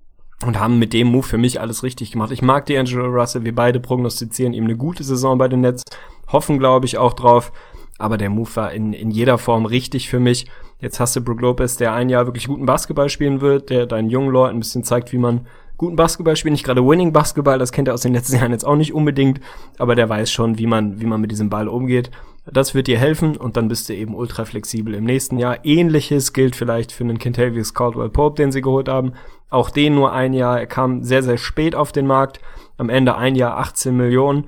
und 0.47 0.59
haben 0.59 0.79
mit 0.79 0.93
dem 0.93 1.09
Move 1.09 1.27
für 1.27 1.39
mich 1.39 1.61
alles 1.61 1.83
richtig 1.83 2.13
gemacht. 2.13 2.31
Ich 2.31 2.43
mag 2.43 2.67
D'Angelo 2.67 3.07
Russell, 3.07 3.45
wir 3.45 3.55
beide 3.55 3.81
prognostizieren 3.81 4.55
ihm 4.55 4.65
eine 4.65 4.77
gute 4.77 5.05
Saison 5.05 5.39
bei 5.39 5.49
den 5.49 5.61
Nets, 5.61 5.83
hoffen 6.31 6.59
glaube 6.59 6.87
ich 6.87 6.99
auch 6.99 7.13
drauf, 7.13 7.53
aber 7.99 8.19
der 8.19 8.31
Move 8.31 8.51
war 8.55 8.73
in, 8.73 8.93
in 8.93 9.11
jeder 9.11 9.39
Form 9.39 9.67
richtig 9.67 10.09
für 10.09 10.21
mich. 10.21 10.47
Jetzt 10.81 11.01
hast 11.01 11.17
du 11.17 11.21
Brook 11.21 11.41
Lopez, 11.41 11.77
der 11.77 11.93
ein 11.93 12.09
Jahr 12.09 12.27
wirklich 12.27 12.47
guten 12.47 12.67
Basketball 12.67 13.09
spielen 13.09 13.41
wird, 13.41 13.71
der 13.71 13.87
deinen 13.87 14.11
jungen 14.11 14.31
Leuten 14.31 14.57
ein 14.57 14.61
bisschen 14.61 14.85
zeigt, 14.85 15.13
wie 15.13 15.19
man 15.19 15.47
guten 15.77 15.97
Basketball 15.97 16.37
spielt, 16.37 16.53
nicht 16.53 16.65
gerade 16.65 16.87
Winning 16.87 17.13
Basketball, 17.13 17.59
das 17.59 17.73
kennt 17.73 17.89
er 17.89 17.95
aus 17.95 18.03
den 18.03 18.13
letzten 18.13 18.37
Jahren 18.39 18.53
jetzt 18.53 18.67
auch 18.67 18.77
nicht 18.77 18.95
unbedingt, 18.95 19.41
aber 19.79 19.95
der 19.95 20.09
weiß 20.09 20.31
schon, 20.31 20.59
wie 20.59 20.67
man, 20.67 21.01
wie 21.01 21.07
man 21.07 21.21
mit 21.21 21.31
diesem 21.31 21.51
Ball 21.51 21.69
umgeht. 21.69 22.11
Das 22.47 22.75
wird 22.75 22.89
dir 22.89 22.99
helfen 22.99 23.39
und 23.39 23.57
dann 23.57 23.69
bist 23.69 23.89
du 23.89 23.95
eben 23.95 24.15
ultra 24.15 24.45
flexibel 24.45 24.95
im 24.95 25.05
nächsten 25.05 25.39
Jahr. 25.39 25.65
Ähnliches 25.65 26.35
gilt 26.35 26.55
vielleicht 26.55 26.93
für 26.93 27.05
einen 27.05 27.19
Kentavious 27.19 27.73
Caldwell 27.73 28.11
Pope, 28.11 28.37
den 28.37 28.53
sie 28.53 28.61
geholt 28.61 28.89
haben. 28.89 29.15
Auch 29.49 29.71
den 29.71 29.95
nur 29.95 30.13
ein 30.13 30.35
Jahr. 30.35 30.61
Er 30.61 30.67
kam 30.67 31.03
sehr, 31.03 31.23
sehr 31.23 31.39
spät 31.39 31.75
auf 31.75 31.91
den 31.91 32.07
Markt. 32.07 32.41
Am 32.77 32.91
Ende 32.91 33.17
ein 33.17 33.35
Jahr 33.35 33.57
18 33.57 33.97
Millionen. 33.97 34.45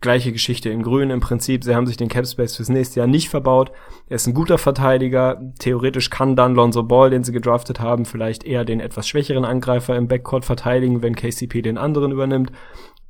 Gleiche 0.00 0.32
Geschichte 0.32 0.68
in 0.68 0.82
Grün 0.82 1.10
im 1.10 1.20
Prinzip. 1.20 1.64
Sie 1.64 1.74
haben 1.74 1.86
sich 1.86 1.96
den 1.96 2.08
Cap 2.08 2.26
Space 2.26 2.56
fürs 2.56 2.68
nächste 2.68 3.00
Jahr 3.00 3.06
nicht 3.08 3.28
verbaut. 3.28 3.72
Er 4.08 4.16
ist 4.16 4.26
ein 4.28 4.34
guter 4.34 4.58
Verteidiger. 4.58 5.40
Theoretisch 5.58 6.10
kann 6.10 6.36
dann 6.36 6.54
Lonzo 6.54 6.84
Ball, 6.84 7.10
den 7.10 7.24
sie 7.24 7.32
gedraftet 7.32 7.80
haben, 7.80 8.04
vielleicht 8.04 8.44
eher 8.44 8.64
den 8.64 8.78
etwas 8.78 9.08
schwächeren 9.08 9.44
Angreifer 9.44 9.96
im 9.96 10.06
Backcourt 10.06 10.44
verteidigen, 10.44 11.02
wenn 11.02 11.16
KCP 11.16 11.62
den 11.62 11.78
anderen 11.78 12.12
übernimmt 12.12 12.52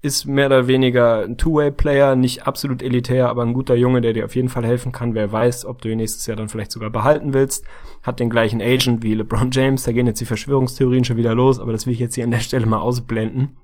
ist 0.03 0.27
mehr 0.27 0.47
oder 0.47 0.67
weniger 0.67 1.23
ein 1.23 1.39
Two-Way-Player, 1.39 2.17
nicht 2.17 2.45
absolut 2.45 2.83
elitär, 2.83 3.29
aber 3.29 3.43
ein 3.43 3.53
guter 3.53 3.77
Junge, 3.77 4.01
der 4.01 4.13
dir 4.13 4.25
auf 4.25 4.35
jeden 4.35 4.49
Fall 4.49 4.67
helfen 4.67 4.91
kann. 4.91 5.15
Wer 5.15 5.31
weiß, 5.31 5.65
ob 5.65 5.81
du 5.81 5.89
ihn 5.89 5.99
nächstes 5.99 6.27
Jahr 6.27 6.37
dann 6.37 6.49
vielleicht 6.49 6.73
sogar 6.73 6.91
behalten 6.91 7.33
willst. 7.33 7.65
Hat 8.03 8.19
den 8.19 8.29
gleichen 8.29 8.61
Agent 8.61 9.05
wie 9.05 9.15
LeBron 9.15 9.53
James. 9.53 9.85
Da 9.85 9.93
gehen 9.93 10.09
jetzt 10.09 10.21
die 10.21 10.25
Verschwörungstheorien 10.27 11.05
schon 11.05 11.17
wieder 11.17 11.37
los, 11.37 11.61
aber 11.61 11.71
das 11.71 11.87
will 11.87 11.93
ich 11.93 12.01
jetzt 12.01 12.17
hier 12.17 12.25
an 12.25 12.33
der 12.33 12.41
Stelle 12.41 12.67
mal 12.67 12.81
ausblenden. 12.81 13.57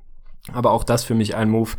Aber 0.52 0.70
auch 0.70 0.84
das 0.84 1.02
für 1.02 1.16
mich 1.16 1.34
ein 1.34 1.50
Move, 1.50 1.72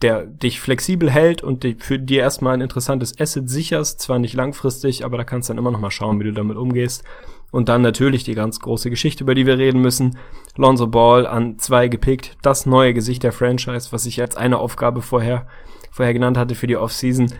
der 0.00 0.24
dich 0.24 0.58
flexibel 0.58 1.10
hält 1.10 1.42
und 1.42 1.66
für 1.80 1.98
dir 1.98 2.22
erstmal 2.22 2.54
ein 2.54 2.62
interessantes 2.62 3.20
Asset 3.20 3.50
sicherst. 3.50 4.00
Zwar 4.00 4.18
nicht 4.18 4.34
langfristig, 4.34 5.04
aber 5.04 5.18
da 5.18 5.24
kannst 5.24 5.50
du 5.50 5.52
dann 5.52 5.58
immer 5.58 5.70
noch 5.70 5.80
mal 5.80 5.90
schauen, 5.90 6.18
wie 6.18 6.24
du 6.24 6.32
damit 6.32 6.56
umgehst. 6.56 7.04
Und 7.52 7.68
dann 7.68 7.82
natürlich 7.82 8.24
die 8.24 8.34
ganz 8.34 8.58
große 8.58 8.90
Geschichte, 8.90 9.22
über 9.22 9.34
die 9.36 9.46
wir 9.46 9.58
reden 9.58 9.80
müssen. 9.80 10.18
Lonzo 10.56 10.88
Ball 10.88 11.26
an 11.26 11.58
zwei 11.58 11.86
gepickt. 11.88 12.36
Das 12.42 12.66
neue 12.66 12.94
Gesicht 12.94 13.22
der 13.22 13.32
Franchise, 13.32 13.92
was 13.92 14.06
ich 14.06 14.20
als 14.20 14.36
eine 14.36 14.58
Aufgabe 14.58 15.02
vorher, 15.02 15.46
vorher 15.90 16.14
genannt 16.14 16.38
hatte 16.38 16.54
für 16.54 16.66
die 16.66 16.78
Offseason. 16.78 17.32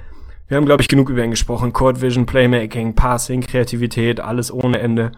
Wir 0.48 0.58
haben, 0.58 0.66
glaube 0.66 0.82
ich, 0.82 0.88
genug 0.88 1.08
über 1.08 1.24
ihn 1.24 1.30
gesprochen. 1.30 1.72
Court 1.72 2.02
Vision, 2.02 2.26
Playmaking, 2.26 2.94
Passing, 2.94 3.40
Kreativität, 3.40 4.20
alles 4.20 4.52
ohne 4.52 4.80
Ende. 4.80 5.12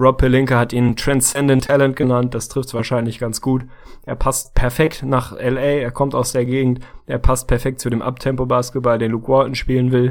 Rob 0.00 0.18
Pelinka 0.18 0.58
hat 0.58 0.72
ihn 0.72 0.96
Transcendent 0.96 1.66
Talent 1.66 1.94
genannt. 1.94 2.34
Das 2.34 2.48
trifft 2.48 2.74
wahrscheinlich 2.74 3.20
ganz 3.20 3.40
gut. 3.40 3.62
Er 4.04 4.16
passt 4.16 4.54
perfekt 4.54 5.04
nach 5.04 5.30
LA. 5.30 5.60
Er 5.60 5.92
kommt 5.92 6.16
aus 6.16 6.32
der 6.32 6.44
Gegend. 6.44 6.80
Er 7.06 7.18
passt 7.18 7.46
perfekt 7.46 7.80
zu 7.80 7.88
dem 7.88 8.02
Uptempo-Basketball, 8.02 8.98
den 8.98 9.12
Luke 9.12 9.28
Walton 9.28 9.54
spielen 9.54 9.92
will 9.92 10.10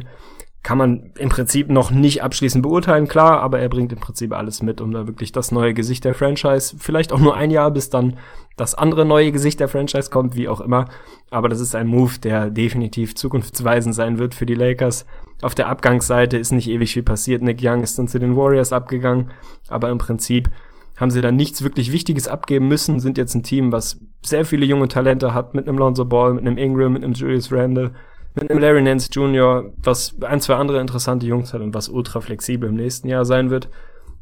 kann 0.62 0.78
man 0.78 1.12
im 1.18 1.30
Prinzip 1.30 1.70
noch 1.70 1.90
nicht 1.90 2.22
abschließend 2.22 2.64
beurteilen, 2.64 3.08
klar, 3.08 3.40
aber 3.40 3.60
er 3.60 3.70
bringt 3.70 3.94
im 3.94 4.00
Prinzip 4.00 4.34
alles 4.34 4.62
mit, 4.62 4.82
um 4.82 4.92
da 4.92 5.08
wirklich 5.08 5.32
das 5.32 5.52
neue 5.52 5.74
Gesicht 5.74 6.04
der 6.04 6.14
Franchise, 6.14 6.76
vielleicht 6.78 7.14
auch 7.14 7.20
nur 7.20 7.36
ein 7.36 7.50
Jahr, 7.50 7.72
bis 7.72 7.90
dann 7.90 8.18
das 8.58 8.76
andere 8.76 9.06
neue 9.06 9.32
Gesicht 9.32 9.62
der 9.62 9.70
Franchise 9.70 10.10
kommt, 10.10 10.36
wie 10.36 10.50
auch 10.50 10.60
immer. 10.60 10.90
Aber 11.32 11.48
das 11.48 11.62
ist 11.62 11.76
ein 11.76 11.88
Move, 11.88 12.20
der 12.22 12.50
definitiv 12.50 13.16
zukunftsweisend 13.16 13.96
sein 13.96 14.20
wird 14.20 14.36
für 14.36 14.46
die 14.46 14.56
Lakers. 14.56 15.06
Auf 15.42 15.56
der 15.56 15.70
Abgangsseite 15.70 16.38
ist 16.38 16.52
nicht 16.52 16.68
ewig 16.68 16.94
viel 16.94 17.04
passiert. 17.04 17.42
Nick 17.42 17.60
Young 17.64 17.82
ist 17.82 17.98
dann 17.98 18.10
zu 18.10 18.20
den 18.20 18.36
Warriors 18.36 18.74
abgegangen, 18.74 19.32
aber 19.70 19.90
im 19.90 19.98
Prinzip 19.98 20.50
haben 20.98 21.12
sie 21.12 21.22
dann 21.22 21.38
nichts 21.38 21.64
wirklich 21.64 21.94
Wichtiges 21.94 22.28
abgeben 22.28 22.68
müssen, 22.68 23.00
sind 23.00 23.18
jetzt 23.18 23.34
ein 23.34 23.44
Team, 23.44 23.72
was 23.72 24.02
sehr 24.22 24.44
viele 24.44 24.66
junge 24.66 24.90
Talente 24.90 25.34
hat, 25.34 25.54
mit 25.54 25.66
einem 25.66 25.78
Lonzo 25.78 26.04
Ball, 26.04 26.34
mit 26.34 26.46
einem 26.46 26.58
Ingram, 26.58 26.92
mit 26.92 27.06
einem 27.06 27.14
Julius 27.14 27.54
Randle, 27.54 27.94
einem 28.40 28.60
Larry 28.60 28.82
Nance 28.82 29.10
Jr., 29.12 29.72
was 29.78 30.16
ein, 30.22 30.42
zwei 30.42 30.56
andere 30.56 30.80
interessante 30.80 31.26
Jungs 31.26 31.54
hat 31.54 31.62
und 31.62 31.74
was 31.74 31.90
ultra 31.90 32.22
flexibel 32.22 32.70
im 32.70 32.76
nächsten 32.76 33.08
Jahr 33.08 33.26
sein 33.26 33.50
wird. 33.50 33.70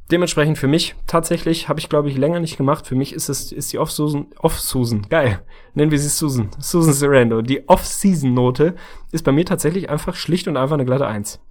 Dementsprechend 0.10 0.58
für 0.58 0.68
mich 0.68 0.96
tatsächlich 1.06 1.68
habe 1.68 1.80
ich 1.80 1.90
glaube 1.90 2.10
ich 2.10 2.18
länger 2.18 2.40
nicht 2.40 2.56
gemacht. 2.56 2.88
Für 2.88 2.96
mich 2.96 3.14
ist 3.14 3.28
es 3.28 3.52
ist 3.52 3.74
die 3.74 3.80
Off-Susan 3.80 4.28
Off-Susan 4.40 5.06
geil 5.10 5.42
nennen 5.74 5.92
wir 5.92 6.00
sie 6.00 6.08
Susan 6.08 6.50
Susan 6.60 6.94
Sarando. 6.94 7.42
Die 7.42 7.68
Off-Season-Note 7.68 8.76
ist 9.12 9.24
bei 9.24 9.34
mir 9.34 9.46
tatsächlich 9.46 9.90
einfach 9.90 10.16
schlicht 10.16 10.48
und 10.48 10.56
einfach 10.56 10.76
eine 10.76 10.86
glatte 10.86 11.08
Eins. 11.08 11.42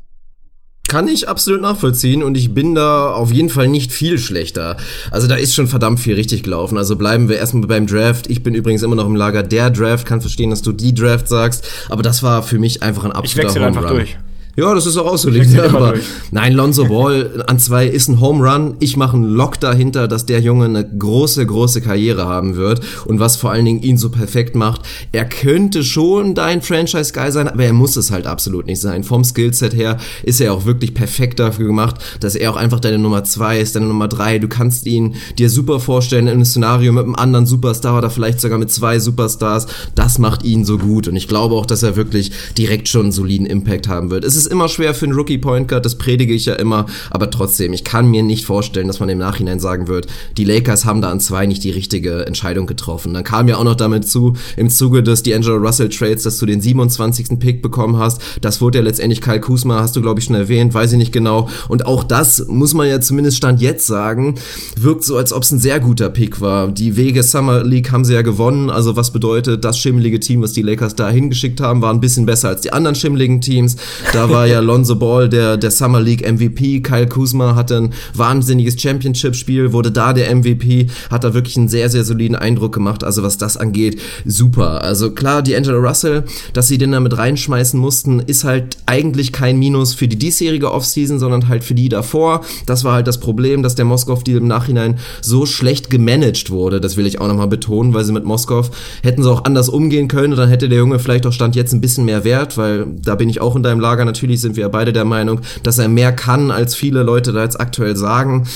Kann 0.89 1.09
ich 1.09 1.28
absolut 1.28 1.61
nachvollziehen 1.61 2.22
und 2.22 2.37
ich 2.37 2.55
bin 2.55 2.74
da 2.74 3.12
auf 3.12 3.32
jeden 3.32 3.49
Fall 3.49 3.68
nicht 3.68 3.93
viel 3.93 4.18
schlechter. 4.18 4.76
Also 5.11 5.26
da 5.26 5.34
ist 5.34 5.55
schon 5.55 5.66
verdammt 5.66 6.01
viel 6.01 6.14
richtig 6.14 6.43
gelaufen. 6.43 6.78
Also 6.78 6.97
bleiben 6.97 7.28
wir 7.28 7.39
erstmal 7.39 7.66
beim 7.66 7.87
Draft. 7.87 8.30
Ich 8.30 8.43
bin 8.43 8.55
übrigens 8.55 8.82
immer 8.82 8.97
noch 8.97 9.07
im 9.07 9.16
Lager 9.16 9.43
der 9.43 9.70
Draft, 9.70 10.07
kann 10.07 10.20
verstehen, 10.20 10.51
dass 10.51 10.62
du 10.62 10.72
die 10.72 10.95
Draft 10.95 11.28
sagst, 11.28 11.68
aber 11.89 12.03
das 12.03 12.22
war 12.22 12.43
für 12.43 12.59
mich 12.59 12.82
einfach 12.82 13.05
ein 13.05 13.12
absoluter 13.12 13.49
Ich 13.49 13.55
wechsle 13.55 13.66
einfach 13.66 13.89
durch. 13.89 14.16
Ja, 14.57 14.75
das 14.75 14.87
ist 14.87 14.97
auch 14.97 15.05
ausgelegt. 15.05 15.53
Ja, 15.53 15.65
aber 15.65 15.95
nein, 16.31 16.55
Lonzo 16.55 16.87
Ball 16.87 17.45
an 17.47 17.59
zwei 17.59 17.87
ist 17.87 18.09
ein 18.09 18.23
Home 18.23 18.43
Run. 18.43 18.77
Ich 18.81 18.97
mache 18.97 19.15
einen 19.15 19.27
Lock 19.27 19.61
dahinter, 19.61 20.09
dass 20.09 20.25
der 20.25 20.41
Junge 20.41 20.65
eine 20.65 20.89
große, 20.89 21.45
große 21.45 21.83
Karriere 21.83 22.25
haben 22.27 22.57
wird. 22.57 22.81
Und 23.05 23.21
was 23.21 23.37
vor 23.37 23.51
allen 23.51 23.67
Dingen 23.67 23.83
ihn 23.83 23.99
so 23.99 24.09
perfekt 24.09 24.55
macht, 24.55 24.81
er 25.13 25.27
könnte 25.27 25.85
schon 25.85 26.35
dein 26.35 26.63
Franchise-Guy 26.63 27.33
sein, 27.33 27.49
aber 27.49 27.65
er 27.65 27.75
muss 27.75 27.97
es 27.97 28.11
halt 28.11 28.27
absolut 28.27 28.67
nicht 28.67 28.81
sein. 28.81 29.05
Vom 29.05 29.25
Skillset 29.25 29.75
her 29.75 29.99
ist 30.23 30.41
er 30.41 30.55
auch 30.55 30.65
wirklich 30.65 30.95
perfekt 30.95 31.39
dafür 31.39 31.67
gemacht, 31.67 31.97
dass 32.21 32.35
er 32.35 32.51
auch 32.51 32.57
einfach 32.57 32.81
deine 32.81 32.99
Nummer 32.99 33.25
zwei 33.25 33.61
ist, 33.61 33.77
deine 33.77 33.87
Nummer 33.87 34.09
drei. 34.09 34.39
Du 34.39 34.49
kannst 34.49 34.87
ihn 34.87 35.17
dir 35.39 35.51
super 35.51 35.81
vorstellen 35.81 36.29
in 36.29 36.33
einem 36.33 36.45
Szenario 36.47 36.93
mit 36.93 37.05
einem 37.05 37.15
anderen 37.15 37.45
Superstar 37.45 37.99
oder 37.99 38.09
vielleicht 38.09 38.41
sogar 38.41 38.57
mit 38.59 38.71
zwei 38.71 39.01
Superstars. 39.01 39.67
Das 39.95 40.19
macht 40.19 40.45
ihn 40.45 40.65
so 40.65 40.79
gut. 40.79 41.09
Und 41.09 41.17
ich 41.17 41.29
glaube 41.29 41.57
auch, 41.57 41.67
dass 41.67 41.83
er 41.83 41.95
wirklich 41.97 42.33
direkt 42.57 42.89
schon 42.89 43.03
einen 43.03 43.13
soliden 43.13 43.47
Impact 43.47 43.89
haben 43.89 44.11
wird. 44.11 44.25
Es 44.25 44.35
ist 44.35 44.46
ist 44.47 44.53
immer 44.53 44.69
schwer 44.69 44.95
für 44.95 45.07
einen 45.07 45.15
Rookie 45.15 45.39
Point 45.39 45.69
Guard, 45.69 45.85
das 45.85 45.97
predige 45.97 46.33
ich 46.33 46.47
ja 46.47 46.55
immer, 46.55 46.87
aber 47.11 47.31
trotzdem, 47.31 47.73
ich 47.73 47.85
kann 47.85 48.09
mir 48.09 48.23
nicht 48.23 48.45
vorstellen, 48.45 48.87
dass 48.87 49.01
man 49.01 49.09
im 49.09 49.19
Nachhinein 49.19 49.61
sagen 49.61 49.89
wird, 49.89 50.07
die 50.37 50.45
Lakers 50.45 50.85
haben 50.85 51.03
da 51.03 51.11
an 51.11 51.21
zwei 51.21 51.47
nicht 51.47 51.65
die 51.65 51.71
richtige 51.71 52.27
Entscheidung 52.27 52.67
getroffen. 52.67 53.13
Dann 53.13 53.25
kam 53.25 53.49
ja 53.49 53.57
auch 53.57 53.65
noch 53.65 53.75
damit 53.75 54.09
zu, 54.09 54.35
im 54.57 54.71
Zuge 54.71 55.03
des 55.03 55.25
D'Angelo 55.25 55.57
Russell 55.57 55.89
Trades, 55.89 56.23
dass 56.23 56.39
du 56.39 56.47
den 56.47 56.61
27. 56.61 57.39
Pick 57.39 57.61
bekommen 57.61 57.99
hast. 57.99 58.21
Das 58.41 58.61
wurde 58.61 58.79
ja 58.79 58.85
letztendlich 58.85 59.21
Kyle 59.21 59.41
Kuzma, 59.41 59.81
hast 59.81 59.97
du 59.97 60.01
glaube 60.01 60.21
ich 60.21 60.27
schon 60.27 60.37
erwähnt, 60.37 60.73
weiß 60.73 60.93
ich 60.93 60.99
nicht 60.99 61.13
genau. 61.13 61.49
Und 61.69 61.87
auch 61.87 62.05
das 62.05 62.47
muss 62.47 62.75
man 62.75 62.89
ja 62.89 63.01
zumindest 63.01 63.39
Stand 63.39 63.61
jetzt 63.61 63.87
sagen, 63.87 64.37
wirkt 64.79 65.05
so, 65.05 65.17
als 65.17 65.33
ob 65.33 65.43
es 65.43 65.53
ein 65.53 65.59
sehr 65.59 65.81
guter 65.81 66.09
Pick 66.09 66.41
war. 66.41 66.69
Die 66.69 66.97
Wege 66.97 67.23
Summer 67.23 67.65
League 67.65 67.91
haben 67.91 68.05
sie 68.05 68.15
ja 68.15 68.23
gewonnen, 68.23 68.71
also 68.71 68.97
was 68.97 69.13
bedeutet, 69.13 69.65
das 69.65 69.79
schimmelige 69.79 70.21
Team, 70.21 70.43
was 70.43 70.53
die 70.53 70.63
Lakers 70.63 70.95
da 70.95 71.11
hingeschickt 71.11 71.61
haben, 71.61 71.83
war 71.83 71.93
ein 71.93 72.01
bisschen 72.01 72.27
besser 72.27 72.49
als 72.49 72.61
die 72.61 72.73
anderen 72.73 72.95
schimmeligen 72.95 73.41
Teams. 73.41 73.77
Da 74.13 74.29
war 74.37 74.47
ja 74.47 74.61
Lonzo 74.61 74.97
Ball 74.97 75.30
der, 75.30 75.57
der 75.57 75.70
Summer 75.70 75.99
League 75.99 76.20
MVP. 76.30 76.82
Kyle 76.82 77.07
Kuzma 77.07 77.55
hatte 77.55 77.78
ein 77.78 77.95
wahnsinniges 78.12 78.78
Championship-Spiel, 78.78 79.72
wurde 79.72 79.91
da 79.91 80.12
der 80.12 80.34
MVP, 80.37 80.89
hat 81.11 81.24
da 81.24 81.32
wirklich 81.32 81.57
einen 81.57 81.68
sehr, 81.68 81.89
sehr 81.89 82.05
soliden 82.05 82.37
Eindruck 82.37 82.74
gemacht. 82.74 83.03
Also 83.03 83.22
was 83.22 83.39
das 83.39 83.57
angeht, 83.57 83.99
super. 84.26 84.82
Also 84.82 85.12
klar, 85.12 85.41
die 85.41 85.57
Angela 85.57 85.78
Russell, 85.78 86.24
dass 86.53 86.68
sie 86.68 86.76
den 86.76 86.93
da 86.93 87.01
mit 87.01 87.16
reinschmeißen 87.16 87.80
mussten, 87.80 88.20
ist 88.20 88.45
halt 88.45 88.76
eigentlich 88.84 89.32
kein 89.32 89.59
Minus 89.59 89.95
für 89.95 90.07
die 90.07 90.18
diesjährige 90.18 90.70
Offseason, 90.70 91.18
sondern 91.18 91.49
halt 91.49 91.64
für 91.64 91.72
die 91.74 91.89
davor. 91.89 92.45
Das 92.66 92.84
war 92.84 92.93
halt 92.93 93.07
das 93.07 93.20
Problem, 93.20 93.62
dass 93.62 93.74
der 93.74 93.87
Moskov-Deal 93.87 94.37
im 94.37 94.49
Nachhinein 94.49 94.99
so 95.22 95.47
schlecht 95.47 95.89
gemanagt 95.89 96.51
wurde. 96.51 96.78
Das 96.78 96.99
will 96.99 97.07
ich 97.07 97.22
auch 97.22 97.28
nochmal 97.28 97.49
betonen, 97.49 97.95
weil 97.95 98.05
sie 98.05 98.12
mit 98.12 98.26
Moskov 98.26 98.70
hätten 99.03 99.22
sie 99.22 99.30
auch 99.30 99.47
anders 99.47 99.70
umgehen 99.70 100.09
können 100.09 100.34
und 100.34 100.39
dann 100.39 100.51
hätte 100.51 100.68
der 100.68 100.80
Junge 100.80 100.99
vielleicht 100.99 101.24
auch 101.26 101.32
Stand 101.32 101.57
jetzt 101.57 101.72
ein 101.72 101.80
bisschen 101.80 102.05
mehr 102.05 102.24
Wert, 102.24 102.59
weil 102.59 102.87
da 103.03 103.14
bin 103.14 103.30
ich 103.30 103.41
auch 103.41 103.57
in 103.57 103.62
deinem 103.62 103.80
Lager 103.80 104.05
natürlich 104.05 104.26
natürlich 104.27 104.41
sind 104.41 104.57
wir 104.57 104.68
beide 104.68 104.93
der 104.93 105.05
Meinung, 105.05 105.41
dass 105.62 105.79
er 105.79 105.89
mehr 105.89 106.12
kann, 106.12 106.51
als 106.51 106.74
viele 106.74 107.05
Leute 107.05 107.33
da 107.33 107.45
jetzt 107.45 107.61
aktuell 107.61 107.97
sagen. 107.97 108.49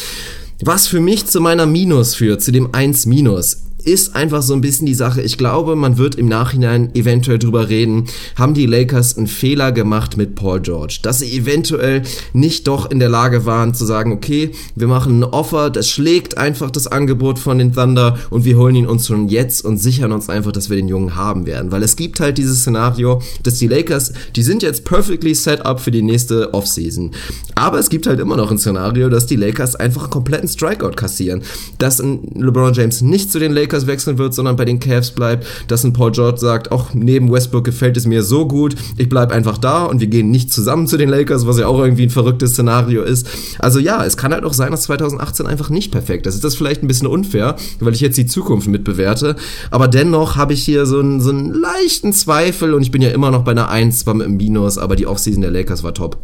Was 0.62 0.88
für 0.88 1.00
mich 1.00 1.26
zu 1.26 1.40
meiner 1.40 1.64
Minus 1.64 2.16
führt, 2.16 2.42
zu 2.42 2.50
dem 2.50 2.74
1 2.74 3.06
Minus 3.06 3.62
ist 3.80 4.14
einfach 4.14 4.42
so 4.42 4.54
ein 4.54 4.60
bisschen 4.60 4.86
die 4.86 4.94
Sache. 4.94 5.22
Ich 5.22 5.38
glaube, 5.38 5.76
man 5.76 5.98
wird 5.98 6.14
im 6.14 6.28
Nachhinein 6.28 6.94
eventuell 6.94 7.38
drüber 7.38 7.68
reden, 7.68 8.04
haben 8.36 8.54
die 8.54 8.66
Lakers 8.66 9.16
einen 9.16 9.26
Fehler 9.26 9.72
gemacht 9.72 10.16
mit 10.16 10.34
Paul 10.34 10.60
George, 10.60 10.98
dass 11.02 11.20
sie 11.20 11.36
eventuell 11.36 12.02
nicht 12.32 12.68
doch 12.68 12.90
in 12.90 12.98
der 12.98 13.08
Lage 13.08 13.46
waren 13.46 13.74
zu 13.74 13.84
sagen, 13.84 14.12
okay, 14.12 14.50
wir 14.74 14.86
machen 14.86 15.20
ein 15.20 15.24
Offer, 15.24 15.70
das 15.70 15.88
schlägt 15.88 16.38
einfach 16.38 16.70
das 16.70 16.86
Angebot 16.86 17.38
von 17.38 17.58
den 17.58 17.72
Thunder 17.72 18.18
und 18.30 18.44
wir 18.44 18.56
holen 18.56 18.74
ihn 18.74 18.86
uns 18.86 19.06
schon 19.06 19.28
jetzt 19.28 19.64
und 19.64 19.78
sichern 19.78 20.12
uns 20.12 20.28
einfach, 20.28 20.52
dass 20.52 20.70
wir 20.70 20.76
den 20.76 20.88
Jungen 20.88 21.16
haben 21.16 21.46
werden, 21.46 21.72
weil 21.72 21.82
es 21.82 21.96
gibt 21.96 22.20
halt 22.20 22.38
dieses 22.38 22.60
Szenario, 22.60 23.22
dass 23.42 23.58
die 23.58 23.68
Lakers, 23.68 24.12
die 24.36 24.42
sind 24.42 24.62
jetzt 24.62 24.84
perfectly 24.84 25.34
set 25.34 25.64
up 25.64 25.80
für 25.80 25.90
die 25.90 26.02
nächste 26.02 26.54
Offseason, 26.54 27.12
aber 27.54 27.78
es 27.78 27.90
gibt 27.90 28.06
halt 28.06 28.20
immer 28.20 28.36
noch 28.36 28.50
ein 28.50 28.58
Szenario, 28.58 29.08
dass 29.08 29.26
die 29.26 29.36
Lakers 29.36 29.76
einfach 29.76 30.02
einen 30.02 30.10
kompletten 30.10 30.48
Strikeout 30.48 30.92
kassieren, 30.96 31.42
dass 31.78 32.00
ein 32.00 32.20
LeBron 32.34 32.74
James 32.74 33.00
nicht 33.00 33.32
zu 33.32 33.38
den 33.38 33.52
Lakers 33.52 33.69
Lakers 33.70 33.86
wechseln 33.86 34.18
wird, 34.18 34.34
sondern 34.34 34.56
bei 34.56 34.64
den 34.64 34.80
Cavs 34.80 35.12
bleibt, 35.12 35.46
dass 35.68 35.84
ein 35.84 35.92
Paul 35.92 36.10
George 36.10 36.38
sagt, 36.38 36.72
auch 36.72 36.92
neben 36.92 37.30
Westbrook 37.30 37.64
gefällt 37.64 37.96
es 37.96 38.04
mir 38.04 38.24
so 38.24 38.46
gut, 38.46 38.74
ich 38.96 39.08
bleib 39.08 39.30
einfach 39.30 39.58
da 39.58 39.84
und 39.84 40.00
wir 40.00 40.08
gehen 40.08 40.30
nicht 40.30 40.52
zusammen 40.52 40.88
zu 40.88 40.96
den 40.96 41.08
Lakers, 41.08 41.46
was 41.46 41.58
ja 41.58 41.68
auch 41.68 41.78
irgendwie 41.78 42.02
ein 42.02 42.10
verrücktes 42.10 42.52
Szenario 42.52 43.04
ist. 43.04 43.28
Also 43.60 43.78
ja, 43.78 44.04
es 44.04 44.16
kann 44.16 44.32
halt 44.32 44.44
auch 44.44 44.52
sein, 44.52 44.72
dass 44.72 44.82
2018 44.82 45.46
einfach 45.46 45.70
nicht 45.70 45.92
perfekt 45.92 46.26
ist. 46.26 46.42
Das 46.42 46.52
ist 46.52 46.58
vielleicht 46.58 46.82
ein 46.82 46.88
bisschen 46.88 47.06
unfair, 47.06 47.54
weil 47.78 47.94
ich 47.94 48.00
jetzt 48.00 48.18
die 48.18 48.26
Zukunft 48.26 48.66
mitbewerte, 48.66 49.36
aber 49.70 49.86
dennoch 49.86 50.36
habe 50.36 50.52
ich 50.52 50.64
hier 50.64 50.84
so 50.84 50.98
einen, 50.98 51.20
so 51.20 51.30
einen 51.30 51.52
leichten 51.54 52.12
Zweifel 52.12 52.74
und 52.74 52.82
ich 52.82 52.90
bin 52.90 53.02
ja 53.02 53.10
immer 53.10 53.30
noch 53.30 53.44
bei 53.44 53.52
einer 53.52 53.68
1, 53.68 54.00
zwar 54.00 54.14
mit 54.14 54.26
einem 54.26 54.36
Minus, 54.36 54.78
aber 54.78 54.96
die 54.96 55.06
Offseason 55.06 55.42
der 55.42 55.52
Lakers 55.52 55.84
war 55.84 55.94
top. 55.94 56.18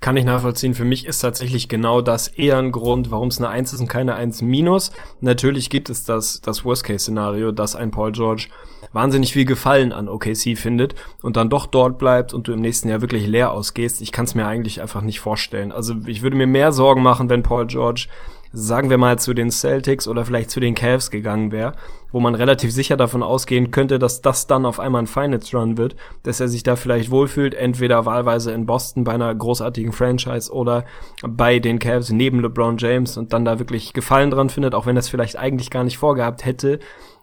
Kann 0.00 0.16
ich 0.16 0.24
nachvollziehen. 0.24 0.74
Für 0.74 0.84
mich 0.84 1.06
ist 1.06 1.20
tatsächlich 1.20 1.68
genau 1.68 2.00
das 2.00 2.28
eher 2.28 2.58
ein 2.58 2.70
Grund, 2.70 3.10
warum 3.10 3.28
es 3.28 3.38
eine 3.38 3.48
1 3.48 3.72
ist 3.72 3.80
und 3.80 3.88
keine 3.88 4.14
1 4.14 4.42
minus. 4.42 4.92
Natürlich 5.20 5.70
gibt 5.70 5.90
es 5.90 6.04
das, 6.04 6.40
das 6.40 6.64
Worst-Case-Szenario, 6.64 7.50
dass 7.50 7.74
ein 7.74 7.90
Paul 7.90 8.12
George 8.12 8.46
wahnsinnig 8.92 9.32
viel 9.32 9.44
Gefallen 9.44 9.92
an 9.92 10.08
OKC 10.08 10.56
findet 10.56 10.94
und 11.20 11.36
dann 11.36 11.50
doch 11.50 11.66
dort 11.66 11.98
bleibt 11.98 12.32
und 12.32 12.46
du 12.46 12.52
im 12.52 12.60
nächsten 12.60 12.88
Jahr 12.88 13.00
wirklich 13.00 13.26
leer 13.26 13.50
ausgehst. 13.50 14.00
Ich 14.00 14.12
kann 14.12 14.24
es 14.24 14.36
mir 14.36 14.46
eigentlich 14.46 14.80
einfach 14.80 15.02
nicht 15.02 15.18
vorstellen. 15.18 15.72
Also 15.72 15.94
ich 16.06 16.22
würde 16.22 16.36
mir 16.36 16.46
mehr 16.46 16.70
Sorgen 16.70 17.02
machen, 17.02 17.28
wenn 17.28 17.42
Paul 17.42 17.66
George 17.66 18.06
sagen 18.52 18.90
wir 18.90 18.98
mal 18.98 19.18
zu 19.18 19.34
den 19.34 19.50
Celtics 19.50 20.08
oder 20.08 20.24
vielleicht 20.24 20.50
zu 20.50 20.60
den 20.60 20.74
Cavs 20.74 21.10
gegangen 21.10 21.52
wäre, 21.52 21.74
wo 22.12 22.20
man 22.20 22.34
relativ 22.34 22.72
sicher 22.72 22.96
davon 22.96 23.22
ausgehen 23.22 23.70
könnte, 23.70 23.98
dass 23.98 24.22
das 24.22 24.46
dann 24.46 24.66
auf 24.66 24.80
einmal 24.80 25.02
ein 25.02 25.06
Finals 25.06 25.54
Run 25.54 25.76
wird, 25.76 25.96
dass 26.22 26.40
er 26.40 26.48
sich 26.48 26.62
da 26.62 26.76
vielleicht 26.76 27.10
wohlfühlt, 27.10 27.54
entweder 27.54 28.06
wahlweise 28.06 28.52
in 28.52 28.66
Boston 28.66 29.04
bei 29.04 29.12
einer 29.12 29.34
großartigen 29.34 29.92
Franchise 29.92 30.52
oder 30.52 30.84
bei 31.22 31.58
den 31.58 31.78
Cavs 31.78 32.10
neben 32.10 32.40
LeBron 32.40 32.78
James 32.78 33.16
und 33.16 33.32
dann 33.32 33.44
da 33.44 33.58
wirklich 33.58 33.92
Gefallen 33.92 34.30
dran 34.30 34.50
findet, 34.50 34.74
auch 34.74 34.86
wenn 34.86 34.96
er 34.96 35.00
es 35.00 35.08
vielleicht 35.08 35.38
eigentlich 35.38 35.70
gar 35.70 35.84
nicht 35.84 35.98
vorgehabt 35.98 36.44
hätte, 36.44 36.78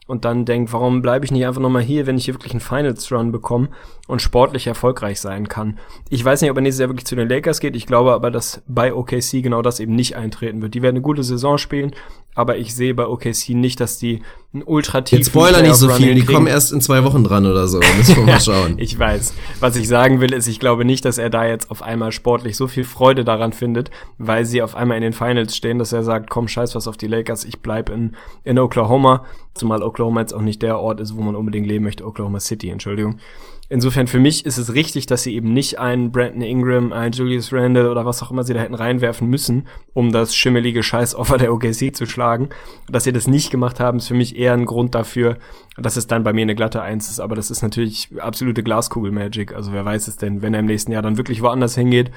und 0.07 0.23
dann 0.23 0.45
denkt, 0.45 0.71
warum 0.71 1.01
bleibe 1.01 1.25
ich 1.25 1.31
nicht 1.31 1.45
einfach 1.45 1.61
nochmal 1.61 1.81
hier, 1.81 2.05
wenn 2.05 2.17
ich 2.17 2.25
hier 2.25 2.35
wirklich 2.35 2.53
einen 2.53 2.61
Finals 2.61 3.11
Run 3.11 3.31
bekomme 3.31 3.69
und 4.07 4.21
sportlich 4.21 4.67
erfolgreich 4.67 5.19
sein 5.19 5.47
kann. 5.47 5.79
Ich 6.09 6.23
weiß 6.23 6.41
nicht, 6.41 6.51
ob 6.51 6.57
er 6.57 6.61
nächstes 6.61 6.81
Jahr 6.81 6.89
wirklich 6.89 7.07
zu 7.07 7.15
den 7.15 7.27
Lakers 7.27 7.59
geht. 7.59 7.75
Ich 7.75 7.87
glaube 7.87 8.13
aber, 8.13 8.29
dass 8.29 8.61
bei 8.67 8.93
OKC 8.93 9.41
genau 9.41 9.61
das 9.61 9.79
eben 9.79 9.95
nicht 9.95 10.15
eintreten 10.15 10.61
wird. 10.61 10.75
Die 10.75 10.81
werden 10.81 10.97
eine 10.97 11.01
gute 11.01 11.23
Saison 11.23 11.57
spielen, 11.57 11.91
aber 12.35 12.57
ich 12.57 12.75
sehe 12.75 12.93
bei 12.93 13.07
OKC 13.07 13.49
nicht, 13.49 13.79
dass 13.79 13.97
die 13.97 14.21
ein 14.53 14.61
ultra 14.63 15.01
tief 15.01 15.19
Jetzt 15.19 15.29
Spoiler 15.29 15.61
nicht 15.61 15.75
so 15.75 15.89
viel, 15.89 16.15
die 16.15 16.25
kommen 16.25 16.47
erst 16.47 16.71
in 16.71 16.81
zwei 16.81 17.03
Wochen 17.03 17.23
dran 17.23 17.45
oder 17.45 17.67
so. 17.67 17.79
Müssen 17.97 18.17
wir 18.17 18.23
mal 18.23 18.41
schauen. 18.41 18.75
ich 18.77 18.97
weiß. 18.97 19.33
Was 19.59 19.75
ich 19.75 19.87
sagen 19.87 20.21
will, 20.21 20.33
ist, 20.33 20.47
ich 20.47 20.59
glaube 20.59 20.85
nicht, 20.85 21.05
dass 21.05 21.17
er 21.17 21.29
da 21.29 21.45
jetzt 21.45 21.71
auf 21.71 21.81
einmal 21.81 22.11
sportlich 22.11 22.55
so 22.57 22.67
viel 22.67 22.83
Freude 22.83 23.25
daran 23.25 23.53
findet, 23.53 23.89
weil 24.17 24.45
sie 24.45 24.61
auf 24.61 24.75
einmal 24.75 24.97
in 24.97 25.03
den 25.03 25.13
Finals 25.13 25.55
stehen, 25.55 25.79
dass 25.79 25.93
er 25.93 26.03
sagt, 26.03 26.29
komm, 26.29 26.47
scheiß 26.47 26.75
was 26.75 26.87
auf 26.87 26.97
die 26.97 27.07
Lakers, 27.07 27.45
ich 27.45 27.59
bleib 27.59 27.89
in, 27.89 28.15
in 28.43 28.59
Oklahoma. 28.59 29.25
Zumal 29.53 29.81
Oklahoma 29.81 30.19
jetzt 30.19 30.33
auch 30.33 30.41
nicht 30.41 30.61
der 30.61 30.79
Ort 30.79 30.99
ist, 30.99 31.15
wo 31.15 31.21
man 31.21 31.35
unbedingt 31.35 31.67
leben 31.67 31.85
möchte. 31.85 32.05
Oklahoma 32.05 32.41
City, 32.41 32.69
Entschuldigung. 32.69 33.19
Insofern 33.67 34.05
für 34.05 34.19
mich 34.19 34.45
ist 34.45 34.57
es 34.57 34.73
richtig, 34.75 35.07
dass 35.07 35.23
sie 35.23 35.33
eben 35.33 35.51
nicht 35.51 35.79
einen 35.79 36.11
Brandon 36.11 36.41
Ingram, 36.41 36.93
einen 36.93 37.13
Julius 37.13 37.51
Randle 37.51 37.89
oder 37.89 38.05
was 38.05 38.21
auch 38.21 38.29
immer 38.29 38.43
sie 38.43 38.53
da 38.53 38.59
hätten 38.59 38.75
reinwerfen 38.75 39.27
müssen, 39.27 39.67
um 39.93 40.11
das 40.11 40.35
schimmelige 40.35 40.83
Scheißoffer 40.83 41.37
der 41.39 41.51
OKC 41.51 41.95
zu 41.95 42.05
schlagen. 42.05 42.49
Dass 42.87 43.05
sie 43.05 43.13
das 43.13 43.27
nicht 43.27 43.49
gemacht 43.49 43.79
haben, 43.79 43.97
ist 43.97 44.07
für 44.07 44.13
mich 44.13 44.37
eher 44.37 44.53
ein 44.53 44.65
Grund 44.65 44.93
dafür, 44.93 45.37
dass 45.77 45.97
es 45.97 46.05
dann 46.05 46.23
bei 46.23 46.31
mir 46.31 46.43
eine 46.43 46.55
glatte 46.55 46.83
Eins 46.83 47.09
ist. 47.09 47.19
Aber 47.19 47.35
das 47.35 47.49
ist 47.49 47.63
natürlich 47.63 48.09
absolute 48.19 48.61
Glaskugel-Magic. 48.61 49.55
Also 49.55 49.73
wer 49.73 49.83
weiß 49.83 50.07
es 50.07 50.17
denn, 50.17 50.43
wenn 50.43 50.53
er 50.53 50.59
im 50.59 50.67
nächsten 50.67 50.91
Jahr 50.91 51.01
dann 51.01 51.17
wirklich 51.17 51.41
woanders 51.41 51.73
hingeht, 51.73 52.11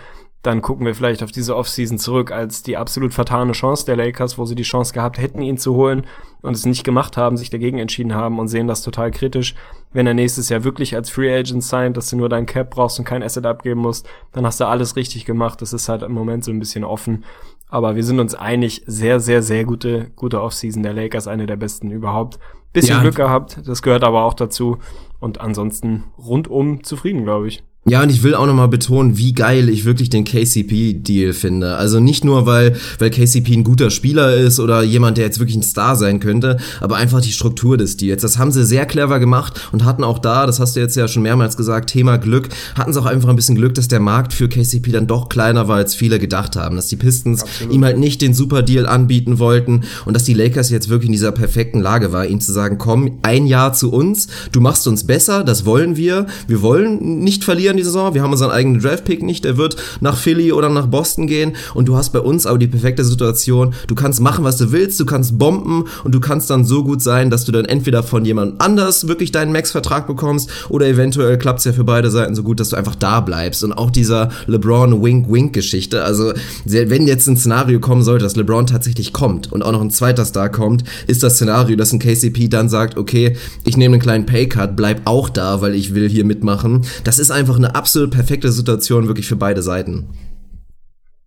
dann 0.49 0.63
gucken 0.63 0.87
wir 0.87 0.95
vielleicht 0.95 1.23
auf 1.23 1.31
diese 1.31 1.55
Offseason 1.55 1.99
zurück 1.99 2.33
als 2.33 2.63
die 2.63 2.79
absolut 2.79 3.13
vertane 3.13 3.53
Chance 3.53 3.85
der 3.85 3.97
Lakers, 3.97 4.39
wo 4.39 4.47
sie 4.47 4.55
die 4.55 4.63
Chance 4.63 4.95
gehabt 4.95 5.19
hätten, 5.19 5.43
ihn 5.43 5.59
zu 5.59 5.75
holen 5.75 6.07
und 6.41 6.57
es 6.57 6.65
nicht 6.65 6.85
gemacht 6.85 7.19
haben, 7.19 7.37
sich 7.37 7.51
dagegen 7.51 7.79
entschieden 7.79 8.15
haben 8.15 8.39
und 8.39 8.49
sehen 8.49 8.67
das 8.67 8.81
total 8.81 9.11
kritisch. 9.11 9.55
Wenn 9.93 10.07
er 10.07 10.15
nächstes 10.15 10.49
Jahr 10.49 10.65
wirklich 10.65 10.97
als 10.97 11.11
Free 11.11 11.31
Agent 11.31 11.63
signed, 11.63 11.99
dass 11.99 12.09
du 12.09 12.17
nur 12.17 12.31
dein 12.31 12.47
Cap 12.47 12.71
brauchst 12.71 12.99
und 12.99 13.05
kein 13.05 13.23
Asset 13.23 13.45
abgeben 13.45 13.83
musst, 13.83 14.09
dann 14.33 14.47
hast 14.47 14.59
du 14.59 14.67
alles 14.67 14.97
richtig 14.97 15.27
gemacht. 15.27 15.61
Das 15.61 15.75
ist 15.75 15.91
halt 15.91 16.03
im 16.03 16.13
Moment 16.13 16.45
so 16.45 16.51
ein 16.51 16.59
bisschen 16.59 16.83
offen. 16.83 17.27
Aber 17.69 17.95
wir 17.95 18.03
sind 18.03 18.19
uns 18.19 18.35
einig, 18.35 18.83
sehr, 18.87 19.21
sehr, 19.21 19.43
sehr 19.43 19.67
gute, 19.67 20.11
gute 20.17 20.41
Offseason 20.41 20.83
der 20.83 20.95
Lakers, 20.95 21.29
eine 21.29 21.45
der 21.45 21.57
besten 21.57 21.91
überhaupt. 21.91 22.39
Bisschen 22.73 22.97
ja. 22.97 23.03
Glück 23.03 23.17
gehabt, 23.17 23.61
das 23.67 23.83
gehört 23.83 24.03
aber 24.03 24.25
auch 24.25 24.35
dazu. 24.35 24.79
Und 25.21 25.43
ansonsten 25.43 26.05
rundum 26.17 26.85
zufrieden, 26.85 27.25
glaube 27.25 27.49
ich. 27.49 27.63
Ja, 27.89 28.03
und 28.03 28.11
ich 28.11 28.23
will 28.23 28.35
auch 28.35 28.47
nochmal 28.47 28.69
betonen, 28.69 29.17
wie 29.17 29.33
geil 29.33 29.71
ich 29.71 29.87
wirklich 29.87 30.11
den 30.11 30.25
KCP-Deal 30.25 31.33
finde. 31.33 31.77
Also 31.77 32.01
nicht 32.01 32.23
nur, 32.23 32.45
weil, 32.45 32.77
weil 32.99 33.09
KCP 33.09 33.55
ein 33.55 33.65
guter 33.65 33.89
Spieler 33.89 34.35
ist 34.37 34.61
oder 34.61 34.83
jemand, 34.83 35.17
der 35.17 35.25
jetzt 35.25 35.39
wirklich 35.39 35.57
ein 35.57 35.63
Star 35.63 35.97
sein 35.97 36.21
könnte, 36.21 36.59
aber 36.83 36.97
einfach 36.97 37.23
die 37.23 37.33
Struktur 37.33 37.79
des 37.79 37.97
Deals. 37.97 38.21
Das 38.21 38.37
haben 38.37 38.53
sie 38.53 38.67
sehr 38.67 38.85
clever 38.85 39.19
gemacht 39.19 39.69
und 39.73 39.87
hatten 39.87 40.05
auch 40.05 40.19
da, 40.19 40.45
das 40.45 40.61
hast 40.61 40.77
du 40.77 40.81
jetzt 40.81 40.97
ja 40.97 41.09
schon 41.09 41.23
mehrmals 41.23 41.57
gesagt, 41.57 41.89
Thema 41.89 42.19
Glück, 42.19 42.51
hatten 42.75 42.93
sie 42.93 43.01
auch 43.01 43.07
einfach 43.07 43.31
ein 43.31 43.37
bisschen 43.37 43.55
Glück, 43.55 43.75
dass 43.75 43.89
der 43.89 44.01
Markt 44.01 44.35
für 44.35 44.51
KCP 44.51 44.93
dann 44.93 45.07
doch 45.07 45.31
kleiner 45.31 45.67
war, 45.67 45.77
als 45.77 45.95
viele 45.95 46.19
gedacht 46.19 46.57
haben. 46.57 46.77
Dass 46.77 46.89
die 46.89 46.97
Pistons 46.97 47.43
Absolut. 47.43 47.73
ihm 47.73 47.85
halt 47.85 47.99
nicht 47.99 48.21
den 48.21 48.35
Super-Deal 48.35 48.87
anbieten 48.87 49.39
wollten 49.39 49.85
und 50.05 50.15
dass 50.15 50.25
die 50.25 50.35
Lakers 50.35 50.69
jetzt 50.69 50.91
wirklich 50.91 51.09
in 51.09 51.13
dieser 51.13 51.33
perfekten 51.33 51.81
Lage 51.81 52.13
war, 52.13 52.27
ihm 52.27 52.41
zu 52.41 52.53
sagen, 52.53 52.77
komm, 52.77 53.19
ein 53.23 53.47
Jahr 53.47 53.73
zu 53.73 53.91
uns, 53.91 54.29
du 54.53 54.61
machst 54.61 54.87
uns 54.87 55.05
besser, 55.05 55.43
das 55.43 55.65
wollen 55.65 55.97
wir, 55.97 56.27
wir 56.47 56.61
wollen 56.61 57.21
nicht 57.21 57.45
verlieren 57.45 57.78
die 57.79 57.85
Saison. 57.85 58.15
Wir 58.15 58.23
haben 58.23 58.33
unseren 58.33 58.51
eigenen 58.51 58.81
Draft-Pick 58.81 59.23
nicht. 59.23 59.45
Der 59.45 59.57
wird 59.57 59.77
nach 60.01 60.17
Philly 60.17 60.53
oder 60.53 60.69
nach 60.69 60.87
Boston 60.87 61.27
gehen. 61.27 61.57
Und 61.75 61.87
du 61.89 61.97
hast 61.97 62.11
bei 62.11 62.21
uns 62.21 62.47
aber 62.47 62.59
die 62.59 62.67
perfekte 62.67 63.05
Situation. 63.05 63.75
Du 63.87 63.95
kannst 63.95 64.21
machen, 64.21 64.45
was 64.45 64.57
du 64.57 64.73
willst. 64.73 64.99
Du 65.01 65.07
kannst 65.07 65.39
bomben 65.39 65.85
und 66.05 66.15
du 66.15 66.21
kannst 66.21 66.51
dann 66.51 66.65
so 66.65 66.85
gut 66.85 67.03
sein, 67.03 67.31
dass 67.31 67.45
du 67.45 67.53
dann 67.53 67.65
entweder 67.65 68.03
von 68.03 68.25
jemand 68.25 68.61
anders 68.61 69.09
wirklich 69.09 69.33
deinen 69.33 69.53
Max-Vertrag 69.53 70.07
bekommst 70.07 70.51
oder 70.69 70.87
eventuell 70.87 71.39
klappt 71.39 71.61
es 71.61 71.65
ja 71.65 71.73
für 71.73 71.85
beide 71.85 72.11
Seiten 72.11 72.35
so 72.35 72.43
gut, 72.43 72.61
dass 72.61 72.71
du 72.71 72.77
einfach 72.77 72.95
da 72.95 73.21
bleibst. 73.21 73.63
Und 73.65 73.73
auch 73.73 73.91
dieser 73.91 74.31
LeBron-Wink-Wink-Geschichte. 74.47 76.03
Also, 76.03 76.33
wenn 76.65 77.07
jetzt 77.07 77.27
ein 77.27 77.37
Szenario 77.37 77.81
kommen 77.81 78.03
sollte, 78.03 78.25
dass 78.25 78.37
LeBron 78.37 78.67
tatsächlich 78.67 79.13
kommt 79.13 79.53
und 79.53 79.63
auch 79.63 79.73
noch 79.73 79.81
ein 79.81 79.91
zweiter 79.91 80.25
Star 80.25 80.49
kommt, 80.49 80.85
ist 81.07 81.23
das 81.23 81.35
Szenario, 81.35 81.77
dass 81.77 81.93
ein 81.93 81.99
KCP 81.99 82.49
dann 82.49 82.69
sagt, 82.69 82.97
okay, 82.97 83.37
ich 83.65 83.77
nehme 83.77 83.95
einen 83.95 84.03
kleinen 84.03 84.27
Paycut, 84.27 84.77
bleib 84.77 85.03
auch 85.05 85.29
da, 85.29 85.61
weil 85.61 85.75
ich 85.75 85.95
will 85.95 86.09
hier 86.09 86.25
mitmachen. 86.25 86.83
Das 87.05 87.19
ist 87.19 87.31
einfach 87.31 87.57
eine 87.57 87.68
eine 87.69 87.75
absolut 87.75 88.11
perfekte 88.11 88.51
Situation 88.51 89.07
wirklich 89.07 89.29
für 89.29 89.37
beide 89.37 89.63
Seiten. 89.63 90.09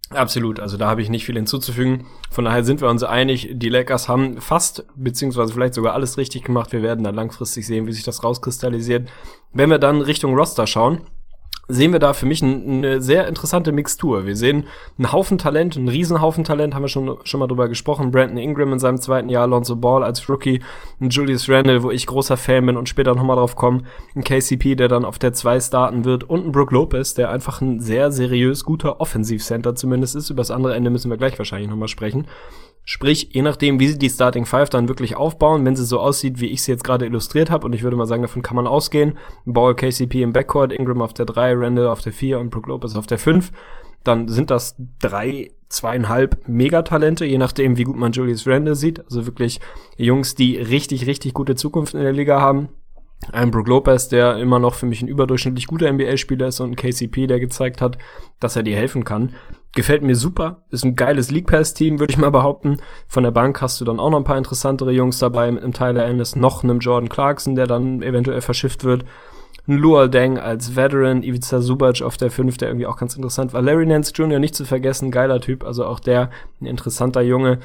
Absolut, 0.09 0.59
also 0.59 0.75
da 0.75 0.89
habe 0.89 1.01
ich 1.01 1.09
nicht 1.09 1.25
viel 1.25 1.35
hinzuzufügen. 1.35 2.05
Von 2.29 2.43
daher 2.43 2.65
sind 2.65 2.81
wir 2.81 2.89
uns 2.89 3.01
einig, 3.03 3.49
die 3.53 3.69
Lakers 3.69 4.09
haben 4.09 4.41
fast, 4.41 4.85
beziehungsweise 4.95 5.53
vielleicht 5.53 5.73
sogar 5.73 5.93
alles 5.93 6.17
richtig 6.17 6.43
gemacht. 6.43 6.73
Wir 6.73 6.81
werden 6.81 7.03
dann 7.05 7.15
langfristig 7.15 7.65
sehen, 7.65 7.87
wie 7.87 7.93
sich 7.93 8.03
das 8.03 8.23
rauskristallisiert. 8.23 9.09
Wenn 9.53 9.69
wir 9.69 9.79
dann 9.79 10.01
Richtung 10.01 10.35
Roster 10.35 10.67
schauen, 10.67 11.01
sehen 11.67 11.93
wir 11.93 11.99
da 11.99 12.13
für 12.13 12.25
mich 12.25 12.43
eine 12.43 13.01
sehr 13.01 13.27
interessante 13.27 13.71
Mixtur. 13.71 14.25
Wir 14.25 14.35
sehen 14.35 14.65
einen 14.97 15.11
Haufen 15.11 15.37
Talent, 15.37 15.77
einen 15.77 15.87
Riesenhaufen 15.87 16.43
Talent, 16.43 16.75
haben 16.75 16.83
wir 16.83 16.89
schon, 16.89 17.17
schon 17.23 17.39
mal 17.39 17.47
drüber 17.47 17.69
gesprochen. 17.69 18.11
Brandon 18.11 18.37
Ingram 18.37 18.73
in 18.73 18.79
seinem 18.79 18.99
zweiten 18.99 19.29
Jahr, 19.29 19.43
Alonso 19.43 19.75
Ball 19.75 20.03
als 20.03 20.27
Rookie, 20.29 20.61
ein 20.99 21.09
Julius 21.09 21.47
Randle, 21.49 21.83
wo 21.83 21.91
ich 21.91 22.07
großer 22.07 22.37
Fan 22.37 22.65
bin 22.65 22.77
und 22.77 22.89
später 22.89 23.15
nochmal 23.15 23.37
drauf 23.37 23.55
kommen, 23.55 23.85
ein 24.15 24.23
KCP, 24.23 24.75
der 24.75 24.87
dann 24.87 25.05
auf 25.05 25.19
der 25.19 25.33
2 25.33 25.59
starten 25.59 26.05
wird 26.05 26.23
und 26.23 26.45
ein 26.45 26.51
Brook 26.51 26.71
Lopez, 26.71 27.13
der 27.13 27.29
einfach 27.29 27.61
ein 27.61 27.79
sehr 27.79 28.11
seriös 28.11 28.63
guter 28.63 28.99
Offensivcenter 28.99 29.75
zumindest 29.75 30.15
ist. 30.15 30.29
Über 30.29 30.41
das 30.41 30.51
andere 30.51 30.75
Ende 30.75 30.89
müssen 30.89 31.09
wir 31.09 31.17
gleich 31.17 31.37
wahrscheinlich 31.37 31.69
nochmal 31.69 31.87
sprechen. 31.87 32.27
Sprich, 32.83 33.29
je 33.31 33.41
nachdem, 33.41 33.79
wie 33.79 33.87
sie 33.87 33.99
die 33.99 34.09
Starting 34.09 34.45
Five 34.45 34.69
dann 34.69 34.87
wirklich 34.87 35.15
aufbauen, 35.15 35.63
wenn 35.65 35.75
sie 35.75 35.85
so 35.85 35.99
aussieht, 35.99 36.41
wie 36.41 36.47
ich 36.47 36.63
sie 36.63 36.71
jetzt 36.71 36.83
gerade 36.83 37.05
illustriert 37.05 37.51
habe, 37.51 37.65
und 37.65 37.73
ich 37.73 37.83
würde 37.83 37.95
mal 37.95 38.07
sagen, 38.07 38.23
davon 38.23 38.41
kann 38.41 38.55
man 38.55 38.67
ausgehen, 38.67 39.17
Ball 39.45 39.75
KCP 39.75 40.23
im 40.23 40.33
Backcourt, 40.33 40.73
Ingram 40.73 41.01
auf 41.01 41.13
der 41.13 41.25
3, 41.25 41.53
Randall 41.53 41.87
auf 41.87 42.01
der 42.01 42.11
4 42.11 42.39
und 42.39 42.49
Brook 42.49 42.67
Lopez 42.67 42.95
auf 42.95 43.07
der 43.07 43.19
5, 43.19 43.51
dann 44.03 44.27
sind 44.27 44.49
das 44.49 44.75
drei, 44.99 45.51
zweieinhalb 45.69 46.47
Megatalente, 46.47 47.25
je 47.25 47.37
nachdem, 47.37 47.77
wie 47.77 47.83
gut 47.83 47.97
man 47.97 48.11
Julius 48.11 48.47
Randall 48.47 48.75
sieht. 48.75 48.99
Also 48.99 49.25
wirklich 49.25 49.59
Jungs, 49.97 50.35
die 50.35 50.57
richtig, 50.57 51.05
richtig 51.05 51.33
gute 51.33 51.55
Zukunft 51.55 51.93
in 51.93 52.01
der 52.01 52.13
Liga 52.13 52.41
haben. 52.41 52.69
Ein 53.31 53.51
Brook 53.51 53.67
Lopez, 53.67 54.07
der 54.07 54.37
immer 54.37 54.59
noch 54.59 54.73
für 54.73 54.85
mich 54.85 55.01
ein 55.01 55.07
überdurchschnittlich 55.07 55.67
guter 55.67 55.91
NBA-Spieler 55.91 56.47
ist 56.47 56.59
und 56.59 56.71
ein 56.71 56.75
KCP, 56.75 57.27
der 57.27 57.39
gezeigt 57.39 57.81
hat, 57.81 57.97
dass 58.39 58.55
er 58.55 58.63
dir 58.63 58.75
helfen 58.75 59.03
kann. 59.03 59.33
Gefällt 59.73 60.01
mir 60.01 60.15
super. 60.15 60.63
Ist 60.69 60.83
ein 60.83 60.95
geiles 60.95 61.31
League 61.31 61.47
Pass 61.47 61.73
Team, 61.73 61.99
würde 61.99 62.11
ich 62.11 62.17
mal 62.17 62.31
behaupten. 62.31 62.77
Von 63.07 63.23
der 63.23 63.31
Bank 63.31 63.61
hast 63.61 63.79
du 63.79 63.85
dann 63.85 63.99
auch 63.99 64.09
noch 64.09 64.17
ein 64.17 64.25
paar 64.25 64.37
interessantere 64.37 64.91
Jungs 64.91 65.19
dabei 65.19 65.49
mit 65.49 65.63
einem 65.63 65.71
Tyler 65.71 66.05
Ennis, 66.05 66.35
noch 66.35 66.63
einem 66.63 66.79
Jordan 66.79 67.09
Clarkson, 67.09 67.55
der 67.55 67.67
dann 67.67 68.01
eventuell 68.01 68.41
verschifft 68.41 68.83
wird. 68.83 69.05
Ein 69.67 69.77
Luol 69.77 70.09
Deng 70.09 70.39
als 70.39 70.75
Veteran, 70.75 71.23
Ivica 71.23 71.61
Subac 71.61 72.01
auf 72.01 72.17
der 72.17 72.31
5, 72.31 72.57
der 72.57 72.69
irgendwie 72.69 72.87
auch 72.87 72.97
ganz 72.97 73.15
interessant 73.15 73.53
war. 73.53 73.61
Larry 73.61 73.85
Nance 73.85 74.11
Jr. 74.13 74.39
nicht 74.39 74.55
zu 74.55 74.65
vergessen, 74.65 75.11
geiler 75.11 75.39
Typ, 75.39 75.63
also 75.63 75.85
auch 75.85 75.99
der 75.99 76.31
ein 76.59 76.65
interessanter 76.65 77.21
Junge. 77.21 77.59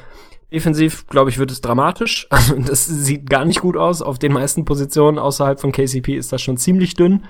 Defensiv, 0.53 1.07
glaube 1.09 1.31
ich, 1.31 1.39
wird 1.39 1.51
es 1.51 1.61
dramatisch. 1.61 2.29
Also 2.37 2.57
das 2.57 2.87
sieht 2.87 3.29
gar 3.29 3.45
nicht 3.45 3.61
gut 3.61 3.77
aus. 3.77 4.03
Auf 4.03 4.19
den 4.19 4.33
meisten 4.33 4.65
Positionen 4.65 5.19
außerhalb 5.19 5.61
von 5.61 5.73
KCP 5.73 6.17
ist 6.17 6.33
das 6.33 6.43
schon 6.43 6.57
ziemlich 6.57 6.95
dünn. 6.95 7.25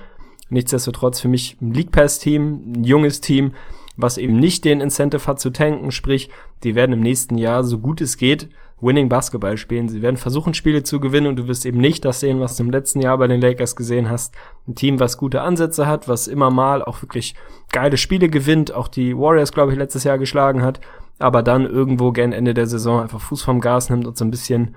Nichtsdestotrotz 0.49 1.19
für 1.19 1.27
mich 1.27 1.57
ein 1.61 1.73
League 1.73 1.91
Pass 1.91 2.19
Team, 2.19 2.73
ein 2.75 2.83
junges 2.83 3.19
Team, 3.19 3.53
was 3.97 4.17
eben 4.17 4.37
nicht 4.37 4.63
den 4.63 4.79
Incentive 4.79 5.25
hat 5.25 5.39
zu 5.39 5.49
tanken, 5.49 5.91
sprich, 5.91 6.29
die 6.63 6.75
werden 6.75 6.93
im 6.93 7.01
nächsten 7.01 7.37
Jahr, 7.37 7.63
so 7.63 7.79
gut 7.79 7.99
es 7.99 8.17
geht, 8.17 8.47
Winning 8.79 9.09
Basketball 9.09 9.57
spielen. 9.57 9.89
Sie 9.89 10.03
werden 10.03 10.17
versuchen, 10.17 10.53
Spiele 10.53 10.83
zu 10.83 10.99
gewinnen 10.99 11.27
und 11.27 11.35
du 11.37 11.47
wirst 11.47 11.65
eben 11.65 11.79
nicht 11.79 12.05
das 12.05 12.19
sehen, 12.19 12.39
was 12.39 12.55
du 12.55 12.63
im 12.63 12.69
letzten 12.69 13.01
Jahr 13.01 13.17
bei 13.17 13.27
den 13.27 13.41
Lakers 13.41 13.75
gesehen 13.75 14.09
hast. 14.09 14.35
Ein 14.67 14.75
Team, 14.75 14.99
was 14.99 15.17
gute 15.17 15.41
Ansätze 15.41 15.87
hat, 15.87 16.07
was 16.07 16.27
immer 16.27 16.51
mal 16.51 16.83
auch 16.83 17.01
wirklich 17.01 17.33
geile 17.71 17.97
Spiele 17.97 18.29
gewinnt, 18.29 18.71
auch 18.71 18.87
die 18.87 19.17
Warriors, 19.17 19.51
glaube 19.51 19.71
ich, 19.71 19.77
letztes 19.79 20.03
Jahr 20.03 20.19
geschlagen 20.19 20.61
hat, 20.61 20.79
aber 21.19 21.43
dann 21.43 21.65
irgendwo 21.65 22.11
gern 22.11 22.31
Ende 22.31 22.53
der 22.53 22.67
Saison 22.67 23.01
einfach 23.01 23.21
Fuß 23.21 23.43
vom 23.43 23.61
Gas 23.61 23.89
nimmt 23.89 24.05
und 24.05 24.17
so 24.17 24.25
ein 24.25 24.31
bisschen 24.31 24.75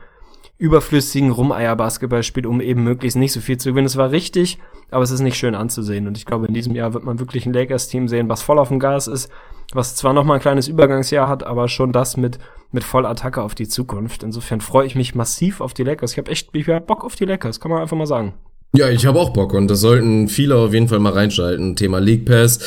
überflüssigen 0.59 1.31
Rumeier-Basketball 1.31 2.23
spielt, 2.23 2.47
um 2.47 2.61
eben 2.61 2.85
möglichst 2.85 3.17
nicht 3.17 3.33
so 3.33 3.41
viel 3.41 3.57
zu 3.57 3.71
gewinnen. 3.71 3.87
Es 3.87 3.97
war 3.97 4.11
richtig, 4.11 4.59
aber 4.91 5.03
es 5.03 5.11
ist 5.11 5.21
nicht 5.21 5.39
schön 5.39 5.55
anzusehen. 5.55 6.07
Und 6.07 6.19
ich 6.19 6.27
glaube, 6.27 6.47
in 6.47 6.55
diesem 6.55 6.75
Jahr 6.75 6.93
wird 6.93 7.05
man 7.05 7.19
wirklich 7.19 7.47
ein 7.47 7.53
Lakers-Team 7.53 8.09
sehen, 8.09 8.29
was 8.29 8.43
voll 8.43 8.59
auf 8.59 8.69
dem 8.69 8.79
Gas 8.79 9.07
ist, 9.07 9.31
was 9.73 9.97
zwar 9.97 10.13
noch 10.13 10.25
mal 10.25 10.35
ein 10.35 10.41
kleines 10.41 10.69
Übergangsjahr 10.69 11.29
hat, 11.29 11.45
aber 11.45 11.69
schon 11.69 11.93
das 11.93 12.17
mit 12.17 12.39
mit 12.73 12.85
Vollattacke 12.85 13.43
auf 13.43 13.55
die 13.55 13.69
Zukunft. 13.69 14.23
Insofern 14.23 14.61
freue 14.61 14.87
ich 14.87 14.95
mich 14.95 15.15
massiv 15.15 15.61
auf 15.61 15.75
die 15.75 15.85
Lakers. 15.85 16.13
Ich 16.13 16.19
habe 16.19 16.31
echt 16.31 16.51
ich 16.53 16.69
hab 16.69 16.87
Bock 16.87 17.05
auf 17.05 17.17
die 17.17 17.25
Lakers, 17.25 17.61
kann 17.61 17.71
man 17.71 17.81
einfach 17.81 17.97
mal 17.97 18.07
sagen. 18.07 18.35
Ja, 18.73 18.89
ich 18.89 19.05
habe 19.05 19.19
auch 19.19 19.31
Bock 19.31 19.53
und 19.53 19.67
das 19.67 19.81
sollten 19.81 20.29
viele 20.29 20.55
auf 20.55 20.73
jeden 20.73 20.87
Fall 20.87 21.01
mal 21.01 21.13
reinschalten. 21.13 21.75
Thema 21.75 21.99
League 21.99 22.25
Pass. 22.25 22.61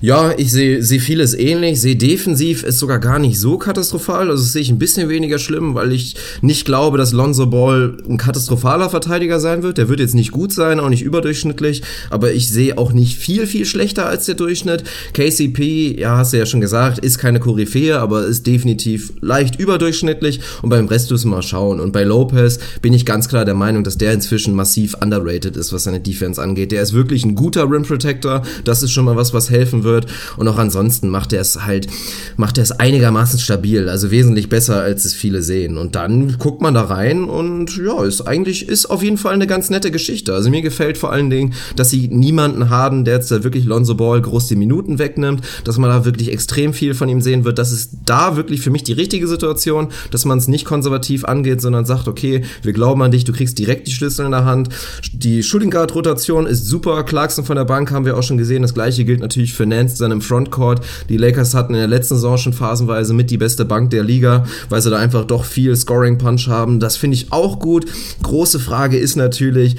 Ja, 0.00 0.32
ich 0.36 0.52
sehe 0.52 0.84
seh 0.84 1.00
vieles 1.00 1.34
ähnlich. 1.34 1.80
Sehe 1.80 1.96
defensiv 1.96 2.62
ist 2.62 2.78
sogar 2.78 3.00
gar 3.00 3.18
nicht 3.18 3.40
so 3.40 3.58
katastrophal. 3.58 4.30
Also 4.30 4.44
sehe 4.44 4.62
ich 4.62 4.70
ein 4.70 4.78
bisschen 4.78 5.08
weniger 5.08 5.40
schlimm, 5.40 5.74
weil 5.74 5.90
ich 5.90 6.14
nicht 6.42 6.64
glaube, 6.64 6.96
dass 6.96 7.12
Lonzo 7.12 7.46
Ball 7.46 7.96
ein 8.08 8.18
katastrophaler 8.18 8.88
Verteidiger 8.88 9.40
sein 9.40 9.64
wird. 9.64 9.78
Der 9.78 9.88
wird 9.88 9.98
jetzt 9.98 10.14
nicht 10.14 10.30
gut 10.30 10.52
sein, 10.52 10.78
auch 10.78 10.90
nicht 10.90 11.02
überdurchschnittlich, 11.02 11.82
aber 12.08 12.32
ich 12.32 12.48
sehe 12.48 12.78
auch 12.78 12.92
nicht 12.92 13.18
viel, 13.18 13.44
viel 13.48 13.64
schlechter 13.64 14.06
als 14.06 14.26
der 14.26 14.36
Durchschnitt. 14.36 14.84
KCP, 15.12 15.98
ja, 15.98 16.18
hast 16.18 16.32
du 16.32 16.36
ja 16.36 16.46
schon 16.46 16.60
gesagt, 16.60 17.00
ist 17.00 17.18
keine 17.18 17.40
Koryphäe, 17.40 17.98
aber 17.98 18.26
ist 18.26 18.46
definitiv 18.46 19.12
leicht 19.22 19.58
überdurchschnittlich 19.58 20.38
und 20.62 20.68
beim 20.68 20.86
Rest 20.86 21.10
müssen 21.10 21.30
wir 21.30 21.38
mal 21.38 21.42
schauen. 21.42 21.80
Und 21.80 21.90
bei 21.90 22.04
Lopez 22.04 22.60
bin 22.80 22.92
ich 22.92 23.04
ganz 23.04 23.28
klar 23.28 23.44
der 23.44 23.54
Meinung, 23.54 23.82
dass 23.82 23.98
der 23.98 24.12
inzwischen 24.12 24.54
massiv 24.54 24.94
underrated 25.02 25.47
underrated 25.48 25.56
ist, 25.56 25.72
was 25.72 25.84
seine 25.84 26.00
Defense 26.00 26.40
angeht. 26.40 26.72
Der 26.72 26.82
ist 26.82 26.92
wirklich 26.92 27.24
ein 27.24 27.34
guter 27.34 27.70
Rim 27.70 27.82
Protector. 27.82 28.42
Das 28.64 28.82
ist 28.82 28.92
schon 28.92 29.04
mal 29.04 29.16
was, 29.16 29.32
was 29.32 29.50
helfen 29.50 29.84
wird. 29.84 30.06
Und 30.36 30.48
auch 30.48 30.58
ansonsten 30.58 31.08
macht 31.08 31.32
er 31.32 31.40
es 31.40 31.64
halt, 31.64 31.88
macht 32.36 32.58
er 32.58 32.64
es 32.64 32.72
einigermaßen 32.72 33.38
stabil. 33.38 33.88
Also 33.88 34.10
wesentlich 34.10 34.48
besser, 34.48 34.80
als 34.80 35.04
es 35.04 35.14
viele 35.14 35.42
sehen. 35.42 35.76
Und 35.76 35.94
dann 35.94 36.38
guckt 36.38 36.60
man 36.60 36.74
da 36.74 36.82
rein 36.82 37.24
und 37.24 37.76
ja, 37.76 38.04
ist 38.04 38.22
eigentlich, 38.22 38.68
ist 38.68 38.86
auf 38.86 39.02
jeden 39.02 39.18
Fall 39.18 39.34
eine 39.34 39.46
ganz 39.46 39.70
nette 39.70 39.90
Geschichte. 39.90 40.34
Also 40.34 40.50
mir 40.50 40.62
gefällt 40.62 40.98
vor 40.98 41.12
allen 41.12 41.30
Dingen, 41.30 41.54
dass 41.76 41.90
sie 41.90 42.08
niemanden 42.08 42.70
haben, 42.70 43.04
der 43.04 43.14
jetzt 43.14 43.30
da 43.30 43.44
wirklich 43.44 43.64
Lonzo 43.64 43.94
Ball 43.94 44.20
groß 44.20 44.48
die 44.48 44.56
Minuten 44.56 44.98
wegnimmt, 44.98 45.42
dass 45.64 45.78
man 45.78 45.90
da 45.90 46.04
wirklich 46.04 46.32
extrem 46.32 46.72
viel 46.72 46.94
von 46.94 47.08
ihm 47.08 47.20
sehen 47.20 47.44
wird. 47.44 47.58
Das 47.58 47.72
ist 47.72 47.90
da 48.04 48.36
wirklich 48.36 48.60
für 48.60 48.70
mich 48.70 48.82
die 48.82 48.92
richtige 48.92 49.26
Situation, 49.26 49.88
dass 50.10 50.24
man 50.24 50.38
es 50.38 50.48
nicht 50.48 50.64
konservativ 50.64 51.24
angeht, 51.24 51.60
sondern 51.60 51.84
sagt, 51.84 52.08
okay, 52.08 52.42
wir 52.62 52.72
glauben 52.72 53.02
an 53.02 53.10
dich, 53.10 53.24
du 53.24 53.32
kriegst 53.32 53.58
direkt 53.58 53.86
die 53.86 53.92
Schlüssel 53.92 54.26
in 54.26 54.32
der 54.32 54.44
Hand. 54.44 54.68
Die 55.12 55.37
Die 55.38 55.44
Shooting 55.44 55.70
Guard 55.70 55.94
Rotation 55.94 56.46
ist 56.46 56.66
super. 56.66 57.04
Clarkson 57.04 57.44
von 57.44 57.54
der 57.54 57.64
Bank 57.64 57.92
haben 57.92 58.04
wir 58.04 58.16
auch 58.16 58.24
schon 58.24 58.38
gesehen. 58.38 58.62
Das 58.62 58.74
gleiche 58.74 59.04
gilt 59.04 59.20
natürlich 59.20 59.54
für 59.54 59.66
Nance 59.66 59.96
dann 59.98 60.20
Frontcourt. 60.20 60.80
Die 61.08 61.16
Lakers 61.16 61.54
hatten 61.54 61.74
in 61.74 61.78
der 61.78 61.86
letzten 61.86 62.16
Saison 62.16 62.36
schon 62.38 62.52
phasenweise 62.52 63.14
mit 63.14 63.30
die 63.30 63.36
beste 63.36 63.64
Bank 63.64 63.90
der 63.90 64.02
Liga, 64.02 64.44
weil 64.68 64.82
sie 64.82 64.90
da 64.90 64.98
einfach 64.98 65.24
doch 65.24 65.44
viel 65.44 65.76
Scoring 65.76 66.18
Punch 66.18 66.48
haben. 66.48 66.80
Das 66.80 66.96
finde 66.96 67.14
ich 67.14 67.32
auch 67.32 67.60
gut. 67.60 67.86
Große 68.20 68.58
Frage 68.58 68.98
ist 68.98 69.14
natürlich, 69.14 69.76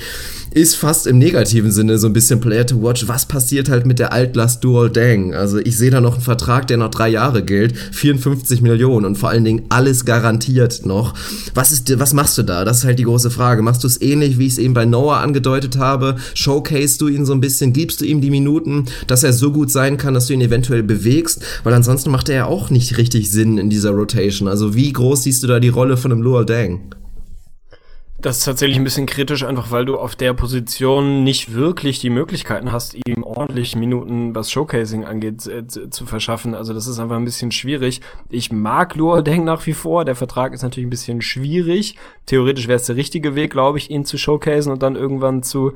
ist 0.51 0.75
fast 0.75 1.05
im 1.05 1.19
negativen 1.19 1.71
Sinne 1.71 1.97
so 1.97 2.07
ein 2.07 2.13
bisschen 2.13 2.39
Player 2.39 2.65
to 2.65 2.81
Watch. 2.81 3.07
Was 3.07 3.25
passiert 3.27 3.69
halt 3.69 3.85
mit 3.85 3.99
der 3.99 4.11
Altlast 4.11 4.63
Dual 4.63 4.89
Dang? 4.89 5.33
Also 5.33 5.59
ich 5.59 5.77
sehe 5.77 5.91
da 5.91 6.01
noch 6.01 6.15
einen 6.15 6.23
Vertrag, 6.23 6.67
der 6.67 6.77
noch 6.77 6.89
drei 6.89 7.09
Jahre 7.09 7.43
gilt, 7.43 7.77
54 7.77 8.61
Millionen 8.61 9.05
und 9.05 9.17
vor 9.17 9.29
allen 9.29 9.45
Dingen 9.45 9.63
alles 9.69 10.05
garantiert 10.05 10.85
noch. 10.85 11.13
Was 11.53 11.71
ist, 11.71 11.99
was 11.99 12.13
machst 12.13 12.37
du 12.37 12.43
da? 12.43 12.65
Das 12.65 12.79
ist 12.79 12.83
halt 12.85 12.99
die 12.99 13.03
große 13.03 13.29
Frage. 13.29 13.61
Machst 13.61 13.83
du 13.83 13.87
es 13.87 14.01
ähnlich, 14.01 14.39
wie 14.39 14.47
ich 14.47 14.53
es 14.53 14.57
eben 14.57 14.73
bei 14.73 14.85
Noah 14.85 15.17
angedeutet 15.17 15.77
habe? 15.77 16.15
Showcase 16.33 16.97
du 16.97 17.07
ihn 17.07 17.25
so 17.25 17.33
ein 17.33 17.41
bisschen? 17.41 17.73
Gibst 17.73 18.01
du 18.01 18.05
ihm 18.05 18.21
die 18.21 18.31
Minuten, 18.31 18.85
dass 19.07 19.23
er 19.23 19.33
so 19.33 19.51
gut 19.51 19.71
sein 19.71 19.97
kann, 19.97 20.13
dass 20.13 20.27
du 20.27 20.33
ihn 20.33 20.41
eventuell 20.41 20.83
bewegst? 20.83 21.43
Weil 21.63 21.73
ansonsten 21.73 22.09
macht 22.09 22.29
er 22.29 22.35
ja 22.35 22.45
auch 22.45 22.69
nicht 22.69 22.97
richtig 22.97 23.29
Sinn 23.31 23.57
in 23.57 23.69
dieser 23.69 23.91
Rotation. 23.91 24.47
Also 24.47 24.73
wie 24.73 24.91
groß 24.91 25.23
siehst 25.23 25.43
du 25.43 25.47
da 25.47 25.59
die 25.59 25.69
Rolle 25.69 25.97
von 25.97 26.11
einem 26.11 26.21
Luol 26.21 26.45
Dang? 26.45 26.81
Das 28.21 28.39
ist 28.39 28.43
tatsächlich 28.43 28.77
ein 28.77 28.83
bisschen 28.83 29.05
kritisch, 29.05 29.45
einfach 29.45 29.71
weil 29.71 29.85
du 29.85 29.97
auf 29.97 30.13
der 30.13 30.33
Position 30.33 31.23
nicht 31.23 31.53
wirklich 31.53 31.99
die 32.01 32.09
Möglichkeiten 32.09 32.73
hast, 32.73 32.97
ihm 33.07 33.23
ordentlich 33.23 33.77
Minuten, 33.77 34.35
was 34.35 34.51
Showcasing 34.51 35.05
angeht, 35.05 35.41
zu 35.41 36.05
verschaffen. 36.05 36.53
Also 36.53 36.73
das 36.73 36.85
ist 36.85 36.99
einfach 36.99 37.15
ein 37.15 37.23
bisschen 37.23 37.53
schwierig. 37.53 38.01
Ich 38.29 38.51
mag 38.51 38.95
Luol 38.95 39.23
Deng 39.23 39.45
nach 39.45 39.65
wie 39.65 39.73
vor. 39.73 40.03
Der 40.03 40.15
Vertrag 40.15 40.53
ist 40.53 40.63
natürlich 40.63 40.87
ein 40.87 40.89
bisschen 40.89 41.21
schwierig. 41.21 41.95
Theoretisch 42.25 42.67
wäre 42.67 42.75
es 42.75 42.87
der 42.87 42.97
richtige 42.97 43.35
Weg, 43.35 43.51
glaube 43.51 43.77
ich, 43.77 43.89
ihn 43.89 44.03
zu 44.03 44.17
showcasen 44.17 44.73
und 44.73 44.83
dann 44.83 44.97
irgendwann 44.97 45.41
zu, 45.41 45.71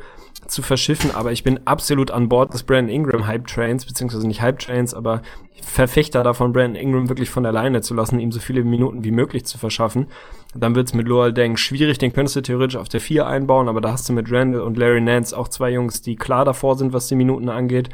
zu 0.46 0.62
verschiffen. 0.62 1.12
Aber 1.12 1.32
ich 1.32 1.44
bin 1.44 1.62
absolut 1.64 2.12
an 2.12 2.28
Bord 2.28 2.54
des 2.54 2.64
Brandon 2.64 2.94
Ingram 2.94 3.26
Hype 3.26 3.48
Trains, 3.48 3.86
beziehungsweise 3.86 4.28
nicht 4.28 4.42
Hype 4.42 4.60
Trains, 4.60 4.94
aber 4.94 5.22
Verfechter 5.62 6.24
davon, 6.24 6.54
Brandon 6.54 6.82
Ingram 6.82 7.10
wirklich 7.10 7.30
von 7.30 7.46
alleine 7.46 7.82
zu 7.82 7.94
lassen, 7.94 8.20
ihm 8.20 8.32
so 8.32 8.40
viele 8.40 8.64
Minuten 8.64 9.04
wie 9.04 9.12
möglich 9.12 9.46
zu 9.46 9.58
verschaffen. 9.58 10.08
Dann 10.56 10.76
wird's 10.76 10.94
mit 10.94 11.08
Lowell 11.08 11.34
Deng 11.34 11.58
schwierig, 11.58 11.98
den 11.98 12.14
könntest 12.14 12.36
du 12.36 12.42
theoretisch 12.42 12.78
auf 12.78 12.90
der 12.90 13.00
4 13.00 13.28
einbauen, 13.28 13.70
aber 13.70 13.82
da 13.82 13.92
hast 13.92 14.08
du 14.08 14.14
mit 14.14 14.32
Randall 14.32 14.62
und 14.62 14.78
Larry 14.78 15.02
Nance 15.02 15.38
auch 15.38 15.48
zwei 15.48 15.72
Jungs, 15.72 16.02
die 16.02 16.16
klar 16.16 16.46
davor 16.46 16.76
sind, 16.78 16.94
was 16.94 17.08
die 17.08 17.16
Minuten 17.16 17.50
angeht. 17.50 17.90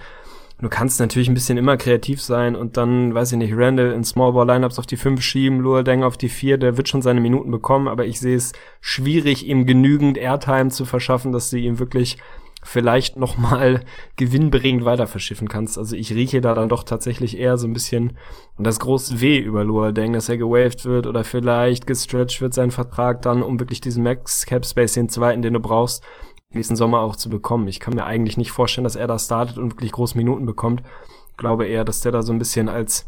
Du 0.61 0.67
kannst 0.67 0.99
natürlich 0.99 1.29
ein 1.29 1.33
bisschen 1.33 1.57
immer 1.57 1.77
kreativ 1.77 2.21
sein 2.21 2.57
und 2.57 2.75
dann, 2.75 3.13
weiß 3.13 3.31
ich 3.31 3.37
nicht, 3.37 3.53
Randall 3.55 3.93
in 3.93 4.03
Small 4.03 4.33
Ball 4.33 4.45
Lineups 4.45 4.77
auf 4.77 4.85
die 4.85 4.97
5 4.97 5.21
schieben, 5.21 5.61
Lowell 5.61 5.85
Deng 5.85 6.03
auf 6.03 6.17
die 6.17 6.27
4, 6.27 6.57
der 6.57 6.75
wird 6.75 6.89
schon 6.89 7.01
seine 7.01 7.21
Minuten 7.21 7.49
bekommen, 7.49 7.87
aber 7.87 8.05
ich 8.05 8.19
sehe 8.19 8.35
es 8.35 8.51
schwierig, 8.81 9.47
ihm 9.47 9.65
genügend 9.65 10.17
Airtime 10.17 10.69
zu 10.69 10.83
verschaffen, 10.83 11.31
dass 11.31 11.49
sie 11.49 11.63
ihm 11.63 11.79
wirklich 11.79 12.17
vielleicht 12.61 13.15
nochmal 13.17 13.81
gewinnbringend 14.15 14.85
weiter 14.85 15.07
verschiffen 15.07 15.47
kannst. 15.47 15.77
Also 15.77 15.95
ich 15.95 16.13
rieche 16.13 16.41
da 16.41 16.53
dann 16.53 16.69
doch 16.69 16.83
tatsächlich 16.83 17.37
eher 17.37 17.57
so 17.57 17.67
ein 17.67 17.73
bisschen 17.73 18.17
das 18.57 18.79
große 18.79 19.21
Weh 19.21 19.37
über 19.37 19.63
Luol 19.63 19.93
Deng, 19.93 20.13
dass 20.13 20.29
er 20.29 20.37
gewaved 20.37 20.85
wird 20.85 21.07
oder 21.07 21.23
vielleicht 21.23 21.87
gestretched 21.87 22.41
wird 22.41 22.53
sein 22.53 22.71
Vertrag 22.71 23.21
dann, 23.21 23.41
um 23.41 23.59
wirklich 23.59 23.81
diesen 23.81 24.03
Max 24.03 24.45
Cap 24.45 24.65
Space, 24.65 24.93
den 24.93 25.09
zweiten, 25.09 25.41
den 25.41 25.53
du 25.53 25.59
brauchst, 25.59 26.03
nächsten 26.51 26.75
Sommer 26.75 27.01
auch 27.01 27.15
zu 27.15 27.29
bekommen. 27.29 27.67
Ich 27.67 27.79
kann 27.79 27.93
mir 27.93 28.05
eigentlich 28.05 28.37
nicht 28.37 28.51
vorstellen, 28.51 28.83
dass 28.83 28.95
er 28.95 29.07
da 29.07 29.19
startet 29.19 29.57
und 29.57 29.73
wirklich 29.73 29.91
große 29.91 30.17
Minuten 30.17 30.45
bekommt. 30.45 30.83
Ich 31.29 31.37
glaube 31.37 31.65
eher, 31.65 31.85
dass 31.85 32.01
der 32.01 32.11
da 32.11 32.21
so 32.21 32.33
ein 32.33 32.39
bisschen 32.39 32.67
als 32.67 33.07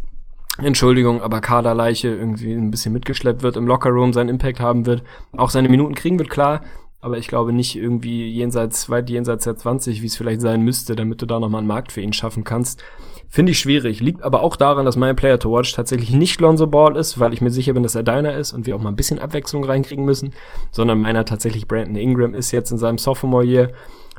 Entschuldigung, 0.57 1.21
aber 1.21 1.41
Kaderleiche 1.41 2.09
irgendwie 2.09 2.53
ein 2.53 2.71
bisschen 2.71 2.93
mitgeschleppt 2.93 3.41
wird, 3.41 3.57
im 3.57 3.67
Lockerroom 3.67 4.13
seinen 4.13 4.29
Impact 4.29 4.59
haben 4.59 4.85
wird, 4.85 5.03
auch 5.35 5.49
seine 5.49 5.69
Minuten 5.69 5.95
kriegen 5.95 6.19
wird, 6.19 6.29
klar, 6.29 6.61
aber 7.01 7.17
ich 7.17 7.27
glaube 7.27 7.51
nicht 7.51 7.75
irgendwie 7.75 8.29
jenseits, 8.29 8.89
weit 8.89 9.09
jenseits 9.09 9.43
der 9.43 9.57
20, 9.57 10.01
wie 10.01 10.05
es 10.05 10.15
vielleicht 10.15 10.41
sein 10.41 10.61
müsste, 10.61 10.95
damit 10.95 11.21
du 11.21 11.25
da 11.25 11.39
nochmal 11.39 11.59
einen 11.59 11.67
Markt 11.67 11.91
für 11.91 12.01
ihn 12.01 12.13
schaffen 12.13 12.43
kannst. 12.43 12.83
Finde 13.27 13.53
ich 13.53 13.59
schwierig. 13.59 14.01
Liegt 14.01 14.23
aber 14.23 14.43
auch 14.43 14.55
daran, 14.55 14.85
dass 14.85 14.97
mein 14.97 15.15
Player 15.15 15.39
to 15.39 15.51
Watch 15.51 15.73
tatsächlich 15.73 16.11
nicht 16.11 16.39
Lonzo 16.41 16.67
Ball 16.67 16.95
ist, 16.97 17.19
weil 17.19 17.33
ich 17.33 17.41
mir 17.41 17.49
sicher 17.49 17.73
bin, 17.73 17.81
dass 17.81 17.95
er 17.95 18.03
deiner 18.03 18.35
ist 18.35 18.53
und 18.53 18.67
wir 18.67 18.75
auch 18.75 18.81
mal 18.81 18.89
ein 18.89 18.95
bisschen 18.95 19.19
Abwechslung 19.19 19.63
reinkriegen 19.63 20.05
müssen, 20.05 20.33
sondern 20.71 21.01
meiner 21.01 21.25
tatsächlich 21.25 21.67
Brandon 21.67 21.95
Ingram 21.95 22.35
ist 22.35 22.51
jetzt 22.51 22.71
in 22.71 22.77
seinem 22.77 22.97
Sophomore 22.97 23.45
Year. 23.45 23.71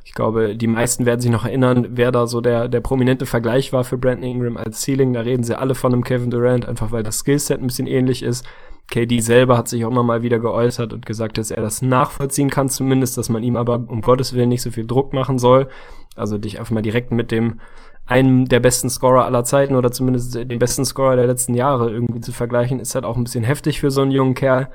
Ich 0.04 0.14
glaube, 0.14 0.56
die 0.56 0.66
meisten 0.66 1.06
werden 1.06 1.20
sich 1.20 1.30
noch 1.30 1.44
erinnern, 1.44 1.88
wer 1.90 2.10
da 2.10 2.26
so 2.26 2.40
der, 2.40 2.68
der 2.68 2.80
prominente 2.80 3.26
Vergleich 3.26 3.72
war 3.72 3.84
für 3.84 3.98
Brandon 3.98 4.28
Ingram 4.28 4.56
als 4.56 4.80
Ceiling. 4.80 5.12
Da 5.12 5.20
reden 5.20 5.44
sie 5.44 5.56
alle 5.56 5.76
von 5.76 5.92
einem 5.92 6.02
Kevin 6.02 6.30
Durant, 6.30 6.66
einfach 6.66 6.90
weil 6.90 7.04
das 7.04 7.18
Skillset 7.18 7.60
ein 7.60 7.66
bisschen 7.66 7.86
ähnlich 7.86 8.22
ist. 8.22 8.44
KD 8.88 9.20
selber 9.20 9.56
hat 9.56 9.68
sich 9.68 9.84
auch 9.84 9.90
immer 9.90 10.02
mal 10.02 10.22
wieder 10.22 10.38
geäußert 10.38 10.92
und 10.92 11.06
gesagt, 11.06 11.38
dass 11.38 11.50
er 11.50 11.62
das 11.62 11.82
nachvollziehen 11.82 12.50
kann 12.50 12.68
zumindest, 12.68 13.16
dass 13.16 13.28
man 13.28 13.42
ihm 13.42 13.56
aber 13.56 13.74
um 13.86 14.02
Gottes 14.02 14.34
Willen 14.34 14.50
nicht 14.50 14.62
so 14.62 14.70
viel 14.70 14.86
Druck 14.86 15.12
machen 15.12 15.38
soll. 15.38 15.68
Also 16.14 16.36
dich 16.36 16.58
einfach 16.58 16.72
mal 16.72 16.82
direkt 16.82 17.10
mit 17.10 17.30
dem 17.30 17.60
einem 18.06 18.46
der 18.46 18.60
besten 18.60 18.90
Scorer 18.90 19.24
aller 19.24 19.44
Zeiten 19.44 19.76
oder 19.76 19.92
zumindest 19.92 20.34
den 20.34 20.58
besten 20.58 20.84
Scorer 20.84 21.16
der 21.16 21.26
letzten 21.26 21.54
Jahre 21.54 21.90
irgendwie 21.90 22.20
zu 22.20 22.32
vergleichen, 22.32 22.80
ist 22.80 22.94
halt 22.94 23.04
auch 23.04 23.16
ein 23.16 23.24
bisschen 23.24 23.44
heftig 23.44 23.80
für 23.80 23.90
so 23.90 24.02
einen 24.02 24.10
jungen 24.10 24.34
Kerl. 24.34 24.68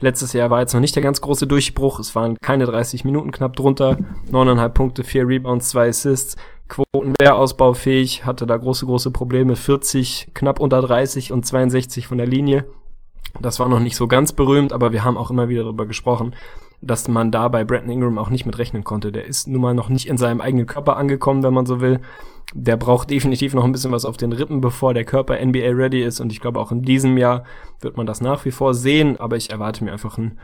Letztes 0.00 0.32
Jahr 0.32 0.50
war 0.50 0.60
jetzt 0.60 0.74
noch 0.74 0.80
nicht 0.80 0.96
der 0.96 1.02
ganz 1.02 1.20
große 1.20 1.46
Durchbruch. 1.46 2.00
Es 2.00 2.16
waren 2.16 2.36
keine 2.42 2.64
30 2.64 3.04
Minuten 3.04 3.30
knapp 3.30 3.54
drunter. 3.54 3.98
9,5 4.32 4.68
Punkte, 4.70 5.04
4 5.04 5.28
Rebounds, 5.28 5.68
2 5.68 5.88
Assists. 5.88 6.36
Quoten 6.68 7.14
wäre 7.20 7.34
ausbaufähig, 7.34 8.24
hatte 8.26 8.46
da 8.46 8.56
große, 8.56 8.84
große 8.86 9.12
Probleme. 9.12 9.54
40, 9.54 10.32
knapp 10.34 10.58
unter 10.58 10.80
30 10.80 11.30
und 11.30 11.46
62 11.46 12.08
von 12.08 12.18
der 12.18 12.26
Linie. 12.26 12.64
Das 13.40 13.58
war 13.58 13.68
noch 13.68 13.80
nicht 13.80 13.96
so 13.96 14.06
ganz 14.06 14.32
berühmt, 14.32 14.72
aber 14.72 14.92
wir 14.92 15.04
haben 15.04 15.16
auch 15.16 15.30
immer 15.30 15.48
wieder 15.48 15.62
darüber 15.62 15.86
gesprochen, 15.86 16.34
dass 16.82 17.08
man 17.08 17.30
da 17.30 17.48
bei 17.48 17.64
Brandon 17.64 17.90
Ingram 17.90 18.18
auch 18.18 18.28
nicht 18.28 18.44
mit 18.44 18.58
rechnen 18.58 18.84
konnte. 18.84 19.12
Der 19.12 19.24
ist 19.24 19.46
nun 19.46 19.62
mal 19.62 19.74
noch 19.74 19.88
nicht 19.88 20.08
in 20.08 20.18
seinem 20.18 20.40
eigenen 20.40 20.66
Körper 20.66 20.96
angekommen, 20.96 21.42
wenn 21.42 21.54
man 21.54 21.66
so 21.66 21.80
will. 21.80 22.00
Der 22.54 22.76
braucht 22.76 23.08
definitiv 23.08 23.54
noch 23.54 23.64
ein 23.64 23.72
bisschen 23.72 23.92
was 23.92 24.04
auf 24.04 24.16
den 24.16 24.32
Rippen, 24.32 24.60
bevor 24.60 24.92
der 24.92 25.04
Körper 25.04 25.42
NBA 25.42 25.70
ready 25.70 26.02
ist. 26.02 26.20
Und 26.20 26.32
ich 26.32 26.40
glaube, 26.40 26.60
auch 26.60 26.72
in 26.72 26.82
diesem 26.82 27.16
Jahr 27.16 27.44
wird 27.80 27.96
man 27.96 28.06
das 28.06 28.20
nach 28.20 28.44
wie 28.44 28.50
vor 28.50 28.74
sehen. 28.74 29.18
Aber 29.18 29.36
ich 29.36 29.50
erwarte 29.50 29.84
mir 29.84 29.92
einfach 29.92 30.18
einen, 30.18 30.38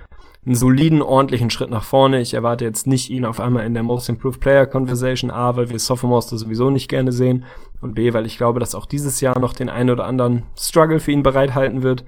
einen 0.46 0.54
soliden, 0.54 1.02
ordentlichen 1.02 1.50
Schritt 1.50 1.70
nach 1.70 1.82
vorne. 1.82 2.20
Ich 2.20 2.32
erwarte 2.32 2.64
jetzt 2.64 2.86
nicht 2.86 3.10
ihn 3.10 3.26
auf 3.26 3.40
einmal 3.40 3.66
in 3.66 3.74
der 3.74 3.82
Most 3.82 4.08
Improved 4.08 4.40
Player 4.40 4.64
Conversation. 4.66 5.30
A, 5.30 5.56
weil 5.56 5.68
wir 5.68 5.78
Sophomores 5.78 6.28
da 6.28 6.38
sowieso 6.38 6.70
nicht 6.70 6.88
gerne 6.88 7.12
sehen. 7.12 7.44
Und 7.80 7.94
B, 7.94 8.14
weil 8.14 8.26
ich 8.26 8.38
glaube, 8.38 8.60
dass 8.60 8.74
auch 8.74 8.86
dieses 8.86 9.20
Jahr 9.20 9.38
noch 9.38 9.52
den 9.52 9.68
einen 9.68 9.90
oder 9.90 10.06
anderen 10.06 10.44
Struggle 10.56 11.00
für 11.00 11.12
ihn 11.12 11.24
bereithalten 11.24 11.82
wird. 11.82 12.04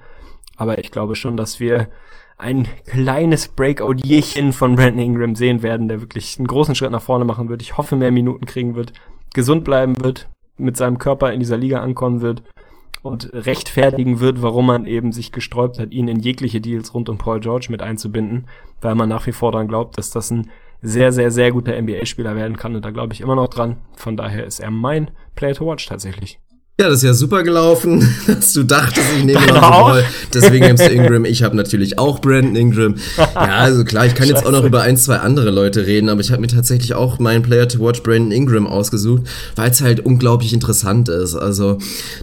Aber 0.60 0.78
ich 0.78 0.90
glaube 0.90 1.16
schon, 1.16 1.38
dass 1.38 1.58
wir 1.58 1.88
ein 2.36 2.68
kleines 2.84 3.48
Breakout-Jährchen 3.48 4.52
von 4.52 4.76
Brandon 4.76 4.98
Ingram 4.98 5.34
sehen 5.34 5.62
werden, 5.62 5.88
der 5.88 6.02
wirklich 6.02 6.36
einen 6.38 6.48
großen 6.48 6.74
Schritt 6.74 6.90
nach 6.90 7.00
vorne 7.00 7.24
machen 7.24 7.48
wird. 7.48 7.62
Ich 7.62 7.78
hoffe, 7.78 7.96
mehr 7.96 8.10
Minuten 8.10 8.44
kriegen 8.44 8.74
wird, 8.74 8.92
gesund 9.32 9.64
bleiben 9.64 10.04
wird, 10.04 10.28
mit 10.58 10.76
seinem 10.76 10.98
Körper 10.98 11.32
in 11.32 11.40
dieser 11.40 11.56
Liga 11.56 11.80
ankommen 11.80 12.20
wird 12.20 12.42
und 13.00 13.30
rechtfertigen 13.32 14.20
wird, 14.20 14.42
warum 14.42 14.66
man 14.66 14.84
eben 14.84 15.12
sich 15.12 15.32
gesträubt 15.32 15.78
hat, 15.78 15.92
ihn 15.92 16.08
in 16.08 16.20
jegliche 16.20 16.60
Deals 16.60 16.92
rund 16.92 17.08
um 17.08 17.16
Paul 17.16 17.40
George 17.40 17.68
mit 17.70 17.80
einzubinden, 17.80 18.46
weil 18.82 18.94
man 18.94 19.08
nach 19.08 19.26
wie 19.26 19.32
vor 19.32 19.52
daran 19.52 19.68
glaubt, 19.68 19.96
dass 19.96 20.10
das 20.10 20.30
ein 20.30 20.50
sehr, 20.82 21.10
sehr, 21.10 21.30
sehr 21.30 21.52
guter 21.52 21.80
NBA-Spieler 21.80 22.36
werden 22.36 22.58
kann 22.58 22.76
und 22.76 22.84
da 22.84 22.90
glaube 22.90 23.14
ich 23.14 23.22
immer 23.22 23.34
noch 23.34 23.48
dran. 23.48 23.78
Von 23.96 24.18
daher 24.18 24.44
ist 24.44 24.60
er 24.60 24.70
mein 24.70 25.10
Player 25.36 25.54
to 25.54 25.64
watch 25.64 25.86
tatsächlich. 25.86 26.38
Ja, 26.80 26.88
das 26.88 27.00
ist 27.00 27.04
ja 27.04 27.12
super 27.12 27.42
gelaufen, 27.42 28.08
dass 28.26 28.54
du 28.54 28.62
dachtest, 28.62 29.06
ich 29.18 29.24
nehme 29.26 29.46
Lonzo 29.48 29.60
Ball. 29.60 30.04
Deswegen 30.32 30.64
nimmst 30.64 30.82
du 30.82 30.90
Ingram. 30.90 31.26
Ich 31.26 31.42
habe 31.42 31.54
natürlich 31.54 31.98
auch 31.98 32.20
Brandon 32.20 32.56
Ingram. 32.56 32.94
Ja, 33.34 33.56
also 33.56 33.84
klar, 33.84 34.06
ich 34.06 34.14
kann 34.14 34.28
jetzt 34.28 34.46
auch 34.46 34.50
noch 34.50 34.64
über 34.64 34.82
ein, 34.82 34.96
zwei 34.96 35.16
andere 35.16 35.50
Leute 35.50 35.86
reden, 35.86 36.08
aber 36.08 36.20
ich 36.20 36.30
habe 36.30 36.40
mir 36.40 36.46
tatsächlich 36.46 36.94
auch 36.94 37.18
meinen 37.18 37.42
Player 37.42 37.68
to 37.68 37.80
Watch 37.80 38.02
Brandon 38.02 38.32
Ingram 38.32 38.66
ausgesucht, 38.66 39.22
weil 39.56 39.70
es 39.70 39.80
halt 39.80 40.00
unglaublich 40.00 40.52
interessant 40.52 41.08
ist. 41.08 41.34
Also 41.34 41.78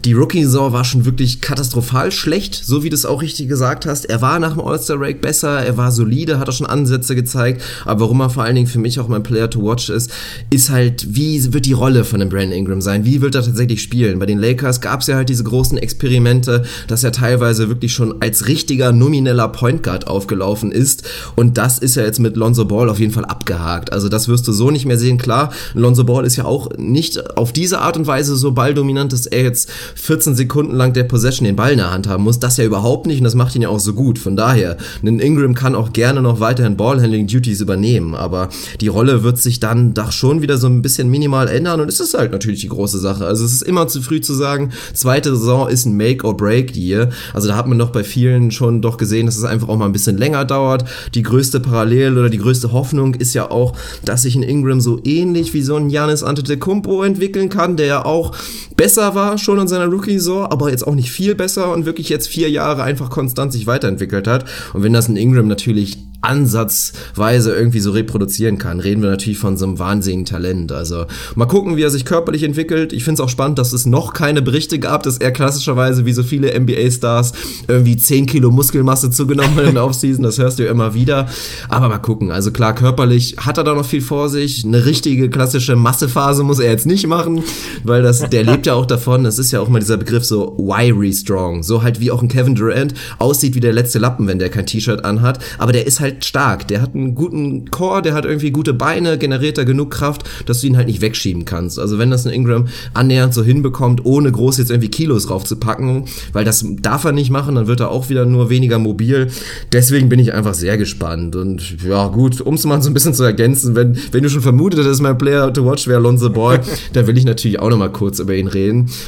die 0.06 0.14
Rookie-Saison 0.14 0.74
war 0.74 0.86
schon 0.86 1.06
wirklich 1.06 1.42
katastrophal 1.42 2.12
schlecht, 2.12 2.56
so 2.56 2.84
wie 2.84 2.90
du 2.90 2.96
es 2.96 3.06
auch 3.06 3.22
richtig 3.22 3.48
gesagt 3.48 3.86
hast. 3.86 4.06
Er 4.06 4.22
war 4.22 4.40
nach 4.40 4.54
dem 4.54 4.62
All-Star-Break 4.62 5.22
besser, 5.22 5.64
er 5.64 5.78
war 5.78 5.92
solide, 5.92 6.40
hat 6.40 6.50
auch 6.50 6.54
schon 6.54 6.68
Ansätze 6.68 7.16
gezeigt, 7.16 7.62
aber 7.86 8.02
warum 8.02 8.22
er 8.22 8.30
vor 8.30 8.44
allen 8.44 8.56
Dingen 8.56 8.68
für 8.68 8.80
mich 8.80 9.00
auch 9.00 9.08
mein 9.08 9.24
Player 9.24 9.50
to 9.50 9.64
Watch 9.64 9.90
ist, 9.90 10.12
ist 10.50 10.70
halt, 10.70 11.16
wie 11.16 11.54
wird 11.54 11.66
die 11.66 11.74
Rolle 11.74 12.04
von 12.04 12.20
dem 12.20 12.30
Brandon 12.30 12.54
Ingram 12.54 12.82
sein? 12.82 13.06
Wie 13.06 13.22
wird 13.22 13.36
er 13.36 13.44
tatsächlich 13.44 13.82
spielen? 13.82 14.20
Bei 14.20 14.26
den 14.26 14.40
Lakers 14.48 14.82
gab 14.82 15.02
es 15.02 15.08
ja 15.08 15.16
halt 15.16 15.30
diese 15.30 15.44
großen 15.44 15.78
Experimente, 15.78 16.64
dass 16.88 17.04
er 17.04 17.12
teilweise 17.12 17.70
wirklich 17.70 17.94
schon 17.94 18.22
als 18.22 18.48
richtiger 18.48 18.92
nomineller 18.92 19.50
Point 19.50 19.84
Guard 19.84 20.08
aufgelaufen 20.08 20.72
ist. 20.72 21.04
Und 21.36 21.58
das 21.58 21.80
ist 21.80 21.96
ja 21.96 22.04
jetzt 22.04 22.20
mit 22.20 22.38
Lonzo 22.38 22.66
Ball 22.66 22.90
auf 22.90 23.00
jeden 23.00 23.12
Fall 23.12 23.26
abgehakt. 23.26 23.92
Also 23.92 24.10
das 24.10 24.28
wirst 24.28 24.48
du 24.48 24.52
so 24.52 24.72
nicht 24.72 24.86
mehr 24.86 24.98
sehen. 24.98 25.18
Klar, 25.18 25.52
Lonzo 25.74 26.04
Ball 26.04 26.26
ist 26.26 26.36
ja 26.36 26.46
auch 26.46 26.70
nicht 26.78 27.38
auf 27.38 27.52
diese 27.52 27.80
Art 27.80 27.98
und 27.98 28.08
Weise 28.08 28.36
so 28.36 28.52
balldominant, 28.52 29.14
dass 29.14 29.26
er 29.26 29.44
jetzt 29.44 29.70
14 29.96 30.36
Sekunden 30.36 30.76
lang 30.76 30.94
der 30.94 31.04
Possession 31.04 31.46
den 31.46 31.56
Ball 31.56 31.72
in 31.72 31.78
der 31.78 31.92
Hand 31.92 32.08
haben 32.08 32.24
muss. 32.24 32.40
Das 32.40 32.58
ja 32.58 32.64
überhaupt 32.64 33.08
nicht 33.08 33.20
und 33.20 33.26
das 33.26 33.36
macht 33.36 33.56
ihn 33.56 33.62
ja 33.62 33.70
auch 33.70 33.80
so 33.80 33.94
gut. 33.94 34.20
Von 34.20 34.36
daher, 34.36 34.78
ein 35.04 35.20
Ingram 35.20 35.54
kann 35.54 35.76
auch 35.76 35.94
gerne 35.94 36.22
noch 36.22 36.40
weiterhin 36.40 36.78
Ballhandling-Duties 36.78 37.62
übernehmen, 37.62 38.16
aber 38.16 38.50
die 38.80 38.88
Rolle 38.88 39.24
wird 39.24 39.38
sich 39.38 39.60
dann 39.60 39.94
doch 39.94 40.12
schon 40.12 40.42
wieder 40.42 40.58
so 40.58 40.68
ein 40.68 40.82
bisschen 40.82 41.10
minimal 41.10 41.48
ändern 41.48 41.82
und 41.82 41.90
es 41.90 42.00
ist 42.00 42.14
halt 42.14 42.32
natürlich 42.32 42.62
die 42.62 42.70
große 42.70 43.00
Sache. 43.00 43.26
Also 43.26 43.44
es 43.46 43.54
ist 43.54 43.64
immer 43.64 43.88
zu 43.88 44.02
früh 44.02 44.22
zu 44.22 44.34
sagen, 44.38 44.72
zweite 44.94 45.36
Saison 45.36 45.68
ist 45.68 45.86
ein 45.86 45.98
Make 45.98 46.26
or 46.26 46.38
Break 46.38 46.76
Year. 46.76 47.10
Also 47.34 47.48
da 47.48 47.58
hat 47.58 47.68
man 47.68 47.78
doch 47.78 47.92
bei 47.92 48.04
vielen 48.04 48.52
schon 48.52 48.82
doch 48.82 48.98
gesehen, 48.98 49.26
dass 49.26 49.38
es 49.38 49.44
einfach 49.44 49.68
auch 49.68 49.78
mal 49.78 49.86
ein 49.86 49.92
bisschen 49.92 50.18
länger 50.18 50.46
dauert. 50.46 50.86
Die 51.14 51.24
größte 51.24 51.60
Parallele 51.60 52.20
oder 52.20 52.30
die 52.30 52.38
größte 52.38 52.72
Hoffnung 52.72 53.16
ist 53.16 53.34
ja 53.34 53.52
auch, 53.52 53.74
dass 54.06 54.22
sich 54.22 54.36
ein 54.36 54.44
Ingram 54.44 54.80
so 54.80 55.00
ähnlich 55.04 55.54
wie 55.54 55.62
so 55.62 55.76
ein 55.76 55.90
Giannis 55.90 56.24
Antetokounmpo 56.24 57.04
entwickeln 57.04 57.50
kann, 57.50 57.78
der 57.78 57.88
ja 57.88 58.06
auch 58.06 58.36
besser 58.78 59.16
war 59.16 59.38
schon 59.38 59.60
in 59.60 59.68
seiner 59.68 59.88
Rookie-Saison, 59.88 60.46
aber 60.46 60.70
jetzt 60.70 60.88
auch 60.88 60.96
nicht 60.96 61.12
viel 61.12 61.36
besser 61.36 61.74
und 61.74 61.86
wirklich 61.86 62.08
jetzt 62.10 62.28
vier 62.28 62.50
Jahre 62.50 62.84
einfach 62.84 63.10
konstant 63.10 63.52
sich 63.52 63.68
weiterentwickelt 63.68 64.28
hat. 64.28 64.46
Und 64.74 64.84
wenn 64.84 64.94
das 64.94 65.10
ein 65.10 65.18
Ingram 65.18 65.48
natürlich 65.48 65.98
ansatzweise 66.22 67.56
irgendwie 67.56 67.80
so 67.80 67.92
reproduzieren 67.92 68.58
kann, 68.58 68.80
reden 68.80 69.02
wir 69.02 69.10
natürlich 69.10 69.38
von 69.38 69.56
so 69.56 69.66
einem 69.66 69.80
wahnsinnigen 69.80 70.26
Talent. 70.26 70.72
Also 70.72 71.06
mal 71.36 71.46
gucken, 71.46 71.78
wie 71.78 71.84
er 71.84 71.90
sich 71.90 72.06
körperlich 72.06 72.44
entwickelt. 72.44 72.92
Ich 72.92 73.04
finde 73.04 73.22
es 73.22 73.26
auch 73.26 73.30
spannend, 73.30 73.60
dass 73.60 73.72
es 73.72 73.86
noch 73.86 74.14
keine 74.14 74.42
Berichte 74.42 74.80
gab, 74.80 75.04
dass 75.04 75.20
er 75.20 75.32
klassischerweise 75.32 76.06
wie 76.06 76.14
so 76.14 76.24
viele 76.24 76.60
NBA-Stars 76.60 77.34
irgendwie 77.68 77.98
10 77.98 78.26
Kilo 78.26 78.52
Muskelmasse 78.52 79.12
zugenommen 79.12 79.56
hat 79.56 79.66
in 79.66 79.76
der 79.76 79.86
Offseason. 79.86 80.24
Das 80.24 80.38
hörst 80.38 80.60
du 80.60 80.66
ja 80.66 80.72
immer 80.72 80.94
wieder. 80.94 81.28
Aber 81.70 81.88
mal 81.88 82.00
gucken. 82.00 82.32
Also 82.32 82.52
klar, 82.52 82.74
körperlich 82.74 83.36
hat 83.38 83.58
er 83.58 83.64
da 83.64 83.74
noch 83.74 83.86
viel 83.86 84.02
vor 84.02 84.30
sich. 84.30 84.66
Eine 84.66 84.86
richtige 84.86 85.30
klassische 85.30 85.76
Massephase 85.76 86.44
muss 86.44 86.60
er 86.60 86.72
jetzt 86.72 86.86
nicht 86.86 87.08
machen, 87.08 87.44
weil 87.84 88.02
das, 88.02 88.28
der 88.30 88.44
lebt 88.44 88.67
ja 88.68 88.76
auch 88.76 88.86
davon. 88.86 89.24
Das 89.24 89.40
ist 89.40 89.52
ja 89.52 89.60
auch 89.60 89.70
mal 89.70 89.80
dieser 89.80 89.98
Begriff 89.98 90.24
so 90.24 90.56
wiry 90.58 91.12
strong. 91.12 91.64
So 91.64 91.84
halt 91.84 92.00
wie 92.00 92.12
auch 92.12 92.22
ein 92.22 92.28
Kevin 92.28 92.56
Durant 92.56 92.94
aussieht 93.18 93.56
wie 93.56 93.60
der 93.60 93.74
letzte 93.74 94.00
Lappen, 94.00 94.28
wenn 94.28 94.40
der 94.40 94.50
kein 94.50 94.66
T-Shirt 94.66 95.04
anhat. 95.04 95.40
Aber 95.58 95.72
der 95.72 95.88
ist 95.88 96.00
halt 96.00 96.24
stark. 96.26 96.68
Der 96.68 96.82
hat 96.82 96.94
einen 96.94 97.16
guten 97.16 97.72
Core, 97.72 98.02
der 98.02 98.14
hat 98.14 98.26
irgendwie 98.26 98.52
gute 98.52 98.74
Beine, 98.74 99.18
generiert 99.18 99.58
da 99.58 99.64
genug 99.64 99.92
Kraft, 99.92 100.24
dass 100.46 100.62
du 100.62 100.68
ihn 100.68 100.78
halt 100.78 100.88
nicht 100.88 101.02
wegschieben 101.02 101.46
kannst. 101.46 101.80
Also 101.80 101.98
wenn 101.98 102.12
das 102.12 102.26
ein 102.26 102.34
Ingram 102.34 102.68
annähernd 102.94 103.34
so 103.34 103.44
hinbekommt, 103.44 104.06
ohne 104.06 104.32
groß 104.32 104.58
jetzt 104.58 104.70
irgendwie 104.72 104.90
Kilos 104.90 105.30
raufzupacken, 105.30 106.06
weil 106.34 106.46
das 106.46 106.66
darf 106.82 107.04
er 107.04 107.12
nicht 107.12 107.32
machen, 107.32 107.56
dann 107.56 107.68
wird 107.68 107.80
er 107.80 107.90
auch 107.90 108.10
wieder 108.10 108.26
nur 108.26 108.50
weniger 108.50 108.80
mobil. 108.80 109.28
Deswegen 109.72 110.10
bin 110.10 110.20
ich 110.20 110.34
einfach 110.34 110.54
sehr 110.54 110.78
gespannt. 110.78 111.36
Und 111.36 111.84
ja, 111.84 112.08
gut, 112.08 112.42
um 112.42 112.56
es 112.56 112.66
mal 112.66 112.82
so 112.82 112.90
ein 112.90 112.94
bisschen 112.94 113.14
zu 113.14 113.24
ergänzen, 113.24 113.76
wenn, 113.76 113.98
wenn 114.12 114.24
du 114.24 114.30
schon 114.30 114.42
vermutet 114.42 114.86
dass 114.86 115.02
mein 115.02 115.18
Player 115.18 115.52
to 115.54 115.66
watch 115.66 115.88
wäre 115.88 116.00
Lonzo 116.00 116.30
Ball, 116.30 116.62
da 116.94 117.08
will 117.08 117.18
ich 117.18 117.26
natürlich 117.26 117.60
auch 117.60 117.70
nochmal 117.70 117.92
kurz 117.92 118.20
über 118.20 118.36
ihn 118.36 118.48
reden. 118.48 118.57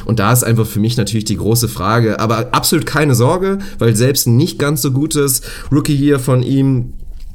Und 0.04 0.18
da 0.18 0.32
ist 0.32 0.44
einfach 0.44 0.66
für 0.66 0.80
mich 0.80 0.96
natürlich 0.96 1.24
die 1.24 1.36
große 1.36 1.68
Frage, 1.68 2.20
aber 2.20 2.48
absolut 2.52 2.86
keine 2.86 3.14
Sorge, 3.14 3.58
weil 3.78 3.96
selbst 3.96 4.26
ein 4.26 4.36
nicht 4.36 4.58
ganz 4.58 4.82
so 4.82 4.92
gutes 4.92 5.42
Rookie 5.70 5.96
hier 5.96 6.18
von 6.18 6.42
ihm 6.42 6.92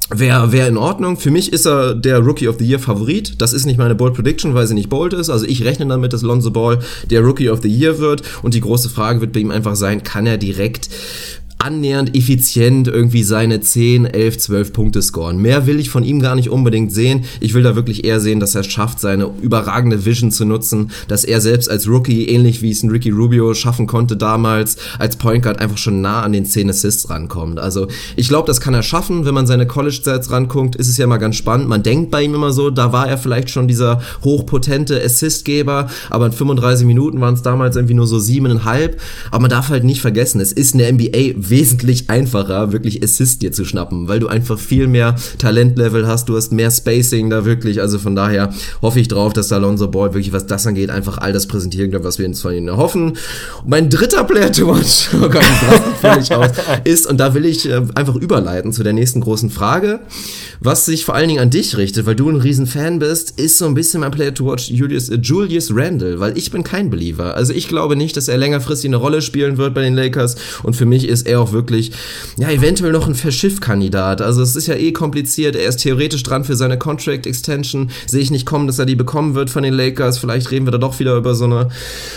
Wäre 0.09 0.51
wär 0.51 0.67
in 0.67 0.77
Ordnung. 0.77 1.17
Für 1.17 1.31
mich 1.31 1.51
ist 1.51 1.65
er 1.65 1.95
der 1.95 2.19
Rookie 2.19 2.47
of 2.47 2.57
the 2.59 2.65
Year 2.65 2.77
Favorit. 2.77 3.41
Das 3.41 3.53
ist 3.53 3.65
nicht 3.65 3.79
meine 3.79 3.95
Bold 3.95 4.13
Prediction, 4.13 4.53
weil 4.53 4.67
sie 4.67 4.75
nicht 4.75 4.87
bold 4.87 5.13
ist. 5.13 5.31
Also 5.31 5.47
ich 5.47 5.65
rechne 5.65 5.87
damit, 5.87 6.13
dass 6.13 6.21
Lonzo 6.21 6.51
Ball 6.51 6.77
der 7.09 7.21
Rookie 7.21 7.49
of 7.49 7.63
the 7.63 7.67
Year 7.67 7.97
wird. 7.97 8.21
Und 8.43 8.53
die 8.53 8.61
große 8.61 8.89
Frage 8.89 9.19
wird 9.19 9.33
bei 9.33 9.39
ihm 9.39 9.49
einfach 9.49 9.75
sein, 9.75 10.03
kann 10.03 10.27
er 10.27 10.37
direkt 10.37 10.89
annähernd 11.57 12.15
effizient 12.15 12.87
irgendwie 12.87 13.23
seine 13.23 13.61
10, 13.61 14.05
11, 14.05 14.37
12 14.37 14.73
Punkte 14.73 15.01
scoren. 15.01 15.37
Mehr 15.37 15.65
will 15.65 15.79
ich 15.79 15.89
von 15.89 16.03
ihm 16.03 16.19
gar 16.19 16.35
nicht 16.35 16.49
unbedingt 16.49 16.91
sehen. 16.91 17.23
Ich 17.39 17.53
will 17.53 17.63
da 17.63 17.75
wirklich 17.75 18.03
eher 18.03 18.19
sehen, 18.19 18.39
dass 18.39 18.55
er 18.55 18.61
es 18.61 18.67
schafft, 18.67 18.99
seine 18.99 19.29
überragende 19.41 20.05
Vision 20.05 20.31
zu 20.31 20.45
nutzen, 20.45 20.91
dass 21.07 21.23
er 21.23 21.41
selbst 21.41 21.69
als 21.69 21.87
Rookie, 21.87 22.27
ähnlich 22.27 22.61
wie 22.61 22.71
es 22.71 22.83
ein 22.83 22.91
Ricky 22.91 23.09
Rubio 23.09 23.53
schaffen 23.53 23.87
konnte 23.87 24.17
damals, 24.17 24.77
als 24.99 25.15
Point 25.15 25.43
Guard 25.43 25.59
einfach 25.59 25.77
schon 25.77 26.01
nah 26.01 26.21
an 26.21 26.33
den 26.33 26.45
10 26.45 26.69
Assists 26.69 27.09
rankommt. 27.09 27.57
Also 27.57 27.87
ich 28.15 28.27
glaube, 28.27 28.47
das 28.47 28.61
kann 28.61 28.73
er 28.73 28.83
schaffen. 28.83 29.25
Wenn 29.25 29.33
man 29.33 29.47
seine 29.47 29.65
College-Stats 29.65 30.29
ranguckt, 30.31 30.75
ist 30.75 30.89
es 30.89 30.97
ja 30.97 31.07
mal 31.07 31.17
ganz 31.17 31.35
spannend. 31.35 31.67
Man 31.67 31.83
denkt 31.83 32.11
bei 32.11 32.21
ihm 32.21 32.35
immer 32.35 32.51
so, 32.51 32.69
da 32.69 32.91
war 32.91 33.07
er 33.07 33.17
vielleicht 33.17 33.49
schon 33.49 33.67
dieser 33.67 34.01
hochpotente 34.23 35.01
Assistgeber, 35.01 35.89
aber 36.09 36.27
in 36.27 36.31
35 36.31 36.85
Minuten 36.85 37.21
waren 37.21 37.33
es 37.33 37.41
damals 37.41 37.75
irgendwie 37.75 37.93
nur 37.93 38.07
so 38.07 38.19
siebeneinhalb. 38.19 39.01
Aber 39.31 39.41
man 39.41 39.49
darf 39.49 39.69
halt 39.69 39.83
nicht 39.83 40.01
vergessen, 40.01 40.41
es 40.41 40.51
ist 40.51 40.73
eine 40.73 40.91
NBA 40.91 41.44
wesentlich 41.49 42.09
einfacher, 42.09 42.71
wirklich 42.71 43.03
Assist 43.03 43.41
dir 43.41 43.51
zu 43.51 43.65
schnappen, 43.65 44.07
weil 44.07 44.19
du 44.19 44.27
einfach 44.27 44.59
viel 44.59 44.87
mehr 44.87 45.15
Talentlevel 45.37 46.07
hast, 46.07 46.29
du 46.29 46.35
hast 46.35 46.51
mehr 46.51 46.71
Spacing 46.71 47.29
da 47.29 47.45
wirklich, 47.45 47.81
also 47.81 47.99
von 47.99 48.15
daher 48.15 48.53
hoffe 48.81 48.99
ich 48.99 49.07
drauf, 49.07 49.33
dass 49.33 49.51
Alonso 49.51 49.87
Ball 49.87 50.13
wirklich, 50.13 50.33
was 50.33 50.47
das 50.47 50.65
angeht, 50.67 50.89
einfach 50.89 51.17
all 51.17 51.33
das 51.33 51.47
präsentieren 51.47 51.91
kann, 51.91 52.03
was 52.03 52.19
wir 52.19 52.25
uns 52.25 52.41
von 52.41 52.53
ihnen 52.53 52.67
erhoffen. 52.67 53.09
Und 53.09 53.17
mein 53.65 53.89
dritter 53.89 54.23
Player 54.23 54.51
to 54.51 54.67
watch, 54.67 55.09
oh 55.13 55.29
Gott, 55.29 55.43
völlig 56.01 56.33
aus, 56.33 56.49
ist, 56.83 57.07
und 57.07 57.19
da 57.19 57.33
will 57.33 57.45
ich 57.45 57.69
äh, 57.69 57.81
einfach 57.95 58.15
überleiten 58.15 58.71
zu 58.73 58.83
der 58.83 58.93
nächsten 58.93 59.21
großen 59.21 59.49
Frage, 59.49 59.99
was 60.59 60.85
sich 60.85 61.05
vor 61.05 61.15
allen 61.15 61.27
Dingen 61.27 61.41
an 61.41 61.49
dich 61.49 61.77
richtet, 61.77 62.05
weil 62.05 62.15
du 62.15 62.29
ein 62.29 62.37
riesen 62.37 62.67
Fan 62.67 62.99
bist, 62.99 63.39
ist 63.39 63.57
so 63.57 63.65
ein 63.65 63.73
bisschen 63.73 64.01
mein 64.01 64.11
Player 64.11 64.33
to 64.33 64.45
watch 64.45 64.69
Julius, 64.69 65.09
äh, 65.09 65.15
Julius 65.15 65.71
Randle, 65.73 66.19
weil 66.19 66.37
ich 66.37 66.51
bin 66.51 66.63
kein 66.63 66.89
Believer. 66.89 67.35
Also 67.35 67.53
ich 67.53 67.67
glaube 67.67 67.95
nicht, 67.95 68.17
dass 68.17 68.27
er 68.27 68.37
längerfristig 68.37 68.89
eine 68.89 68.97
Rolle 68.97 69.21
spielen 69.21 69.57
wird 69.57 69.73
bei 69.73 69.81
den 69.81 69.95
Lakers 69.95 70.35
und 70.63 70.75
für 70.75 70.85
mich 70.85 71.07
ist 71.07 71.27
er 71.27 71.34
auch 71.39 71.51
wirklich, 71.51 71.91
ja, 72.37 72.49
eventuell 72.49 72.91
noch 72.91 73.07
ein 73.07 73.15
Verschiffkandidat. 73.15 74.21
Also 74.21 74.41
es 74.41 74.55
ist 74.55 74.67
ja 74.67 74.75
eh 74.75 74.91
kompliziert. 74.91 75.55
Er 75.55 75.67
ist 75.67 75.77
theoretisch 75.77 76.23
dran 76.23 76.43
für 76.43 76.55
seine 76.55 76.77
Contract 76.77 77.25
Extension. 77.25 77.89
Sehe 78.07 78.21
ich 78.21 78.31
nicht 78.31 78.45
kommen, 78.45 78.67
dass 78.67 78.79
er 78.79 78.85
die 78.85 78.95
bekommen 78.95 79.35
wird 79.35 79.49
von 79.49 79.63
den 79.63 79.73
Lakers. 79.73 80.17
Vielleicht 80.17 80.51
reden 80.51 80.65
wir 80.65 80.71
da 80.71 80.77
doch 80.77 80.99
wieder 80.99 81.15
über 81.15 81.35
so 81.35 81.45
eine, 81.45 81.69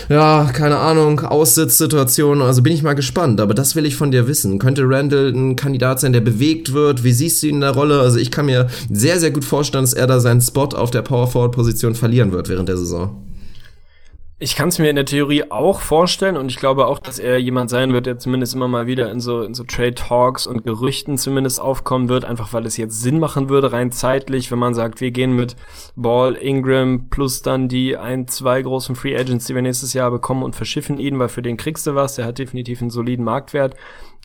ja, 0.09 0.49
keine 0.53 0.77
Ahnung, 0.77 1.21
Aussitzsituation. 1.21 2.41
Also 2.41 2.61
bin 2.61 2.73
ich 2.73 2.83
mal 2.83 2.93
gespannt. 2.93 3.41
Aber 3.41 3.53
das 3.53 3.75
will 3.75 3.85
ich 3.85 3.95
von 3.95 4.11
dir 4.11 4.27
wissen. 4.27 4.59
Könnte 4.59 4.83
Randall 4.85 5.33
ein 5.33 5.55
Kandidat 5.55 5.99
sein, 5.99 6.13
der 6.13 6.21
bewegt 6.21 6.73
wird? 6.73 7.03
Wie 7.03 7.13
siehst 7.13 7.43
du 7.43 7.47
ihn 7.47 7.55
in 7.55 7.61
der 7.61 7.71
Rolle? 7.71 7.99
Also 7.99 8.17
ich 8.17 8.31
kann 8.31 8.45
mir 8.45 8.67
sehr, 8.91 9.19
sehr 9.19 9.31
gut 9.31 9.45
vorstellen, 9.45 9.83
dass 9.83 9.93
er 9.93 10.07
da 10.07 10.19
seinen 10.19 10.41
Spot 10.41 10.69
auf 10.69 10.91
der 10.91 11.01
Power 11.01 11.27
Forward 11.27 11.53
Position 11.53 11.95
verlieren 11.95 12.31
wird 12.31 12.49
während 12.49 12.69
der 12.69 12.77
Saison. 12.77 13.28
Ich 14.41 14.55
kann 14.55 14.69
es 14.69 14.79
mir 14.79 14.89
in 14.89 14.95
der 14.95 15.03
Theorie 15.03 15.51
auch 15.51 15.81
vorstellen 15.81 16.37
und 16.37 16.49
ich 16.49 16.55
glaube 16.55 16.87
auch, 16.87 16.99
dass 16.99 17.19
er 17.19 17.37
jemand 17.39 17.69
sein 17.69 17.91
wird, 17.91 18.05
der 18.05 18.19
zumindest 18.19 18.55
immer 18.55 18.69
mal 18.69 18.87
wieder 18.87 19.11
in 19.11 19.19
so, 19.19 19.41
in 19.43 19.53
so 19.53 19.65
Trade 19.65 19.95
Talks 19.95 20.47
und 20.47 20.63
Gerüchten 20.63 21.17
zumindest 21.17 21.59
aufkommen 21.59 22.07
wird, 22.07 22.23
einfach 22.23 22.53
weil 22.53 22.65
es 22.65 22.77
jetzt 22.77 23.01
Sinn 23.01 23.19
machen 23.19 23.49
würde, 23.49 23.73
rein 23.73 23.91
zeitlich, 23.91 24.49
wenn 24.49 24.57
man 24.57 24.73
sagt, 24.73 25.01
wir 25.01 25.11
gehen 25.11 25.35
mit 25.35 25.57
Ball, 25.97 26.35
Ingram 26.35 27.09
plus 27.09 27.41
dann 27.41 27.67
die 27.67 27.97
ein, 27.97 28.29
zwei 28.29 28.61
großen 28.61 28.95
Free 28.95 29.17
Agents, 29.17 29.45
die 29.45 29.55
wir 29.55 29.61
nächstes 29.61 29.91
Jahr 29.91 30.09
bekommen 30.09 30.43
und 30.43 30.55
verschiffen 30.55 30.99
ihn, 30.99 31.19
weil 31.19 31.27
für 31.27 31.41
den 31.41 31.57
kriegst 31.57 31.85
du 31.85 31.95
was, 31.95 32.15
der 32.15 32.23
hat 32.23 32.37
definitiv 32.37 32.79
einen 32.79 32.91
soliden 32.91 33.25
Marktwert 33.25 33.75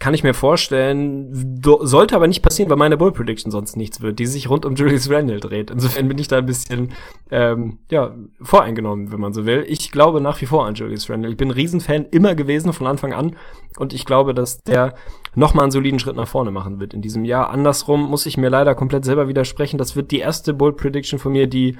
kann 0.01 0.13
ich 0.15 0.25
mir 0.25 0.35
vorstellen, 0.35 1.61
sollte 1.63 2.17
aber 2.17 2.27
nicht 2.27 2.43
passieren, 2.43 2.69
weil 2.69 2.77
meine 2.77 2.97
Bull 2.97 3.13
Prediction 3.13 3.51
sonst 3.51 3.77
nichts 3.77 4.01
wird, 4.01 4.19
die 4.19 4.27
sich 4.27 4.51
rund 4.51 4.67
um 4.67 4.75
Julius 4.75 5.09
Randle 5.09 5.41
dreht. 5.41 5.71
Insofern 5.71 6.09
bin 6.09 6.19
ich 6.19 6.29
da 6.29 6.39
ein 6.39 6.47
bisschen 6.47 6.93
ähm, 7.31 7.79
ja 7.91 8.15
voreingenommen, 8.43 9.13
wenn 9.13 9.21
man 9.21 9.33
so 9.33 9.47
will. 9.47 9.65
Ich 9.69 9.93
glaube 9.93 10.21
nach 10.21 10.41
wie 10.41 10.47
vor 10.47 10.67
an 10.67 10.75
Julius 10.75 11.09
Randle. 11.09 11.31
Ich 11.31 11.37
bin 11.37 11.49
ein 11.49 11.53
Riesenfan 11.53 12.07
immer 12.11 12.35
gewesen 12.35 12.73
von 12.73 12.87
Anfang 12.87 13.13
an 13.13 13.37
und 13.79 13.93
ich 13.93 14.05
glaube, 14.05 14.35
dass 14.35 14.63
der 14.63 14.95
nochmal 15.35 15.65
einen 15.65 15.73
soliden 15.73 15.99
Schritt 15.99 16.17
nach 16.17 16.29
vorne 16.29 16.51
machen 16.51 16.81
wird 16.81 16.93
in 16.93 17.01
diesem 17.01 17.25
Jahr. 17.25 17.51
Andersrum 17.51 18.03
muss 18.03 18.27
ich 18.27 18.37
mir 18.37 18.51
leider 18.51 18.75
komplett 18.75 19.05
selber 19.05 19.29
widersprechen. 19.29 19.79
Das 19.79 19.97
wird 19.97 20.11
die 20.11 20.19
erste 20.19 20.55
Bull 20.55 20.75
Prediction 20.75 21.19
von 21.19 21.33
mir, 21.33 21.47
die 21.47 21.77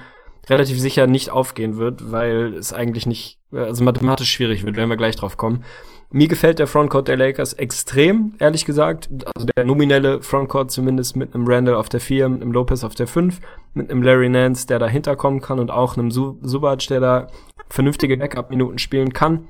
relativ 0.49 0.79
sicher 0.79 1.07
nicht 1.07 1.31
aufgehen 1.31 1.77
wird, 1.77 2.11
weil 2.11 2.53
es 2.53 2.71
eigentlich 2.73 3.05
nicht, 3.05 3.39
also 3.51 3.83
mathematisch 3.83 4.31
schwierig 4.31 4.63
wird, 4.63 4.77
wenn 4.77 4.89
wir 4.89 4.97
gleich 4.97 5.15
drauf 5.15 5.37
kommen. 5.37 5.63
Mir 6.11 6.27
gefällt 6.27 6.59
der 6.59 6.67
Frontcourt 6.67 7.07
der 7.07 7.17
Lakers 7.17 7.53
extrem, 7.53 8.35
ehrlich 8.39 8.65
gesagt. 8.65 9.09
Also 9.35 9.47
der 9.55 9.65
nominelle 9.65 10.21
Frontcourt 10.21 10.71
zumindest 10.71 11.15
mit 11.15 11.33
einem 11.33 11.47
Randall 11.47 11.75
auf 11.75 11.89
der 11.89 11.99
4, 11.99 12.29
mit 12.29 12.41
einem 12.41 12.51
Lopez 12.51 12.83
auf 12.83 12.95
der 12.95 13.07
5, 13.07 13.41
mit 13.73 13.89
einem 13.89 14.01
Larry 14.01 14.29
Nance, 14.29 14.67
der 14.67 14.79
dahinter 14.79 15.15
kommen 15.15 15.41
kann 15.41 15.59
und 15.59 15.71
auch 15.71 15.97
einem 15.97 16.11
Subac, 16.11 16.87
der 16.87 16.99
da 16.99 17.27
vernünftige 17.69 18.17
Backup-Minuten 18.17 18.77
spielen 18.77 19.13
kann. 19.13 19.47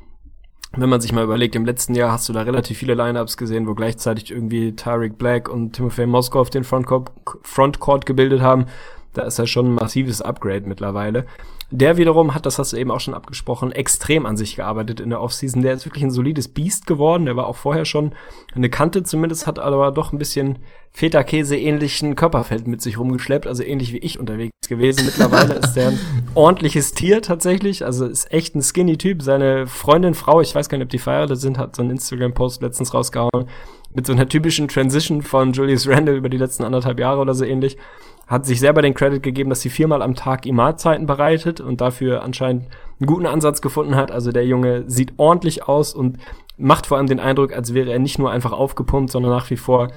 Wenn 0.77 0.89
man 0.89 0.99
sich 0.99 1.13
mal 1.13 1.23
überlegt, 1.23 1.55
im 1.55 1.65
letzten 1.65 1.95
Jahr 1.95 2.11
hast 2.11 2.27
du 2.27 2.33
da 2.33 2.41
relativ 2.41 2.77
viele 2.77 2.95
Lineups 2.95 3.37
gesehen, 3.37 3.67
wo 3.67 3.75
gleichzeitig 3.75 4.31
irgendwie 4.31 4.75
Tyreek 4.75 5.17
Black 5.17 5.47
und 5.47 5.73
Timothy 5.73 6.05
Moskov 6.05 6.41
auf 6.41 6.49
den 6.49 6.65
Frontcourt, 6.65 7.11
Frontcourt 7.43 8.05
gebildet 8.05 8.41
haben. 8.41 8.65
Da 9.13 9.23
ist 9.23 9.39
ja 9.39 9.45
schon 9.45 9.67
ein 9.67 9.75
massives 9.75 10.21
Upgrade 10.21 10.67
mittlerweile. 10.67 11.25
Der 11.71 11.97
wiederum 11.97 12.35
hat, 12.35 12.45
das 12.45 12.59
hast 12.59 12.73
du 12.73 12.77
eben 12.77 12.91
auch 12.91 12.99
schon 12.99 13.15
abgesprochen, 13.15 13.71
extrem 13.71 14.25
an 14.25 14.37
sich 14.37 14.55
gearbeitet 14.55 14.99
in 14.99 15.09
der 15.09 15.21
Offseason. 15.21 15.63
Der 15.63 15.73
ist 15.73 15.85
wirklich 15.85 16.03
ein 16.03 16.11
solides 16.11 16.47
Biest 16.47 16.85
geworden. 16.85 17.25
Der 17.25 17.35
war 17.35 17.47
auch 17.47 17.55
vorher 17.55 17.85
schon 17.85 18.13
eine 18.53 18.69
Kante 18.69 19.01
zumindest, 19.03 19.47
hat 19.47 19.57
aber 19.57 19.91
doch 19.91 20.13
ein 20.13 20.19
bisschen 20.19 20.59
Feta-Käse-ähnlichen 20.91 22.15
Körperfeld 22.15 22.67
mit 22.67 22.81
sich 22.81 22.99
rumgeschleppt, 22.99 23.47
also 23.47 23.63
ähnlich 23.63 23.91
wie 23.93 23.97
ich 23.97 24.19
unterwegs 24.19 24.53
gewesen. 24.69 25.05
Mittlerweile 25.05 25.53
ist 25.63 25.73
der 25.73 25.89
ein 25.89 25.99
ordentliches 26.35 26.93
Tier 26.93 27.21
tatsächlich, 27.21 27.83
also 27.83 28.05
ist 28.05 28.31
echt 28.31 28.55
ein 28.55 28.61
Skinny-Typ. 28.61 29.23
Seine 29.23 29.65
Freundin, 29.65 30.13
Frau, 30.13 30.41
ich 30.41 30.53
weiß 30.53 30.69
gar 30.69 30.77
nicht, 30.77 30.85
ob 30.85 30.91
die 30.91 30.99
verheiratet 30.99 31.39
sind, 31.39 31.57
hat 31.57 31.75
so 31.75 31.81
einen 31.81 31.91
Instagram-Post 31.91 32.61
letztens 32.61 32.93
rausgehauen 32.93 33.47
mit 33.95 34.05
so 34.05 34.13
einer 34.13 34.27
typischen 34.27 34.67
Transition 34.67 35.21
von 35.21 35.53
Julius 35.53 35.87
Randle 35.87 36.15
über 36.15 36.29
die 36.29 36.37
letzten 36.37 36.63
anderthalb 36.63 36.99
Jahre 36.99 37.21
oder 37.21 37.33
so 37.33 37.45
ähnlich 37.45 37.77
hat 38.27 38.45
sich 38.45 38.59
selber 38.59 38.81
den 38.81 38.93
Credit 38.93 39.21
gegeben, 39.21 39.49
dass 39.49 39.61
sie 39.61 39.69
viermal 39.69 40.01
am 40.01 40.15
Tag 40.15 40.45
ihm 40.45 40.57
bereitet 40.57 41.61
und 41.61 41.81
dafür 41.81 42.23
anscheinend 42.23 42.67
einen 42.99 43.07
guten 43.07 43.25
Ansatz 43.25 43.61
gefunden 43.61 43.95
hat. 43.95 44.11
Also 44.11 44.31
der 44.31 44.45
Junge 44.45 44.83
sieht 44.87 45.13
ordentlich 45.17 45.67
aus 45.67 45.93
und 45.93 46.17
macht 46.57 46.87
vor 46.87 46.97
allem 46.97 47.07
den 47.07 47.19
Eindruck, 47.19 47.53
als 47.53 47.73
wäre 47.73 47.91
er 47.91 47.99
nicht 47.99 48.17
nur 48.17 48.31
einfach 48.31 48.51
aufgepumpt, 48.51 49.11
sondern 49.11 49.31
nach 49.31 49.49
wie 49.49 49.57
vor 49.57 49.89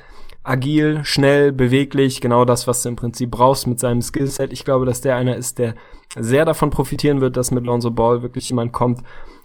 agil, 0.42 1.00
schnell, 1.05 1.52
beweglich, 1.52 2.20
genau 2.20 2.44
das, 2.44 2.66
was 2.66 2.82
du 2.82 2.88
im 2.88 2.96
Prinzip 2.96 3.30
brauchst 3.30 3.66
mit 3.66 3.78
seinem 3.80 4.02
Skillset. 4.02 4.52
Ich 4.52 4.64
glaube, 4.64 4.86
dass 4.86 5.00
der 5.00 5.16
einer 5.16 5.36
ist, 5.36 5.59
der 5.59 5.74
sehr 6.16 6.44
davon 6.44 6.70
profitieren 6.70 7.20
wird, 7.20 7.36
dass 7.36 7.50
mit 7.50 7.64
Lonzo 7.64 7.90
Ball 7.90 8.22
wirklich 8.22 8.48
jemand 8.48 8.72
kommt, 8.72 9.02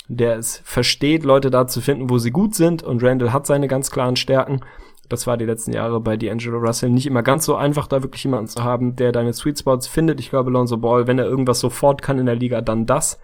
der 0.07 0.37
es 0.37 0.61
versteht, 0.63 1.23
Leute 1.23 1.51
da 1.51 1.67
zu 1.67 1.81
finden, 1.81 2.09
wo 2.09 2.17
sie 2.17 2.31
gut 2.31 2.55
sind. 2.55 2.83
Und 2.83 3.03
Randall 3.03 3.33
hat 3.33 3.45
seine 3.45 3.67
ganz 3.67 3.91
klaren 3.91 4.15
Stärken. 4.15 4.61
Das 5.09 5.27
war 5.27 5.37
die 5.37 5.45
letzten 5.45 5.73
Jahre 5.73 5.99
bei 5.99 6.15
D'Angelo 6.15 6.57
Russell 6.57 6.89
nicht 6.89 7.05
immer 7.05 7.23
ganz 7.23 7.45
so 7.45 7.55
einfach, 7.55 7.87
da 7.87 8.01
wirklich 8.03 8.23
jemanden 8.23 8.47
zu 8.47 8.63
haben, 8.63 8.95
der 8.95 9.11
deine 9.11 9.33
Sweet 9.33 9.59
Spots 9.59 9.87
findet. 9.87 10.19
Ich 10.19 10.29
glaube, 10.29 10.49
Lonzo 10.49 10.77
Ball, 10.77 11.07
wenn 11.07 11.19
er 11.19 11.25
irgendwas 11.25 11.59
sofort 11.59 12.01
kann 12.01 12.19
in 12.19 12.25
der 12.25 12.35
Liga, 12.35 12.61
dann 12.61 12.85
das. 12.85 13.19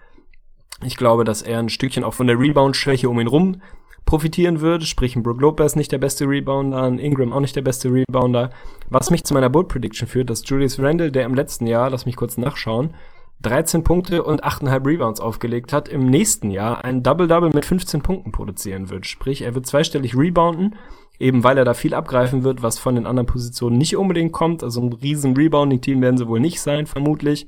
Ich 0.84 0.96
glaube, 0.96 1.24
dass 1.24 1.42
er 1.42 1.58
ein 1.58 1.68
Stückchen 1.68 2.04
auch 2.04 2.14
von 2.14 2.26
der 2.26 2.38
Rebound-Schwäche 2.38 3.08
um 3.08 3.20
ihn 3.20 3.26
rum 3.26 3.60
profitieren 4.06 4.60
würde. 4.60 4.86
Sprich, 4.86 5.14
ein 5.14 5.22
Brook 5.22 5.40
Lopez 5.40 5.76
nicht 5.76 5.92
der 5.92 5.98
beste 5.98 6.26
Rebounder, 6.26 6.82
ein 6.82 6.98
Ingram 6.98 7.32
auch 7.32 7.40
nicht 7.40 7.56
der 7.56 7.62
beste 7.62 7.88
Rebounder. 7.88 8.50
Was 8.88 9.10
mich 9.10 9.24
zu 9.24 9.34
meiner 9.34 9.50
Bold 9.50 9.68
Prediction 9.68 10.08
führt, 10.08 10.30
dass 10.30 10.48
Julius 10.48 10.78
Randle, 10.78 11.12
der 11.12 11.24
im 11.24 11.34
letzten 11.34 11.66
Jahr, 11.66 11.90
lass 11.90 12.06
mich 12.06 12.16
kurz 12.16 12.36
nachschauen, 12.36 12.94
13 13.42 13.84
Punkte 13.84 14.22
und 14.22 14.44
8,5 14.44 14.86
Rebounds 14.86 15.20
aufgelegt 15.20 15.72
hat, 15.72 15.88
im 15.88 16.06
nächsten 16.06 16.50
Jahr 16.50 16.84
ein 16.84 17.02
Double-Double 17.02 17.50
mit 17.54 17.64
15 17.64 18.02
Punkten 18.02 18.32
produzieren 18.32 18.90
wird. 18.90 19.06
Sprich, 19.06 19.42
er 19.42 19.54
wird 19.54 19.66
zweistellig 19.66 20.16
rebounden, 20.16 20.76
eben 21.20 21.44
weil 21.44 21.58
er 21.58 21.64
da 21.64 21.74
viel 21.74 21.94
abgreifen 21.94 22.42
wird, 22.42 22.62
was 22.62 22.78
von 22.78 22.96
den 22.96 23.06
anderen 23.06 23.26
Positionen 23.26 23.78
nicht 23.78 23.96
unbedingt 23.96 24.32
kommt. 24.32 24.64
Also 24.64 24.80
ein 24.80 24.92
riesen 24.92 25.36
Rebounding-Team 25.36 26.00
werden 26.02 26.16
sie 26.18 26.26
wohl 26.26 26.40
nicht 26.40 26.60
sein, 26.60 26.86
vermutlich. 26.86 27.46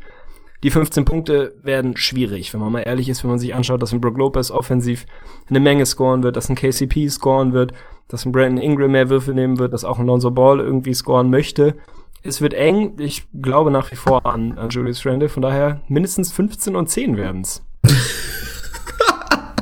Die 0.63 0.71
15 0.71 1.05
Punkte 1.05 1.57
werden 1.65 1.97
schwierig, 1.97 2.55
wenn 2.55 2.61
man 2.61 2.71
mal 2.71 2.81
ehrlich 2.83 3.09
ist, 3.09 3.25
wenn 3.25 3.31
man 3.31 3.41
sich 3.41 3.55
anschaut, 3.55 3.83
dass 3.83 3.93
ein 3.93 4.01
Brook 4.01 4.17
Lopez 4.17 4.53
offensiv 4.53 5.07
eine 5.51 5.59
Menge 5.59 5.87
scoren 5.87 6.23
wird, 6.23 6.37
dass 6.37 6.49
ein 6.49 6.55
KCP 6.55 7.09
scoren 7.09 7.53
wird, 7.53 7.73
dass 8.07 8.25
ein 8.25 8.31
Brandon 8.31 8.63
Ingram 8.63 8.93
mehr 8.93 9.09
Würfe 9.09 9.33
nehmen 9.33 9.59
wird, 9.59 9.73
dass 9.73 9.85
auch 9.85 9.99
ein 9.99 10.07
Lonzo 10.07 10.31
Ball 10.31 10.61
irgendwie 10.61 10.95
scoren 10.95 11.31
möchte 11.31 11.75
es 12.23 12.41
wird 12.41 12.55
eng. 12.55 12.95
Ich 12.99 13.25
glaube 13.41 13.71
nach 13.71 13.91
wie 13.91 13.97
vor 13.97 14.25
an, 14.27 14.59
an 14.59 14.71
Julius 14.71 15.05
Randle. 15.05 15.29
Von 15.29 15.43
daher 15.43 15.83
mindestens 15.89 16.33
15 16.33 16.77
und 16.77 16.89
10 16.89 17.17
werden's. 17.17 17.63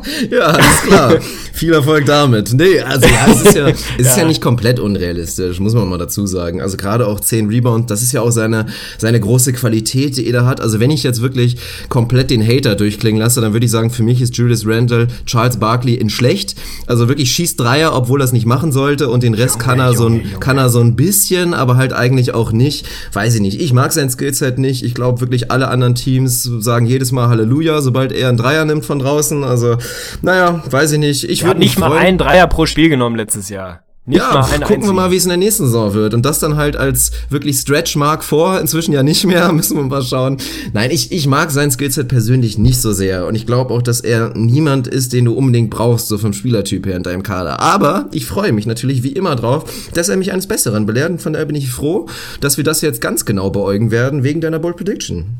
ja, 0.30 0.40
alles 0.40 0.82
klar. 0.86 1.14
Viel 1.52 1.72
Erfolg 1.72 2.06
damit. 2.06 2.52
Nee, 2.54 2.80
also 2.80 3.06
ja, 3.06 3.26
es 3.30 3.42
ist 3.42 3.54
ja, 3.54 3.68
es 3.68 3.84
ja. 3.98 4.10
ist 4.10 4.16
ja 4.16 4.24
nicht 4.24 4.40
komplett 4.40 4.80
unrealistisch, 4.80 5.60
muss 5.60 5.74
man 5.74 5.88
mal 5.88 5.98
dazu 5.98 6.26
sagen. 6.26 6.60
Also 6.60 6.76
gerade 6.76 7.06
auch 7.06 7.20
10 7.20 7.48
Rebounds, 7.48 7.86
das 7.88 8.02
ist 8.02 8.12
ja 8.12 8.22
auch 8.22 8.30
seine, 8.30 8.66
seine 8.98 9.20
große 9.20 9.52
Qualität, 9.52 10.16
die 10.16 10.26
er 10.26 10.46
hat. 10.46 10.60
Also 10.60 10.80
wenn 10.80 10.90
ich 10.90 11.02
jetzt 11.02 11.20
wirklich 11.20 11.56
komplett 11.88 12.30
den 12.30 12.46
Hater 12.46 12.76
durchklingen 12.76 13.20
lasse, 13.20 13.40
dann 13.40 13.52
würde 13.52 13.66
ich 13.66 13.72
sagen, 13.72 13.90
für 13.90 14.02
mich 14.02 14.20
ist 14.22 14.36
Julius 14.36 14.66
Randle 14.66 15.08
Charles 15.26 15.58
Barkley 15.58 15.94
in 15.94 16.10
schlecht. 16.10 16.54
Also 16.86 17.08
wirklich 17.08 17.30
schießt 17.32 17.58
Dreier, 17.60 17.94
obwohl 17.94 18.20
er 18.22 18.24
es 18.24 18.32
nicht 18.32 18.46
machen 18.46 18.72
sollte 18.72 19.08
und 19.08 19.22
den 19.22 19.34
Rest 19.34 19.56
Junge, 19.56 19.64
kann 19.64 19.80
er 19.80 19.94
so 19.94 20.06
ein, 20.06 20.16
Junge. 20.16 20.38
kann 20.40 20.58
er 20.58 20.70
so 20.70 20.80
ein 20.80 20.96
bisschen, 20.96 21.54
aber 21.54 21.76
halt 21.76 21.92
eigentlich 21.92 22.32
auch 22.34 22.52
nicht. 22.52 22.86
Weiß 23.12 23.34
ich 23.34 23.40
nicht. 23.40 23.60
Ich 23.60 23.72
mag 23.72 23.92
sein 23.92 24.10
Skillset 24.10 24.58
nicht. 24.58 24.82
Ich 24.82 24.94
glaube 24.94 25.20
wirklich 25.20 25.50
alle 25.50 25.68
anderen 25.68 25.94
Teams 25.94 26.42
sagen 26.42 26.86
jedes 26.86 27.12
Mal 27.12 27.28
Halleluja, 27.28 27.80
sobald 27.82 28.12
er 28.12 28.28
einen 28.28 28.38
Dreier 28.38 28.64
nimmt 28.64 28.84
von 28.84 28.98
draußen. 28.98 29.44
Also, 29.44 29.76
naja, 30.22 30.62
weiß 30.70 30.92
ich 30.92 30.98
nicht. 30.98 31.24
Ich 31.24 31.44
würde 31.44 31.60
nicht 31.60 31.78
mal 31.78 31.96
einen 31.96 32.18
Dreier 32.18 32.46
pro 32.46 32.66
Spiel 32.66 32.88
genommen 32.88 33.16
letztes 33.16 33.48
Jahr. 33.48 33.82
Nicht 34.06 34.18
ja, 34.18 34.40
gucken 34.40 34.62
einzigen. 34.62 34.86
wir 34.86 34.92
mal, 34.92 35.10
wie 35.12 35.16
es 35.16 35.24
in 35.24 35.28
der 35.28 35.36
nächsten 35.36 35.66
Saison 35.66 35.94
wird. 35.94 36.14
Und 36.14 36.24
das 36.24 36.38
dann 36.40 36.56
halt 36.56 36.74
als 36.74 37.12
wirklich 37.28 37.58
Stretch 37.58 37.96
Mark 37.96 38.24
vor, 38.24 38.58
inzwischen 38.58 38.92
ja 38.92 39.02
nicht 39.02 39.24
mehr, 39.24 39.52
müssen 39.52 39.76
wir 39.76 39.84
mal 39.84 40.02
schauen. 40.02 40.38
Nein, 40.72 40.90
ich, 40.90 41.12
ich 41.12 41.26
mag 41.26 41.50
sein 41.50 41.70
Skillset 41.70 42.08
persönlich 42.08 42.58
nicht 42.58 42.80
so 42.80 42.92
sehr. 42.92 43.26
Und 43.26 43.36
ich 43.36 43.46
glaube 43.46 43.72
auch, 43.72 43.82
dass 43.82 44.00
er 44.00 44.32
niemand 44.34 44.88
ist, 44.88 45.12
den 45.12 45.26
du 45.26 45.34
unbedingt 45.34 45.70
brauchst, 45.70 46.08
so 46.08 46.18
vom 46.18 46.32
Spielertyp 46.32 46.86
her 46.86 46.96
in 46.96 47.02
deinem 47.02 47.22
Kader. 47.22 47.60
Aber 47.60 48.08
ich 48.12 48.26
freue 48.26 48.52
mich 48.52 48.66
natürlich 48.66 49.02
wie 49.02 49.12
immer 49.12 49.36
drauf, 49.36 49.64
dass 49.94 50.08
er 50.08 50.16
mich 50.16 50.32
eines 50.32 50.48
Besseren 50.48 50.86
belehrt. 50.86 51.10
Und 51.10 51.22
von 51.22 51.34
daher 51.34 51.46
bin 51.46 51.56
ich 51.56 51.70
froh, 51.70 52.06
dass 52.40 52.56
wir 52.56 52.64
das 52.64 52.80
jetzt 52.80 53.00
ganz 53.00 53.24
genau 53.24 53.50
beäugen 53.50 53.90
werden, 53.90 54.24
wegen 54.24 54.40
deiner 54.40 54.58
Bold 54.58 54.76
Prediction. 54.76 55.36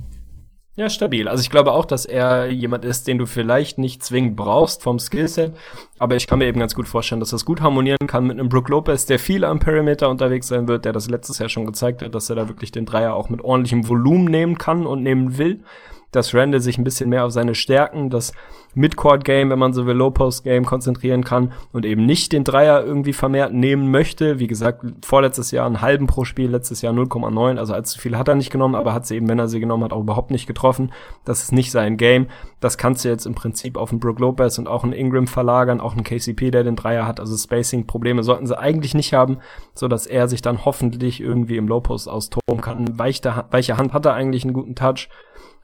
Ja, 0.81 0.89
stabil. 0.89 1.29
Also 1.29 1.43
ich 1.43 1.51
glaube 1.51 1.73
auch, 1.73 1.85
dass 1.85 2.07
er 2.07 2.51
jemand 2.51 2.87
ist, 2.87 3.07
den 3.07 3.19
du 3.19 3.27
vielleicht 3.27 3.77
nicht 3.77 4.03
zwingend 4.03 4.35
brauchst 4.35 4.83
vom 4.83 4.99
Skillset, 4.99 5.55
aber 5.99 6.17
ich 6.17 6.27
kann 6.27 6.39
mir 6.39 6.47
eben 6.47 6.59
ganz 6.59 6.75
gut 6.75 6.89
vorstellen, 6.89 7.21
dass 7.21 7.29
das 7.29 7.45
gut 7.45 7.61
harmonieren 7.61 8.07
kann 8.07 8.27
mit 8.27 8.39
einem 8.39 8.49
Brook 8.49 8.71
Lopez, 8.71 9.05
der 9.05 9.19
viel 9.19 9.45
am 9.45 9.59
Perimeter 9.59 10.09
unterwegs 10.09 10.49
sein 10.49 10.69
wird, 10.69 10.87
der 10.87 10.95
das 10.95 11.11
letztes 11.11 11.39
Jahr 11.39 11.51
schon 11.51 11.67
gezeigt 11.67 12.01
hat, 12.01 12.15
dass 12.15 12.31
er 12.31 12.37
da 12.37 12.49
wirklich 12.49 12.73
den 12.73 12.87
Dreier 12.87 13.13
auch 13.13 13.29
mit 13.29 13.43
ordentlichem 13.43 13.87
Volumen 13.91 14.25
nehmen 14.25 14.57
kann 14.57 14.87
und 14.87 15.03
nehmen 15.03 15.37
will 15.37 15.63
dass 16.13 16.35
Randall 16.35 16.61
sich 16.61 16.79
ein 16.79 16.85
bisschen 16.85 17.11
mehr 17.11 17.25
auf 17.25 17.33
seine 17.33 17.55
Stärken, 17.55 18.11
das 18.11 18.33
Midcourt-Game, 18.75 19.51
wenn 19.51 19.59
man 19.59 19.73
so 19.73 19.87
will, 19.87 19.97
Low-Post-Game 19.97 20.65
konzentrieren 20.65 21.25
kann 21.25 21.53
und 21.73 21.85
eben 21.85 22.07
nicht 22.07 22.33
den 22.33 22.45
Dreier 22.45 22.85
irgendwie 22.85 23.13
vermehrt 23.13 23.53
nehmen 23.53 23.91
möchte. 23.91 24.39
Wie 24.39 24.47
gesagt, 24.47 24.85
vorletztes 25.05 25.51
Jahr 25.51 25.67
einen 25.67 25.81
halben 25.81 26.07
pro 26.07 26.25
Spiel, 26.25 26.51
letztes 26.51 26.83
Jahr 26.83 26.93
0,9, 26.93 27.59
also 27.59 27.75
allzu 27.75 27.99
viel 27.99 28.17
hat 28.17 28.29
er 28.29 28.37
nicht 28.37 28.53
genommen, 28.53 28.77
aber 28.77 28.95
hat 28.95 29.07
sie 29.07 29.17
eben, 29.17 29.29
wenn 29.29 29.39
er 29.39 29.49
sie 29.49 29.61
genommen 29.61 29.85
hat, 29.85 29.93
auch 29.93 30.01
überhaupt 30.01 30.31
nicht 30.31 30.47
getroffen. 30.47 30.93
Das 31.25 31.43
ist 31.43 31.53
nicht 31.53 31.73
sein 31.73 31.97
Game. 31.97 32.29
Das 32.61 32.79
kannst 32.79 33.05
du 33.05 33.09
jetzt 33.09 33.27
im 33.27 33.35
Prinzip 33.35 33.77
auf 33.77 33.91
einen 33.91 34.01
Brook 34.01 34.21
Lopez 34.21 34.59
und 34.59 34.69
auch 34.69 34.85
einen 34.85 34.93
Ingram 34.93 35.27
verlagern, 35.27 35.81
auch 35.81 35.93
einen 35.93 36.05
KCP, 36.05 36.51
der 36.51 36.63
den 36.63 36.77
Dreier 36.77 37.07
hat. 37.07 37.19
Also 37.19 37.37
Spacing-Probleme 37.37 38.23
sollten 38.23 38.47
sie 38.47 38.59
eigentlich 38.59 38.95
nicht 38.95 39.13
haben, 39.13 39.39
so 39.75 39.89
dass 39.89 40.07
er 40.07 40.29
sich 40.29 40.43
dann 40.43 40.65
hoffentlich 40.65 41.21
irgendwie 41.21 41.57
im 41.57 41.67
Low-Post 41.67 42.09
austoben 42.09 42.61
kann. 42.61 42.99
Weiche, 42.99 43.45
weiche 43.51 43.77
Hand 43.77 43.93
hat 43.93 44.07
er 44.07 44.15
eigentlich 44.15 44.45
einen 44.45 44.53
guten 44.53 44.75
Touch 44.75 45.09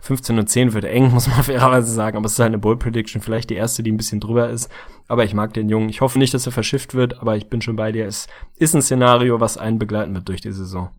15 0.00 0.38
und 0.38 0.48
10 0.48 0.72
wird 0.72 0.84
eng, 0.84 1.10
muss 1.12 1.28
man 1.28 1.42
fairerweise 1.42 1.92
sagen, 1.92 2.16
aber 2.16 2.26
es 2.26 2.32
ist 2.32 2.38
halt 2.38 2.48
eine 2.48 2.58
Bull 2.58 2.76
Prediction, 2.76 3.20
vielleicht 3.20 3.50
die 3.50 3.54
erste, 3.54 3.82
die 3.82 3.92
ein 3.92 3.96
bisschen 3.96 4.20
drüber 4.20 4.50
ist. 4.50 4.70
Aber 5.08 5.24
ich 5.24 5.34
mag 5.34 5.54
den 5.54 5.68
Jungen. 5.68 5.88
Ich 5.88 6.00
hoffe 6.00 6.18
nicht, 6.18 6.34
dass 6.34 6.46
er 6.46 6.52
verschifft 6.52 6.94
wird, 6.94 7.20
aber 7.20 7.36
ich 7.36 7.48
bin 7.48 7.62
schon 7.62 7.76
bei 7.76 7.92
dir. 7.92 8.06
Es 8.06 8.26
ist 8.56 8.74
ein 8.74 8.82
Szenario, 8.82 9.40
was 9.40 9.56
einen 9.56 9.78
begleiten 9.78 10.14
wird 10.14 10.28
durch 10.28 10.40
die 10.40 10.52
Saison. 10.52 10.90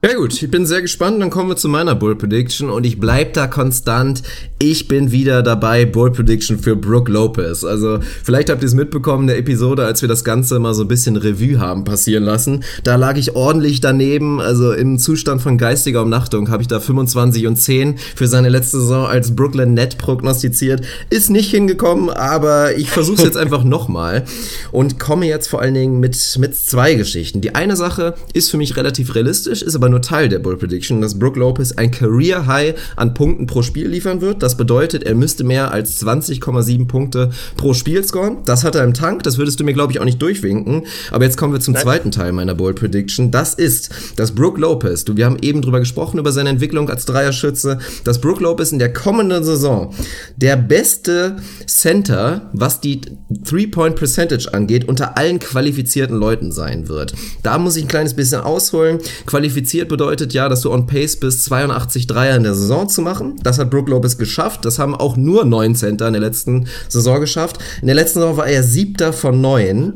Ja 0.00 0.14
gut, 0.14 0.32
ich 0.32 0.48
bin 0.48 0.64
sehr 0.64 0.80
gespannt. 0.80 1.20
Dann 1.20 1.28
kommen 1.28 1.48
wir 1.48 1.56
zu 1.56 1.68
meiner 1.68 1.96
Bull 1.96 2.14
Prediction 2.14 2.70
und 2.70 2.86
ich 2.86 3.00
bleib 3.00 3.32
da 3.32 3.48
konstant. 3.48 4.22
Ich 4.60 4.86
bin 4.86 5.10
wieder 5.10 5.42
dabei, 5.42 5.86
Bull 5.86 6.12
Prediction 6.12 6.56
für 6.60 6.76
Brooke 6.76 7.10
Lopez. 7.10 7.64
Also 7.64 7.98
vielleicht 8.22 8.48
habt 8.48 8.62
ihr 8.62 8.68
es 8.68 8.74
mitbekommen 8.74 9.24
in 9.24 9.26
der 9.26 9.38
Episode, 9.38 9.84
als 9.84 10.00
wir 10.00 10.08
das 10.08 10.22
Ganze 10.22 10.60
mal 10.60 10.72
so 10.72 10.82
ein 10.82 10.88
bisschen 10.88 11.16
Revue 11.16 11.58
haben 11.58 11.82
passieren 11.82 12.22
lassen. 12.22 12.62
Da 12.84 12.94
lag 12.94 13.16
ich 13.16 13.34
ordentlich 13.34 13.80
daneben. 13.80 14.40
Also 14.40 14.70
im 14.70 15.00
Zustand 15.00 15.42
von 15.42 15.58
geistiger 15.58 16.02
Umnachtung 16.02 16.48
habe 16.48 16.62
ich 16.62 16.68
da 16.68 16.78
25 16.78 17.48
und 17.48 17.56
10 17.56 17.98
für 18.14 18.28
seine 18.28 18.50
letzte 18.50 18.78
Saison 18.78 19.04
als 19.04 19.34
Brooklyn 19.34 19.74
Net 19.74 19.98
prognostiziert. 19.98 20.80
Ist 21.10 21.28
nicht 21.28 21.50
hingekommen, 21.50 22.08
aber 22.08 22.76
ich 22.76 22.88
versuche 22.88 23.16
es 23.16 23.24
jetzt 23.24 23.36
einfach 23.36 23.64
nochmal 23.64 24.26
und 24.70 25.00
komme 25.00 25.26
jetzt 25.26 25.48
vor 25.48 25.60
allen 25.60 25.74
Dingen 25.74 25.98
mit, 25.98 26.16
mit 26.38 26.54
zwei 26.54 26.94
Geschichten. 26.94 27.40
Die 27.40 27.56
eine 27.56 27.74
Sache 27.74 28.14
ist 28.32 28.52
für 28.52 28.58
mich 28.58 28.76
relativ 28.76 29.16
realistisch, 29.16 29.60
ist 29.60 29.74
aber 29.74 29.87
aber 29.88 29.92
nur 29.92 30.02
Teil 30.02 30.28
der 30.28 30.38
Bull 30.38 30.58
Prediction, 30.58 31.00
dass 31.00 31.18
Brook 31.18 31.36
Lopez 31.36 31.72
ein 31.72 31.90
Career 31.90 32.46
High 32.46 32.74
an 32.96 33.14
Punkten 33.14 33.46
pro 33.46 33.62
Spiel 33.62 33.88
liefern 33.88 34.20
wird. 34.20 34.42
Das 34.42 34.56
bedeutet, 34.56 35.02
er 35.02 35.14
müsste 35.14 35.44
mehr 35.44 35.72
als 35.72 36.04
20,7 36.04 36.86
Punkte 36.86 37.30
pro 37.56 37.72
Spiel 37.72 38.04
scoren. 38.04 38.38
Das 38.44 38.64
hat 38.64 38.74
er 38.74 38.84
im 38.84 38.92
Tank. 38.92 39.22
Das 39.22 39.38
würdest 39.38 39.58
du 39.58 39.64
mir, 39.64 39.72
glaube 39.72 39.92
ich, 39.92 40.00
auch 40.00 40.04
nicht 40.04 40.20
durchwinken. 40.20 40.86
Aber 41.10 41.24
jetzt 41.24 41.38
kommen 41.38 41.54
wir 41.54 41.60
zum 41.60 41.72
Nein. 41.72 41.82
zweiten 41.82 42.10
Teil 42.10 42.32
meiner 42.32 42.54
Bull 42.54 42.74
Prediction. 42.74 43.30
Das 43.30 43.54
ist, 43.54 43.90
dass 44.16 44.32
Brook 44.32 44.58
Lopez, 44.58 45.04
du, 45.04 45.16
wir 45.16 45.24
haben 45.24 45.38
eben 45.40 45.62
drüber 45.62 45.78
gesprochen, 45.80 46.18
über 46.18 46.32
seine 46.32 46.50
Entwicklung 46.50 46.90
als 46.90 47.06
Dreierschütze, 47.06 47.78
dass 48.04 48.20
Brook 48.20 48.40
Lopez 48.40 48.72
in 48.72 48.78
der 48.78 48.92
kommenden 48.92 49.42
Saison 49.42 49.94
der 50.36 50.56
beste 50.56 51.36
Center, 51.66 52.50
was 52.52 52.80
die 52.80 53.00
Three-Point 53.44 53.96
Percentage 53.96 54.52
angeht, 54.52 54.86
unter 54.86 55.16
allen 55.16 55.38
qualifizierten 55.38 56.16
Leuten 56.16 56.52
sein 56.52 56.88
wird. 56.88 57.14
Da 57.42 57.58
muss 57.58 57.76
ich 57.76 57.84
ein 57.84 57.88
kleines 57.88 58.14
bisschen 58.14 58.42
ausholen. 58.42 58.98
Qualifiziert 59.24 59.77
qualifiziert 59.78 59.88
bedeutet 59.88 60.32
ja, 60.32 60.48
dass 60.48 60.62
du 60.62 60.72
on 60.72 60.86
pace 60.86 61.16
bist, 61.16 61.44
82 61.44 62.06
Dreier 62.06 62.36
in 62.36 62.42
der 62.42 62.54
Saison 62.54 62.88
zu 62.88 63.02
machen. 63.02 63.36
Das 63.42 63.58
hat 63.58 63.70
Brook 63.70 63.88
Lopez 63.88 64.18
geschafft. 64.18 64.64
Das 64.64 64.78
haben 64.78 64.94
auch 64.94 65.16
nur 65.16 65.44
neun 65.44 65.74
Center 65.74 66.06
in 66.06 66.14
der 66.14 66.22
letzten 66.22 66.66
Saison 66.88 67.20
geschafft. 67.20 67.58
In 67.80 67.86
der 67.86 67.94
letzten 67.96 68.20
Saison 68.20 68.36
war 68.36 68.46
er 68.46 68.62
siebter 68.62 69.12
von 69.12 69.40
neun. 69.40 69.94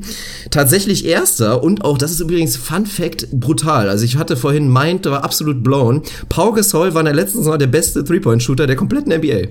Tatsächlich 0.51 1.05
erster 1.05 1.63
und 1.63 1.85
auch, 1.85 1.99
das 1.99 2.11
ist 2.11 2.21
übrigens 2.21 2.57
Fun 2.57 2.87
Fact, 2.87 3.29
brutal. 3.33 3.89
Also 3.89 4.05
ich 4.05 4.17
hatte 4.17 4.37
vorhin 4.37 4.69
meint, 4.69 5.07
war 5.07 5.25
absolut 5.25 5.63
blown. 5.63 6.03
Pau 6.29 6.53
Gasol 6.53 6.95
war 6.95 7.01
in 7.01 7.07
der 7.07 7.15
letzten 7.15 7.39
Saison 7.39 7.59
der 7.59 7.67
beste 7.67 8.05
Three-Point-Shooter 8.05 8.67
der 8.67 8.77
kompletten 8.77 9.13
NBA. 9.13 9.49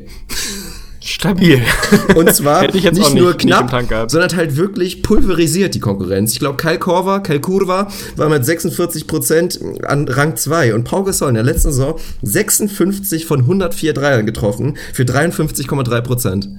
Stabil. 1.11 1.61
Und 2.15 2.33
zwar 2.33 2.63
nicht, 2.63 2.91
nicht, 2.91 3.15
nur 3.15 3.35
knapp, 3.35 3.71
nicht 3.71 4.11
sondern 4.11 4.35
halt 4.35 4.55
wirklich 4.55 5.03
pulverisiert 5.03 5.75
die 5.75 5.79
Konkurrenz. 5.79 6.33
Ich 6.33 6.39
glaube, 6.39 6.57
Kyle 6.57 6.79
Korver, 6.79 7.21
Kyle 7.21 7.39
Kurva 7.39 7.87
war 8.15 8.29
mit 8.29 8.45
46 8.45 9.07
Prozent 9.07 9.59
an 9.83 10.07
Rang 10.07 10.35
2 10.35 10.73
und 10.73 10.83
Paul 10.83 11.05
Gasol 11.05 11.29
in 11.29 11.35
der 11.35 11.43
letzten 11.43 11.71
Saison 11.71 11.99
56 12.21 13.25
von 13.25 13.41
104 13.41 13.93
Dreiern 13.93 14.25
getroffen 14.25 14.77
für 14.93 15.03
53,3 15.03 16.01
Prozent. 16.01 16.49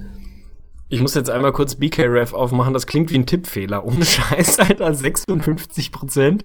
Ich 0.93 1.01
muss 1.01 1.15
jetzt 1.15 1.31
einmal 1.31 1.51
kurz 1.53 1.73
BK-Ref 1.73 2.33
aufmachen. 2.33 2.71
Das 2.71 2.85
klingt 2.85 3.09
wie 3.09 3.17
ein 3.17 3.25
Tippfehler. 3.25 3.83
Ohne 3.83 4.05
Scheiß, 4.05 4.59
Alter. 4.59 4.93
56 4.93 5.91
Prozent. 5.91 6.43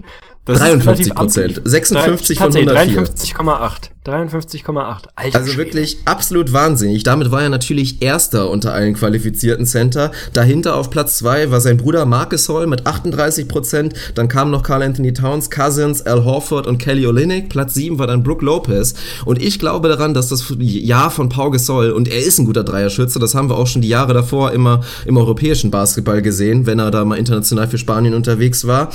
53 0.56 1.14
Prozent. 1.14 1.60
56 1.64 2.38
von 2.38 2.54
104. 2.54 3.04
53,8. 3.04 3.90
53,8. 4.08 5.02
Also 5.16 5.56
wirklich 5.56 5.98
absolut 6.06 6.52
wahnsinnig. 6.52 7.02
Damit 7.02 7.30
war 7.30 7.42
er 7.42 7.50
natürlich 7.50 8.00
erster 8.00 8.48
unter 8.48 8.72
allen 8.72 8.94
qualifizierten 8.94 9.66
Center. 9.66 10.12
Dahinter 10.32 10.76
auf 10.76 10.88
Platz 10.88 11.18
zwei 11.18 11.50
war 11.50 11.60
sein 11.60 11.76
Bruder 11.76 12.06
Marcus 12.06 12.48
Hall 12.48 12.66
mit 12.66 12.86
38 12.86 13.48
Prozent. 13.48 13.94
Dann 14.14 14.28
kamen 14.28 14.50
noch 14.50 14.62
Carl 14.62 14.82
Anthony 14.82 15.12
Towns, 15.12 15.50
Cousins, 15.50 16.02
Al 16.02 16.24
Horford 16.24 16.66
und 16.66 16.78
Kelly 16.78 17.06
Olynyk. 17.06 17.50
Platz 17.50 17.74
sieben 17.74 17.98
war 17.98 18.06
dann 18.06 18.22
Brooke 18.22 18.44
Lopez. 18.44 18.94
Und 19.26 19.42
ich 19.42 19.58
glaube 19.58 19.88
daran, 19.88 20.14
dass 20.14 20.28
das 20.28 20.54
Jahr 20.58 21.10
von 21.10 21.28
Pau 21.28 21.50
Gasol 21.50 21.90
und 21.90 22.08
er 22.08 22.24
ist 22.24 22.38
ein 22.38 22.46
guter 22.46 22.64
Dreierschütze. 22.64 23.18
Das 23.18 23.34
haben 23.34 23.50
wir 23.50 23.58
auch 23.58 23.66
schon 23.66 23.82
die 23.82 23.88
Jahre 23.88 24.14
davor 24.14 24.52
immer 24.52 24.82
im 25.04 25.18
europäischen 25.18 25.70
Basketball 25.70 26.22
gesehen, 26.22 26.64
wenn 26.66 26.78
er 26.78 26.90
da 26.90 27.04
mal 27.04 27.16
international 27.16 27.68
für 27.68 27.78
Spanien 27.78 28.14
unterwegs 28.14 28.66
war 28.66 28.90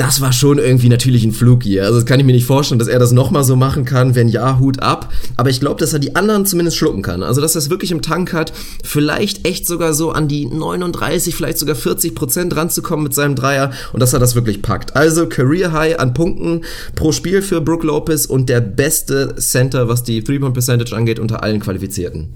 das 0.00 0.22
war 0.22 0.32
schon 0.32 0.58
irgendwie 0.58 0.88
natürlich 0.88 1.24
ein 1.24 1.32
Flug 1.32 1.62
hier. 1.62 1.84
Also 1.84 1.96
das 1.96 2.06
kann 2.06 2.18
ich 2.18 2.24
mir 2.24 2.32
nicht 2.32 2.46
vorstellen, 2.46 2.78
dass 2.78 2.88
er 2.88 2.98
das 2.98 3.12
nochmal 3.12 3.44
so 3.44 3.54
machen 3.54 3.84
kann, 3.84 4.14
wenn 4.14 4.28
ja, 4.28 4.58
Hut 4.58 4.80
ab. 4.80 5.12
Aber 5.36 5.50
ich 5.50 5.60
glaube, 5.60 5.78
dass 5.78 5.92
er 5.92 5.98
die 5.98 6.16
anderen 6.16 6.46
zumindest 6.46 6.78
schlucken 6.78 7.02
kann. 7.02 7.22
Also 7.22 7.42
dass 7.42 7.54
er 7.54 7.58
es 7.58 7.68
wirklich 7.68 7.90
im 7.90 8.00
Tank 8.00 8.32
hat, 8.32 8.54
vielleicht 8.82 9.46
echt 9.46 9.66
sogar 9.66 9.92
so 9.92 10.10
an 10.10 10.26
die 10.26 10.46
39, 10.46 11.34
vielleicht 11.34 11.58
sogar 11.58 11.74
40 11.74 12.14
Prozent 12.14 12.56
ranzukommen 12.56 13.02
mit 13.02 13.12
seinem 13.12 13.34
Dreier 13.34 13.72
und 13.92 14.00
dass 14.00 14.14
er 14.14 14.20
das 14.20 14.34
wirklich 14.34 14.62
packt. 14.62 14.96
Also 14.96 15.26
Career 15.26 15.72
High 15.72 15.98
an 15.98 16.14
Punkten 16.14 16.62
pro 16.94 17.12
Spiel 17.12 17.42
für 17.42 17.60
Brook 17.60 17.84
Lopez 17.84 18.24
und 18.24 18.48
der 18.48 18.62
beste 18.62 19.36
Center, 19.36 19.88
was 19.88 20.02
die 20.02 20.24
Three-Point-Percentage 20.24 20.96
angeht, 20.96 21.18
unter 21.18 21.42
allen 21.42 21.60
Qualifizierten 21.60 22.28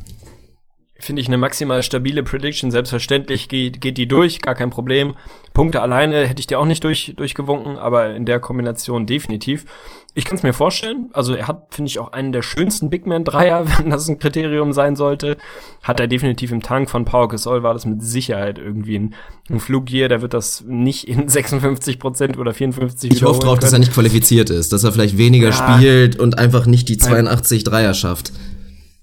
finde 1.04 1.20
ich 1.22 1.28
eine 1.28 1.38
maximal 1.38 1.82
stabile 1.82 2.22
Prediction. 2.22 2.70
Selbstverständlich 2.70 3.48
geht, 3.48 3.80
geht 3.80 3.98
die 3.98 4.08
durch, 4.08 4.40
gar 4.40 4.54
kein 4.54 4.70
Problem. 4.70 5.14
Punkte 5.52 5.82
alleine 5.82 6.26
hätte 6.26 6.40
ich 6.40 6.46
dir 6.46 6.58
auch 6.58 6.64
nicht 6.64 6.82
durch, 6.82 7.14
durchgewunken, 7.16 7.78
aber 7.78 8.14
in 8.14 8.24
der 8.24 8.40
Kombination 8.40 9.06
definitiv. 9.06 9.66
Ich 10.14 10.24
kann 10.24 10.36
es 10.36 10.42
mir 10.42 10.52
vorstellen. 10.52 11.10
Also 11.12 11.34
er 11.34 11.48
hat, 11.48 11.66
finde 11.70 11.88
ich, 11.88 11.98
auch 11.98 12.12
einen 12.12 12.32
der 12.32 12.42
schönsten 12.42 12.88
Big 12.88 13.06
Man 13.06 13.24
Dreier, 13.24 13.66
wenn 13.78 13.90
das 13.90 14.08
ein 14.08 14.18
Kriterium 14.18 14.72
sein 14.72 14.96
sollte. 14.96 15.36
Hat 15.82 16.00
er 16.00 16.06
definitiv 16.06 16.52
im 16.52 16.62
Tank 16.62 16.88
von 16.88 17.04
Pau 17.04 17.28
Gasol 17.28 17.62
war 17.62 17.74
das 17.74 17.84
mit 17.84 18.02
Sicherheit 18.02 18.58
irgendwie 18.58 18.98
ein, 18.98 19.14
ein 19.50 19.60
Flug 19.60 19.88
hier. 19.88 20.08
Der 20.08 20.22
wird 20.22 20.32
das 20.32 20.64
nicht 20.66 21.06
in 21.06 21.28
56 21.34 21.98
Prozent 21.98 22.38
oder 22.38 22.54
54 22.54 23.12
Ich 23.12 23.22
hoffe 23.22 23.40
drauf, 23.40 23.52
können. 23.52 23.60
dass 23.60 23.72
er 23.72 23.78
nicht 23.80 23.92
qualifiziert 23.92 24.50
ist, 24.50 24.72
dass 24.72 24.84
er 24.84 24.92
vielleicht 24.92 25.18
weniger 25.18 25.50
ja. 25.50 25.52
spielt 25.52 26.18
und 26.18 26.38
einfach 26.38 26.66
nicht 26.66 26.88
die 26.88 26.96
82 26.96 27.64
Dreier 27.64 27.94
schafft. 27.94 28.32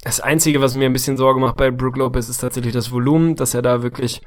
Das 0.04 0.20
Einzige, 0.20 0.62
was 0.62 0.76
mir 0.76 0.86
ein 0.86 0.94
bisschen 0.94 1.16
Sorge 1.16 1.40
macht 1.40 1.58
bei 1.58 1.70
Brook 1.70 1.96
Lopez, 1.96 2.28
ist 2.28 2.40
tatsächlich 2.40 2.74
das 2.74 2.92
Volumen, 2.92 3.36
dass 3.36 3.54
er 3.54 3.62
da 3.62 3.84
wirklich 3.84 4.22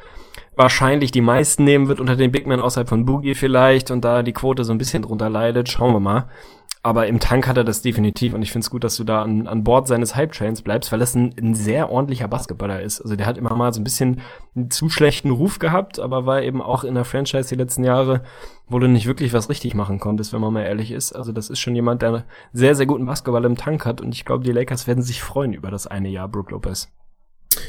wahrscheinlich 0.55 1.11
die 1.11 1.21
meisten 1.21 1.65
nehmen 1.65 1.89
wird 1.89 1.99
unter 1.99 2.15
den 2.15 2.31
Big 2.31 2.47
Men 2.47 2.61
außerhalb 2.61 2.89
von 2.89 3.05
Boogie 3.05 3.35
vielleicht 3.35 3.91
und 3.91 4.05
da 4.05 4.23
die 4.23 4.33
Quote 4.33 4.63
so 4.63 4.73
ein 4.73 4.79
bisschen 4.79 5.03
drunter 5.03 5.29
leidet. 5.29 5.69
Schauen 5.69 5.93
wir 5.93 5.99
mal. 5.99 6.29
Aber 6.85 7.07
im 7.07 7.19
Tank 7.19 7.49
hat 7.49 7.57
er 7.57 7.65
das 7.65 7.81
definitiv 7.81 8.35
und 8.35 8.43
ich 8.43 8.53
finde 8.53 8.67
es 8.67 8.71
gut, 8.71 8.85
dass 8.85 8.99
du 8.99 9.05
da 9.05 9.23
an, 9.23 9.47
an 9.47 9.65
Bord 9.65 9.89
seines 9.89 10.17
Hype-Trains 10.17 10.61
bleibst, 10.61 10.93
weil 10.93 10.99
das 10.99 11.15
ein, 11.15 11.35
ein 11.41 11.55
sehr 11.55 11.91
ordentlicher 11.91 12.29
Basketballer 12.29 12.83
ist. 12.83 13.01
Also 13.01 13.17
der 13.17 13.25
hat 13.25 13.39
immer 13.39 13.55
mal 13.57 13.73
so 13.73 13.81
ein 13.81 13.85
bisschen 13.85 14.21
einen 14.55 14.71
zu 14.71 14.91
schlechten 14.91 15.31
Ruf 15.31 15.59
gehabt, 15.59 15.99
aber 15.99 16.27
war 16.27 16.43
eben 16.43 16.61
auch 16.61 16.85
in 16.85 16.95
der 16.95 17.07
Franchise 17.07 17.49
die 17.49 17.55
letzten 17.55 17.85
Jahre, 17.85 18.23
wo 18.69 18.79
du 18.79 18.87
nicht 18.87 19.07
wirklich 19.07 19.33
was 19.33 19.49
richtig 19.49 19.75
machen 19.75 19.99
konntest, 19.99 20.35
wenn 20.35 20.43
man 20.43 20.53
mal 20.53 20.61
ehrlich 20.61 20.93
ist. 20.93 21.15
Also 21.15 21.33
das 21.33 21.49
ist 21.49 21.59
schon 21.59 21.75
jemand, 21.75 22.03
der 22.03 22.25
sehr, 22.53 22.75
sehr 22.75 22.85
guten 22.85 23.07
Basketball 23.07 23.47
im 23.47 23.57
Tank 23.57 23.87
hat 23.87 24.03
und 24.03 24.15
ich 24.15 24.27
glaube, 24.27 24.45
die 24.45 24.53
Lakers 24.53 24.87
werden 24.87 25.03
sich 25.03 25.23
freuen 25.23 25.55
über 25.55 25.71
das 25.71 25.87
eine 25.87 26.11
Jahr 26.11 26.29
Brook 26.29 26.51
Lopez. 26.51 26.93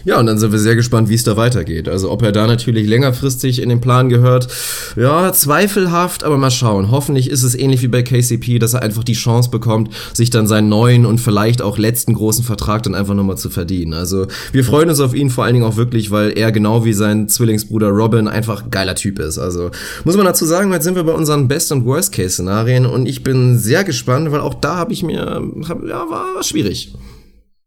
Ja, 0.04 0.20
und 0.20 0.28
dann 0.28 0.38
sind 0.38 0.52
wir 0.52 0.60
sehr 0.60 0.76
gespannt, 0.76 1.10
wie 1.10 1.16
es 1.16 1.24
da 1.24 1.38
weitergeht. 1.38 1.90
Also 1.90 2.12
ob 2.12 2.22
er 2.22 2.32
da 2.32 2.48
natürlich 2.48 2.88
längerfristig 2.88 3.62
in 3.62 3.70
den 3.70 3.82
Plan 3.82 4.10
gehört, 4.10 4.48
ja, 4.96 5.32
zweifelhaft, 5.34 6.24
aber 6.24 6.38
mal 6.38 6.52
schauen. 6.52 6.92
Hoffentlich 6.92 7.30
ist 7.30 7.44
es 7.44 7.56
ähnlich 7.56 7.82
wie 7.82 7.88
bei 7.88 8.04
KCP, 8.04 8.60
dass 8.60 8.74
er 8.74 8.82
einfach 8.82 9.04
die 9.04 9.14
Chance 9.14 9.50
bekommt, 9.50 9.90
sich 10.14 10.30
dann 10.30 10.48
seinen 10.48 10.70
neuen 10.70 11.06
und 11.06 11.20
vielleicht 11.20 11.62
auch 11.62 11.78
letzten 11.78 12.14
großen 12.14 12.44
Vertrag 12.44 12.84
dann 12.84 12.96
einfach 12.96 13.14
nochmal 13.14 13.38
zu 13.38 13.50
verdienen. 13.50 13.94
Also 13.94 14.28
wir 14.52 14.64
freuen 14.64 14.90
uns 14.90 15.00
auf 15.00 15.14
ihn 15.14 15.30
vor 15.30 15.44
allen 15.44 15.56
Dingen 15.56 15.66
auch 15.66 15.78
wirklich, 15.78 16.12
weil 16.12 16.38
er 16.38 16.52
genau 16.52 16.86
wie 16.86 16.94
sein 16.94 17.28
Zwillingsbruder 17.28 17.90
Robin 17.90 18.28
einfach 18.28 18.70
geiler 18.70 18.96
Typ 18.96 19.20
ist. 19.20 19.38
Also 19.38 19.72
muss 20.04 20.16
man 20.16 20.26
dazu 20.26 20.46
sagen, 20.46 20.72
jetzt 20.72 20.84
sind 20.84 20.96
wir 20.96 21.04
bei 21.04 21.14
unseren 21.14 21.48
Best- 21.48 21.72
und 21.72 21.86
Worst-Case-Szenarien 21.86 22.86
und 22.86 23.08
ich 23.08 23.24
bin 23.24 23.58
sehr 23.58 23.84
gespannt, 23.84 24.32
weil 24.32 24.42
auch 24.42 24.54
da 24.54 24.76
habe 24.76 24.94
ich 24.94 25.04
mir, 25.04 25.42
hab, 25.68 25.84
ja, 25.84 26.06
war, 26.10 26.36
war 26.36 26.44
schwierig. 26.44 26.94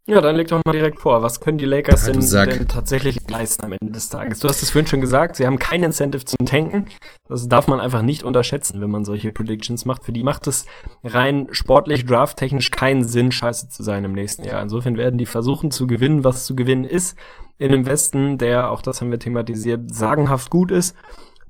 Ja, 0.09 0.23
dann 0.23 0.37
leg 0.37 0.49
doch 0.49 0.63
mal 0.65 0.73
direkt 0.73 1.01
vor. 1.01 1.21
Was 1.21 1.39
können 1.39 1.59
die 1.59 1.67
Lakers 1.67 2.07
denn, 2.07 2.19
denn, 2.19 2.67
tatsächlich 2.67 3.19
leisten 3.29 3.67
am 3.67 3.73
Ende 3.73 3.93
des 3.93 4.09
Tages? 4.09 4.39
Du 4.39 4.49
hast 4.49 4.63
es 4.63 4.71
vorhin 4.71 4.87
schon 4.87 5.03
gesagt, 5.03 5.37
sie 5.37 5.47
haben 5.47 5.59
kein 5.59 5.83
Incentive 5.83 6.25
zum 6.25 6.47
Tanken. 6.47 6.87
Das 7.29 7.47
darf 7.47 7.69
man 7.69 7.79
einfach 7.79 8.01
nicht 8.01 8.23
unterschätzen, 8.23 8.81
wenn 8.81 8.89
man 8.89 9.05
solche 9.05 9.33
Predictions 9.33 9.85
macht. 9.85 10.05
Für 10.05 10.13
die 10.13 10.23
macht 10.23 10.47
es 10.47 10.65
rein 11.05 11.49
sportlich, 11.51 12.07
drafttechnisch 12.07 12.71
keinen 12.71 13.05
Sinn, 13.05 13.33
scheiße 13.33 13.69
zu 13.69 13.83
sein 13.83 14.03
im 14.05 14.13
nächsten 14.13 14.45
Jahr. 14.45 14.63
Insofern 14.63 14.97
werden 14.97 15.19
die 15.19 15.27
versuchen 15.27 15.71
zu 15.71 15.87
gewinnen, 15.87 16.25
was 16.25 16.47
zu 16.47 16.57
gewinnen 16.57 16.85
ist. 16.85 17.15
In 17.59 17.71
dem 17.71 17.85
Westen, 17.85 18.39
der, 18.39 18.71
auch 18.71 18.81
das 18.81 19.03
haben 19.03 19.11
wir 19.11 19.19
thematisiert, 19.19 19.95
sagenhaft 19.95 20.49
gut 20.49 20.71
ist. 20.71 20.97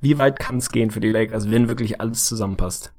Wie 0.00 0.18
weit 0.18 0.40
kann 0.40 0.56
es 0.56 0.72
gehen 0.72 0.90
für 0.90 1.00
die 1.00 1.10
Lakers, 1.12 1.48
wenn 1.48 1.68
wirklich 1.68 2.00
alles 2.00 2.24
zusammenpasst? 2.24 2.92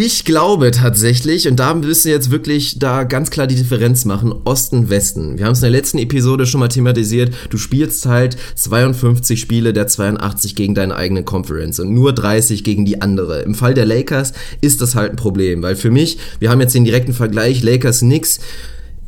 Ich 0.00 0.24
glaube 0.24 0.70
tatsächlich, 0.70 1.48
und 1.48 1.56
da 1.56 1.74
müssen 1.74 2.04
wir 2.04 2.12
jetzt 2.12 2.30
wirklich 2.30 2.78
da 2.78 3.02
ganz 3.02 3.30
klar 3.30 3.48
die 3.48 3.56
Differenz 3.56 4.04
machen, 4.04 4.32
Osten, 4.44 4.90
Westen. 4.90 5.38
Wir 5.38 5.46
haben 5.46 5.54
es 5.54 5.58
in 5.58 5.62
der 5.62 5.72
letzten 5.72 5.98
Episode 5.98 6.46
schon 6.46 6.60
mal 6.60 6.68
thematisiert, 6.68 7.34
du 7.50 7.58
spielst 7.58 8.06
halt 8.06 8.36
52 8.54 9.40
Spiele 9.40 9.72
der 9.72 9.88
82 9.88 10.54
gegen 10.54 10.76
deine 10.76 10.94
eigene 10.94 11.24
Conference 11.24 11.80
und 11.80 11.92
nur 11.92 12.12
30 12.12 12.62
gegen 12.62 12.84
die 12.84 13.02
andere. 13.02 13.42
Im 13.42 13.56
Fall 13.56 13.74
der 13.74 13.86
Lakers 13.86 14.34
ist 14.60 14.82
das 14.82 14.94
halt 14.94 15.10
ein 15.10 15.16
Problem, 15.16 15.62
weil 15.62 15.74
für 15.74 15.90
mich, 15.90 16.18
wir 16.38 16.50
haben 16.50 16.60
jetzt 16.60 16.76
den 16.76 16.84
direkten 16.84 17.12
Vergleich, 17.12 17.64
Lakers 17.64 18.02
nix, 18.02 18.38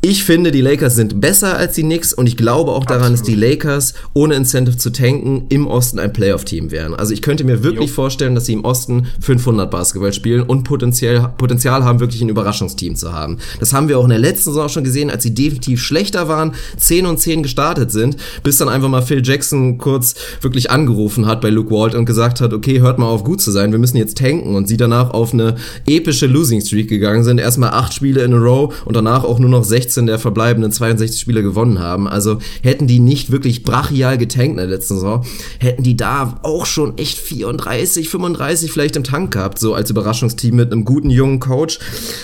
ich 0.03 0.23
finde, 0.23 0.49
die 0.49 0.61
Lakers 0.61 0.95
sind 0.95 1.21
besser 1.21 1.57
als 1.57 1.75
die 1.75 1.83
Knicks 1.83 2.11
und 2.11 2.25
ich 2.25 2.35
glaube 2.35 2.71
auch 2.71 2.85
daran, 2.85 3.13
Absolut. 3.13 3.19
dass 3.19 3.27
die 3.27 3.35
Lakers 3.35 3.93
ohne 4.13 4.33
Incentive 4.33 4.75
zu 4.75 4.89
tanken 4.89 5.45
im 5.49 5.67
Osten 5.67 5.99
ein 5.99 6.11
Playoff-Team 6.11 6.71
wären. 6.71 6.95
Also 6.95 7.13
ich 7.13 7.21
könnte 7.21 7.43
mir 7.43 7.63
wirklich 7.63 7.89
jo. 7.89 7.95
vorstellen, 7.95 8.33
dass 8.33 8.47
sie 8.47 8.53
im 8.53 8.65
Osten 8.65 9.05
500 9.19 9.69
Basketball 9.69 10.11
spielen 10.11 10.41
und 10.41 10.63
potenziell, 10.63 11.29
Potenzial 11.37 11.83
haben, 11.83 11.99
wirklich 11.99 12.19
ein 12.23 12.29
Überraschungsteam 12.29 12.95
zu 12.95 13.13
haben. 13.13 13.37
Das 13.59 13.73
haben 13.73 13.89
wir 13.89 13.99
auch 13.99 14.03
in 14.03 14.09
der 14.09 14.17
letzten 14.17 14.45
Saison 14.45 14.69
schon 14.69 14.83
gesehen, 14.83 15.11
als 15.11 15.21
sie 15.21 15.35
definitiv 15.35 15.83
schlechter 15.83 16.27
waren, 16.27 16.55
10 16.77 17.05
und 17.05 17.19
10 17.19 17.43
gestartet 17.43 17.91
sind, 17.91 18.17
bis 18.41 18.57
dann 18.57 18.69
einfach 18.69 18.89
mal 18.89 19.03
Phil 19.03 19.21
Jackson 19.23 19.77
kurz 19.77 20.15
wirklich 20.41 20.71
angerufen 20.71 21.27
hat 21.27 21.41
bei 21.41 21.51
Luke 21.51 21.69
Walt 21.69 21.93
und 21.93 22.05
gesagt 22.05 22.41
hat, 22.41 22.53
okay, 22.53 22.79
hört 22.79 22.97
mal 22.97 23.05
auf 23.05 23.23
gut 23.23 23.39
zu 23.39 23.51
sein, 23.51 23.71
wir 23.71 23.77
müssen 23.77 23.97
jetzt 23.97 24.17
tanken 24.17 24.55
und 24.55 24.67
sie 24.67 24.77
danach 24.77 25.11
auf 25.11 25.31
eine 25.31 25.57
epische 25.85 26.25
Losing 26.25 26.61
Streak 26.61 26.87
gegangen 26.87 27.23
sind, 27.23 27.39
erstmal 27.39 27.69
acht 27.69 27.93
Spiele 27.93 28.23
in 28.23 28.33
a 28.33 28.37
row 28.37 28.73
und 28.85 28.95
danach 28.95 29.23
auch 29.23 29.37
nur 29.37 29.49
noch 29.49 29.63
16 29.63 29.90
16 29.91 30.07
der 30.07 30.19
verbleibenden 30.19 30.71
62 30.71 31.19
Spiele 31.19 31.43
gewonnen 31.43 31.79
haben. 31.79 32.07
Also 32.07 32.39
hätten 32.63 32.87
die 32.87 32.99
nicht 32.99 33.31
wirklich 33.31 33.63
brachial 33.63 34.17
getankt 34.17 34.51
in 34.51 34.57
der 34.57 34.67
letzten 34.67 34.95
Saison, 34.95 35.25
hätten 35.59 35.83
die 35.83 35.97
da 35.97 36.39
auch 36.43 36.65
schon 36.65 36.97
echt 36.97 37.17
34, 37.17 38.09
35 38.09 38.71
vielleicht 38.71 38.95
im 38.95 39.03
Tank 39.03 39.31
gehabt, 39.33 39.59
so 39.59 39.73
als 39.73 39.89
Überraschungsteam 39.89 40.55
mit 40.55 40.71
einem 40.71 40.85
guten 40.85 41.09
jungen 41.09 41.39
Coach. 41.39 41.79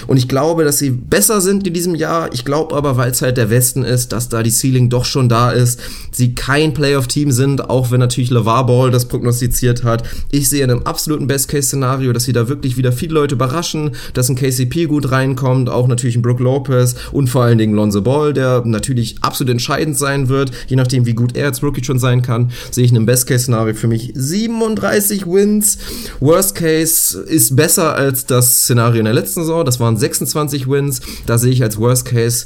Und 0.08 0.18
ich 0.18 0.28
glaube, 0.28 0.64
dass 0.64 0.80
sie 0.80 0.92
besser 0.92 1.42
sind 1.42 1.68
in 1.68 1.74
diesem 1.74 1.96
Jahr. 1.96 2.34
Ich 2.34 2.46
glaube 2.46 2.76
aber, 2.76 2.98
weil 2.98 3.12
es 3.12 3.22
halt 3.22 3.38
der 3.38 3.50
Westen 3.50 3.84
ist, 3.84 4.14
dass 4.14 4.30
da 4.30 4.44
die 4.44 4.52
Ceiling 4.52 4.90
doch 4.90 5.06
schon 5.06 5.28
da 5.28 5.52
ist. 5.52 5.80
Sie 6.12 6.36
kein 6.36 6.74
Playoff-Team 6.74 7.32
sind, 7.32 7.70
auch 7.70 7.92
wenn 7.92 8.00
natürlich 8.00 8.30
LeVar 8.30 8.66
Ball 8.66 8.92
das 8.92 9.08
prognostiziert 9.08 9.84
hat. 9.84 10.04
Ich 10.32 10.48
sehe 10.48 10.64
in 10.64 10.72
einem 10.72 10.84
absoluten 10.84 11.28
Best-Case-Szenario, 11.28 12.14
dass 12.14 12.24
sie 12.24 12.34
da 12.34 12.48
wirklich 12.48 12.78
wieder 12.78 12.92
viele 12.92 13.16
Leute 13.16 13.36
überraschen, 13.36 13.92
dass 14.14 14.30
ein 14.30 14.36
KCP 14.36 14.86
gut 14.86 15.12
reinkommt, 15.12 15.70
auch 15.70 15.88
natürlich 15.88 16.16
ein 16.16 16.22
Brook 16.22 16.40
Lopez 16.40 16.96
und 17.12 17.30
vor 17.30 17.44
allem 17.44 17.57
Dingen 17.58 17.76
Lonzo 17.76 18.02
Ball, 18.02 18.34
der 18.34 18.64
natürlich 18.66 19.18
absolut 19.22 19.52
entscheidend 19.52 19.98
sein 19.98 20.30
wird, 20.30 20.52
je 20.68 20.76
nachdem, 20.76 21.06
wie 21.06 21.14
gut 21.14 21.36
er 21.36 21.46
als 21.48 21.64
Rookie 21.64 21.84
schon 21.84 22.00
sein 22.00 22.22
kann, 22.22 22.52
sehe 22.72 22.84
ich 22.84 22.92
in 22.92 22.98
einem 22.98 23.06
Best-Case-Szenario 23.06 23.74
für 23.74 23.88
mich 23.88 24.12
37 24.16 25.26
Wins. 25.26 25.78
Worst 26.20 26.56
Case 26.56 27.20
ist 27.20 27.56
besser 27.56 27.96
als 27.96 28.26
das 28.26 28.64
Szenario 28.64 29.00
in 29.00 29.06
der 29.06 29.14
letzten 29.14 29.42
Saison, 29.42 29.66
das 29.66 29.80
waren 29.80 29.98
26 29.98 30.70
Wins. 30.70 31.02
Da 31.26 31.38
sehe 31.38 31.52
ich 31.52 31.64
als 31.64 31.78
Worst 31.78 32.06
Case 32.06 32.46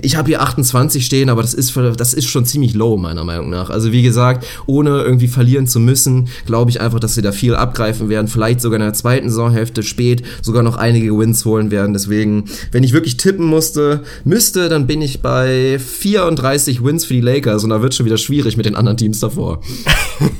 ich 0.00 0.16
habe 0.16 0.28
hier 0.28 0.42
28 0.42 1.04
stehen, 1.04 1.28
aber 1.28 1.42
das 1.42 1.54
ist, 1.54 1.76
das 1.76 2.14
ist 2.14 2.26
schon 2.26 2.44
ziemlich 2.44 2.74
low, 2.74 2.96
meiner 2.96 3.24
Meinung 3.24 3.50
nach. 3.50 3.70
Also 3.70 3.92
wie 3.92 4.02
gesagt, 4.02 4.46
ohne 4.66 5.02
irgendwie 5.02 5.28
verlieren 5.28 5.66
zu 5.66 5.80
müssen, 5.80 6.28
glaube 6.46 6.70
ich 6.70 6.80
einfach, 6.80 7.00
dass 7.00 7.14
sie 7.14 7.22
da 7.22 7.32
viel 7.32 7.54
abgreifen 7.54 8.08
werden. 8.08 8.28
Vielleicht 8.28 8.60
sogar 8.60 8.78
in 8.78 8.84
der 8.84 8.94
zweiten 8.94 9.28
Saisonhälfte 9.28 9.82
spät 9.82 10.22
sogar 10.42 10.62
noch 10.62 10.76
einige 10.76 11.16
Wins 11.18 11.44
holen 11.44 11.70
werden. 11.70 11.92
Deswegen, 11.92 12.44
wenn 12.70 12.84
ich 12.84 12.92
wirklich 12.92 13.16
tippen 13.16 13.46
musste, 13.46 14.02
müsste, 14.24 14.68
dann 14.68 14.86
bin 14.86 15.02
ich 15.02 15.20
bei 15.20 15.78
34 15.78 16.84
Wins 16.84 17.04
für 17.04 17.14
die 17.14 17.20
Lakers 17.20 17.64
und 17.64 17.70
da 17.70 17.82
wird 17.82 17.94
schon 17.94 18.06
wieder 18.06 18.18
schwierig 18.18 18.56
mit 18.56 18.66
den 18.66 18.76
anderen 18.76 18.96
Teams 18.96 19.20
davor. 19.20 19.60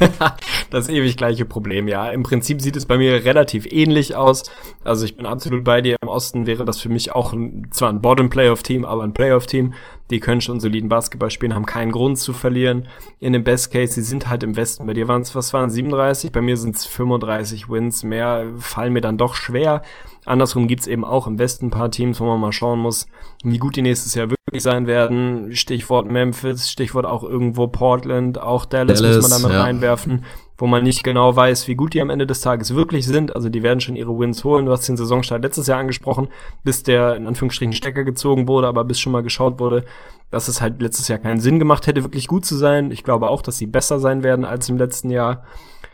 das 0.71 0.89
ewig 0.89 1.17
gleiche 1.17 1.45
Problem, 1.45 1.89
ja. 1.89 2.11
Im 2.11 2.23
Prinzip 2.23 2.61
sieht 2.61 2.77
es 2.77 2.87
bei 2.87 2.99
mir 2.99 3.25
relativ 3.25 3.67
ähnlich 3.71 4.15
aus. 4.15 4.45
Also 4.85 5.05
ich 5.05 5.17
bin 5.17 5.27
absolut 5.27 5.65
bei 5.65 5.81
dir. 5.81 5.97
Im 6.01 6.09
Osten 6.09 6.47
wäre 6.47 6.65
das 6.65 6.81
für 6.81 6.89
mich 6.89 7.13
auch 7.13 7.33
ein, 7.33 7.69
zwar 7.73 7.91
ein 7.91 8.01
Bottom 8.01 8.31
Playoff 8.31 8.63
Team, 8.63 8.85
aber 8.85 9.03
ein 9.03 9.13
Playoff 9.13 9.47
Playoff-Team. 9.49 9.75
Die 10.11 10.21
können 10.21 10.41
schon 10.41 10.59
soliden 10.59 10.89
Basketball 10.89 11.31
spielen, 11.31 11.55
haben 11.55 11.67
keinen 11.67 11.93
Grund 11.93 12.19
zu 12.19 12.33
verlieren. 12.33 12.89
In 13.21 13.35
dem 13.35 13.45
Best 13.45 13.71
Case, 13.71 13.93
sie 13.93 14.03
sind 14.03 14.29
halt 14.29 14.43
im 14.43 14.57
Westen. 14.57 14.87
Bei 14.87 14.95
dir 14.95 15.07
waren 15.07 15.21
es, 15.21 15.35
was 15.35 15.53
waren 15.53 15.69
37? 15.69 16.33
Bei 16.33 16.41
mir 16.41 16.57
sind 16.57 16.77
es 16.77 16.87
35 16.87 17.69
Wins. 17.69 18.05
Mehr 18.05 18.47
fallen 18.59 18.95
mir 18.95 19.03
dann 19.03 19.19
doch 19.19 19.35
schwer. 19.35 19.83
Andersrum 20.25 20.67
gibt's 20.67 20.87
eben 20.87 21.05
auch 21.05 21.27
im 21.27 21.39
Westen 21.39 21.67
ein 21.67 21.71
paar 21.71 21.91
Teams, 21.91 22.21
wo 22.21 22.25
man 22.25 22.41
mal 22.41 22.53
schauen 22.53 22.79
muss, 22.79 23.07
wie 23.43 23.59
gut 23.59 23.77
die 23.77 23.83
nächstes 23.83 24.15
Jahr 24.15 24.31
wirklich 24.31 24.63
sein 24.63 24.87
werden. 24.87 25.55
Stichwort 25.55 26.11
Memphis, 26.11 26.71
Stichwort 26.71 27.05
auch 27.05 27.23
irgendwo 27.23 27.67
Portland, 27.67 28.41
auch 28.41 28.65
Dallas, 28.65 29.01
Dallas 29.01 29.17
muss 29.17 29.31
man 29.31 29.43
damit 29.43 29.57
ja. 29.57 29.63
reinwerfen 29.63 30.25
wo 30.59 30.67
man 30.67 30.83
nicht 30.83 31.05
genau 31.05 31.35
weiß, 31.35 31.69
wie 31.69 31.77
gut 31.77 31.95
die 31.95 32.01
am 32.01 32.11
Ende 32.11 32.27
des 32.27 32.41
Tages 32.41 32.75
wirklich 32.75 33.07
sind. 33.07 33.35
Also 33.35 33.49
die 33.49 33.63
werden 33.63 33.81
schon 33.81 33.95
ihre 33.95 34.19
Wins 34.19 34.43
holen. 34.43 34.67
Du 34.67 34.73
hast 34.73 34.89
den 34.89 34.97
Saisonstart 34.97 35.43
letztes 35.43 35.69
Jahr 35.69 35.79
angesprochen, 35.79 36.29
bis 36.65 36.83
der 36.83 37.15
in 37.15 37.29
Anführungsstrichen 37.29 37.73
Stecker 37.73 38.03
gezogen 38.03 38.49
wurde, 38.49 38.67
aber 38.67 38.85
bis 38.85 38.99
schon 38.99 39.13
mal 39.13 39.23
geschaut 39.23 39.61
wurde, 39.61 39.85
dass 40.31 40.49
es 40.49 40.61
halt 40.61 40.83
letztes 40.83 41.07
Jahr 41.07 41.21
keinen 41.21 41.41
Sinn 41.41 41.61
gemacht 41.61 41.87
hätte, 41.87 42.03
wirklich 42.03 42.27
gut 42.27 42.45
zu 42.45 42.57
sein. 42.57 42.91
Ich 42.91 43.05
glaube 43.05 43.31
auch, 43.31 43.41
dass 43.41 43.57
sie 43.57 43.67
besser 43.67 44.01
sein 44.01 44.25
werden 44.25 44.45
als 44.45 44.69
im 44.69 44.79
letzten 44.79 45.11
Jahr. 45.11 45.45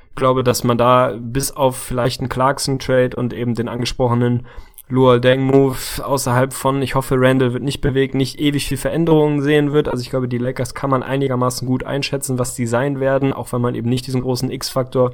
Ich 0.09 0.17
glaube, 0.17 0.43
dass 0.43 0.65
man 0.65 0.79
da 0.79 1.15
bis 1.19 1.53
auf 1.53 1.77
vielleicht 1.77 2.21
einen 2.21 2.31
Clarkson-Trade 2.31 3.17
und 3.17 3.35
eben 3.35 3.55
den 3.55 3.69
angesprochenen 3.69 4.47
Luol 4.89 5.19
Deng 5.19 5.43
Move 5.43 5.77
außerhalb 6.03 6.53
von, 6.53 6.83
ich 6.83 6.95
hoffe, 6.95 7.17
Randall 7.19 7.55
wird 7.55 7.63
nicht 7.63 7.81
bewegt, 7.81 8.15
nicht 8.15 8.39
ewig 8.39 8.67
viel 8.67 8.77
Veränderungen 8.77 9.41
sehen 9.41 9.73
wird. 9.73 9.89
Also 9.89 10.03
ich 10.03 10.11
glaube, 10.11 10.29
die 10.29 10.39
Lakers 10.39 10.75
kann 10.75 10.91
man 10.91 11.03
einigermaßen 11.03 11.67
gut 11.67 11.85
einschätzen, 11.85 12.39
was 12.39 12.55
die 12.55 12.67
sein 12.67 13.01
werden, 13.01 13.33
auch 13.33 13.53
wenn 13.53 13.63
man 13.63 13.75
eben 13.75 13.89
nicht 13.89 14.07
diesen 14.07 14.21
großen 14.21 14.51
X-Faktor 14.51 15.13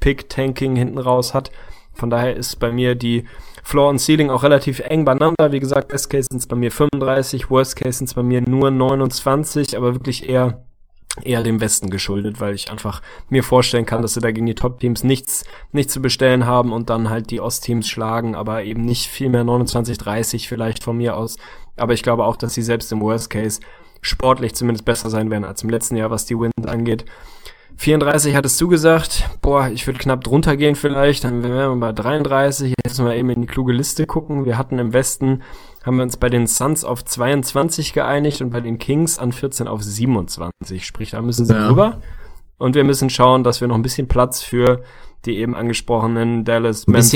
Pick-Tanking 0.00 0.74
hinten 0.74 0.98
raus 0.98 1.34
hat. 1.34 1.52
Von 1.94 2.10
daher 2.10 2.34
ist 2.34 2.56
bei 2.56 2.72
mir 2.72 2.96
die 2.96 3.24
Floor 3.62 3.90
und 3.90 4.00
Ceiling 4.00 4.30
auch 4.30 4.42
relativ 4.42 4.80
eng 4.80 5.04
beieinander. 5.04 5.52
Wie 5.52 5.60
gesagt, 5.60 5.88
Best 5.88 6.10
Case 6.10 6.28
sind 6.30 6.38
es 6.38 6.46
bei 6.48 6.56
mir 6.56 6.72
35, 6.72 7.48
Worst 7.48 7.76
Case 7.76 7.98
sind 7.98 8.08
es 8.08 8.14
bei 8.14 8.24
mir 8.24 8.40
nur 8.40 8.72
29, 8.72 9.76
aber 9.76 9.94
wirklich 9.94 10.28
eher 10.28 10.64
eher 11.22 11.42
dem 11.42 11.60
Westen 11.60 11.90
geschuldet, 11.90 12.40
weil 12.40 12.54
ich 12.54 12.70
einfach 12.70 13.02
mir 13.28 13.44
vorstellen 13.44 13.84
kann, 13.84 14.02
dass 14.02 14.14
sie 14.14 14.20
da 14.20 14.30
gegen 14.30 14.46
die 14.46 14.54
Top-Teams 14.54 15.04
nichts, 15.04 15.44
nichts 15.72 15.92
zu 15.92 16.00
bestellen 16.00 16.46
haben 16.46 16.72
und 16.72 16.88
dann 16.88 17.10
halt 17.10 17.30
die 17.30 17.40
Ost-Teams 17.40 17.88
schlagen, 17.88 18.34
aber 18.34 18.64
eben 18.64 18.82
nicht 18.82 19.08
viel 19.08 19.28
mehr 19.28 19.44
29, 19.44 19.98
30 19.98 20.48
vielleicht 20.48 20.82
von 20.82 20.96
mir 20.96 21.16
aus. 21.16 21.36
Aber 21.76 21.92
ich 21.92 22.02
glaube 22.02 22.24
auch, 22.24 22.36
dass 22.36 22.54
sie 22.54 22.62
selbst 22.62 22.90
im 22.92 23.00
Worst 23.00 23.28
Case 23.30 23.60
sportlich 24.00 24.54
zumindest 24.54 24.84
besser 24.84 25.10
sein 25.10 25.30
werden 25.30 25.44
als 25.44 25.62
im 25.62 25.70
letzten 25.70 25.96
Jahr, 25.96 26.10
was 26.10 26.24
die 26.24 26.38
Wins 26.38 26.66
angeht. 26.66 27.04
34 27.76 28.36
hattest 28.36 28.60
du 28.60 28.68
gesagt, 28.68 29.28
boah, 29.40 29.68
ich 29.68 29.86
würde 29.86 29.98
knapp 29.98 30.22
drunter 30.22 30.56
gehen 30.56 30.76
vielleicht, 30.76 31.24
dann 31.24 31.42
wären 31.42 31.80
wir 31.80 31.88
bei 31.88 31.92
33. 31.92 32.74
Jetzt 32.84 32.98
müssen 32.98 33.06
wir 33.06 33.16
eben 33.16 33.30
in 33.30 33.42
die 33.42 33.46
kluge 33.46 33.72
Liste 33.72 34.06
gucken. 34.06 34.44
Wir 34.44 34.58
hatten 34.58 34.78
im 34.78 34.92
Westen 34.92 35.42
haben 35.84 35.96
wir 35.96 36.02
uns 36.02 36.16
bei 36.16 36.28
den 36.28 36.46
Suns 36.46 36.84
auf 36.84 37.04
22 37.04 37.92
geeinigt 37.92 38.40
und 38.40 38.50
bei 38.50 38.60
den 38.60 38.78
Kings 38.78 39.18
an 39.18 39.32
14 39.32 39.68
auf 39.68 39.82
27. 39.82 40.84
Sprich, 40.84 41.10
da 41.10 41.22
müssen 41.22 41.46
sie 41.46 41.54
ja. 41.54 41.68
rüber. 41.68 42.00
Und 42.58 42.74
wir 42.74 42.84
müssen 42.84 43.10
schauen, 43.10 43.42
dass 43.42 43.60
wir 43.60 43.68
noch 43.68 43.74
ein 43.74 43.82
bisschen 43.82 44.06
Platz 44.06 44.42
für 44.42 44.82
die 45.24 45.38
eben 45.38 45.54
angesprochenen 45.54 46.44
Dallas, 46.44 46.86
Memphis, 46.86 47.12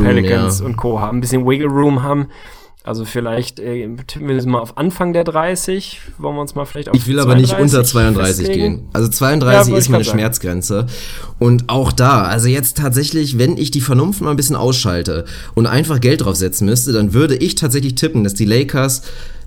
Pelicans 0.00 0.60
ja. 0.60 0.66
und 0.66 0.76
Co. 0.76 1.00
haben, 1.00 1.18
ein 1.18 1.20
bisschen 1.20 1.46
Wiggle 1.46 1.68
Room 1.68 2.02
haben. 2.02 2.28
Also 2.84 3.04
vielleicht 3.04 3.60
äh, 3.60 3.88
tippen 4.08 4.26
wir 4.26 4.34
das 4.34 4.44
mal 4.44 4.58
auf 4.58 4.76
Anfang 4.76 5.12
der 5.12 5.22
30. 5.22 6.00
Wollen 6.18 6.34
wir 6.34 6.40
uns 6.40 6.56
mal 6.56 6.64
vielleicht 6.64 6.88
auf 6.88 6.96
Ich 6.96 7.06
will 7.06 7.20
aber 7.20 7.36
nicht 7.36 7.56
unter 7.56 7.84
32 7.84 8.46
festlegen? 8.46 8.76
gehen. 8.78 8.88
Also 8.92 9.08
32 9.08 9.72
ja, 9.72 9.78
ist 9.78 9.88
meine 9.88 10.04
Schmerzgrenze. 10.04 10.86
Und 11.38 11.68
auch 11.68 11.92
da, 11.92 12.24
also 12.24 12.48
jetzt 12.48 12.78
tatsächlich, 12.78 13.38
wenn 13.38 13.56
ich 13.56 13.70
die 13.70 13.80
Vernunft 13.80 14.20
mal 14.20 14.30
ein 14.30 14.36
bisschen 14.36 14.56
ausschalte 14.56 15.26
und 15.54 15.66
einfach 15.66 16.00
Geld 16.00 16.22
draufsetzen 16.22 16.66
müsste, 16.66 16.92
dann 16.92 17.14
würde 17.14 17.36
ich 17.36 17.54
tatsächlich 17.54 17.94
tippen, 17.94 18.24
dass 18.24 18.34
die 18.34 18.46
Lakers 18.46 19.02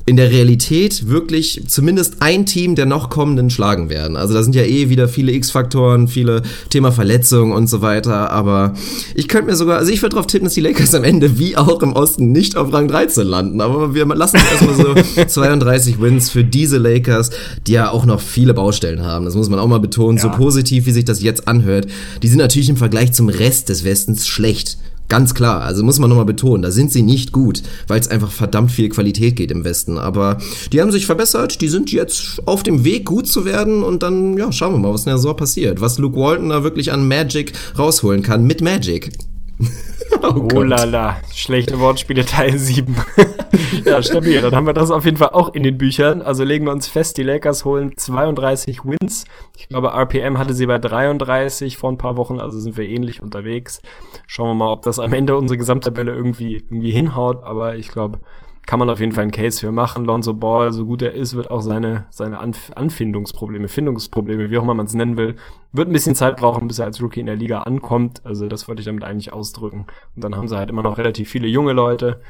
in 0.07 0.17
der 0.17 0.29
Realität 0.29 1.07
wirklich 1.07 1.63
zumindest 1.67 2.17
ein 2.19 2.45
Team 2.45 2.75
der 2.75 2.85
noch 2.85 3.09
kommenden 3.09 3.49
schlagen 3.49 3.89
werden. 3.89 4.17
Also 4.17 4.35
da 4.35 4.43
sind 4.43 4.53
ja 4.53 4.61
eh 4.61 4.89
wieder 4.89 5.07
viele 5.07 5.31
X-Faktoren, 5.31 6.07
viele 6.07 6.43
Thema 6.69 6.91
Verletzungen 6.91 7.51
und 7.51 7.67
so 7.67 7.81
weiter. 7.81 8.29
Aber 8.29 8.75
ich 9.15 9.27
könnte 9.27 9.49
mir 9.49 9.55
sogar, 9.55 9.79
also 9.79 9.91
ich 9.91 10.03
würde 10.03 10.15
darauf 10.15 10.27
tippen, 10.27 10.45
dass 10.45 10.53
die 10.53 10.61
Lakers 10.61 10.93
am 10.93 11.03
Ende 11.03 11.39
wie 11.39 11.57
auch 11.57 11.81
im 11.81 11.93
Osten 11.93 12.31
nicht 12.31 12.55
auf 12.55 12.71
Rang 12.71 12.87
13 12.87 13.25
landen. 13.25 13.61
Aber 13.61 13.95
wir 13.95 14.05
lassen 14.05 14.37
erstmal 14.37 14.75
so 14.75 15.23
32 15.27 15.99
Wins 15.99 16.29
für 16.29 16.43
diese 16.43 16.77
Lakers, 16.77 17.31
die 17.65 17.73
ja 17.73 17.89
auch 17.89 18.05
noch 18.05 18.21
viele 18.21 18.53
Baustellen 18.53 19.03
haben. 19.03 19.25
Das 19.25 19.33
muss 19.33 19.49
man 19.49 19.57
auch 19.57 19.67
mal 19.67 19.79
betonen. 19.79 20.17
Ja. 20.17 20.23
So 20.23 20.29
positiv, 20.29 20.85
wie 20.85 20.91
sich 20.91 21.05
das 21.05 21.23
jetzt 21.23 21.47
anhört. 21.47 21.87
Die 22.21 22.27
sind 22.27 22.37
natürlich 22.37 22.69
im 22.69 22.77
Vergleich 22.77 23.13
zum 23.13 23.29
Rest 23.29 23.69
des 23.69 23.83
Westens 23.83 24.27
schlecht. 24.27 24.77
Ganz 25.07 25.35
klar, 25.35 25.61
also 25.61 25.83
muss 25.83 25.99
man 25.99 26.09
nochmal 26.09 26.25
betonen, 26.25 26.63
da 26.63 26.71
sind 26.71 26.91
sie 26.91 27.03
nicht 27.03 27.31
gut, 27.31 27.61
weil 27.87 27.99
es 27.99 28.07
einfach 28.07 28.31
verdammt 28.31 28.71
viel 28.71 28.89
Qualität 28.89 29.35
geht 29.35 29.51
im 29.51 29.63
Westen. 29.63 29.99
Aber 29.99 30.39
die 30.71 30.81
haben 30.81 30.91
sich 30.91 31.05
verbessert, 31.05 31.61
die 31.61 31.67
sind 31.67 31.91
jetzt 31.91 32.41
auf 32.47 32.63
dem 32.63 32.83
Weg, 32.83 33.05
gut 33.05 33.27
zu 33.27 33.45
werden 33.45 33.83
und 33.83 34.01
dann, 34.01 34.35
ja, 34.37 34.51
schauen 34.51 34.73
wir 34.73 34.79
mal, 34.79 34.93
was 34.93 35.01
in 35.01 35.11
der 35.11 35.17
Saison 35.17 35.37
passiert. 35.37 35.79
Was 35.79 35.99
Luke 35.99 36.17
Walton 36.17 36.49
da 36.49 36.63
wirklich 36.63 36.91
an 36.91 37.07
Magic 37.07 37.53
rausholen 37.77 38.23
kann 38.23 38.45
mit 38.45 38.61
Magic. 38.61 39.11
oh, 40.21 40.47
oh 40.53 40.61
la 40.63 40.83
la, 40.83 41.17
schlechte 41.33 41.79
Wortspiele 41.79 42.25
Teil 42.25 42.57
7. 42.57 42.95
ja, 43.85 44.01
stabil. 44.03 44.41
Dann 44.41 44.55
haben 44.55 44.67
wir 44.67 44.73
das 44.73 44.91
auf 44.91 45.05
jeden 45.05 45.17
Fall 45.17 45.29
auch 45.29 45.53
in 45.53 45.63
den 45.63 45.77
Büchern. 45.77 46.21
Also 46.21 46.43
legen 46.43 46.65
wir 46.65 46.71
uns 46.71 46.87
fest, 46.87 47.17
die 47.17 47.23
Lakers 47.23 47.63
holen 47.63 47.93
32 47.95 48.83
Wins. 48.83 49.25
Ich 49.57 49.69
glaube, 49.69 49.89
RPM 49.89 50.37
hatte 50.37 50.53
sie 50.53 50.65
bei 50.65 50.77
33 50.77 51.77
vor 51.77 51.91
ein 51.91 51.97
paar 51.97 52.17
Wochen, 52.17 52.39
also 52.39 52.59
sind 52.59 52.77
wir 52.77 52.87
ähnlich 52.87 53.21
unterwegs. 53.21 53.81
Schauen 54.27 54.49
wir 54.49 54.55
mal, 54.55 54.71
ob 54.71 54.81
das 54.81 54.99
am 54.99 55.13
Ende 55.13 55.37
unsere 55.37 55.57
Gesamttabelle 55.57 56.13
irgendwie, 56.13 56.55
irgendwie 56.55 56.91
hinhaut. 56.91 57.43
Aber 57.43 57.75
ich 57.75 57.87
glaube, 57.87 58.19
kann 58.65 58.79
man 58.79 58.89
auf 58.89 58.99
jeden 58.99 59.11
Fall 59.11 59.23
einen 59.23 59.31
Case 59.31 59.59
für 59.59 59.71
machen. 59.71 60.05
Lonzo 60.05 60.33
Ball, 60.33 60.71
so 60.73 60.85
gut 60.85 61.01
er 61.01 61.13
ist, 61.13 61.35
wird 61.35 61.51
auch 61.51 61.61
seine, 61.61 62.05
seine 62.09 62.39
Anf 62.39 62.71
Anfindungsprobleme, 62.75 63.67
Findungsprobleme, 63.67 64.49
wie 64.49 64.57
auch 64.57 64.63
immer 64.63 64.73
man 64.73 64.87
es 64.87 64.93
nennen 64.93 65.17
will, 65.17 65.35
wird 65.71 65.87
ein 65.87 65.93
bisschen 65.93 66.15
Zeit 66.15 66.37
brauchen, 66.37 66.67
bis 66.67 66.79
er 66.79 66.85
als 66.85 67.01
Rookie 67.01 67.19
in 67.19 67.25
der 67.27 67.35
Liga 67.35 67.61
ankommt. 67.61 68.25
Also 68.25 68.47
das 68.47 68.67
wollte 68.67 68.81
ich 68.81 68.85
damit 68.85 69.03
eigentlich 69.03 69.33
ausdrücken. 69.33 69.85
Und 70.15 70.23
dann 70.23 70.35
haben 70.35 70.47
sie 70.47 70.57
halt 70.57 70.69
immer 70.69 70.83
noch 70.83 70.97
relativ 70.97 71.29
viele 71.29 71.47
junge 71.47 71.73
Leute. 71.73 72.21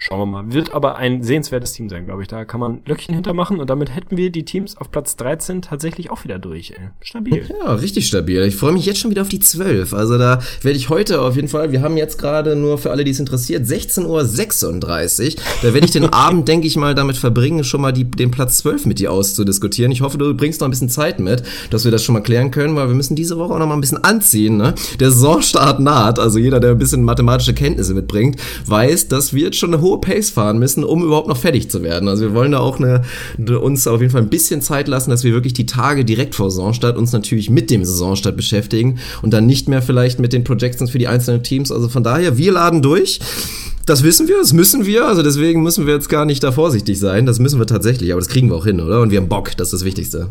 Schauen 0.00 0.20
wir 0.20 0.26
mal. 0.26 0.52
Wird 0.52 0.74
aber 0.74 0.96
ein 0.96 1.24
sehenswertes 1.24 1.72
Team 1.72 1.88
sein, 1.88 2.06
glaube 2.06 2.22
ich. 2.22 2.28
Da 2.28 2.44
kann 2.44 2.60
man 2.60 2.82
Löckchen 2.86 3.16
hintermachen 3.16 3.58
und 3.58 3.68
damit 3.68 3.92
hätten 3.94 4.16
wir 4.16 4.30
die 4.30 4.44
Teams 4.44 4.76
auf 4.76 4.92
Platz 4.92 5.16
13 5.16 5.60
tatsächlich 5.60 6.12
auch 6.12 6.22
wieder 6.22 6.38
durch. 6.38 6.70
Ey. 6.70 6.90
Stabil. 7.00 7.44
Ja, 7.48 7.74
richtig 7.74 8.06
stabil. 8.06 8.40
Ich 8.44 8.54
freue 8.54 8.70
mich 8.72 8.86
jetzt 8.86 9.00
schon 9.00 9.10
wieder 9.10 9.22
auf 9.22 9.28
die 9.28 9.40
12. 9.40 9.92
Also 9.94 10.16
da 10.16 10.38
werde 10.62 10.78
ich 10.78 10.88
heute 10.88 11.20
auf 11.20 11.34
jeden 11.34 11.48
Fall, 11.48 11.72
wir 11.72 11.82
haben 11.82 11.96
jetzt 11.96 12.16
gerade 12.16 12.54
nur 12.54 12.78
für 12.78 12.92
alle, 12.92 13.02
die 13.02 13.10
es 13.10 13.18
interessiert, 13.18 13.66
16.36 13.66 14.06
Uhr. 14.06 15.42
Da 15.62 15.74
werde 15.74 15.84
ich 15.84 15.90
den 15.90 16.04
Abend, 16.12 16.46
denke 16.46 16.68
ich 16.68 16.76
mal, 16.76 16.94
damit 16.94 17.16
verbringen, 17.16 17.64
schon 17.64 17.80
mal 17.80 17.92
die, 17.92 18.04
den 18.04 18.30
Platz 18.30 18.58
12 18.58 18.86
mit 18.86 19.00
dir 19.00 19.10
auszudiskutieren. 19.10 19.90
Ich 19.90 20.02
hoffe, 20.02 20.16
du 20.16 20.32
bringst 20.32 20.60
noch 20.60 20.68
ein 20.68 20.70
bisschen 20.70 20.90
Zeit 20.90 21.18
mit, 21.18 21.42
dass 21.70 21.84
wir 21.84 21.90
das 21.90 22.04
schon 22.04 22.12
mal 22.12 22.20
klären 22.20 22.52
können, 22.52 22.76
weil 22.76 22.86
wir 22.86 22.94
müssen 22.94 23.16
diese 23.16 23.36
Woche 23.36 23.54
auch 23.54 23.58
noch 23.58 23.66
mal 23.66 23.74
ein 23.74 23.80
bisschen 23.80 24.04
anziehen. 24.04 24.58
Ne? 24.58 24.74
Der 25.00 25.10
Saisonstart 25.10 25.80
naht. 25.80 26.20
Also 26.20 26.38
jeder, 26.38 26.60
der 26.60 26.70
ein 26.70 26.78
bisschen 26.78 27.02
mathematische 27.02 27.52
Kenntnisse 27.52 27.94
mitbringt, 27.94 28.40
weiß, 28.64 29.08
dass 29.08 29.34
wir 29.34 29.42
jetzt 29.42 29.56
schon 29.56 29.74
eine 29.74 29.87
hohe 29.88 30.00
Pace 30.00 30.30
fahren 30.30 30.58
müssen, 30.58 30.84
um 30.84 31.02
überhaupt 31.02 31.28
noch 31.28 31.36
fertig 31.36 31.70
zu 31.70 31.82
werden. 31.82 32.08
Also 32.08 32.24
wir 32.24 32.34
wollen 32.34 32.52
da 32.52 32.58
auch 32.58 32.78
eine, 32.78 33.02
uns 33.60 33.86
auf 33.86 34.00
jeden 34.00 34.12
Fall 34.12 34.22
ein 34.22 34.28
bisschen 34.28 34.60
Zeit 34.60 34.88
lassen, 34.88 35.10
dass 35.10 35.24
wir 35.24 35.32
wirklich 35.32 35.54
die 35.54 35.66
Tage 35.66 36.04
direkt 36.04 36.34
vor 36.34 36.50
Saisonstart 36.50 36.96
uns 36.96 37.12
natürlich 37.12 37.50
mit 37.50 37.70
dem 37.70 37.84
Saisonstart 37.84 38.36
beschäftigen 38.36 38.98
und 39.22 39.32
dann 39.32 39.46
nicht 39.46 39.68
mehr 39.68 39.82
vielleicht 39.82 40.18
mit 40.18 40.32
den 40.32 40.44
Projections 40.44 40.90
für 40.90 40.98
die 40.98 41.08
einzelnen 41.08 41.42
Teams. 41.42 41.72
Also 41.72 41.88
von 41.88 42.02
daher, 42.02 42.36
wir 42.38 42.52
laden 42.52 42.82
durch. 42.82 43.20
Das 43.86 44.02
wissen 44.02 44.28
wir, 44.28 44.36
das 44.38 44.52
müssen 44.52 44.84
wir, 44.84 45.06
also 45.06 45.22
deswegen 45.22 45.62
müssen 45.62 45.86
wir 45.86 45.94
jetzt 45.94 46.10
gar 46.10 46.26
nicht 46.26 46.42
da 46.42 46.52
vorsichtig 46.52 46.98
sein. 46.98 47.24
Das 47.24 47.38
müssen 47.38 47.58
wir 47.58 47.66
tatsächlich, 47.66 48.12
aber 48.12 48.20
das 48.20 48.28
kriegen 48.28 48.50
wir 48.50 48.56
auch 48.56 48.66
hin, 48.66 48.80
oder? 48.80 49.00
Und 49.00 49.10
wir 49.10 49.18
haben 49.18 49.30
Bock, 49.30 49.56
das 49.56 49.68
ist 49.68 49.80
das 49.80 49.84
Wichtigste. 49.84 50.28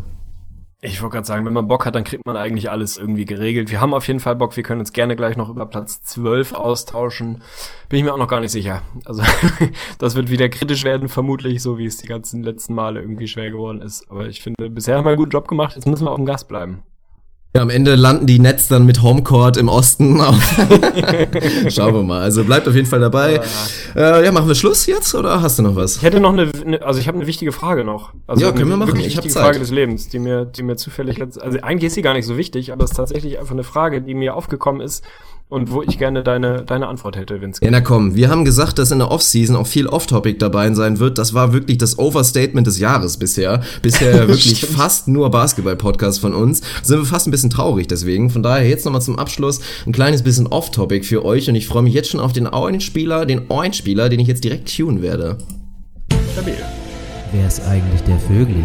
Ich 0.80 1.02
wollte 1.02 1.14
gerade 1.14 1.26
sagen, 1.26 1.44
wenn 1.44 1.52
man 1.52 1.66
Bock 1.66 1.86
hat, 1.86 1.96
dann 1.96 2.04
kriegt 2.04 2.24
man 2.24 2.36
eigentlich 2.36 2.70
alles 2.70 2.98
irgendwie 2.98 3.24
geregelt. 3.24 3.72
Wir 3.72 3.80
haben 3.80 3.92
auf 3.92 4.06
jeden 4.06 4.20
Fall 4.20 4.36
Bock, 4.36 4.56
wir 4.56 4.62
können 4.62 4.78
uns 4.78 4.92
gerne 4.92 5.16
gleich 5.16 5.36
noch 5.36 5.48
über 5.48 5.66
Platz 5.66 6.02
12 6.02 6.52
austauschen. 6.52 7.42
Bin 7.88 7.98
ich 7.98 8.04
mir 8.04 8.12
auch 8.14 8.18
noch 8.18 8.28
gar 8.28 8.38
nicht 8.38 8.52
sicher. 8.52 8.82
Also 9.04 9.24
das 9.98 10.14
wird 10.14 10.30
wieder 10.30 10.48
kritisch 10.48 10.84
werden, 10.84 11.08
vermutlich, 11.08 11.62
so 11.62 11.78
wie 11.78 11.86
es 11.86 11.96
die 11.96 12.06
ganzen 12.06 12.44
letzten 12.44 12.74
Male 12.74 13.00
irgendwie 13.00 13.26
schwer 13.26 13.50
geworden 13.50 13.82
ist. 13.82 14.08
Aber 14.08 14.28
ich 14.28 14.40
finde, 14.40 14.70
bisher 14.70 14.96
haben 14.96 15.04
wir 15.04 15.10
einen 15.10 15.18
guten 15.18 15.32
Job 15.32 15.48
gemacht, 15.48 15.74
jetzt 15.74 15.88
müssen 15.88 16.04
wir 16.04 16.12
auf 16.12 16.16
dem 16.16 16.26
Gas 16.26 16.46
bleiben. 16.46 16.84
Ja, 17.56 17.62
am 17.62 17.70
Ende 17.70 17.94
landen 17.94 18.26
die 18.26 18.38
Nets 18.38 18.68
dann 18.68 18.84
mit 18.84 19.02
Homecourt 19.02 19.56
im 19.56 19.70
Osten. 19.70 20.18
Schauen 21.70 21.94
wir 21.94 22.02
mal. 22.02 22.20
Also 22.20 22.44
bleibt 22.44 22.68
auf 22.68 22.74
jeden 22.74 22.86
Fall 22.86 23.00
dabei. 23.00 23.40
Äh, 23.96 24.24
ja, 24.24 24.32
machen 24.32 24.48
wir 24.48 24.54
Schluss 24.54 24.84
jetzt 24.84 25.14
oder 25.14 25.40
hast 25.40 25.58
du 25.58 25.62
noch 25.62 25.74
was? 25.74 25.96
Ich 25.96 26.02
hätte 26.02 26.20
noch 26.20 26.34
eine, 26.34 26.50
also 26.82 27.00
ich 27.00 27.08
habe 27.08 27.16
eine 27.16 27.26
wichtige 27.26 27.50
Frage 27.50 27.84
noch. 27.84 28.12
Also 28.26 28.44
ja, 28.44 28.52
können 28.52 28.68
wir 28.68 28.76
machen. 28.76 29.00
Ich 29.00 29.16
habe 29.16 29.26
Zeit. 29.28 29.42
Frage 29.42 29.60
des 29.60 29.70
Lebens, 29.70 30.08
die 30.08 30.18
mir, 30.18 30.44
die 30.44 30.62
mir 30.62 30.76
zufällig, 30.76 31.22
also 31.22 31.38
eigentlich 31.62 31.84
ist 31.84 31.94
sie 31.94 32.02
gar 32.02 32.12
nicht 32.12 32.26
so 32.26 32.36
wichtig, 32.36 32.70
aber 32.70 32.84
es 32.84 32.90
ist 32.90 32.96
tatsächlich 32.98 33.38
einfach 33.38 33.52
eine 33.52 33.64
Frage, 33.64 34.02
die 34.02 34.14
mir 34.14 34.34
aufgekommen 34.34 34.82
ist 34.82 35.02
und 35.48 35.70
wo 35.70 35.82
ich 35.82 35.98
gerne 35.98 36.22
deine, 36.22 36.62
deine 36.62 36.88
Antwort 36.88 37.16
hätte, 37.16 37.40
Vince. 37.40 37.64
Ja, 37.64 37.70
na 37.70 37.80
komm, 37.80 38.14
wir 38.14 38.28
haben 38.28 38.44
gesagt, 38.44 38.78
dass 38.78 38.90
in 38.90 38.98
der 38.98 39.10
Offseason 39.10 39.56
auch 39.56 39.66
viel 39.66 39.86
Off-Topic 39.86 40.38
dabei 40.38 40.72
sein 40.74 40.98
wird. 40.98 41.16
Das 41.16 41.32
war 41.32 41.52
wirklich 41.52 41.78
das 41.78 41.98
Overstatement 41.98 42.66
des 42.66 42.78
Jahres 42.78 43.16
bisher. 43.16 43.62
Bisher 43.80 44.28
wirklich 44.28 44.66
fast 44.66 45.08
nur 45.08 45.30
Basketball-Podcast 45.30 46.20
von 46.20 46.34
uns. 46.34 46.60
Sind 46.82 46.98
wir 46.98 47.06
fast 47.06 47.26
ein 47.26 47.30
bisschen 47.30 47.50
traurig 47.50 47.88
deswegen. 47.88 48.28
Von 48.28 48.42
daher 48.42 48.68
jetzt 48.68 48.84
nochmal 48.84 49.00
zum 49.00 49.18
Abschluss 49.18 49.60
ein 49.86 49.92
kleines 49.92 50.22
bisschen 50.22 50.46
Off-Topic 50.46 51.06
für 51.06 51.24
euch 51.24 51.48
und 51.48 51.54
ich 51.54 51.66
freue 51.66 51.82
mich 51.82 51.94
jetzt 51.94 52.10
schon 52.10 52.20
auf 52.20 52.32
den 52.32 52.46
Orange-Spieler, 52.46 53.24
den 53.24 53.50
Orange-Spieler, 53.50 54.10
den 54.10 54.20
ich 54.20 54.28
jetzt 54.28 54.44
direkt 54.44 54.74
tun 54.76 55.00
werde. 55.00 55.38
Stabil. 56.34 56.56
Wer 57.32 57.46
ist 57.46 57.62
eigentlich 57.66 58.02
der 58.02 58.18
Vögli? 58.18 58.64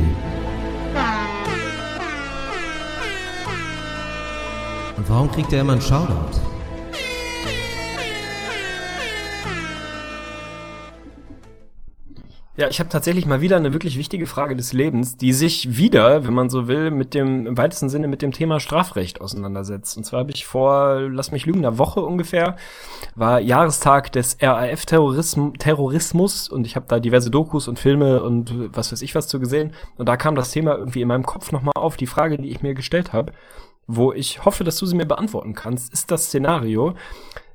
Und 4.97 5.09
warum 5.09 5.31
kriegt 5.31 5.51
er 5.53 5.61
immer 5.61 5.73
einen 5.73 5.81
Shoutout? 5.81 6.52
Ja, 12.55 12.67
ich 12.67 12.79
habe 12.79 12.87
tatsächlich 12.87 13.25
mal 13.25 13.41
wieder 13.41 13.57
eine 13.57 13.73
wirklich 13.73 13.97
wichtige 13.97 14.27
Frage 14.27 14.55
des 14.55 14.73
Lebens, 14.73 15.17
die 15.17 15.33
sich 15.33 15.75
wieder, 15.75 16.27
wenn 16.27 16.35
man 16.35 16.51
so 16.51 16.67
will, 16.67 16.91
mit 16.91 17.15
dem 17.15 17.47
im 17.47 17.57
weitesten 17.57 17.89
Sinne 17.89 18.07
mit 18.07 18.21
dem 18.21 18.31
Thema 18.31 18.59
Strafrecht 18.59 19.21
auseinandersetzt. 19.21 19.97
Und 19.97 20.03
zwar 20.03 20.19
habe 20.19 20.29
ich 20.31 20.45
vor, 20.45 21.01
lass 21.01 21.31
mich 21.31 21.47
lügen, 21.47 21.65
einer 21.65 21.79
Woche 21.79 22.01
ungefähr, 22.01 22.57
war 23.15 23.39
Jahrestag 23.39 24.11
des 24.11 24.37
RAF-Terrorismus 24.39 26.47
und 26.47 26.67
ich 26.67 26.75
habe 26.75 26.85
da 26.87 26.99
diverse 26.99 27.31
Dokus 27.31 27.67
und 27.67 27.79
Filme 27.79 28.21
und 28.21 28.53
was 28.75 28.91
weiß 28.91 29.01
ich 29.01 29.15
was 29.15 29.27
zu 29.27 29.39
gesehen. 29.39 29.73
Und 29.97 30.07
da 30.07 30.15
kam 30.15 30.35
das 30.35 30.51
Thema 30.51 30.77
irgendwie 30.77 31.01
in 31.01 31.07
meinem 31.07 31.25
Kopf 31.25 31.51
nochmal 31.51 31.73
auf, 31.75 31.97
die 31.97 32.05
Frage, 32.05 32.37
die 32.37 32.49
ich 32.49 32.61
mir 32.61 32.75
gestellt 32.75 33.13
habe, 33.13 33.31
wo 33.87 34.13
ich 34.13 34.45
hoffe, 34.45 34.63
dass 34.63 34.77
du 34.77 34.85
sie 34.85 34.95
mir 34.95 35.05
beantworten 35.05 35.53
kannst, 35.53 35.91
ist 35.93 36.11
das 36.11 36.25
Szenario, 36.25 36.95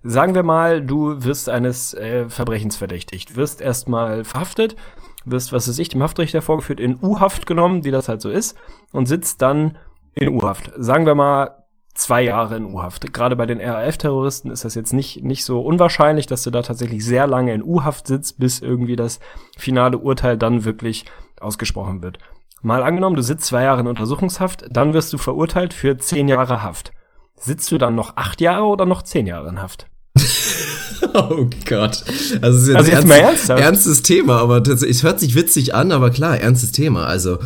Sagen 0.02 0.34
wir 0.34 0.44
mal, 0.44 0.80
du 0.80 1.24
wirst 1.24 1.48
eines 1.48 1.92
äh, 1.94 2.28
Verbrechens 2.28 2.76
verdächtigt, 2.76 3.36
wirst 3.36 3.60
erstmal 3.60 4.24
verhaftet, 4.24 4.76
wirst, 5.24 5.52
was 5.52 5.68
weiß 5.68 5.78
ich, 5.80 5.88
dem 5.88 6.02
Haftrichter 6.02 6.40
vorgeführt, 6.40 6.78
in 6.78 6.98
U-Haft 7.02 7.46
genommen, 7.46 7.84
wie 7.84 7.90
das 7.90 8.09
halt 8.09 8.22
so 8.22 8.30
ist, 8.30 8.56
und 8.92 9.06
sitzt 9.06 9.42
dann 9.42 9.76
in 10.14 10.28
U-Haft. 10.28 10.70
Sagen 10.76 11.05
wir 11.05 11.16
mal 11.16 11.64
zwei 11.94 12.22
Jahre 12.22 12.56
in 12.56 12.66
U-Haft. 12.66 13.12
Gerade 13.12 13.34
bei 13.34 13.46
den 13.46 13.60
RAF-Terroristen 13.60 14.52
ist 14.52 14.64
das 14.64 14.76
jetzt 14.76 14.92
nicht, 14.92 15.24
nicht 15.24 15.44
so 15.44 15.60
unwahrscheinlich, 15.60 16.26
dass 16.26 16.44
du 16.44 16.50
da 16.50 16.62
tatsächlich 16.62 17.05
sehr 17.05 17.26
lange 17.26 17.52
in 17.52 17.64
U-Haft 17.64 18.06
sitzt, 18.06 18.38
bis 18.38 18.60
irgendwie 18.60 18.94
das 18.94 19.18
finale 19.56 19.98
Urteil 19.98 20.38
dann 20.38 20.64
wirklich 20.64 21.06
ausgesprochen 21.40 22.02
wird. 22.02 22.18
Mal 22.62 22.82
angenommen, 22.82 23.16
du 23.16 23.22
sitzt 23.22 23.47
zwei 23.47 23.62
Jahre 23.62 23.80
in 23.80 23.86
Untersuchungshaft, 23.86 24.64
dann 24.70 24.93
wirst 24.93 25.12
du 25.12 25.18
verurteilt 25.18 25.72
für 25.72 25.97
zehn 25.97 26.28
Jahre 26.28 26.62
Haft. 26.62 26.93
Sitzt 27.36 27.70
du 27.70 27.78
dann 27.78 27.94
noch 27.94 28.16
acht 28.16 28.40
Jahre 28.40 28.64
oder 28.64 28.85
noch 28.85 29.02
zehn 29.02 29.26
Jahre 29.26 29.48
in 29.48 29.62
Haft? 29.62 29.86
oh 31.14 31.47
Gott. 31.68 32.05
Also, 32.43 32.59
es 32.59 32.62
ist 32.62 32.68
jetzt, 32.68 32.76
Also 32.76 32.76
jetzt 32.76 32.89
ernst, 32.90 33.09
mal 33.09 33.18
ernsthaft? 33.18 33.62
ernstes 33.62 34.02
Thema, 34.02 34.40
aber 34.40 34.62
tatsächlich, 34.62 34.97
es 34.97 35.02
hört 35.05 35.20
sich 35.20 35.35
witzig 35.36 35.74
an, 35.74 35.93
aber 35.93 36.10
klar, 36.10 36.39
ernstes 36.39 36.72
Thema. 36.72 37.06
Also, 37.06 37.39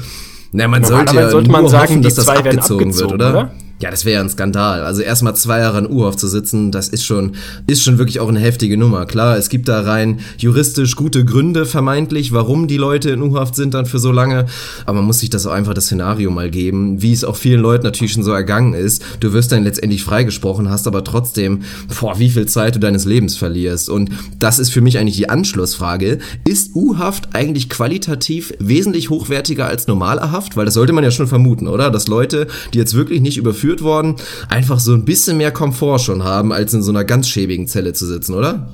na, 0.52 0.68
man 0.68 0.84
sollte 0.84 1.14
ja 1.14 1.30
sollte 1.30 1.50
man 1.50 1.62
nur 1.62 1.70
sagen, 1.70 1.88
hoffen, 1.90 2.02
dass 2.02 2.14
das 2.14 2.26
werden 2.26 2.58
abgezogen, 2.58 2.94
wird, 2.94 3.12
abgezogen, 3.12 3.14
oder? 3.14 3.30
oder? 3.30 3.50
Ja, 3.82 3.90
das 3.90 4.04
wäre 4.04 4.14
ja 4.14 4.20
ein 4.20 4.30
Skandal. 4.30 4.84
Also 4.84 5.02
erstmal 5.02 5.34
zwei 5.34 5.58
Jahre 5.58 5.80
in 5.80 5.90
U-Haft 5.90 6.20
zu 6.20 6.28
sitzen, 6.28 6.70
das 6.70 6.88
ist 6.88 7.04
schon, 7.04 7.32
ist 7.66 7.82
schon 7.82 7.98
wirklich 7.98 8.20
auch 8.20 8.28
eine 8.28 8.38
heftige 8.38 8.76
Nummer. 8.76 9.06
Klar, 9.06 9.36
es 9.36 9.48
gibt 9.48 9.66
da 9.66 9.80
rein 9.80 10.20
juristisch 10.38 10.94
gute 10.94 11.24
Gründe 11.24 11.66
vermeintlich, 11.66 12.30
warum 12.30 12.68
die 12.68 12.76
Leute 12.76 13.10
in 13.10 13.20
U-Haft 13.20 13.56
sind 13.56 13.74
dann 13.74 13.84
für 13.84 13.98
so 13.98 14.12
lange. 14.12 14.46
Aber 14.86 14.98
man 14.98 15.06
muss 15.06 15.18
sich 15.18 15.30
das 15.30 15.48
auch 15.48 15.50
einfach 15.50 15.74
das 15.74 15.86
Szenario 15.86 16.30
mal 16.30 16.48
geben, 16.48 17.02
wie 17.02 17.12
es 17.12 17.24
auch 17.24 17.34
vielen 17.34 17.60
Leuten 17.60 17.82
natürlich 17.82 18.12
schon 18.12 18.22
so 18.22 18.30
ergangen 18.30 18.74
ist. 18.74 19.02
Du 19.18 19.32
wirst 19.32 19.50
dann 19.50 19.64
letztendlich 19.64 20.04
freigesprochen, 20.04 20.70
hast 20.70 20.86
aber 20.86 21.02
trotzdem, 21.02 21.62
vor 21.88 22.20
wie 22.20 22.30
viel 22.30 22.46
Zeit 22.46 22.76
du 22.76 22.78
deines 22.78 23.04
Lebens 23.04 23.36
verlierst. 23.36 23.88
Und 23.90 24.10
das 24.38 24.60
ist 24.60 24.70
für 24.70 24.80
mich 24.80 24.98
eigentlich 24.98 25.16
die 25.16 25.28
Anschlussfrage. 25.28 26.18
Ist 26.44 26.76
U-Haft 26.76 27.34
eigentlich 27.34 27.68
qualitativ 27.68 28.54
wesentlich 28.60 29.10
hochwertiger 29.10 29.66
als 29.66 29.88
normale 29.88 30.30
Haft? 30.30 30.56
Weil 30.56 30.66
das 30.66 30.74
sollte 30.74 30.92
man 30.92 31.02
ja 31.02 31.10
schon 31.10 31.26
vermuten, 31.26 31.66
oder? 31.66 31.90
Dass 31.90 32.06
Leute, 32.06 32.46
die 32.72 32.78
jetzt 32.78 32.94
wirklich 32.94 33.20
nicht 33.20 33.38
überführt 33.38 33.71
worden, 33.80 34.16
einfach 34.48 34.80
so 34.80 34.92
ein 34.92 35.04
bisschen 35.04 35.38
mehr 35.38 35.52
Komfort 35.52 36.00
schon 36.00 36.24
haben, 36.24 36.52
als 36.52 36.74
in 36.74 36.82
so 36.82 36.90
einer 36.90 37.04
ganz 37.04 37.28
schäbigen 37.28 37.68
Zelle 37.68 37.94
zu 37.94 38.04
sitzen, 38.04 38.34
oder? 38.34 38.68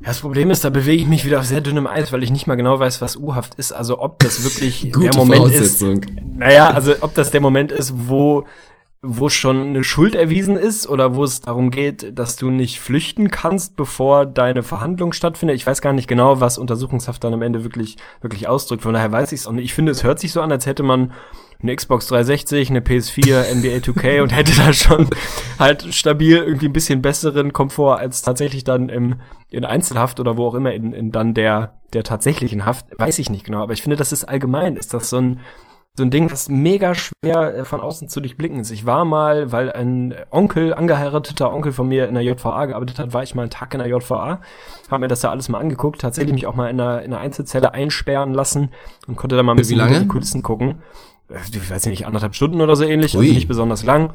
Ja, 0.00 0.08
das 0.08 0.20
Problem 0.20 0.50
ist, 0.50 0.64
da 0.64 0.70
bewege 0.70 1.02
ich 1.02 1.08
mich 1.08 1.24
wieder 1.24 1.40
auf 1.40 1.46
sehr 1.46 1.62
dünnem 1.62 1.86
Eis, 1.86 2.12
weil 2.12 2.22
ich 2.22 2.30
nicht 2.30 2.46
mal 2.46 2.56
genau 2.56 2.78
weiß, 2.78 3.00
was 3.00 3.16
U-Haft 3.16 3.54
ist. 3.54 3.72
Also 3.72 4.00
ob 4.00 4.18
das 4.18 4.44
wirklich 4.44 4.92
der 5.00 5.14
Moment 5.16 5.50
ist. 5.50 5.82
Naja, 6.36 6.70
also 6.70 6.94
ob 7.00 7.14
das 7.14 7.30
der 7.30 7.40
Moment 7.40 7.72
ist, 7.72 7.94
wo 7.96 8.44
wo 9.04 9.28
schon 9.28 9.68
eine 9.68 9.84
Schuld 9.84 10.14
erwiesen 10.14 10.56
ist 10.56 10.88
oder 10.88 11.14
wo 11.14 11.24
es 11.24 11.40
darum 11.40 11.70
geht, 11.70 12.18
dass 12.18 12.36
du 12.36 12.50
nicht 12.50 12.80
flüchten 12.80 13.30
kannst, 13.30 13.76
bevor 13.76 14.26
deine 14.26 14.62
Verhandlung 14.62 15.12
stattfindet. 15.12 15.56
Ich 15.56 15.66
weiß 15.66 15.82
gar 15.82 15.92
nicht 15.92 16.08
genau, 16.08 16.40
was 16.40 16.58
Untersuchungshaft 16.58 17.22
dann 17.22 17.34
am 17.34 17.42
Ende 17.42 17.64
wirklich 17.64 17.96
wirklich 18.20 18.48
ausdrückt. 18.48 18.82
Von 18.82 18.94
daher 18.94 19.12
weiß 19.12 19.32
ich 19.32 19.40
es 19.40 19.46
auch 19.46 19.52
nicht. 19.52 19.64
Ich 19.64 19.74
finde, 19.74 19.92
es 19.92 20.02
hört 20.02 20.18
sich 20.18 20.32
so 20.32 20.40
an, 20.40 20.50
als 20.50 20.66
hätte 20.66 20.82
man 20.82 21.12
eine 21.62 21.76
Xbox 21.76 22.06
360, 22.08 22.70
eine 22.70 22.80
PS4, 22.80 23.54
NBA 23.54 23.76
2K 23.78 24.22
und 24.22 24.34
hätte 24.34 24.52
da 24.56 24.72
schon 24.72 25.08
halt 25.58 25.94
stabil 25.94 26.36
irgendwie 26.36 26.66
ein 26.66 26.72
bisschen 26.72 27.02
besseren 27.02 27.52
Komfort 27.52 27.98
als 27.98 28.22
tatsächlich 28.22 28.64
dann 28.64 28.88
im 28.88 29.16
in 29.50 29.64
Einzelhaft 29.64 30.18
oder 30.18 30.36
wo 30.36 30.48
auch 30.48 30.54
immer 30.54 30.72
in, 30.72 30.92
in 30.92 31.12
dann 31.12 31.32
der 31.32 31.74
der 31.92 32.02
tatsächlichen 32.02 32.66
Haft, 32.66 32.86
weiß 32.98 33.18
ich 33.20 33.30
nicht 33.30 33.44
genau, 33.44 33.62
aber 33.62 33.72
ich 33.72 33.82
finde, 33.82 33.96
das 33.96 34.12
ist 34.12 34.24
allgemein, 34.24 34.76
ist 34.76 34.92
das 34.92 35.10
so 35.10 35.18
ein 35.18 35.40
so 35.96 36.02
ein 36.02 36.10
Ding, 36.10 36.28
das 36.28 36.48
mega 36.48 36.94
schwer 36.94 37.54
äh, 37.56 37.64
von 37.64 37.80
außen 37.80 38.08
zu 38.08 38.20
durchblicken 38.20 38.58
ist. 38.58 38.72
Ich 38.72 38.84
war 38.84 39.04
mal, 39.04 39.52
weil 39.52 39.72
ein 39.72 40.12
Onkel, 40.30 40.74
angeheirateter 40.74 41.52
Onkel 41.52 41.72
von 41.72 41.86
mir 41.86 42.08
in 42.08 42.14
der 42.14 42.24
JVA 42.24 42.66
gearbeitet 42.66 42.98
hat, 42.98 43.12
war 43.12 43.22
ich 43.22 43.34
mal 43.36 43.42
einen 43.42 43.50
Tag 43.50 43.72
in 43.74 43.78
der 43.78 43.88
JVA, 43.88 44.40
habe 44.90 45.00
mir 45.00 45.08
das 45.08 45.20
da 45.20 45.30
alles 45.30 45.48
mal 45.48 45.60
angeguckt, 45.60 46.00
tatsächlich 46.00 46.34
mich 46.34 46.46
auch 46.46 46.56
mal 46.56 46.68
in 46.68 46.80
einer, 46.80 47.02
in 47.02 47.12
einer 47.12 47.22
Einzelzelle 47.22 47.74
einsperren 47.74 48.34
lassen 48.34 48.70
und 49.06 49.14
konnte 49.16 49.36
da 49.36 49.42
mal 49.44 49.52
ein 49.52 49.56
bisschen 49.56 49.80
hinter 49.80 50.00
die 50.00 50.08
Kulissen 50.08 50.42
gucken. 50.42 50.82
Äh, 51.28 51.36
Ich 51.52 51.70
weiß 51.70 51.86
nicht, 51.86 52.06
anderthalb 52.06 52.34
Stunden 52.34 52.60
oder 52.60 52.74
so 52.74 52.84
ähnlich, 52.84 53.14
Ui. 53.16 53.22
also 53.22 53.34
nicht 53.34 53.48
besonders 53.48 53.84
lang. 53.84 54.14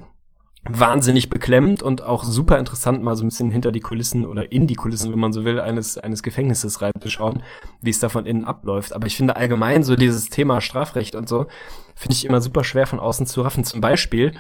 Wahnsinnig 0.64 1.30
beklemmend 1.30 1.82
und 1.82 2.04
auch 2.04 2.24
super 2.24 2.60
interessant, 2.60 3.02
mal 3.02 3.16
so 3.16 3.24
ein 3.24 3.30
bisschen 3.30 3.50
hinter 3.50 3.72
die 3.72 3.80
Kulissen 3.80 4.26
oder 4.26 4.52
in 4.52 4.68
die 4.68 4.76
Kulissen, 4.76 5.12
wenn 5.12 5.20
man 5.20 5.32
so 5.34 5.46
will, 5.46 5.60
eines, 5.60 5.98
eines 5.98 6.22
Gefängnisses 6.22 6.82
reinzuschauen, 6.82 7.44
wie 7.82 7.90
es 7.90 8.00
da 8.00 8.10
von 8.10 8.26
innen 8.26 8.46
abläuft. 8.46 8.94
Aber 8.94 9.08
ich 9.08 9.16
finde 9.16 9.38
allgemein 9.38 9.84
so 9.84 9.96
dieses 9.96 10.30
Thema 10.30 10.60
Strafrecht 10.60 11.16
und 11.16 11.30
so, 11.30 11.48
finde 11.96 12.14
ich 12.14 12.26
immer 12.26 12.42
super 12.42 12.64
schwer 12.64 12.88
von 12.88 13.00
außen 13.00 13.26
zu 13.26 13.42
raffen. 13.42 13.64
Zum 13.64 13.80
Beispiel 13.80 14.34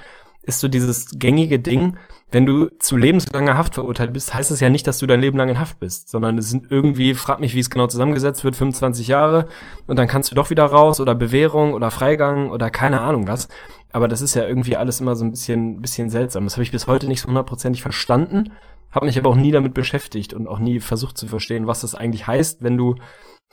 ist 0.43 0.59
so 0.59 0.67
dieses 0.67 1.17
gängige 1.17 1.59
Ding, 1.59 1.97
wenn 2.31 2.45
du 2.45 2.69
zu 2.79 2.95
lebenslanger 2.95 3.57
Haft 3.57 3.75
verurteilt 3.75 4.13
bist, 4.13 4.33
heißt 4.33 4.51
es 4.51 4.59
ja 4.59 4.69
nicht, 4.69 4.85
dass 4.87 4.99
du 4.99 5.07
dein 5.07 5.21
Leben 5.21 5.37
lang 5.37 5.49
in 5.49 5.59
Haft 5.59 5.79
bist, 5.79 6.09
sondern 6.09 6.37
es 6.37 6.49
sind 6.49 6.71
irgendwie, 6.71 7.13
frag 7.13 7.39
mich, 7.39 7.55
wie 7.55 7.59
es 7.59 7.69
genau 7.69 7.87
zusammengesetzt 7.87 8.43
wird, 8.43 8.55
25 8.55 9.07
Jahre 9.07 9.47
und 9.87 9.97
dann 9.97 10.07
kannst 10.07 10.31
du 10.31 10.35
doch 10.35 10.49
wieder 10.49 10.65
raus 10.65 10.99
oder 10.99 11.15
Bewährung 11.15 11.73
oder 11.73 11.91
Freigang 11.91 12.51
oder 12.51 12.69
keine 12.69 13.01
Ahnung 13.01 13.27
was. 13.27 13.47
Aber 13.91 14.07
das 14.07 14.21
ist 14.21 14.35
ja 14.35 14.47
irgendwie 14.47 14.77
alles 14.77 14.99
immer 14.99 15.15
so 15.15 15.25
ein 15.25 15.31
bisschen, 15.31 15.81
bisschen 15.81 16.09
seltsam. 16.09 16.43
Das 16.43 16.53
habe 16.53 16.63
ich 16.63 16.71
bis 16.71 16.87
heute 16.87 17.07
nicht 17.07 17.21
so 17.21 17.27
hundertprozentig 17.27 17.81
verstanden, 17.81 18.51
habe 18.91 19.05
mich 19.05 19.17
aber 19.17 19.29
auch 19.29 19.35
nie 19.35 19.51
damit 19.51 19.73
beschäftigt 19.73 20.33
und 20.33 20.47
auch 20.47 20.59
nie 20.59 20.79
versucht 20.79 21.17
zu 21.17 21.27
verstehen, 21.27 21.67
was 21.67 21.81
das 21.81 21.95
eigentlich 21.95 22.27
heißt, 22.27 22.63
wenn 22.63 22.77
du 22.77 22.95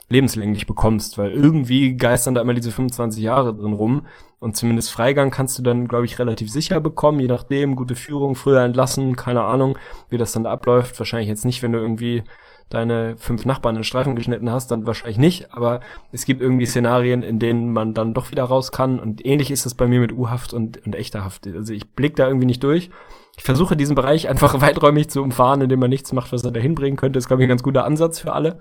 lebenslänglich 0.08 0.66
bekommst, 0.66 1.18
weil 1.18 1.32
irgendwie 1.32 1.96
geistern 1.96 2.34
da 2.34 2.40
immer 2.40 2.54
diese 2.54 2.70
25 2.70 3.22
Jahre 3.22 3.54
drin 3.54 3.72
rum 3.72 4.06
und 4.38 4.56
zumindest 4.56 4.92
Freigang 4.92 5.30
kannst 5.30 5.58
du 5.58 5.62
dann, 5.62 5.88
glaube 5.88 6.04
ich, 6.04 6.18
relativ 6.18 6.50
sicher 6.50 6.80
bekommen, 6.80 7.18
je 7.18 7.26
nachdem, 7.26 7.74
gute 7.74 7.96
Führung, 7.96 8.36
früher 8.36 8.62
entlassen, 8.62 9.16
keine 9.16 9.42
Ahnung, 9.42 9.76
wie 10.08 10.18
das 10.18 10.32
dann 10.32 10.44
da 10.44 10.52
abläuft. 10.52 10.98
Wahrscheinlich 10.98 11.28
jetzt 11.28 11.44
nicht, 11.44 11.62
wenn 11.62 11.72
du 11.72 11.78
irgendwie 11.78 12.22
deine 12.68 13.16
fünf 13.16 13.44
Nachbarn 13.44 13.76
in 13.76 13.84
Streifen 13.84 14.16
geschnitten 14.16 14.50
hast, 14.50 14.70
dann 14.70 14.86
wahrscheinlich 14.86 15.18
nicht, 15.18 15.54
aber 15.54 15.80
es 16.12 16.24
gibt 16.24 16.40
irgendwie 16.40 16.66
Szenarien, 16.66 17.22
in 17.22 17.38
denen 17.38 17.72
man 17.72 17.94
dann 17.94 18.12
doch 18.12 18.30
wieder 18.30 18.44
raus 18.44 18.72
kann 18.72 18.98
und 18.98 19.24
ähnlich 19.24 19.50
ist 19.50 19.66
es 19.66 19.74
bei 19.74 19.86
mir 19.86 20.00
mit 20.00 20.12
U-Haft 20.12 20.52
und, 20.52 20.84
und 20.84 20.94
echter 20.94 21.24
Haft. 21.24 21.46
Also 21.46 21.72
ich 21.72 21.88
blick 21.90 22.16
da 22.16 22.26
irgendwie 22.26 22.46
nicht 22.46 22.62
durch. 22.62 22.90
Ich 23.36 23.44
versuche 23.44 23.76
diesen 23.76 23.94
Bereich 23.94 24.28
einfach 24.28 24.60
weiträumig 24.60 25.08
zu 25.10 25.22
umfahren, 25.22 25.60
indem 25.60 25.80
man 25.80 25.90
nichts 25.90 26.12
macht, 26.12 26.32
was 26.32 26.44
er 26.44 26.50
dahin 26.50 26.74
bringen 26.74 26.96
könnte. 26.96 27.18
ist, 27.18 27.28
glaube 27.28 27.42
ich, 27.42 27.46
ein 27.46 27.50
ganz 27.50 27.62
guter 27.62 27.84
Ansatz 27.84 28.18
für 28.18 28.32
alle. 28.32 28.60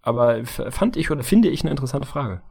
Aber 0.00 0.44
fand 0.44 0.96
ich 0.96 1.10
oder 1.10 1.22
finde 1.22 1.48
ich 1.48 1.62
eine 1.62 1.70
interessante 1.70 2.06
Frage. 2.06 2.42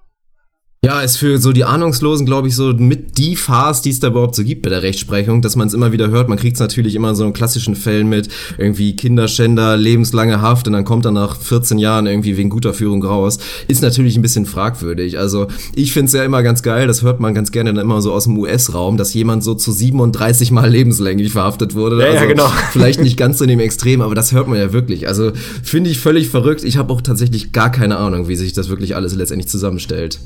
Ja, 0.85 0.99
ist 0.99 1.15
für 1.15 1.37
so 1.37 1.53
die 1.53 1.63
Ahnungslosen, 1.63 2.25
glaube 2.25 2.49
ich, 2.49 2.57
so 2.57 2.73
mit 2.73 3.17
die 3.17 3.37
Farce, 3.37 3.81
die 3.81 3.89
es 3.89 4.01
da 4.01 4.09
überhaupt 4.09 4.35
so 4.35 4.43
gibt 4.43 4.63
bei 4.63 4.69
der 4.69 4.83
Rechtsprechung, 4.83 5.41
dass 5.41 5.55
man 5.55 5.69
es 5.69 5.73
immer 5.73 5.93
wieder 5.93 6.09
hört. 6.09 6.27
Man 6.27 6.37
kriegt 6.37 6.57
es 6.57 6.59
natürlich 6.59 6.95
immer 6.95 7.15
so 7.15 7.25
in 7.25 7.31
klassischen 7.31 7.77
Fällen 7.77 8.09
mit, 8.09 8.27
irgendwie 8.57 8.93
Kinderschänder, 8.93 9.77
lebenslange 9.77 10.41
Haft 10.41 10.67
und 10.67 10.73
dann 10.73 10.83
kommt 10.83 11.05
er 11.05 11.13
nach 11.13 11.37
14 11.37 11.77
Jahren 11.77 12.05
irgendwie 12.05 12.35
wegen 12.35 12.49
guter 12.49 12.73
Führung 12.73 13.01
raus. 13.01 13.39
Ist 13.69 13.81
natürlich 13.81 14.17
ein 14.17 14.21
bisschen 14.21 14.45
fragwürdig. 14.45 15.17
Also 15.17 15.47
ich 15.73 15.93
finde 15.93 16.07
es 16.07 16.13
ja 16.13 16.25
immer 16.25 16.43
ganz 16.43 16.63
geil, 16.63 16.85
das 16.85 17.01
hört 17.01 17.21
man 17.21 17.33
ganz 17.33 17.53
gerne 17.53 17.73
dann 17.73 17.81
immer 17.81 18.01
so 18.01 18.11
aus 18.11 18.25
dem 18.25 18.37
US-Raum, 18.37 18.97
dass 18.97 19.13
jemand 19.13 19.41
so 19.41 19.55
zu 19.55 19.71
37 19.71 20.51
Mal 20.51 20.69
lebenslänglich 20.69 21.31
verhaftet 21.31 21.75
wurde. 21.75 21.99
Ja, 21.99 22.07
ja, 22.07 22.19
also 22.19 22.27
genau. 22.27 22.47
Vielleicht 22.71 22.99
nicht 22.99 23.15
ganz 23.15 23.37
so 23.37 23.45
in 23.45 23.49
dem 23.49 23.61
Extrem, 23.61 24.01
aber 24.01 24.15
das 24.15 24.33
hört 24.33 24.49
man 24.49 24.59
ja 24.59 24.73
wirklich. 24.73 25.07
Also 25.07 25.31
finde 25.63 25.91
ich 25.91 25.99
völlig 25.99 26.27
verrückt. 26.27 26.65
Ich 26.65 26.75
habe 26.75 26.91
auch 26.91 26.99
tatsächlich 26.99 27.53
gar 27.53 27.71
keine 27.71 27.95
Ahnung, 27.95 28.27
wie 28.27 28.35
sich 28.35 28.51
das 28.51 28.67
wirklich 28.67 28.97
alles 28.97 29.15
letztendlich 29.15 29.47
zusammenstellt. 29.47 30.19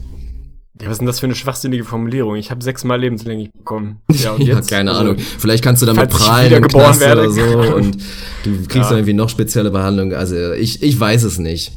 Ja, 0.79 0.87
was 0.87 0.93
ist 0.93 0.97
denn 0.99 1.07
das 1.07 1.19
für 1.19 1.25
eine 1.25 1.35
schwachsinnige 1.35 1.83
Formulierung? 1.83 2.35
Ich 2.35 2.51
habe 2.51 2.63
sechsmal 2.63 2.99
lebenslänglich 2.99 3.51
bekommen. 3.51 4.01
Ja, 4.13 4.31
und 4.33 4.43
Ja, 4.43 4.55
jetzt? 4.55 4.69
keine 4.69 4.91
Also, 4.91 5.01
Ahnung. 5.03 5.17
Vielleicht 5.19 5.63
kannst 5.63 5.81
du 5.81 5.85
damit 5.85 6.09
prallen 6.09 6.51
im 6.53 6.67
Knast 6.67 6.99
werde. 6.99 7.21
oder 7.21 7.31
so 7.31 7.75
und 7.75 7.97
du 8.43 8.51
kriegst 8.67 8.75
Ja. 8.75 8.81
dann 8.89 8.97
irgendwie 8.99 9.13
noch 9.13 9.29
spezielle 9.29 9.71
Behandlung. 9.71 10.13
Also 10.13 10.53
ich, 10.53 10.83
ich 10.83 10.99
weiß 10.99 11.23
es 11.23 11.39
nicht. 11.39 11.73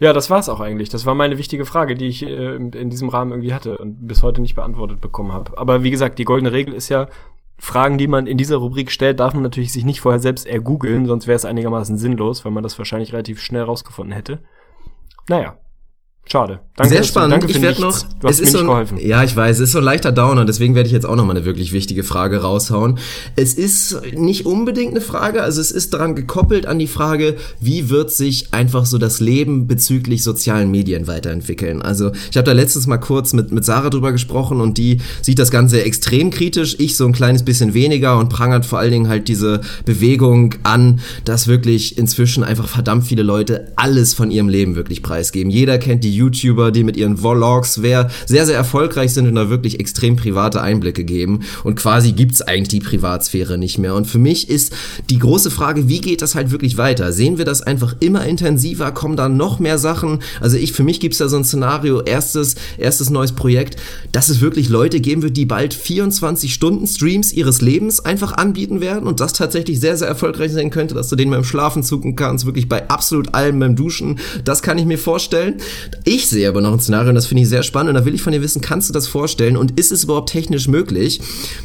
Ja, 0.00 0.12
das 0.12 0.30
war's 0.30 0.48
auch 0.48 0.60
eigentlich. 0.60 0.88
Das 0.88 1.04
war 1.06 1.14
meine 1.14 1.36
wichtige 1.38 1.64
Frage, 1.66 1.94
die 1.94 2.06
ich 2.06 2.22
äh, 2.22 2.56
in 2.56 2.90
diesem 2.90 3.08
Rahmen 3.10 3.32
irgendwie 3.32 3.52
hatte 3.54 3.76
und 3.78 4.06
bis 4.08 4.22
heute 4.22 4.40
nicht 4.40 4.54
beantwortet 4.54 5.00
bekommen 5.00 5.32
habe. 5.32 5.56
Aber 5.58 5.82
wie 5.82 5.90
gesagt, 5.90 6.18
die 6.18 6.24
goldene 6.24 6.52
Regel 6.52 6.72
ist 6.74 6.88
ja, 6.88 7.08
Fragen, 7.58 7.98
die 7.98 8.08
man 8.08 8.26
in 8.26 8.36
dieser 8.36 8.56
Rubrik 8.56 8.90
stellt, 8.90 9.20
darf 9.20 9.32
man 9.34 9.42
natürlich 9.44 9.72
sich 9.72 9.84
nicht 9.84 10.00
vorher 10.00 10.18
selbst 10.20 10.46
ergoogeln, 10.46 11.06
sonst 11.06 11.26
wäre 11.28 11.36
es 11.36 11.44
einigermaßen 11.44 11.96
sinnlos, 11.98 12.44
weil 12.44 12.52
man 12.52 12.62
das 12.64 12.76
wahrscheinlich 12.78 13.12
relativ 13.12 13.40
schnell 13.40 13.62
rausgefunden 13.62 14.12
hätte. 14.12 14.40
Naja, 15.28 15.56
Schade. 16.26 16.60
Danke, 16.76 16.94
Sehr 16.94 17.04
spannend. 17.04 17.34
Danke 17.34 17.46
ich 17.50 17.62
werde 17.62 17.82
noch. 17.82 18.02
Du 18.18 18.26
hast 18.26 18.34
es 18.34 18.40
mir 18.40 18.46
ist 18.46 18.52
so 18.52 18.58
nicht 18.58 18.64
ein, 18.64 18.66
geholfen. 18.66 18.98
Ja, 18.98 19.22
ich 19.22 19.36
weiß. 19.36 19.58
Es 19.58 19.64
ist 19.64 19.72
so 19.72 19.78
ein 19.78 19.84
leichter 19.84 20.10
Downer. 20.10 20.44
Deswegen 20.44 20.74
werde 20.74 20.88
ich 20.88 20.92
jetzt 20.92 21.06
auch 21.06 21.14
noch 21.14 21.24
mal 21.24 21.36
eine 21.36 21.44
wirklich 21.44 21.72
wichtige 21.72 22.02
Frage 22.02 22.42
raushauen. 22.42 22.98
Es 23.36 23.54
ist 23.54 24.00
nicht 24.16 24.44
unbedingt 24.44 24.90
eine 24.90 25.00
Frage. 25.00 25.42
Also 25.42 25.60
es 25.60 25.70
ist 25.70 25.94
daran 25.94 26.16
gekoppelt 26.16 26.66
an 26.66 26.80
die 26.80 26.88
Frage, 26.88 27.36
wie 27.60 27.90
wird 27.90 28.10
sich 28.10 28.52
einfach 28.54 28.86
so 28.86 28.98
das 28.98 29.20
Leben 29.20 29.68
bezüglich 29.68 30.24
sozialen 30.24 30.70
Medien 30.70 31.06
weiterentwickeln. 31.06 31.80
Also 31.80 32.10
ich 32.30 32.36
habe 32.36 32.46
da 32.46 32.52
letztens 32.52 32.88
mal 32.88 32.98
kurz 32.98 33.34
mit 33.34 33.52
mit 33.52 33.64
Sarah 33.64 33.90
drüber 33.90 34.10
gesprochen 34.10 34.60
und 34.60 34.78
die 34.78 35.00
sieht 35.22 35.38
das 35.38 35.52
Ganze 35.52 35.84
extrem 35.84 36.30
kritisch. 36.30 36.74
Ich 36.80 36.96
so 36.96 37.06
ein 37.06 37.12
kleines 37.12 37.44
bisschen 37.44 37.74
weniger 37.74 38.18
und 38.18 38.30
prangert 38.30 38.66
vor 38.66 38.80
allen 38.80 38.90
Dingen 38.90 39.08
halt 39.08 39.28
diese 39.28 39.60
Bewegung 39.84 40.56
an, 40.64 40.98
dass 41.24 41.46
wirklich 41.46 41.98
inzwischen 41.98 42.42
einfach 42.42 42.66
verdammt 42.66 43.04
viele 43.04 43.22
Leute 43.22 43.72
alles 43.76 44.14
von 44.14 44.32
ihrem 44.32 44.48
Leben 44.48 44.74
wirklich 44.74 45.02
preisgeben. 45.02 45.50
Jeder 45.52 45.78
kennt 45.78 46.02
die 46.02 46.13
YouTuber, 46.14 46.70
die 46.70 46.84
mit 46.84 46.96
ihren 46.96 47.16
Vlogs 47.16 47.74
sehr, 47.74 48.10
sehr 48.26 48.56
erfolgreich 48.56 49.12
sind 49.12 49.26
und 49.26 49.34
da 49.34 49.50
wirklich 49.50 49.80
extrem 49.80 50.16
private 50.16 50.60
Einblicke 50.60 51.04
geben. 51.04 51.40
Und 51.62 51.76
quasi 51.76 52.12
gibt's 52.12 52.42
eigentlich 52.42 52.68
die 52.68 52.80
Privatsphäre 52.80 53.58
nicht 53.58 53.78
mehr. 53.78 53.94
Und 53.94 54.06
für 54.06 54.18
mich 54.18 54.48
ist 54.48 54.72
die 55.10 55.18
große 55.18 55.50
Frage, 55.50 55.88
wie 55.88 56.00
geht 56.00 56.22
das 56.22 56.34
halt 56.34 56.50
wirklich 56.50 56.76
weiter? 56.76 57.12
Sehen 57.12 57.38
wir 57.38 57.44
das 57.44 57.62
einfach 57.62 57.96
immer 58.00 58.24
intensiver? 58.26 58.92
Kommen 58.92 59.16
da 59.16 59.28
noch 59.28 59.58
mehr 59.58 59.78
Sachen? 59.78 60.20
Also 60.40 60.56
ich, 60.56 60.72
für 60.72 60.82
mich 60.82 61.00
gibt's 61.00 61.18
da 61.18 61.28
so 61.28 61.36
ein 61.36 61.44
Szenario, 61.44 62.00
erstes, 62.02 62.54
erstes 62.78 63.10
neues 63.10 63.32
Projekt, 63.32 63.76
dass 64.12 64.28
es 64.28 64.40
wirklich 64.40 64.68
Leute 64.68 65.00
geben 65.00 65.22
wird, 65.22 65.36
die 65.36 65.46
bald 65.46 65.74
24 65.74 66.52
Stunden 66.52 66.86
Streams 66.86 67.32
ihres 67.32 67.60
Lebens 67.60 68.00
einfach 68.00 68.32
anbieten 68.32 68.80
werden 68.80 69.06
und 69.06 69.20
das 69.20 69.32
tatsächlich 69.32 69.80
sehr, 69.80 69.96
sehr 69.96 70.08
erfolgreich 70.08 70.52
sein 70.52 70.70
könnte, 70.70 70.94
dass 70.94 71.08
du 71.08 71.16
den 71.16 71.30
beim 71.30 71.44
Schlafen 71.44 71.82
zucken 71.82 72.16
kannst, 72.16 72.46
wirklich 72.46 72.68
bei 72.68 72.88
absolut 72.88 73.34
allem 73.34 73.58
beim 73.58 73.76
Duschen. 73.76 74.18
Das 74.44 74.62
kann 74.62 74.78
ich 74.78 74.84
mir 74.84 74.98
vorstellen. 74.98 75.56
Ich 76.06 76.28
sehe 76.28 76.46
aber 76.50 76.60
noch 76.60 76.72
ein 76.72 76.80
Szenario 76.80 77.08
und 77.08 77.14
das 77.14 77.26
finde 77.26 77.44
ich 77.44 77.48
sehr 77.48 77.62
spannend 77.62 77.88
und 77.88 77.94
da 77.94 78.04
will 78.04 78.14
ich 78.14 78.20
von 78.20 78.34
dir 78.34 78.42
wissen, 78.42 78.60
kannst 78.60 78.90
du 78.90 78.92
das 78.92 79.08
vorstellen 79.08 79.56
und 79.56 79.80
ist 79.80 79.90
es 79.90 80.04
überhaupt 80.04 80.28
technisch 80.28 80.68
möglich? 80.68 81.22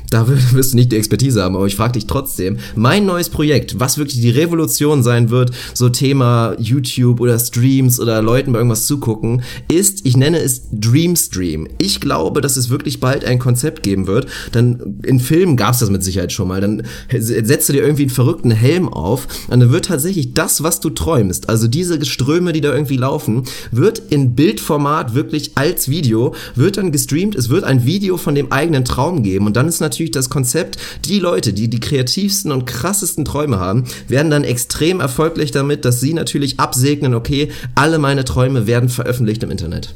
Da 0.09 0.25
wirst 0.53 0.71
du 0.71 0.77
nicht 0.77 0.93
die 0.93 0.95
Expertise 0.95 1.43
haben, 1.43 1.57
aber 1.57 1.65
ich 1.65 1.75
frage 1.75 1.93
dich 1.93 2.07
trotzdem. 2.07 2.57
Mein 2.73 3.05
neues 3.05 3.27
Projekt, 3.27 3.81
was 3.81 3.97
wirklich 3.97 4.21
die 4.21 4.29
Revolution 4.29 5.03
sein 5.03 5.29
wird, 5.29 5.51
so 5.73 5.89
Thema 5.89 6.55
YouTube 6.57 7.19
oder 7.19 7.37
Streams 7.37 7.99
oder 7.99 8.21
Leuten 8.21 8.53
bei 8.53 8.59
irgendwas 8.59 8.85
zugucken, 8.85 9.41
ist, 9.69 10.05
ich 10.05 10.15
nenne 10.15 10.39
es 10.39 10.61
Dreamstream. 10.71 11.67
Ich 11.77 11.99
glaube, 11.99 12.39
dass 12.39 12.55
es 12.55 12.69
wirklich 12.69 13.01
bald 13.01 13.25
ein 13.25 13.39
Konzept 13.39 13.83
geben 13.83 14.07
wird. 14.07 14.27
Dann 14.53 15.01
in 15.03 15.19
Filmen 15.19 15.57
gab 15.57 15.73
es 15.73 15.79
das 15.79 15.89
mit 15.89 16.01
Sicherheit 16.01 16.31
schon 16.31 16.47
mal. 16.47 16.61
Dann 16.61 16.83
setzt 17.11 17.67
du 17.67 17.73
dir 17.73 17.83
irgendwie 17.83 18.03
einen 18.03 18.09
verrückten 18.09 18.51
Helm 18.51 18.87
auf 18.87 19.27
und 19.49 19.59
dann 19.59 19.71
wird 19.71 19.85
tatsächlich 19.85 20.33
das, 20.33 20.63
was 20.63 20.79
du 20.79 20.91
träumst, 20.91 21.49
also 21.49 21.67
diese 21.67 22.03
Ströme, 22.05 22.53
die 22.53 22.61
da 22.61 22.73
irgendwie 22.73 22.97
laufen, 22.97 23.43
wird 23.71 24.01
in 24.09 24.28
Bildformat 24.35 25.13
wirklich 25.13 25.51
als 25.55 25.89
Video, 25.89 26.35
wird 26.55 26.77
dann 26.77 26.91
gestreamt, 26.91 27.35
es 27.35 27.49
wird 27.49 27.63
ein 27.63 27.85
Video 27.85 28.17
von 28.17 28.35
dem 28.35 28.51
eigenen 28.51 28.85
Traum 28.85 29.23
geben 29.23 29.45
und 29.45 29.55
dann 29.55 29.67
ist 29.67 29.79
natürlich 29.79 30.11
das 30.11 30.29
Konzept, 30.29 30.77
die 31.05 31.19
Leute, 31.19 31.53
die 31.53 31.69
die 31.69 31.79
kreativsten 31.79 32.51
und 32.51 32.65
krassesten 32.65 33.25
Träume 33.25 33.59
haben, 33.59 33.85
werden 34.07 34.31
dann 34.31 34.43
extrem 34.43 34.99
erfolgreich 34.99 35.51
damit, 35.51 35.85
dass 35.85 35.99
sie 35.99 36.13
natürlich 36.13 36.59
absegnen, 36.59 37.13
okay, 37.13 37.49
alle 37.75 37.99
meine 37.99 38.25
Träume 38.25 38.67
werden 38.67 38.89
veröffentlicht 38.89 39.43
im 39.43 39.51
Internet. 39.51 39.95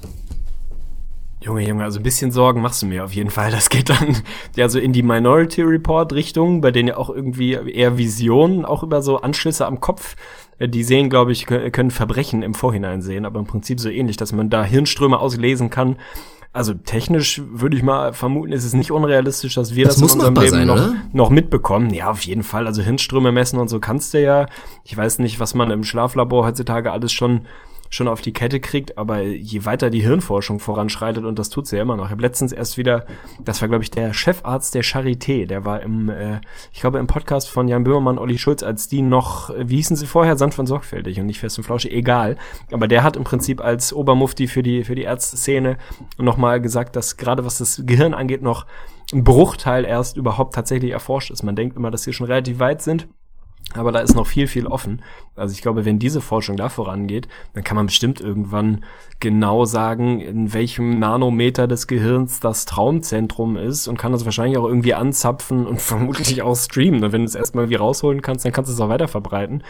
Junge, 1.43 1.67
Junge, 1.67 1.83
also 1.83 1.99
ein 1.99 2.03
bisschen 2.03 2.31
Sorgen 2.31 2.61
machst 2.61 2.81
du 2.81 2.85
mir 2.85 3.03
auf 3.03 3.13
jeden 3.13 3.29
Fall. 3.29 3.51
Das 3.51 3.69
geht 3.69 3.89
dann 3.89 4.15
ja 4.55 4.69
so 4.69 4.79
in 4.79 4.93
die 4.93 5.03
Minority 5.03 5.61
Report 5.61 6.13
Richtung, 6.13 6.61
bei 6.61 6.71
denen 6.71 6.87
ja 6.89 6.97
auch 6.97 7.09
irgendwie 7.09 7.51
eher 7.51 7.97
Visionen, 7.97 8.63
auch 8.63 8.81
über 8.81 9.01
so 9.01 9.17
Anschlüsse 9.17 9.65
am 9.65 9.81
Kopf, 9.81 10.15
die 10.67 10.83
sehen, 10.83 11.09
glaube 11.09 11.31
ich, 11.31 11.45
kö- 11.45 11.69
können 11.71 11.91
Verbrechen 11.91 12.43
im 12.43 12.53
Vorhinein 12.53 13.01
sehen, 13.01 13.25
aber 13.25 13.39
im 13.39 13.45
Prinzip 13.45 13.79
so 13.79 13.89
ähnlich, 13.89 14.17
dass 14.17 14.31
man 14.33 14.49
da 14.49 14.63
Hirnströme 14.63 15.19
auslesen 15.19 15.69
kann. 15.69 15.97
Also 16.55 16.73
technisch 16.75 17.41
würde 17.51 17.75
ich 17.75 17.81
mal 17.81 18.13
vermuten, 18.13 18.51
ist 18.51 18.63
es 18.63 18.73
nicht 18.73 18.91
unrealistisch, 18.91 19.55
dass 19.55 19.73
wir 19.73 19.85
Das 19.85 19.95
das, 19.95 20.01
muss 20.03 20.13
in 20.13 20.19
unserem 20.19 20.35
Leben 20.35 20.49
sein, 20.49 20.67
noch, 20.67 20.75
oder? 20.75 20.93
noch 21.11 21.29
mitbekommen. 21.31 21.91
Ja, 21.93 22.11
auf 22.11 22.21
jeden 22.21 22.43
Fall. 22.43 22.67
Also 22.67 22.83
Hirnströme 22.83 23.31
messen 23.31 23.57
und 23.59 23.69
so 23.69 23.79
kannst 23.79 24.13
du 24.13 24.21
ja. 24.21 24.45
Ich 24.83 24.95
weiß 24.95 25.17
nicht, 25.19 25.39
was 25.39 25.55
man 25.55 25.71
im 25.71 25.83
Schlaflabor 25.83 26.45
heutzutage 26.45 26.91
alles 26.91 27.11
schon 27.11 27.41
schon 27.93 28.07
auf 28.07 28.21
die 28.21 28.33
Kette 28.33 28.59
kriegt, 28.59 28.97
aber 28.97 29.21
je 29.21 29.65
weiter 29.65 29.91
die 29.91 30.01
Hirnforschung 30.01 30.59
voranschreitet, 30.59 31.25
und 31.25 31.37
das 31.37 31.49
tut 31.49 31.67
sie 31.67 31.75
ja 31.75 31.83
immer 31.83 31.95
noch. 31.95 32.05
Ich 32.05 32.11
habe 32.11 32.23
letztens 32.23 32.51
erst 32.51 32.77
wieder, 32.77 33.05
das 33.45 33.61
war, 33.61 33.67
glaube 33.67 33.83
ich, 33.83 33.91
der 33.91 34.13
Chefarzt 34.13 34.73
der 34.73 34.83
Charité, 34.83 35.45
der 35.45 35.63
war 35.63 35.81
im, 35.81 36.09
äh, 36.09 36.41
ich 36.71 36.81
glaube, 36.81 36.97
im 36.97 37.05
Podcast 37.05 37.49
von 37.49 37.67
Jan 37.67 37.83
Böhmermann, 37.83 38.17
Olli 38.17 38.39
Schulz, 38.39 38.63
als 38.63 38.87
die 38.87 39.03
noch, 39.03 39.51
äh, 39.51 39.69
wie 39.69 39.75
hießen 39.75 39.95
sie 39.95 40.07
vorher, 40.07 40.37
sanft 40.37 40.57
und 40.57 40.65
sorgfältig 40.65 41.19
und 41.19 41.27
nicht 41.27 41.39
fest 41.39 41.59
und 41.59 41.65
flauschig, 41.65 41.93
egal. 41.93 42.37
Aber 42.71 42.87
der 42.87 43.03
hat 43.03 43.15
im 43.15 43.23
Prinzip 43.23 43.61
als 43.61 43.93
Obermufti 43.93 44.47
für 44.47 44.63
die, 44.63 44.83
für 44.83 44.95
die 44.95 45.03
Ärzteszene 45.03 45.77
nochmal 46.17 46.61
gesagt, 46.61 46.95
dass 46.95 47.17
gerade 47.17 47.45
was 47.45 47.59
das 47.59 47.83
Gehirn 47.85 48.15
angeht, 48.15 48.41
noch 48.41 48.65
ein 49.13 49.23
Bruchteil 49.23 49.85
erst 49.85 50.17
überhaupt 50.17 50.55
tatsächlich 50.55 50.91
erforscht 50.91 51.29
ist. 51.29 51.43
Man 51.43 51.55
denkt 51.55 51.77
immer, 51.77 51.91
dass 51.91 52.07
wir 52.07 52.13
schon 52.13 52.25
relativ 52.25 52.57
weit 52.57 52.81
sind. 52.81 53.07
Aber 53.75 53.91
da 53.91 53.99
ist 53.99 54.13
noch 54.15 54.27
viel, 54.27 54.47
viel 54.47 54.67
offen. 54.67 55.01
Also 55.35 55.53
ich 55.53 55.61
glaube, 55.63 55.83
wenn 55.83 55.97
diese 55.97 56.21
Forschung 56.21 56.57
da 56.57 56.69
vorangeht, 56.69 57.27
dann 57.53 57.63
kann 57.63 57.75
man 57.75 57.87
bestimmt 57.87 58.21
irgendwann 58.21 58.83
genau 59.19 59.65
sagen, 59.65 60.19
in 60.19 60.53
welchem 60.53 60.99
Nanometer 60.99 61.67
des 61.67 61.87
Gehirns 61.87 62.39
das 62.39 62.65
Traumzentrum 62.65 63.57
ist 63.57 63.87
und 63.87 63.97
kann 63.97 64.11
das 64.11 64.25
wahrscheinlich 64.25 64.59
auch 64.59 64.67
irgendwie 64.67 64.93
anzapfen 64.93 65.65
und 65.65 65.81
vermutlich 65.81 66.43
auch 66.43 66.55
streamen. 66.55 67.03
Und 67.03 67.13
wenn 67.13 67.21
du 67.21 67.27
es 67.27 67.33
erstmal 67.35 67.63
irgendwie 67.63 67.77
rausholen 67.77 68.21
kannst, 68.21 68.45
dann 68.45 68.51
kannst 68.51 68.69
du 68.69 68.75
es 68.75 68.79
auch 68.81 68.89
weiter 68.89 69.07
verbreiten. 69.07 69.63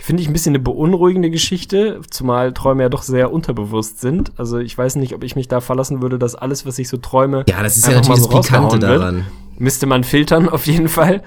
Finde 0.00 0.22
ich 0.22 0.28
ein 0.28 0.32
bisschen 0.32 0.52
eine 0.54 0.62
beunruhigende 0.62 1.30
Geschichte, 1.30 2.00
zumal 2.08 2.54
Träume 2.54 2.84
ja 2.84 2.88
doch 2.88 3.02
sehr 3.02 3.30
unterbewusst 3.30 4.00
sind. 4.00 4.32
Also 4.38 4.58
ich 4.58 4.78
weiß 4.78 4.96
nicht, 4.96 5.14
ob 5.14 5.22
ich 5.22 5.36
mich 5.36 5.48
da 5.48 5.60
verlassen 5.60 6.00
würde, 6.00 6.18
dass 6.18 6.34
alles, 6.34 6.64
was 6.64 6.78
ich 6.78 6.88
so 6.88 6.96
träume, 6.96 7.44
Ja, 7.46 7.62
das 7.62 7.76
ist 7.76 7.86
ja 7.86 7.94
natürlich 7.94 8.20
das 8.20 8.28
Pikante 8.28 8.54
rausgehauen 8.54 8.82
wird. 8.82 9.00
daran. 9.00 9.26
Müsste 9.58 9.86
man 9.86 10.04
filtern, 10.04 10.48
auf 10.50 10.66
jeden 10.66 10.88
Fall. 10.88 11.22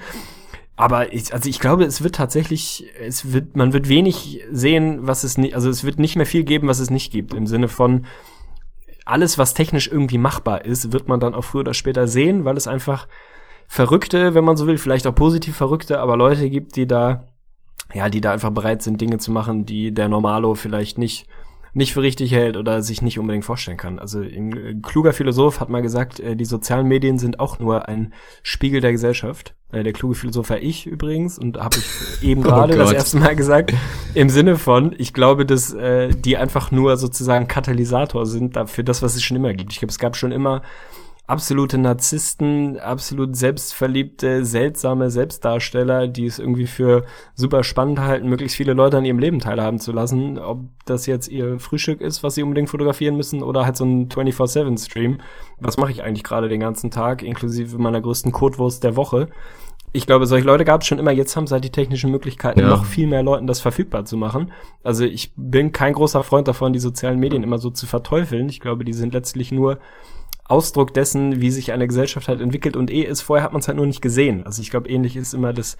Aber 0.76 1.12
ich, 1.12 1.32
also 1.32 1.48
ich 1.48 1.60
glaube, 1.60 1.84
es 1.84 2.02
wird 2.02 2.16
tatsächlich, 2.16 2.86
es 3.00 3.32
wird, 3.32 3.56
man 3.56 3.72
wird 3.72 3.88
wenig 3.88 4.42
sehen, 4.50 5.06
was 5.06 5.22
es 5.22 5.38
nicht, 5.38 5.54
also 5.54 5.70
es 5.70 5.84
wird 5.84 5.98
nicht 5.98 6.16
mehr 6.16 6.26
viel 6.26 6.42
geben, 6.42 6.66
was 6.66 6.80
es 6.80 6.90
nicht 6.90 7.12
gibt. 7.12 7.32
Im 7.32 7.46
Sinne 7.46 7.68
von 7.68 8.06
alles, 9.04 9.38
was 9.38 9.54
technisch 9.54 9.88
irgendwie 9.88 10.18
machbar 10.18 10.64
ist, 10.64 10.92
wird 10.92 11.06
man 11.06 11.20
dann 11.20 11.34
auch 11.34 11.44
früher 11.44 11.60
oder 11.60 11.74
später 11.74 12.08
sehen, 12.08 12.44
weil 12.44 12.56
es 12.56 12.66
einfach 12.66 13.06
Verrückte, 13.68 14.34
wenn 14.34 14.44
man 14.44 14.56
so 14.56 14.66
will, 14.66 14.78
vielleicht 14.78 15.06
auch 15.06 15.14
positiv 15.14 15.56
Verrückte, 15.56 16.00
aber 16.00 16.16
Leute 16.16 16.50
gibt, 16.50 16.76
die 16.76 16.86
da, 16.86 17.24
ja, 17.92 18.08
die 18.08 18.20
da 18.20 18.32
einfach 18.32 18.50
bereit 18.50 18.82
sind, 18.82 19.00
Dinge 19.00 19.18
zu 19.18 19.30
machen, 19.30 19.66
die 19.66 19.92
der 19.92 20.08
Normalo 20.08 20.54
vielleicht 20.54 20.98
nicht 20.98 21.26
nicht 21.74 21.92
für 21.92 22.02
richtig 22.02 22.32
hält 22.32 22.56
oder 22.56 22.82
sich 22.82 23.02
nicht 23.02 23.18
unbedingt 23.18 23.44
vorstellen 23.44 23.76
kann. 23.76 23.98
Also 23.98 24.20
ein 24.20 24.80
kluger 24.82 25.12
Philosoph 25.12 25.60
hat 25.60 25.68
mal 25.68 25.82
gesagt, 25.82 26.20
äh, 26.20 26.36
die 26.36 26.44
sozialen 26.44 26.86
Medien 26.86 27.18
sind 27.18 27.40
auch 27.40 27.58
nur 27.58 27.88
ein 27.88 28.14
Spiegel 28.42 28.80
der 28.80 28.92
Gesellschaft. 28.92 29.54
Äh, 29.72 29.82
Der 29.82 29.92
kluge 29.92 30.14
Philosoph 30.14 30.50
war 30.50 30.58
ich 30.60 30.86
übrigens 30.86 31.38
und 31.38 31.58
habe 31.58 31.76
ich 31.78 32.22
eben 32.28 32.40
Oh 32.42 32.44
gerade 32.44 32.76
das 32.76 32.88
Gott. 32.88 32.96
erste 32.96 33.18
Mal 33.18 33.34
gesagt, 33.36 33.74
im 34.14 34.28
Sinne 34.30 34.56
von, 34.56 34.94
ich 34.96 35.12
glaube, 35.12 35.44
dass 35.44 35.72
äh, 35.74 36.10
die 36.10 36.36
einfach 36.36 36.70
nur 36.70 36.96
sozusagen 36.96 37.48
Katalysator 37.48 38.24
sind 38.24 38.54
dafür 38.56 38.84
das, 38.84 39.02
was 39.02 39.16
es 39.16 39.22
schon 39.24 39.36
immer 39.36 39.52
gibt. 39.52 39.72
Ich 39.72 39.80
glaube, 39.80 39.90
es 39.90 39.98
gab 39.98 40.16
schon 40.16 40.30
immer 40.32 40.62
absolute 41.26 41.78
Narzissten, 41.78 42.78
absolut 42.78 43.34
selbstverliebte, 43.34 44.44
seltsame 44.44 45.10
Selbstdarsteller, 45.10 46.06
die 46.06 46.26
es 46.26 46.38
irgendwie 46.38 46.66
für 46.66 47.04
super 47.34 47.64
spannend 47.64 47.98
halten, 48.00 48.28
möglichst 48.28 48.56
viele 48.56 48.74
Leute 48.74 48.98
an 48.98 49.06
ihrem 49.06 49.18
Leben 49.18 49.38
teilhaben 49.40 49.78
zu 49.78 49.92
lassen. 49.92 50.38
Ob 50.38 50.60
das 50.84 51.06
jetzt 51.06 51.28
ihr 51.28 51.58
Frühstück 51.58 52.02
ist, 52.02 52.22
was 52.22 52.34
sie 52.34 52.42
unbedingt 52.42 52.68
fotografieren 52.68 53.16
müssen, 53.16 53.42
oder 53.42 53.64
halt 53.64 53.76
so 53.76 53.84
ein 53.86 54.08
24-7-Stream. 54.10 55.20
Was 55.60 55.78
mache 55.78 55.92
ich 55.92 56.02
eigentlich 56.02 56.24
gerade 56.24 56.48
den 56.48 56.60
ganzen 56.60 56.90
Tag, 56.90 57.22
inklusive 57.22 57.78
meiner 57.78 58.02
größten 58.02 58.32
Codewurst 58.32 58.84
der 58.84 58.96
Woche? 58.96 59.28
Ich 59.96 60.06
glaube, 60.06 60.26
solche 60.26 60.46
Leute 60.46 60.64
gab 60.64 60.82
es 60.82 60.88
schon 60.88 60.98
immer. 60.98 61.12
Jetzt 61.12 61.36
haben 61.36 61.46
sie 61.46 61.54
halt 61.54 61.64
die 61.64 61.70
technischen 61.70 62.10
Möglichkeiten, 62.10 62.60
Ja. 62.60 62.68
noch 62.68 62.84
viel 62.84 63.06
mehr 63.06 63.22
Leuten 63.22 63.46
das 63.46 63.60
verfügbar 63.60 64.04
zu 64.04 64.16
machen. 64.16 64.52
Also 64.82 65.04
ich 65.04 65.32
bin 65.36 65.72
kein 65.72 65.92
großer 65.94 66.22
Freund 66.24 66.48
davon, 66.48 66.72
die 66.72 66.80
sozialen 66.80 67.20
Medien 67.20 67.44
immer 67.44 67.58
so 67.58 67.70
zu 67.70 67.86
verteufeln. 67.86 68.48
Ich 68.48 68.60
glaube, 68.60 68.84
die 68.84 68.92
sind 68.92 69.14
letztlich 69.14 69.52
nur 69.52 69.78
Ausdruck 70.46 70.92
dessen, 70.92 71.40
wie 71.40 71.50
sich 71.50 71.72
eine 71.72 71.86
Gesellschaft 71.86 72.28
halt 72.28 72.40
entwickelt 72.40 72.76
und 72.76 72.90
eh 72.90 73.02
ist, 73.02 73.22
vorher 73.22 73.44
hat 73.44 73.52
man 73.52 73.60
es 73.60 73.68
halt 73.68 73.76
nur 73.76 73.86
nicht 73.86 74.02
gesehen. 74.02 74.44
Also 74.44 74.60
ich 74.60 74.70
glaube, 74.70 74.88
ähnlich 74.88 75.16
ist 75.16 75.34
immer 75.34 75.52
das, 75.52 75.76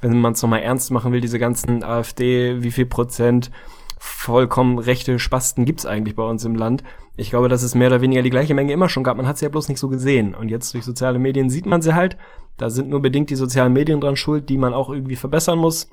wenn 0.00 0.20
man 0.20 0.34
es 0.34 0.42
nochmal 0.42 0.60
ernst 0.60 0.90
machen 0.90 1.12
will, 1.12 1.20
diese 1.20 1.38
ganzen 1.38 1.82
AfD, 1.82 2.62
wie 2.62 2.70
viel 2.70 2.86
Prozent 2.86 3.50
vollkommen 3.98 4.78
rechte 4.78 5.18
Spasten 5.18 5.64
gibt's 5.64 5.86
eigentlich 5.86 6.16
bei 6.16 6.24
uns 6.24 6.44
im 6.44 6.56
Land. 6.56 6.82
Ich 7.16 7.30
glaube, 7.30 7.48
dass 7.48 7.62
es 7.62 7.74
mehr 7.74 7.86
oder 7.86 8.00
weniger 8.00 8.22
die 8.22 8.30
gleiche 8.30 8.52
Menge 8.52 8.72
immer 8.72 8.88
schon 8.88 9.04
gab. 9.04 9.16
Man 9.16 9.26
hat 9.26 9.38
sie 9.38 9.44
ja 9.44 9.48
bloß 9.48 9.68
nicht 9.68 9.78
so 9.78 9.88
gesehen. 9.88 10.34
Und 10.34 10.48
jetzt 10.48 10.74
durch 10.74 10.84
soziale 10.84 11.18
Medien 11.18 11.50
sieht 11.50 11.66
man 11.66 11.82
sie 11.82 11.94
halt. 11.94 12.16
Da 12.56 12.68
sind 12.68 12.88
nur 12.88 13.00
bedingt 13.00 13.30
die 13.30 13.36
sozialen 13.36 13.72
Medien 13.72 14.00
dran 14.00 14.16
schuld, 14.16 14.48
die 14.48 14.58
man 14.58 14.74
auch 14.74 14.90
irgendwie 14.90 15.16
verbessern 15.16 15.58
muss. 15.58 15.88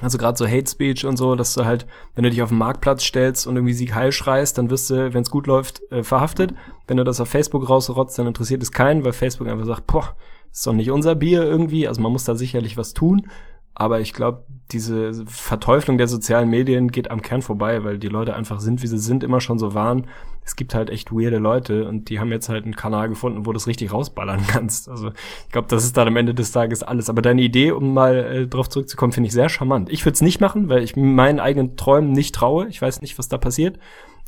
Also 0.00 0.18
gerade 0.18 0.36
so 0.36 0.46
Hate 0.46 0.68
Speech 0.68 1.06
und 1.06 1.16
so, 1.16 1.36
dass 1.36 1.54
du 1.54 1.64
halt, 1.64 1.86
wenn 2.14 2.24
du 2.24 2.30
dich 2.30 2.42
auf 2.42 2.48
den 2.48 2.58
Marktplatz 2.58 3.04
stellst 3.04 3.46
und 3.46 3.56
irgendwie 3.56 3.74
Sieg 3.74 3.94
Heil 3.94 4.10
schreist, 4.10 4.58
dann 4.58 4.68
wirst 4.68 4.90
du, 4.90 5.14
wenn 5.14 5.22
es 5.22 5.30
gut 5.30 5.46
läuft, 5.46 5.82
äh, 5.92 6.02
verhaftet. 6.02 6.52
Wenn 6.88 6.96
du 6.96 7.04
das 7.04 7.20
auf 7.20 7.28
Facebook 7.28 7.68
rausrotzt, 7.68 8.18
dann 8.18 8.26
interessiert 8.26 8.62
es 8.62 8.72
keinen, 8.72 9.04
weil 9.04 9.12
Facebook 9.12 9.48
einfach 9.48 9.66
sagt, 9.66 9.86
boah, 9.86 10.16
ist 10.50 10.66
doch 10.66 10.72
nicht 10.72 10.90
unser 10.90 11.14
Bier 11.14 11.44
irgendwie. 11.44 11.86
Also 11.86 12.00
man 12.00 12.12
muss 12.12 12.24
da 12.24 12.34
sicherlich 12.34 12.76
was 12.76 12.92
tun. 12.92 13.28
Aber 13.74 14.00
ich 14.00 14.12
glaube, 14.12 14.44
diese 14.70 15.26
Verteuflung 15.26 15.98
der 15.98 16.08
sozialen 16.08 16.48
Medien 16.48 16.90
geht 16.90 17.10
am 17.10 17.22
Kern 17.22 17.42
vorbei, 17.42 17.84
weil 17.84 17.98
die 17.98 18.08
Leute 18.08 18.34
einfach 18.34 18.60
sind, 18.60 18.82
wie 18.82 18.86
sie 18.86 18.98
sind, 18.98 19.24
immer 19.24 19.40
schon 19.40 19.58
so 19.58 19.74
waren. 19.74 20.06
Es 20.44 20.56
gibt 20.56 20.74
halt 20.74 20.90
echt 20.90 21.10
weirde 21.10 21.38
Leute 21.38 21.88
und 21.88 22.08
die 22.08 22.20
haben 22.20 22.30
jetzt 22.30 22.48
halt 22.48 22.64
einen 22.64 22.76
Kanal 22.76 23.08
gefunden, 23.08 23.46
wo 23.46 23.50
du 23.50 23.54
das 23.54 23.66
richtig 23.66 23.92
rausballern 23.92 24.44
kannst. 24.48 24.88
Also 24.88 25.08
ich 25.08 25.52
glaube, 25.52 25.68
das 25.68 25.84
ist 25.84 25.96
dann 25.96 26.08
am 26.08 26.16
Ende 26.16 26.34
des 26.34 26.52
Tages 26.52 26.82
alles. 26.82 27.10
Aber 27.10 27.22
deine 27.22 27.42
Idee, 27.42 27.72
um 27.72 27.94
mal 27.94 28.14
äh, 28.14 28.46
drauf 28.46 28.68
zurückzukommen, 28.68 29.12
finde 29.12 29.28
ich 29.28 29.32
sehr 29.32 29.48
charmant. 29.48 29.90
Ich 29.90 30.04
würde 30.04 30.14
es 30.14 30.22
nicht 30.22 30.40
machen, 30.40 30.68
weil 30.68 30.82
ich 30.82 30.96
meinen 30.96 31.40
eigenen 31.40 31.76
Träumen 31.76 32.12
nicht 32.12 32.34
traue. 32.34 32.68
Ich 32.68 32.80
weiß 32.80 33.00
nicht, 33.02 33.18
was 33.18 33.28
da 33.28 33.38
passiert. 33.38 33.78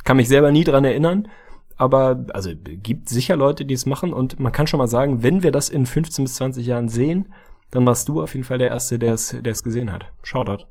Kann 0.04 0.16
mich 0.16 0.28
selber 0.28 0.50
nie 0.52 0.64
dran 0.64 0.84
erinnern. 0.84 1.28
Aber 1.76 2.26
also 2.32 2.50
gibt 2.54 3.08
sicher 3.08 3.36
Leute, 3.36 3.64
die 3.64 3.74
es 3.74 3.84
machen 3.84 4.12
und 4.12 4.40
man 4.40 4.52
kann 4.52 4.66
schon 4.66 4.78
mal 4.78 4.88
sagen, 4.88 5.22
wenn 5.22 5.42
wir 5.42 5.52
das 5.52 5.68
in 5.68 5.84
15 5.84 6.24
bis 6.24 6.34
20 6.36 6.66
Jahren 6.66 6.88
sehen, 6.88 7.26
dann 7.70 7.86
warst 7.86 8.08
du 8.08 8.22
auf 8.22 8.34
jeden 8.34 8.44
Fall 8.44 8.58
der 8.58 8.68
Erste, 8.68 8.98
der 8.98 9.14
es 9.14 9.62
gesehen 9.62 9.92
hat. 9.92 10.12
Shoutout. 10.22 10.66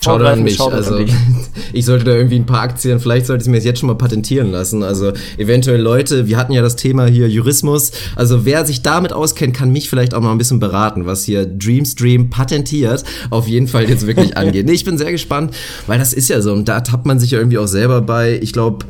Schau 0.00 0.16
an 0.16 0.42
mich. 0.42 0.56
Shoutout 0.56 0.76
Also 0.76 0.96
an 0.96 1.06
ich 1.72 1.84
sollte 1.84 2.04
da 2.04 2.12
irgendwie 2.12 2.36
ein 2.36 2.46
paar 2.46 2.60
Aktien, 2.60 3.00
vielleicht 3.00 3.26
sollte 3.26 3.42
ich 3.42 3.48
mir 3.48 3.56
das 3.56 3.64
jetzt 3.64 3.80
schon 3.80 3.86
mal 3.86 3.94
patentieren 3.94 4.50
lassen. 4.50 4.82
Also 4.82 5.12
eventuell 5.38 5.80
Leute, 5.80 6.26
wir 6.26 6.36
hatten 6.36 6.52
ja 6.52 6.62
das 6.62 6.76
Thema 6.76 7.06
hier 7.06 7.28
Jurismus. 7.28 7.92
Also 8.16 8.44
wer 8.44 8.66
sich 8.66 8.82
damit 8.82 9.12
auskennt, 9.12 9.54
kann 9.54 9.70
mich 9.70 9.88
vielleicht 9.88 10.14
auch 10.14 10.20
mal 10.20 10.32
ein 10.32 10.38
bisschen 10.38 10.60
beraten, 10.60 11.06
was 11.06 11.24
hier 11.24 11.46
Dreamstream 11.46 12.30
patentiert 12.30 13.04
auf 13.30 13.48
jeden 13.48 13.68
Fall 13.68 13.88
jetzt 13.88 14.06
wirklich 14.06 14.36
angeht. 14.36 14.66
Nee, 14.66 14.72
ich 14.72 14.84
bin 14.84 14.98
sehr 14.98 15.12
gespannt, 15.12 15.54
weil 15.86 15.98
das 15.98 16.12
ist 16.12 16.28
ja 16.28 16.40
so 16.40 16.52
und 16.52 16.68
da 16.68 16.80
tappt 16.80 17.06
man 17.06 17.18
sich 17.18 17.30
ja 17.30 17.38
irgendwie 17.38 17.58
auch 17.58 17.66
selber 17.66 18.02
bei. 18.02 18.38
Ich 18.42 18.52
glaube, 18.52 18.84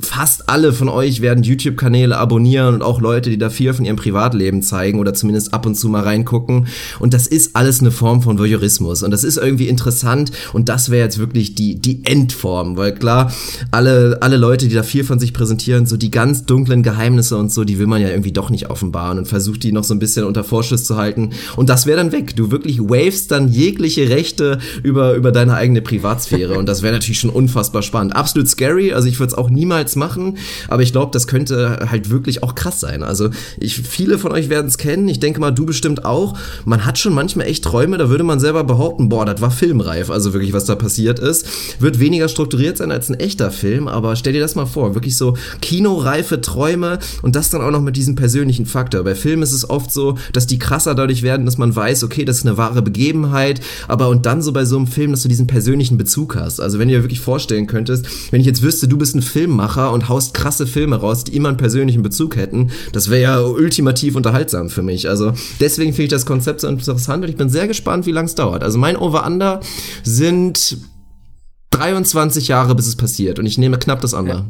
fast 0.00 0.48
alle 0.48 0.72
von 0.72 0.88
euch 0.88 1.20
werden 1.20 1.42
YouTube-Kanäle 1.42 2.16
abonnieren 2.16 2.74
und 2.74 2.82
auch 2.82 3.00
Leute, 3.00 3.30
die 3.30 3.38
da 3.38 3.50
viel 3.50 3.72
von 3.72 3.84
ihrem 3.84 3.96
Privatleben 3.96 4.62
zeigen 4.62 4.98
oder 4.98 5.14
zumindest 5.14 5.52
ab 5.52 5.66
und 5.66 5.74
zu 5.74 5.88
mal 5.88 6.02
reingucken. 6.02 6.68
Und 7.00 7.14
das 7.14 7.26
ist 7.26 7.56
alles 7.56 7.80
eine 7.80 7.90
Form 7.90 8.22
von 8.22 8.38
Voyeurismus 8.38 9.02
und 9.02 9.10
das 9.10 9.24
ist 9.24 9.36
irgendwie 9.36 9.68
interessant 9.68 10.30
und 10.52 10.68
das 10.68 10.90
wäre 10.90 11.04
jetzt 11.04 11.18
wirklich 11.18 11.54
die, 11.54 11.80
die 11.80 12.04
Endform, 12.04 12.76
weil 12.76 12.94
klar, 12.94 13.32
alle, 13.70 14.18
alle 14.20 14.36
Leute, 14.36 14.68
die 14.68 14.74
da 14.74 14.82
viel 14.82 15.04
von 15.04 15.18
sich 15.18 15.32
präsentieren, 15.32 15.86
so 15.86 15.96
die 15.96 16.10
ganz 16.10 16.44
dunklen 16.44 16.82
Geheimnisse 16.82 17.36
und 17.36 17.52
so, 17.52 17.64
die 17.64 17.78
will 17.78 17.86
man 17.86 18.00
ja 18.00 18.08
irgendwie 18.08 18.32
doch 18.32 18.50
nicht 18.50 18.70
offenbaren 18.70 19.18
und 19.18 19.26
versucht 19.26 19.62
die 19.62 19.72
noch 19.72 19.84
so 19.84 19.94
ein 19.94 19.98
bisschen 19.98 20.24
unter 20.24 20.44
Vorschuss 20.44 20.84
zu 20.84 20.96
halten 20.96 21.30
und 21.56 21.68
das 21.68 21.86
wäre 21.86 21.98
dann 21.98 22.12
weg. 22.12 22.36
Du 22.36 22.50
wirklich 22.50 22.80
wavest 22.80 23.30
dann 23.30 23.48
jegliche 23.48 24.08
Rechte 24.08 24.58
über, 24.82 25.14
über 25.14 25.32
deine 25.32 25.54
eigene 25.54 25.82
Privatsphäre 25.82 26.58
und 26.58 26.66
das 26.66 26.82
wäre 26.82 26.94
natürlich 26.94 27.20
schon 27.20 27.30
unfassbar 27.30 27.82
spannend. 27.82 28.16
Absolut 28.16 28.48
scary, 28.48 28.92
also 28.92 29.08
ich 29.08 29.18
würde 29.18 29.32
es 29.32 29.38
auch 29.38 29.50
niemals 29.50 29.96
machen, 29.96 30.38
aber 30.68 30.82
ich 30.82 30.92
glaube, 30.92 31.10
das 31.12 31.26
könnte 31.26 31.88
halt 31.90 32.10
wirklich 32.10 32.42
auch 32.42 32.54
krass 32.54 32.80
sein. 32.80 33.02
Also 33.02 33.30
ich, 33.58 33.76
viele 33.76 34.18
von 34.18 34.32
euch 34.32 34.48
werden 34.48 34.66
es 34.66 34.78
kennen, 34.78 35.08
ich 35.08 35.20
denke 35.20 35.40
mal, 35.40 35.50
du 35.50 35.66
bestimmt 35.66 36.04
auch. 36.04 36.36
Man 36.64 36.84
hat 36.84 36.98
schon 36.98 37.14
manchmal 37.14 37.46
echt 37.46 37.64
Träume, 37.64 37.98
da 37.98 38.08
würde 38.08 38.24
man 38.24 38.40
selber 38.40 38.64
behaupten, 38.64 39.08
boah, 39.08 39.24
das 39.24 39.40
war 39.40 39.50
filmreif, 39.50 40.10
also 40.10 40.23
wirklich, 40.32 40.52
was 40.52 40.64
da 40.64 40.74
passiert 40.74 41.18
ist. 41.18 41.46
Wird 41.80 42.00
weniger 42.00 42.28
strukturiert 42.28 42.78
sein 42.78 42.90
als 42.90 43.08
ein 43.08 43.20
echter 43.20 43.50
Film, 43.50 43.88
aber 43.88 44.16
stell 44.16 44.32
dir 44.32 44.40
das 44.40 44.54
mal 44.54 44.66
vor, 44.66 44.94
wirklich 44.94 45.16
so 45.16 45.36
kinoreife 45.60 46.40
Träume 46.40 46.98
und 47.22 47.36
das 47.36 47.50
dann 47.50 47.60
auch 47.60 47.70
noch 47.70 47.82
mit 47.82 47.96
diesem 47.96 48.14
persönlichen 48.14 48.66
Faktor. 48.66 49.04
Bei 49.04 49.14
Filmen 49.14 49.42
ist 49.42 49.52
es 49.52 49.68
oft 49.68 49.92
so, 49.92 50.16
dass 50.32 50.46
die 50.46 50.58
krasser 50.58 50.94
dadurch 50.94 51.22
werden, 51.22 51.46
dass 51.46 51.58
man 51.58 51.74
weiß, 51.74 52.04
okay, 52.04 52.24
das 52.24 52.38
ist 52.38 52.46
eine 52.46 52.56
wahre 52.56 52.82
Begebenheit, 52.82 53.60
aber 53.88 54.08
und 54.08 54.26
dann 54.26 54.42
so 54.42 54.52
bei 54.52 54.64
so 54.64 54.76
einem 54.76 54.86
Film, 54.86 55.10
dass 55.10 55.22
du 55.22 55.28
diesen 55.28 55.46
persönlichen 55.46 55.98
Bezug 55.98 56.36
hast. 56.36 56.60
Also 56.60 56.78
wenn 56.78 56.88
du 56.88 56.94
dir 56.94 57.02
wirklich 57.02 57.20
vorstellen 57.20 57.66
könntest, 57.66 58.06
wenn 58.30 58.40
ich 58.40 58.46
jetzt 58.46 58.62
wüsste, 58.62 58.88
du 58.88 58.96
bist 58.96 59.14
ein 59.14 59.22
Filmmacher 59.22 59.92
und 59.92 60.08
haust 60.08 60.34
krasse 60.34 60.66
Filme 60.66 60.96
raus, 60.96 61.24
die 61.24 61.36
immer 61.36 61.48
einen 61.48 61.58
persönlichen 61.58 62.02
Bezug 62.02 62.36
hätten, 62.36 62.70
das 62.92 63.10
wäre 63.10 63.22
ja 63.22 63.40
ultimativ 63.40 64.16
unterhaltsam 64.16 64.70
für 64.70 64.82
mich. 64.82 65.08
Also 65.08 65.32
deswegen 65.60 65.92
finde 65.92 66.04
ich 66.04 66.10
das 66.10 66.26
Konzept 66.26 66.60
so 66.60 66.68
interessant 66.68 67.24
und 67.24 67.30
ich 67.30 67.36
bin 67.36 67.48
sehr 67.48 67.66
gespannt, 67.66 68.06
wie 68.06 68.12
lange 68.12 68.26
es 68.26 68.34
dauert. 68.34 68.62
Also 68.62 68.78
mein 68.78 68.96
Over-Under 68.96 69.60
sind 70.14 70.78
23 71.70 72.48
Jahre, 72.48 72.74
bis 72.74 72.86
es 72.86 72.96
passiert 72.96 73.38
und 73.38 73.46
ich 73.46 73.58
nehme 73.58 73.78
knapp 73.78 74.00
das 74.00 74.14
Under. 74.14 74.46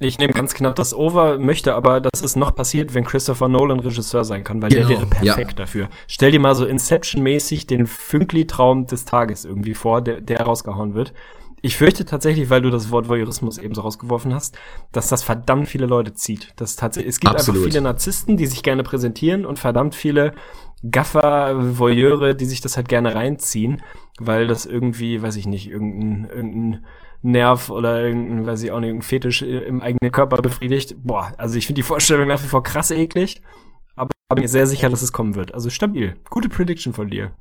Ich 0.00 0.18
nehme 0.18 0.32
ganz 0.32 0.54
knapp 0.54 0.76
das 0.76 0.94
Over, 0.94 1.38
möchte 1.38 1.74
aber, 1.74 2.00
dass 2.00 2.22
es 2.22 2.36
noch 2.36 2.54
passiert, 2.54 2.94
wenn 2.94 3.04
Christopher 3.04 3.48
Nolan 3.48 3.80
Regisseur 3.80 4.24
sein 4.24 4.44
kann, 4.44 4.62
weil 4.62 4.70
Genau, 4.70 4.86
der 4.86 4.96
wäre 4.96 5.06
perfekt 5.06 5.50
ja. 5.52 5.56
dafür. 5.56 5.88
Stell 6.06 6.30
dir 6.30 6.38
mal 6.38 6.54
so 6.54 6.64
Inception-mäßig 6.64 7.66
den 7.66 7.86
Fünkli-Traum 7.86 8.86
des 8.86 9.04
Tages 9.04 9.44
irgendwie 9.44 9.74
vor, 9.74 10.00
der, 10.00 10.20
der 10.20 10.42
rausgehauen 10.42 10.94
wird. 10.94 11.14
Ich 11.62 11.76
fürchte 11.76 12.04
tatsächlich, 12.04 12.48
weil 12.48 12.62
du 12.62 12.70
das 12.70 12.92
Wort 12.92 13.08
Voyeurismus 13.08 13.58
eben 13.58 13.74
so 13.74 13.80
rausgeworfen 13.80 14.32
hast, 14.32 14.56
dass 14.92 15.08
das 15.08 15.24
verdammt 15.24 15.66
viele 15.66 15.86
Leute 15.86 16.14
zieht. 16.14 16.52
Das 16.54 16.76
tatsächlich, 16.76 17.14
es 17.14 17.20
gibt 17.20 17.34
Absolut. 17.34 17.58
einfach 17.58 17.70
viele 17.72 17.82
Narzissten, 17.82 18.36
die 18.36 18.46
sich 18.46 18.62
gerne 18.62 18.84
präsentieren 18.84 19.44
und 19.44 19.58
verdammt 19.58 19.96
viele 19.96 20.34
Gaffer, 20.88 21.76
Voyeure, 21.78 22.36
die 22.36 22.44
sich 22.44 22.60
das 22.60 22.76
halt 22.76 22.88
gerne 22.88 23.16
reinziehen, 23.16 23.82
weil 24.18 24.46
das 24.46 24.66
irgendwie, 24.66 25.22
weiß 25.22 25.36
ich 25.36 25.46
nicht, 25.46 25.70
irgendein, 25.70 26.28
irgendein 26.28 26.84
Nerv 27.22 27.70
oder 27.70 28.02
irgendein, 28.02 28.46
weiß 28.46 28.62
ich 28.62 28.70
auch 28.70 28.80
nicht, 28.80 28.88
irgendein 28.88 29.08
Fetisch 29.08 29.42
im 29.42 29.80
eigenen 29.80 30.12
Körper 30.12 30.36
befriedigt. 30.38 30.96
Boah, 31.02 31.32
also 31.36 31.56
ich 31.56 31.66
finde 31.66 31.80
die 31.80 31.86
Vorstellung 31.86 32.28
nach 32.28 32.42
wie 32.42 32.48
vor 32.48 32.62
krass 32.62 32.90
eklig, 32.90 33.42
aber 33.96 34.10
ich 34.10 34.34
bin 34.34 34.42
mir 34.42 34.48
sehr 34.48 34.66
sicher, 34.66 34.88
dass 34.88 35.02
es 35.02 35.12
kommen 35.12 35.34
wird. 35.34 35.54
Also 35.54 35.70
stabil. 35.70 36.16
Gute 36.30 36.48
Prediction 36.48 36.92
von 36.92 37.08
dir. 37.08 37.32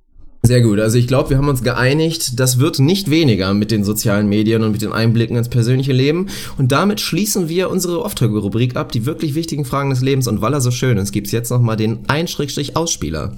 Sehr 0.43 0.61
gut. 0.61 0.79
Also 0.79 0.97
ich 0.97 1.07
glaube, 1.07 1.31
wir 1.31 1.37
haben 1.37 1.49
uns 1.49 1.63
geeinigt, 1.63 2.39
das 2.39 2.59
wird 2.59 2.79
nicht 2.79 3.09
weniger 3.09 3.53
mit 3.53 3.71
den 3.71 3.83
sozialen 3.83 4.29
Medien 4.29 4.63
und 4.63 4.71
mit 4.71 4.81
den 4.81 4.93
Einblicken 4.93 5.35
ins 5.35 5.49
persönliche 5.49 5.93
Leben. 5.93 6.27
Und 6.57 6.71
damit 6.71 7.01
schließen 7.01 7.49
wir 7.49 7.69
unsere 7.69 8.03
Auftrag-Rubrik 8.05 8.75
ab, 8.75 8.91
die 8.91 9.05
wirklich 9.05 9.35
wichtigen 9.35 9.65
Fragen 9.65 9.89
des 9.89 10.01
Lebens. 10.01 10.27
Und 10.27 10.41
weil 10.41 10.53
er 10.53 10.61
so 10.61 10.71
schön 10.71 10.97
ist, 10.97 11.11
gibt's 11.11 11.31
jetzt 11.31 11.49
nochmal 11.49 11.75
den 11.75 12.07
Ein-Ausspieler. 12.07 13.35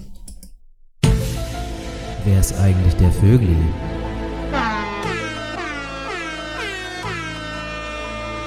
Wer 2.25 2.39
ist 2.39 2.59
eigentlich 2.59 2.95
der 2.95 3.11
Vögli? 3.11 3.55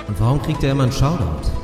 Und 0.09 0.21
warum 0.21 0.43
kriegt 0.43 0.63
er 0.63 0.73
immer 0.73 0.85
einen 0.85 0.93
Shoutout? 0.93 1.62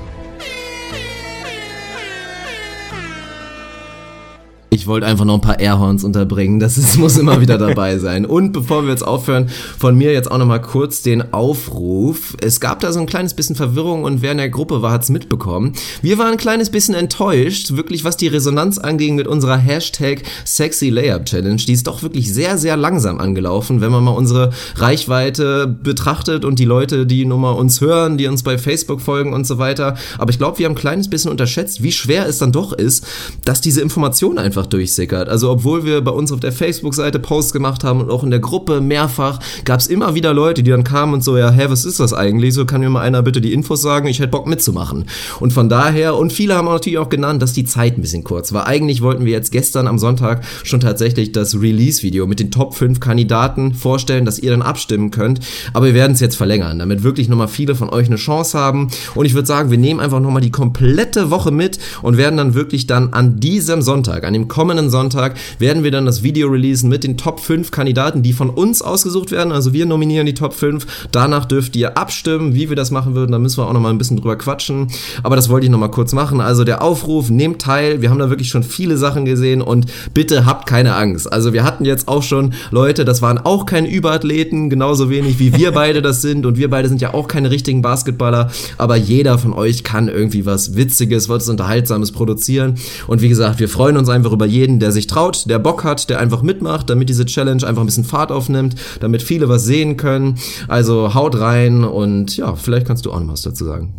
Ich 4.71 4.87
wollte 4.87 5.07
einfach 5.07 5.25
noch 5.25 5.35
ein 5.35 5.41
paar 5.41 5.61
Airhorns 5.61 6.05
unterbringen. 6.05 6.61
Das 6.61 6.77
ist, 6.77 6.99
muss 6.99 7.17
immer 7.17 7.41
wieder 7.41 7.57
dabei 7.57 7.99
sein. 7.99 8.27
Und 8.27 8.53
bevor 8.53 8.83
wir 8.83 8.91
jetzt 8.91 9.07
aufhören, 9.07 9.49
von 9.79 9.97
mir 9.97 10.13
jetzt 10.13 10.31
auch 10.31 10.37
noch 10.37 10.47
mal 10.47 10.59
kurz 10.59 11.01
den 11.01 11.33
Aufruf. 11.33 12.37
Es 12.43 12.61
gab 12.61 12.81
da 12.81 12.93
so 12.93 13.01
ein 13.01 13.07
kleines 13.07 13.33
bisschen 13.33 13.57
Verwirrung 13.57 14.05
und 14.05 14.21
wer 14.21 14.33
in 14.33 14.39
der 14.39 14.51
Gruppe 14.51 14.83
war, 14.83 14.93
hat's 14.93 15.09
mitbekommen. 15.09 15.73
Wir 16.03 16.19
waren 16.19 16.33
ein 16.33 16.37
kleines 16.37 16.69
bisschen 16.69 16.95
enttäuscht, 16.95 17.77
wirklich 17.77 18.05
was 18.05 18.19
die 18.19 18.29
Resonanz 18.29 18.77
anging 18.77 19.15
mit 19.15 19.27
unserer 19.27 19.57
Hashtag 19.57 20.23
Sexy 20.45 20.91
Layup 20.91 21.25
Challenge. 21.25 21.57
Die 21.57 21.73
ist 21.73 21.87
doch 21.87 22.03
wirklich 22.03 22.33
sehr, 22.33 22.59
sehr 22.59 22.77
langsam 22.77 23.21
angelaufen, 23.21 23.81
wenn 23.81 23.91
man 23.91 24.05
mal 24.05 24.11
unsere 24.11 24.51
Reichweite 24.77 25.67
betrachtet 25.67 26.45
und 26.45 26.59
die 26.59 26.67
Leute, 26.67 27.07
die 27.07 27.25
nun 27.25 27.41
mal 27.41 27.53
uns 27.53 27.81
hören, 27.81 28.19
die 28.19 28.27
uns 28.27 28.43
bei 28.43 28.59
Facebook 28.59 29.01
folgen 29.01 29.33
und 29.33 29.47
so 29.47 29.57
weiter. 29.57 29.97
Aber 30.19 30.31
ich 30.31 30.39
glaube, 30.39 30.59
wir 30.59 30.67
haben 30.67 30.73
ein 30.73 30.79
kleines 30.79 31.09
bisschen 31.09 31.31
unterschätzt, 31.31 31.83
wie 31.83 31.93
schwer 31.93 32.27
es 32.27 32.37
dann 32.37 32.53
doch 32.53 32.73
ist, 32.73 33.07
dass 33.45 33.63
diese 33.63 33.81
Information 33.81 34.39
einfach 34.39 34.58
durchsickert. 34.67 35.29
Also 35.29 35.51
obwohl 35.51 35.85
wir 35.85 36.01
bei 36.01 36.11
uns 36.11 36.33
auf 36.33 36.41
der 36.41 36.53
Facebook-Seite 36.53 37.19
Posts 37.19 37.53
gemacht 37.53 37.85
haben 37.85 38.01
und 38.01 38.11
auch 38.11 38.23
in 38.23 38.31
der 38.31 38.41
Gruppe 38.41 38.81
mehrfach, 38.81 39.41
gab 39.65 39.81
es 39.81 39.87
immer 39.87 40.15
wieder 40.15 40.35
Leute, 40.35 40.63
die 40.63 40.71
dann 40.71 40.85
kamen 40.85 41.15
und 41.15 41.25
so, 41.25 41.37
ja, 41.37 41.51
hä, 41.51 41.67
was 41.69 41.85
ist 41.85 42.01
das 42.01 42.13
eigentlich? 42.13 42.55
So 42.55 42.65
kann 42.65 42.81
mir 42.81 42.91
mal 42.91 43.03
einer 43.03 43.23
bitte 43.23 43.41
die 43.41 43.53
Infos 43.53 43.83
sagen, 43.83 44.09
ich 44.09 44.19
hätte 44.19 44.29
Bock 44.29 44.47
mitzumachen. 44.47 45.07
Und 45.41 45.53
von 45.53 45.69
daher, 45.69 46.17
und 46.17 46.33
viele 46.33 46.55
haben 46.55 46.67
natürlich 46.67 46.99
auch 46.99 47.09
genannt, 47.09 47.43
dass 47.43 47.53
die 47.53 47.65
Zeit 47.65 47.99
ein 47.99 48.03
bisschen 48.03 48.25
kurz 48.25 48.53
war. 48.53 48.67
Eigentlich 48.67 49.03
wollten 49.03 49.25
wir 49.25 49.33
jetzt 49.33 49.53
gestern 49.53 49.87
am 49.87 49.99
Sonntag 49.99 50.45
schon 50.65 50.81
tatsächlich 50.81 51.33
das 51.33 51.61
Release-Video 51.61 52.27
mit 52.27 52.41
den 52.41 52.51
Top 52.51 52.75
5 52.75 53.01
Kandidaten 53.01 53.75
vorstellen, 53.75 54.25
dass 54.25 54.39
ihr 54.39 54.51
dann 54.51 54.63
abstimmen 54.63 55.11
könnt. 55.11 55.41
Aber 55.73 55.87
wir 55.87 55.95
werden 55.95 56.13
es 56.13 56.21
jetzt 56.21 56.37
verlängern, 56.37 56.79
damit 56.79 57.03
wirklich 57.03 57.29
nochmal 57.29 57.49
viele 57.49 57.75
von 57.75 57.91
euch 57.91 58.07
eine 58.07 58.17
Chance 58.17 58.59
haben. 58.59 58.89
Und 59.15 59.27
ich 59.27 59.35
würde 59.35 59.47
sagen, 59.47 59.71
wir 59.71 59.79
nehmen 59.79 60.01
einfach 60.01 60.21
nochmal 60.21 60.43
die 60.43 60.51
komplette 60.51 61.31
Woche 61.31 61.51
mit 61.51 61.79
und 62.03 62.17
werden 62.17 62.37
dann 62.37 62.55
wirklich 62.55 62.87
dann 62.87 63.13
an 63.13 63.41
diesem 63.41 63.83
Sonntag, 63.83 64.25
an 64.25 64.33
dem 64.33 64.48
kommenden 64.49 64.91
Sonntag, 64.91 65.37
werden 65.59 65.85
wir 65.85 65.91
dann 65.91 66.07
das 66.07 66.23
Video 66.23 66.49
releasen 66.49 66.89
mit 66.89 67.05
den 67.05 67.17
Top 67.17 67.41
5 67.41 67.71
Kandidaten, 67.71 68.23
die 68.23 68.33
von 68.33 68.51
uns 68.51 68.83
ausgesucht 68.83 69.31
werden. 69.31 69.53
Also 69.53 69.73
wir 69.73 69.87
nominieren 69.87 70.27
die 70.27 70.35
Top 70.35 70.55
5. 70.55 71.09
Danach 71.13 71.45
dürft 71.45 71.77
ihr 71.77 71.97
abstimmen, 71.97 72.55
wie 72.55 72.69
wir 72.69 72.77
das 72.77 72.91
machen 72.91 73.15
würden. 73.15 73.33
Da 73.33 73.39
müssen 73.39 73.59
wir 73.59 73.67
auch 73.67 73.73
nochmal 73.73 73.93
ein 73.93 73.99
bisschen 73.99 74.17
drüber 74.17 74.37
quatschen. 74.37 74.89
Aber 75.23 75.37
das 75.37 75.49
wollte 75.49 75.67
ich 75.67 75.71
nochmal 75.71 75.91
kurz 75.91 76.13
machen. 76.13 76.41
Also 76.41 76.65
der 76.65 76.83
Aufruf, 76.83 77.31
nehmt 77.31 77.61
teil. 77.61 78.01
Wir 78.03 78.11
haben 78.11 78.19
da 78.19 78.31
wirklich 78.31 78.49
schon 78.49 78.63
viele 78.63 78.97
Sachen 78.97 79.25
gesehen 79.25 79.63
und 79.63 79.87
bitte 80.15 80.47
habt 80.47 80.67
keine 80.67 80.95
Angst. 80.95 81.31
Also 81.33 81.53
wir 81.53 81.65
hatten 81.65 81.85
jetzt 81.85 82.09
auch 82.09 82.23
schon 82.23 82.55
Leute, 82.71 83.05
das 83.05 83.23
waren 83.23 83.39
auch 83.39 83.67
keine 83.67 83.91
Überathleten, 83.91 84.71
genauso 84.71 85.11
wenig 85.11 85.39
wie 85.39 85.55
wir 85.57 85.73
beide 85.73 86.03
das 86.03 86.23
sind. 86.23 86.47
Und 86.47 86.57
wir 86.57 86.71
beide 86.71 86.89
sind 86.89 87.01
ja 87.01 87.15
auch 87.15 87.29
keine 87.29 87.51
richtigen 87.51 87.83
Basketballer. 87.83 88.51
Aber 88.77 88.97
jeder 88.97 89.39
von 89.39 89.53
euch 89.53 89.85
kann 89.85 90.09
irgendwie 90.09 90.47
was 90.47 90.77
Witziges, 90.77 91.29
was 91.29 91.49
Unterhaltsames 91.49 92.13
produzieren. 92.13 92.77
Und 93.07 93.23
wie 93.23 93.29
gesagt, 93.29 93.61
wir 93.61 93.69
freuen 93.69 93.97
uns 93.97 94.09
einfach 94.09 94.33
über 94.33 94.38
jeden, 94.47 94.81
der 94.81 94.93
sich 94.93 95.07
traut, 95.07 95.49
der 95.49 95.59
Bock 95.59 95.85
hat, 95.85 96.11
der 96.11 96.19
einfach 96.19 96.43
mitmacht, 96.43 96.91
damit 96.91 97.09
diese 97.09 97.27
Challenge 97.27 97.67
einfach 97.67 97.83
ein 97.83 97.87
bisschen 97.87 98.05
Fahrt 98.05 98.33
aufnimmt, 98.33 98.77
damit 99.01 99.23
viele 99.23 99.49
was 99.49 99.65
sehen 99.65 99.97
können. 99.97 100.39
Also 100.69 101.15
haut 101.15 101.39
rein 101.39 101.85
und 101.85 102.37
ja, 102.37 102.55
vielleicht 102.55 102.87
kannst 102.87 103.07
du 103.07 103.13
auch 103.13 103.21
noch 103.21 103.33
was 103.33 103.43
dazu 103.43 103.65
sagen. 103.65 103.95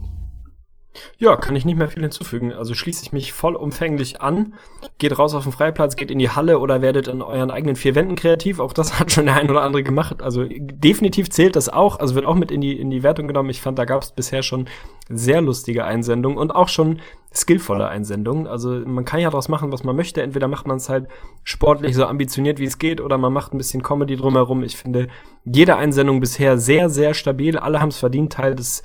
Ja, 1.18 1.36
kann 1.36 1.56
ich 1.56 1.66
nicht 1.66 1.78
mehr 1.78 1.90
viel 1.90 2.02
hinzufügen. 2.02 2.54
Also 2.54 2.74
schließe 2.74 3.04
ich 3.04 3.12
mich 3.12 3.34
vollumfänglich 3.34 4.22
an. 4.22 4.54
Geht 4.98 5.18
raus 5.18 5.34
auf 5.34 5.44
den 5.44 5.52
Freiplatz, 5.52 5.96
geht 5.96 6.12
in 6.12 6.20
die 6.20 6.30
Halle 6.30 6.60
oder 6.60 6.82
werdet 6.82 7.08
in 7.08 7.22
euren 7.22 7.52
eigenen 7.52 7.76
vier 7.76 7.96
Wänden 7.96 8.16
kreativ. 8.16 8.60
Auch 8.60 8.74
das 8.74 9.00
hat 9.00 9.12
schon 9.12 9.26
der 9.26 9.36
ein 9.36 9.50
oder 9.50 9.62
andere 9.62 9.84
gemacht. 9.84 10.22
Also 10.22 10.46
definitiv 10.48 11.30
zählt 11.30 11.56
das 11.56 11.70
auch. 11.70 12.00
Also 12.00 12.16
wird 12.16 12.26
auch 12.26 12.36
mit 12.36 12.52
in 12.52 12.62
die, 12.62 12.78
in 12.78 12.90
die 12.90 13.04
Wertung 13.04 13.28
genommen. 13.28 13.50
Ich 13.50 13.62
fand, 13.62 13.78
da 13.78 13.86
gab 13.86 14.02
es 14.02 14.12
bisher 14.12 14.44
schon 14.44 14.68
sehr 15.10 15.42
lustige 15.42 15.86
Einsendungen 15.86 16.38
und 16.38 16.52
auch 16.52 16.68
schon 16.68 17.00
skillvolle 17.34 17.88
Einsendungen. 17.88 18.48
Also 18.48 18.70
man 18.86 19.06
kann 19.06 19.20
ja 19.20 19.30
daraus 19.30 19.50
machen, 19.50 19.72
was 19.72 19.84
man 19.84 19.96
möchte. 19.96 20.22
Entweder 20.22 20.48
macht 20.48 20.68
man 20.68 20.78
es 20.78 20.90
halt 20.90 21.08
sportlich 21.44 21.96
so 21.96 22.06
ambitioniert, 22.06 22.60
wie 22.60 22.66
es 22.66 22.78
geht, 22.78 23.02
oder 23.02 23.18
man 23.18 23.34
macht 23.34 23.54
ein 23.54 23.58
bisschen 23.58 23.84
Comedy 23.84 24.16
drumherum. 24.16 24.64
Ich 24.64 24.78
finde 24.78 25.08
jede 25.46 25.76
Einsendung 25.76 26.20
bisher 26.20 26.58
sehr, 26.58 26.90
sehr 26.90 27.14
stabil. 27.14 27.58
Alle 27.58 27.82
haben 27.82 27.90
es 27.90 27.98
verdient, 27.98 28.34
Teil 28.34 28.56
des 28.56 28.84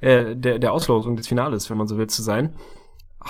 äh, 0.00 0.36
der, 0.36 0.58
der 0.58 0.72
Auslosung 0.72 1.16
des 1.16 1.28
Finales, 1.28 1.70
wenn 1.70 1.78
man 1.78 1.86
so 1.86 1.96
will, 1.96 2.08
zu 2.08 2.22
sein. 2.22 2.54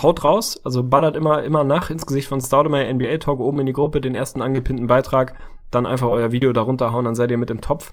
Haut 0.03 0.25
raus, 0.25 0.61
also 0.65 0.83
ballert 0.83 1.15
immer, 1.15 1.45
immer 1.45 1.63
nach 1.63 1.89
ins 1.91 2.05
Gesicht 2.05 2.27
von 2.27 2.41
Staudemeyer 2.41 2.93
NBA 2.93 3.19
Talk 3.19 3.39
oben 3.39 3.61
in 3.61 3.67
die 3.67 3.73
Gruppe, 3.73 4.01
den 4.01 4.17
ersten 4.17 4.43
angepinnten 4.43 4.89
Beitrag, 4.89 5.35
dann 5.71 5.87
einfach 5.87 6.09
euer 6.09 6.33
Video 6.33 6.53
darunter 6.53 6.93
hauen, 6.93 7.05
dann 7.05 7.15
seid 7.15 7.31
ihr 7.31 7.39
mit 7.39 7.51
im 7.51 7.61
Topf. 7.61 7.93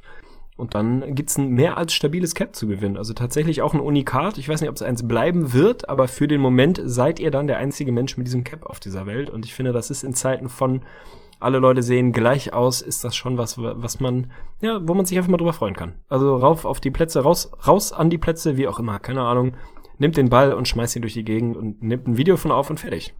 Und 0.61 0.75
dann 0.75 1.15
gibt's 1.15 1.39
ein 1.39 1.49
mehr 1.49 1.79
als 1.79 1.91
stabiles 1.91 2.35
Cap 2.35 2.55
zu 2.55 2.67
gewinnen. 2.67 2.95
Also 2.95 3.13
tatsächlich 3.13 3.63
auch 3.63 3.73
ein 3.73 3.79
Unikat. 3.79 4.37
Ich 4.37 4.47
weiß 4.47 4.61
nicht, 4.61 4.69
ob 4.69 4.75
es 4.75 4.83
eins 4.83 5.07
bleiben 5.07 5.53
wird, 5.53 5.89
aber 5.89 6.07
für 6.07 6.27
den 6.27 6.39
Moment 6.39 6.79
seid 6.85 7.19
ihr 7.19 7.31
dann 7.31 7.47
der 7.47 7.57
einzige 7.57 7.91
Mensch 7.91 8.15
mit 8.15 8.27
diesem 8.27 8.43
Cap 8.43 8.67
auf 8.67 8.79
dieser 8.79 9.07
Welt. 9.07 9.31
Und 9.31 9.43
ich 9.43 9.55
finde, 9.55 9.73
das 9.73 9.89
ist 9.89 10.03
in 10.03 10.13
Zeiten 10.13 10.49
von 10.49 10.81
alle 11.39 11.57
Leute 11.57 11.81
sehen 11.81 12.11
gleich 12.11 12.53
aus, 12.53 12.83
ist 12.83 13.03
das 13.03 13.15
schon 13.15 13.39
was, 13.39 13.57
was 13.57 13.99
man, 13.99 14.29
ja, 14.61 14.79
wo 14.87 14.93
man 14.93 15.07
sich 15.07 15.17
einfach 15.17 15.31
mal 15.31 15.37
drüber 15.37 15.53
freuen 15.53 15.75
kann. 15.75 15.93
Also 16.09 16.35
rauf 16.35 16.63
auf 16.65 16.79
die 16.79 16.91
Plätze, 16.91 17.21
raus, 17.21 17.51
raus 17.65 17.91
an 17.91 18.11
die 18.11 18.19
Plätze, 18.19 18.55
wie 18.55 18.67
auch 18.67 18.77
immer, 18.77 18.99
keine 18.99 19.23
Ahnung. 19.23 19.53
Nimmt 19.97 20.15
den 20.15 20.29
Ball 20.29 20.53
und 20.53 20.67
schmeißt 20.67 20.95
ihn 20.95 21.01
durch 21.01 21.15
die 21.15 21.25
Gegend 21.25 21.57
und 21.57 21.81
nimmt 21.81 22.07
ein 22.07 22.17
Video 22.17 22.37
von 22.37 22.51
auf 22.51 22.69
und 22.69 22.79
fertig. 22.79 23.15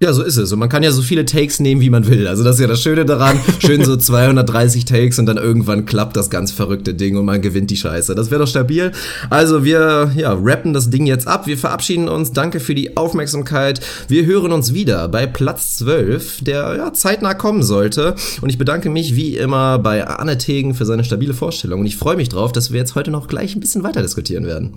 Ja, 0.00 0.12
so 0.12 0.22
ist 0.22 0.36
es. 0.36 0.52
Und 0.52 0.60
man 0.60 0.68
kann 0.68 0.84
ja 0.84 0.92
so 0.92 1.02
viele 1.02 1.24
Takes 1.24 1.58
nehmen, 1.58 1.80
wie 1.80 1.90
man 1.90 2.06
will. 2.06 2.28
Also 2.28 2.44
das 2.44 2.54
ist 2.54 2.60
ja 2.60 2.68
das 2.68 2.80
Schöne 2.80 3.04
daran. 3.04 3.36
Schön 3.58 3.84
so 3.84 3.96
230 3.96 4.84
Takes 4.84 5.18
und 5.18 5.26
dann 5.26 5.38
irgendwann 5.38 5.86
klappt 5.86 6.16
das 6.16 6.30
ganz 6.30 6.52
verrückte 6.52 6.94
Ding 6.94 7.16
und 7.16 7.24
man 7.24 7.42
gewinnt 7.42 7.68
die 7.72 7.76
Scheiße. 7.76 8.14
Das 8.14 8.30
wäre 8.30 8.40
doch 8.40 8.46
stabil. 8.46 8.92
Also 9.28 9.64
wir, 9.64 10.12
ja, 10.14 10.38
rappen 10.40 10.72
das 10.72 10.90
Ding 10.90 11.06
jetzt 11.06 11.26
ab. 11.26 11.48
Wir 11.48 11.58
verabschieden 11.58 12.08
uns. 12.08 12.32
Danke 12.32 12.60
für 12.60 12.76
die 12.76 12.96
Aufmerksamkeit. 12.96 13.80
Wir 14.06 14.24
hören 14.24 14.52
uns 14.52 14.72
wieder 14.72 15.08
bei 15.08 15.26
Platz 15.26 15.78
12, 15.78 16.44
der 16.44 16.76
ja 16.76 16.92
zeitnah 16.92 17.34
kommen 17.34 17.64
sollte. 17.64 18.14
Und 18.40 18.50
ich 18.50 18.58
bedanke 18.58 18.90
mich 18.90 19.16
wie 19.16 19.36
immer 19.36 19.80
bei 19.80 20.06
Anne 20.06 20.38
Tegen 20.38 20.74
für 20.74 20.86
seine 20.86 21.02
stabile 21.02 21.34
Vorstellung. 21.34 21.80
Und 21.80 21.86
ich 21.86 21.96
freue 21.96 22.16
mich 22.16 22.28
drauf, 22.28 22.52
dass 22.52 22.70
wir 22.70 22.78
jetzt 22.78 22.94
heute 22.94 23.10
noch 23.10 23.26
gleich 23.26 23.56
ein 23.56 23.60
bisschen 23.60 23.82
weiter 23.82 24.02
diskutieren 24.02 24.46
werden. 24.46 24.74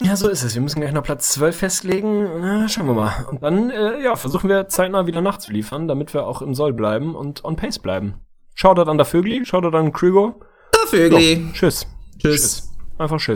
Ja, 0.00 0.16
so 0.16 0.28
ist 0.28 0.42
es. 0.42 0.54
Wir 0.54 0.62
müssen 0.62 0.80
gleich 0.80 0.92
noch 0.92 1.04
Platz 1.04 1.30
12 1.30 1.56
festlegen. 1.56 2.40
Na, 2.40 2.68
schauen 2.68 2.86
wir 2.86 2.94
mal. 2.94 3.26
Und 3.30 3.42
dann, 3.42 3.70
äh, 3.70 4.02
ja, 4.02 4.16
versuchen 4.16 4.48
wir 4.50 4.68
zeitnah 4.68 5.06
wieder 5.06 5.20
nachzuliefern, 5.20 5.86
damit 5.86 6.14
wir 6.14 6.26
auch 6.26 6.42
im 6.42 6.54
Soll 6.54 6.72
bleiben 6.72 7.14
und 7.14 7.44
on 7.44 7.56
pace 7.56 7.78
bleiben. 7.78 8.14
Shoutout 8.54 8.90
an 8.90 8.96
der 8.98 9.06
Vögli, 9.06 9.44
Shoutout 9.44 9.76
an 9.76 9.92
Krüger. 9.92 10.34
Der 10.74 10.88
Vögli. 10.88 11.46
tschüss. 11.52 11.86
Tschüss. 12.18 12.72
Einfach 12.98 13.18
tschüss. 13.18 13.26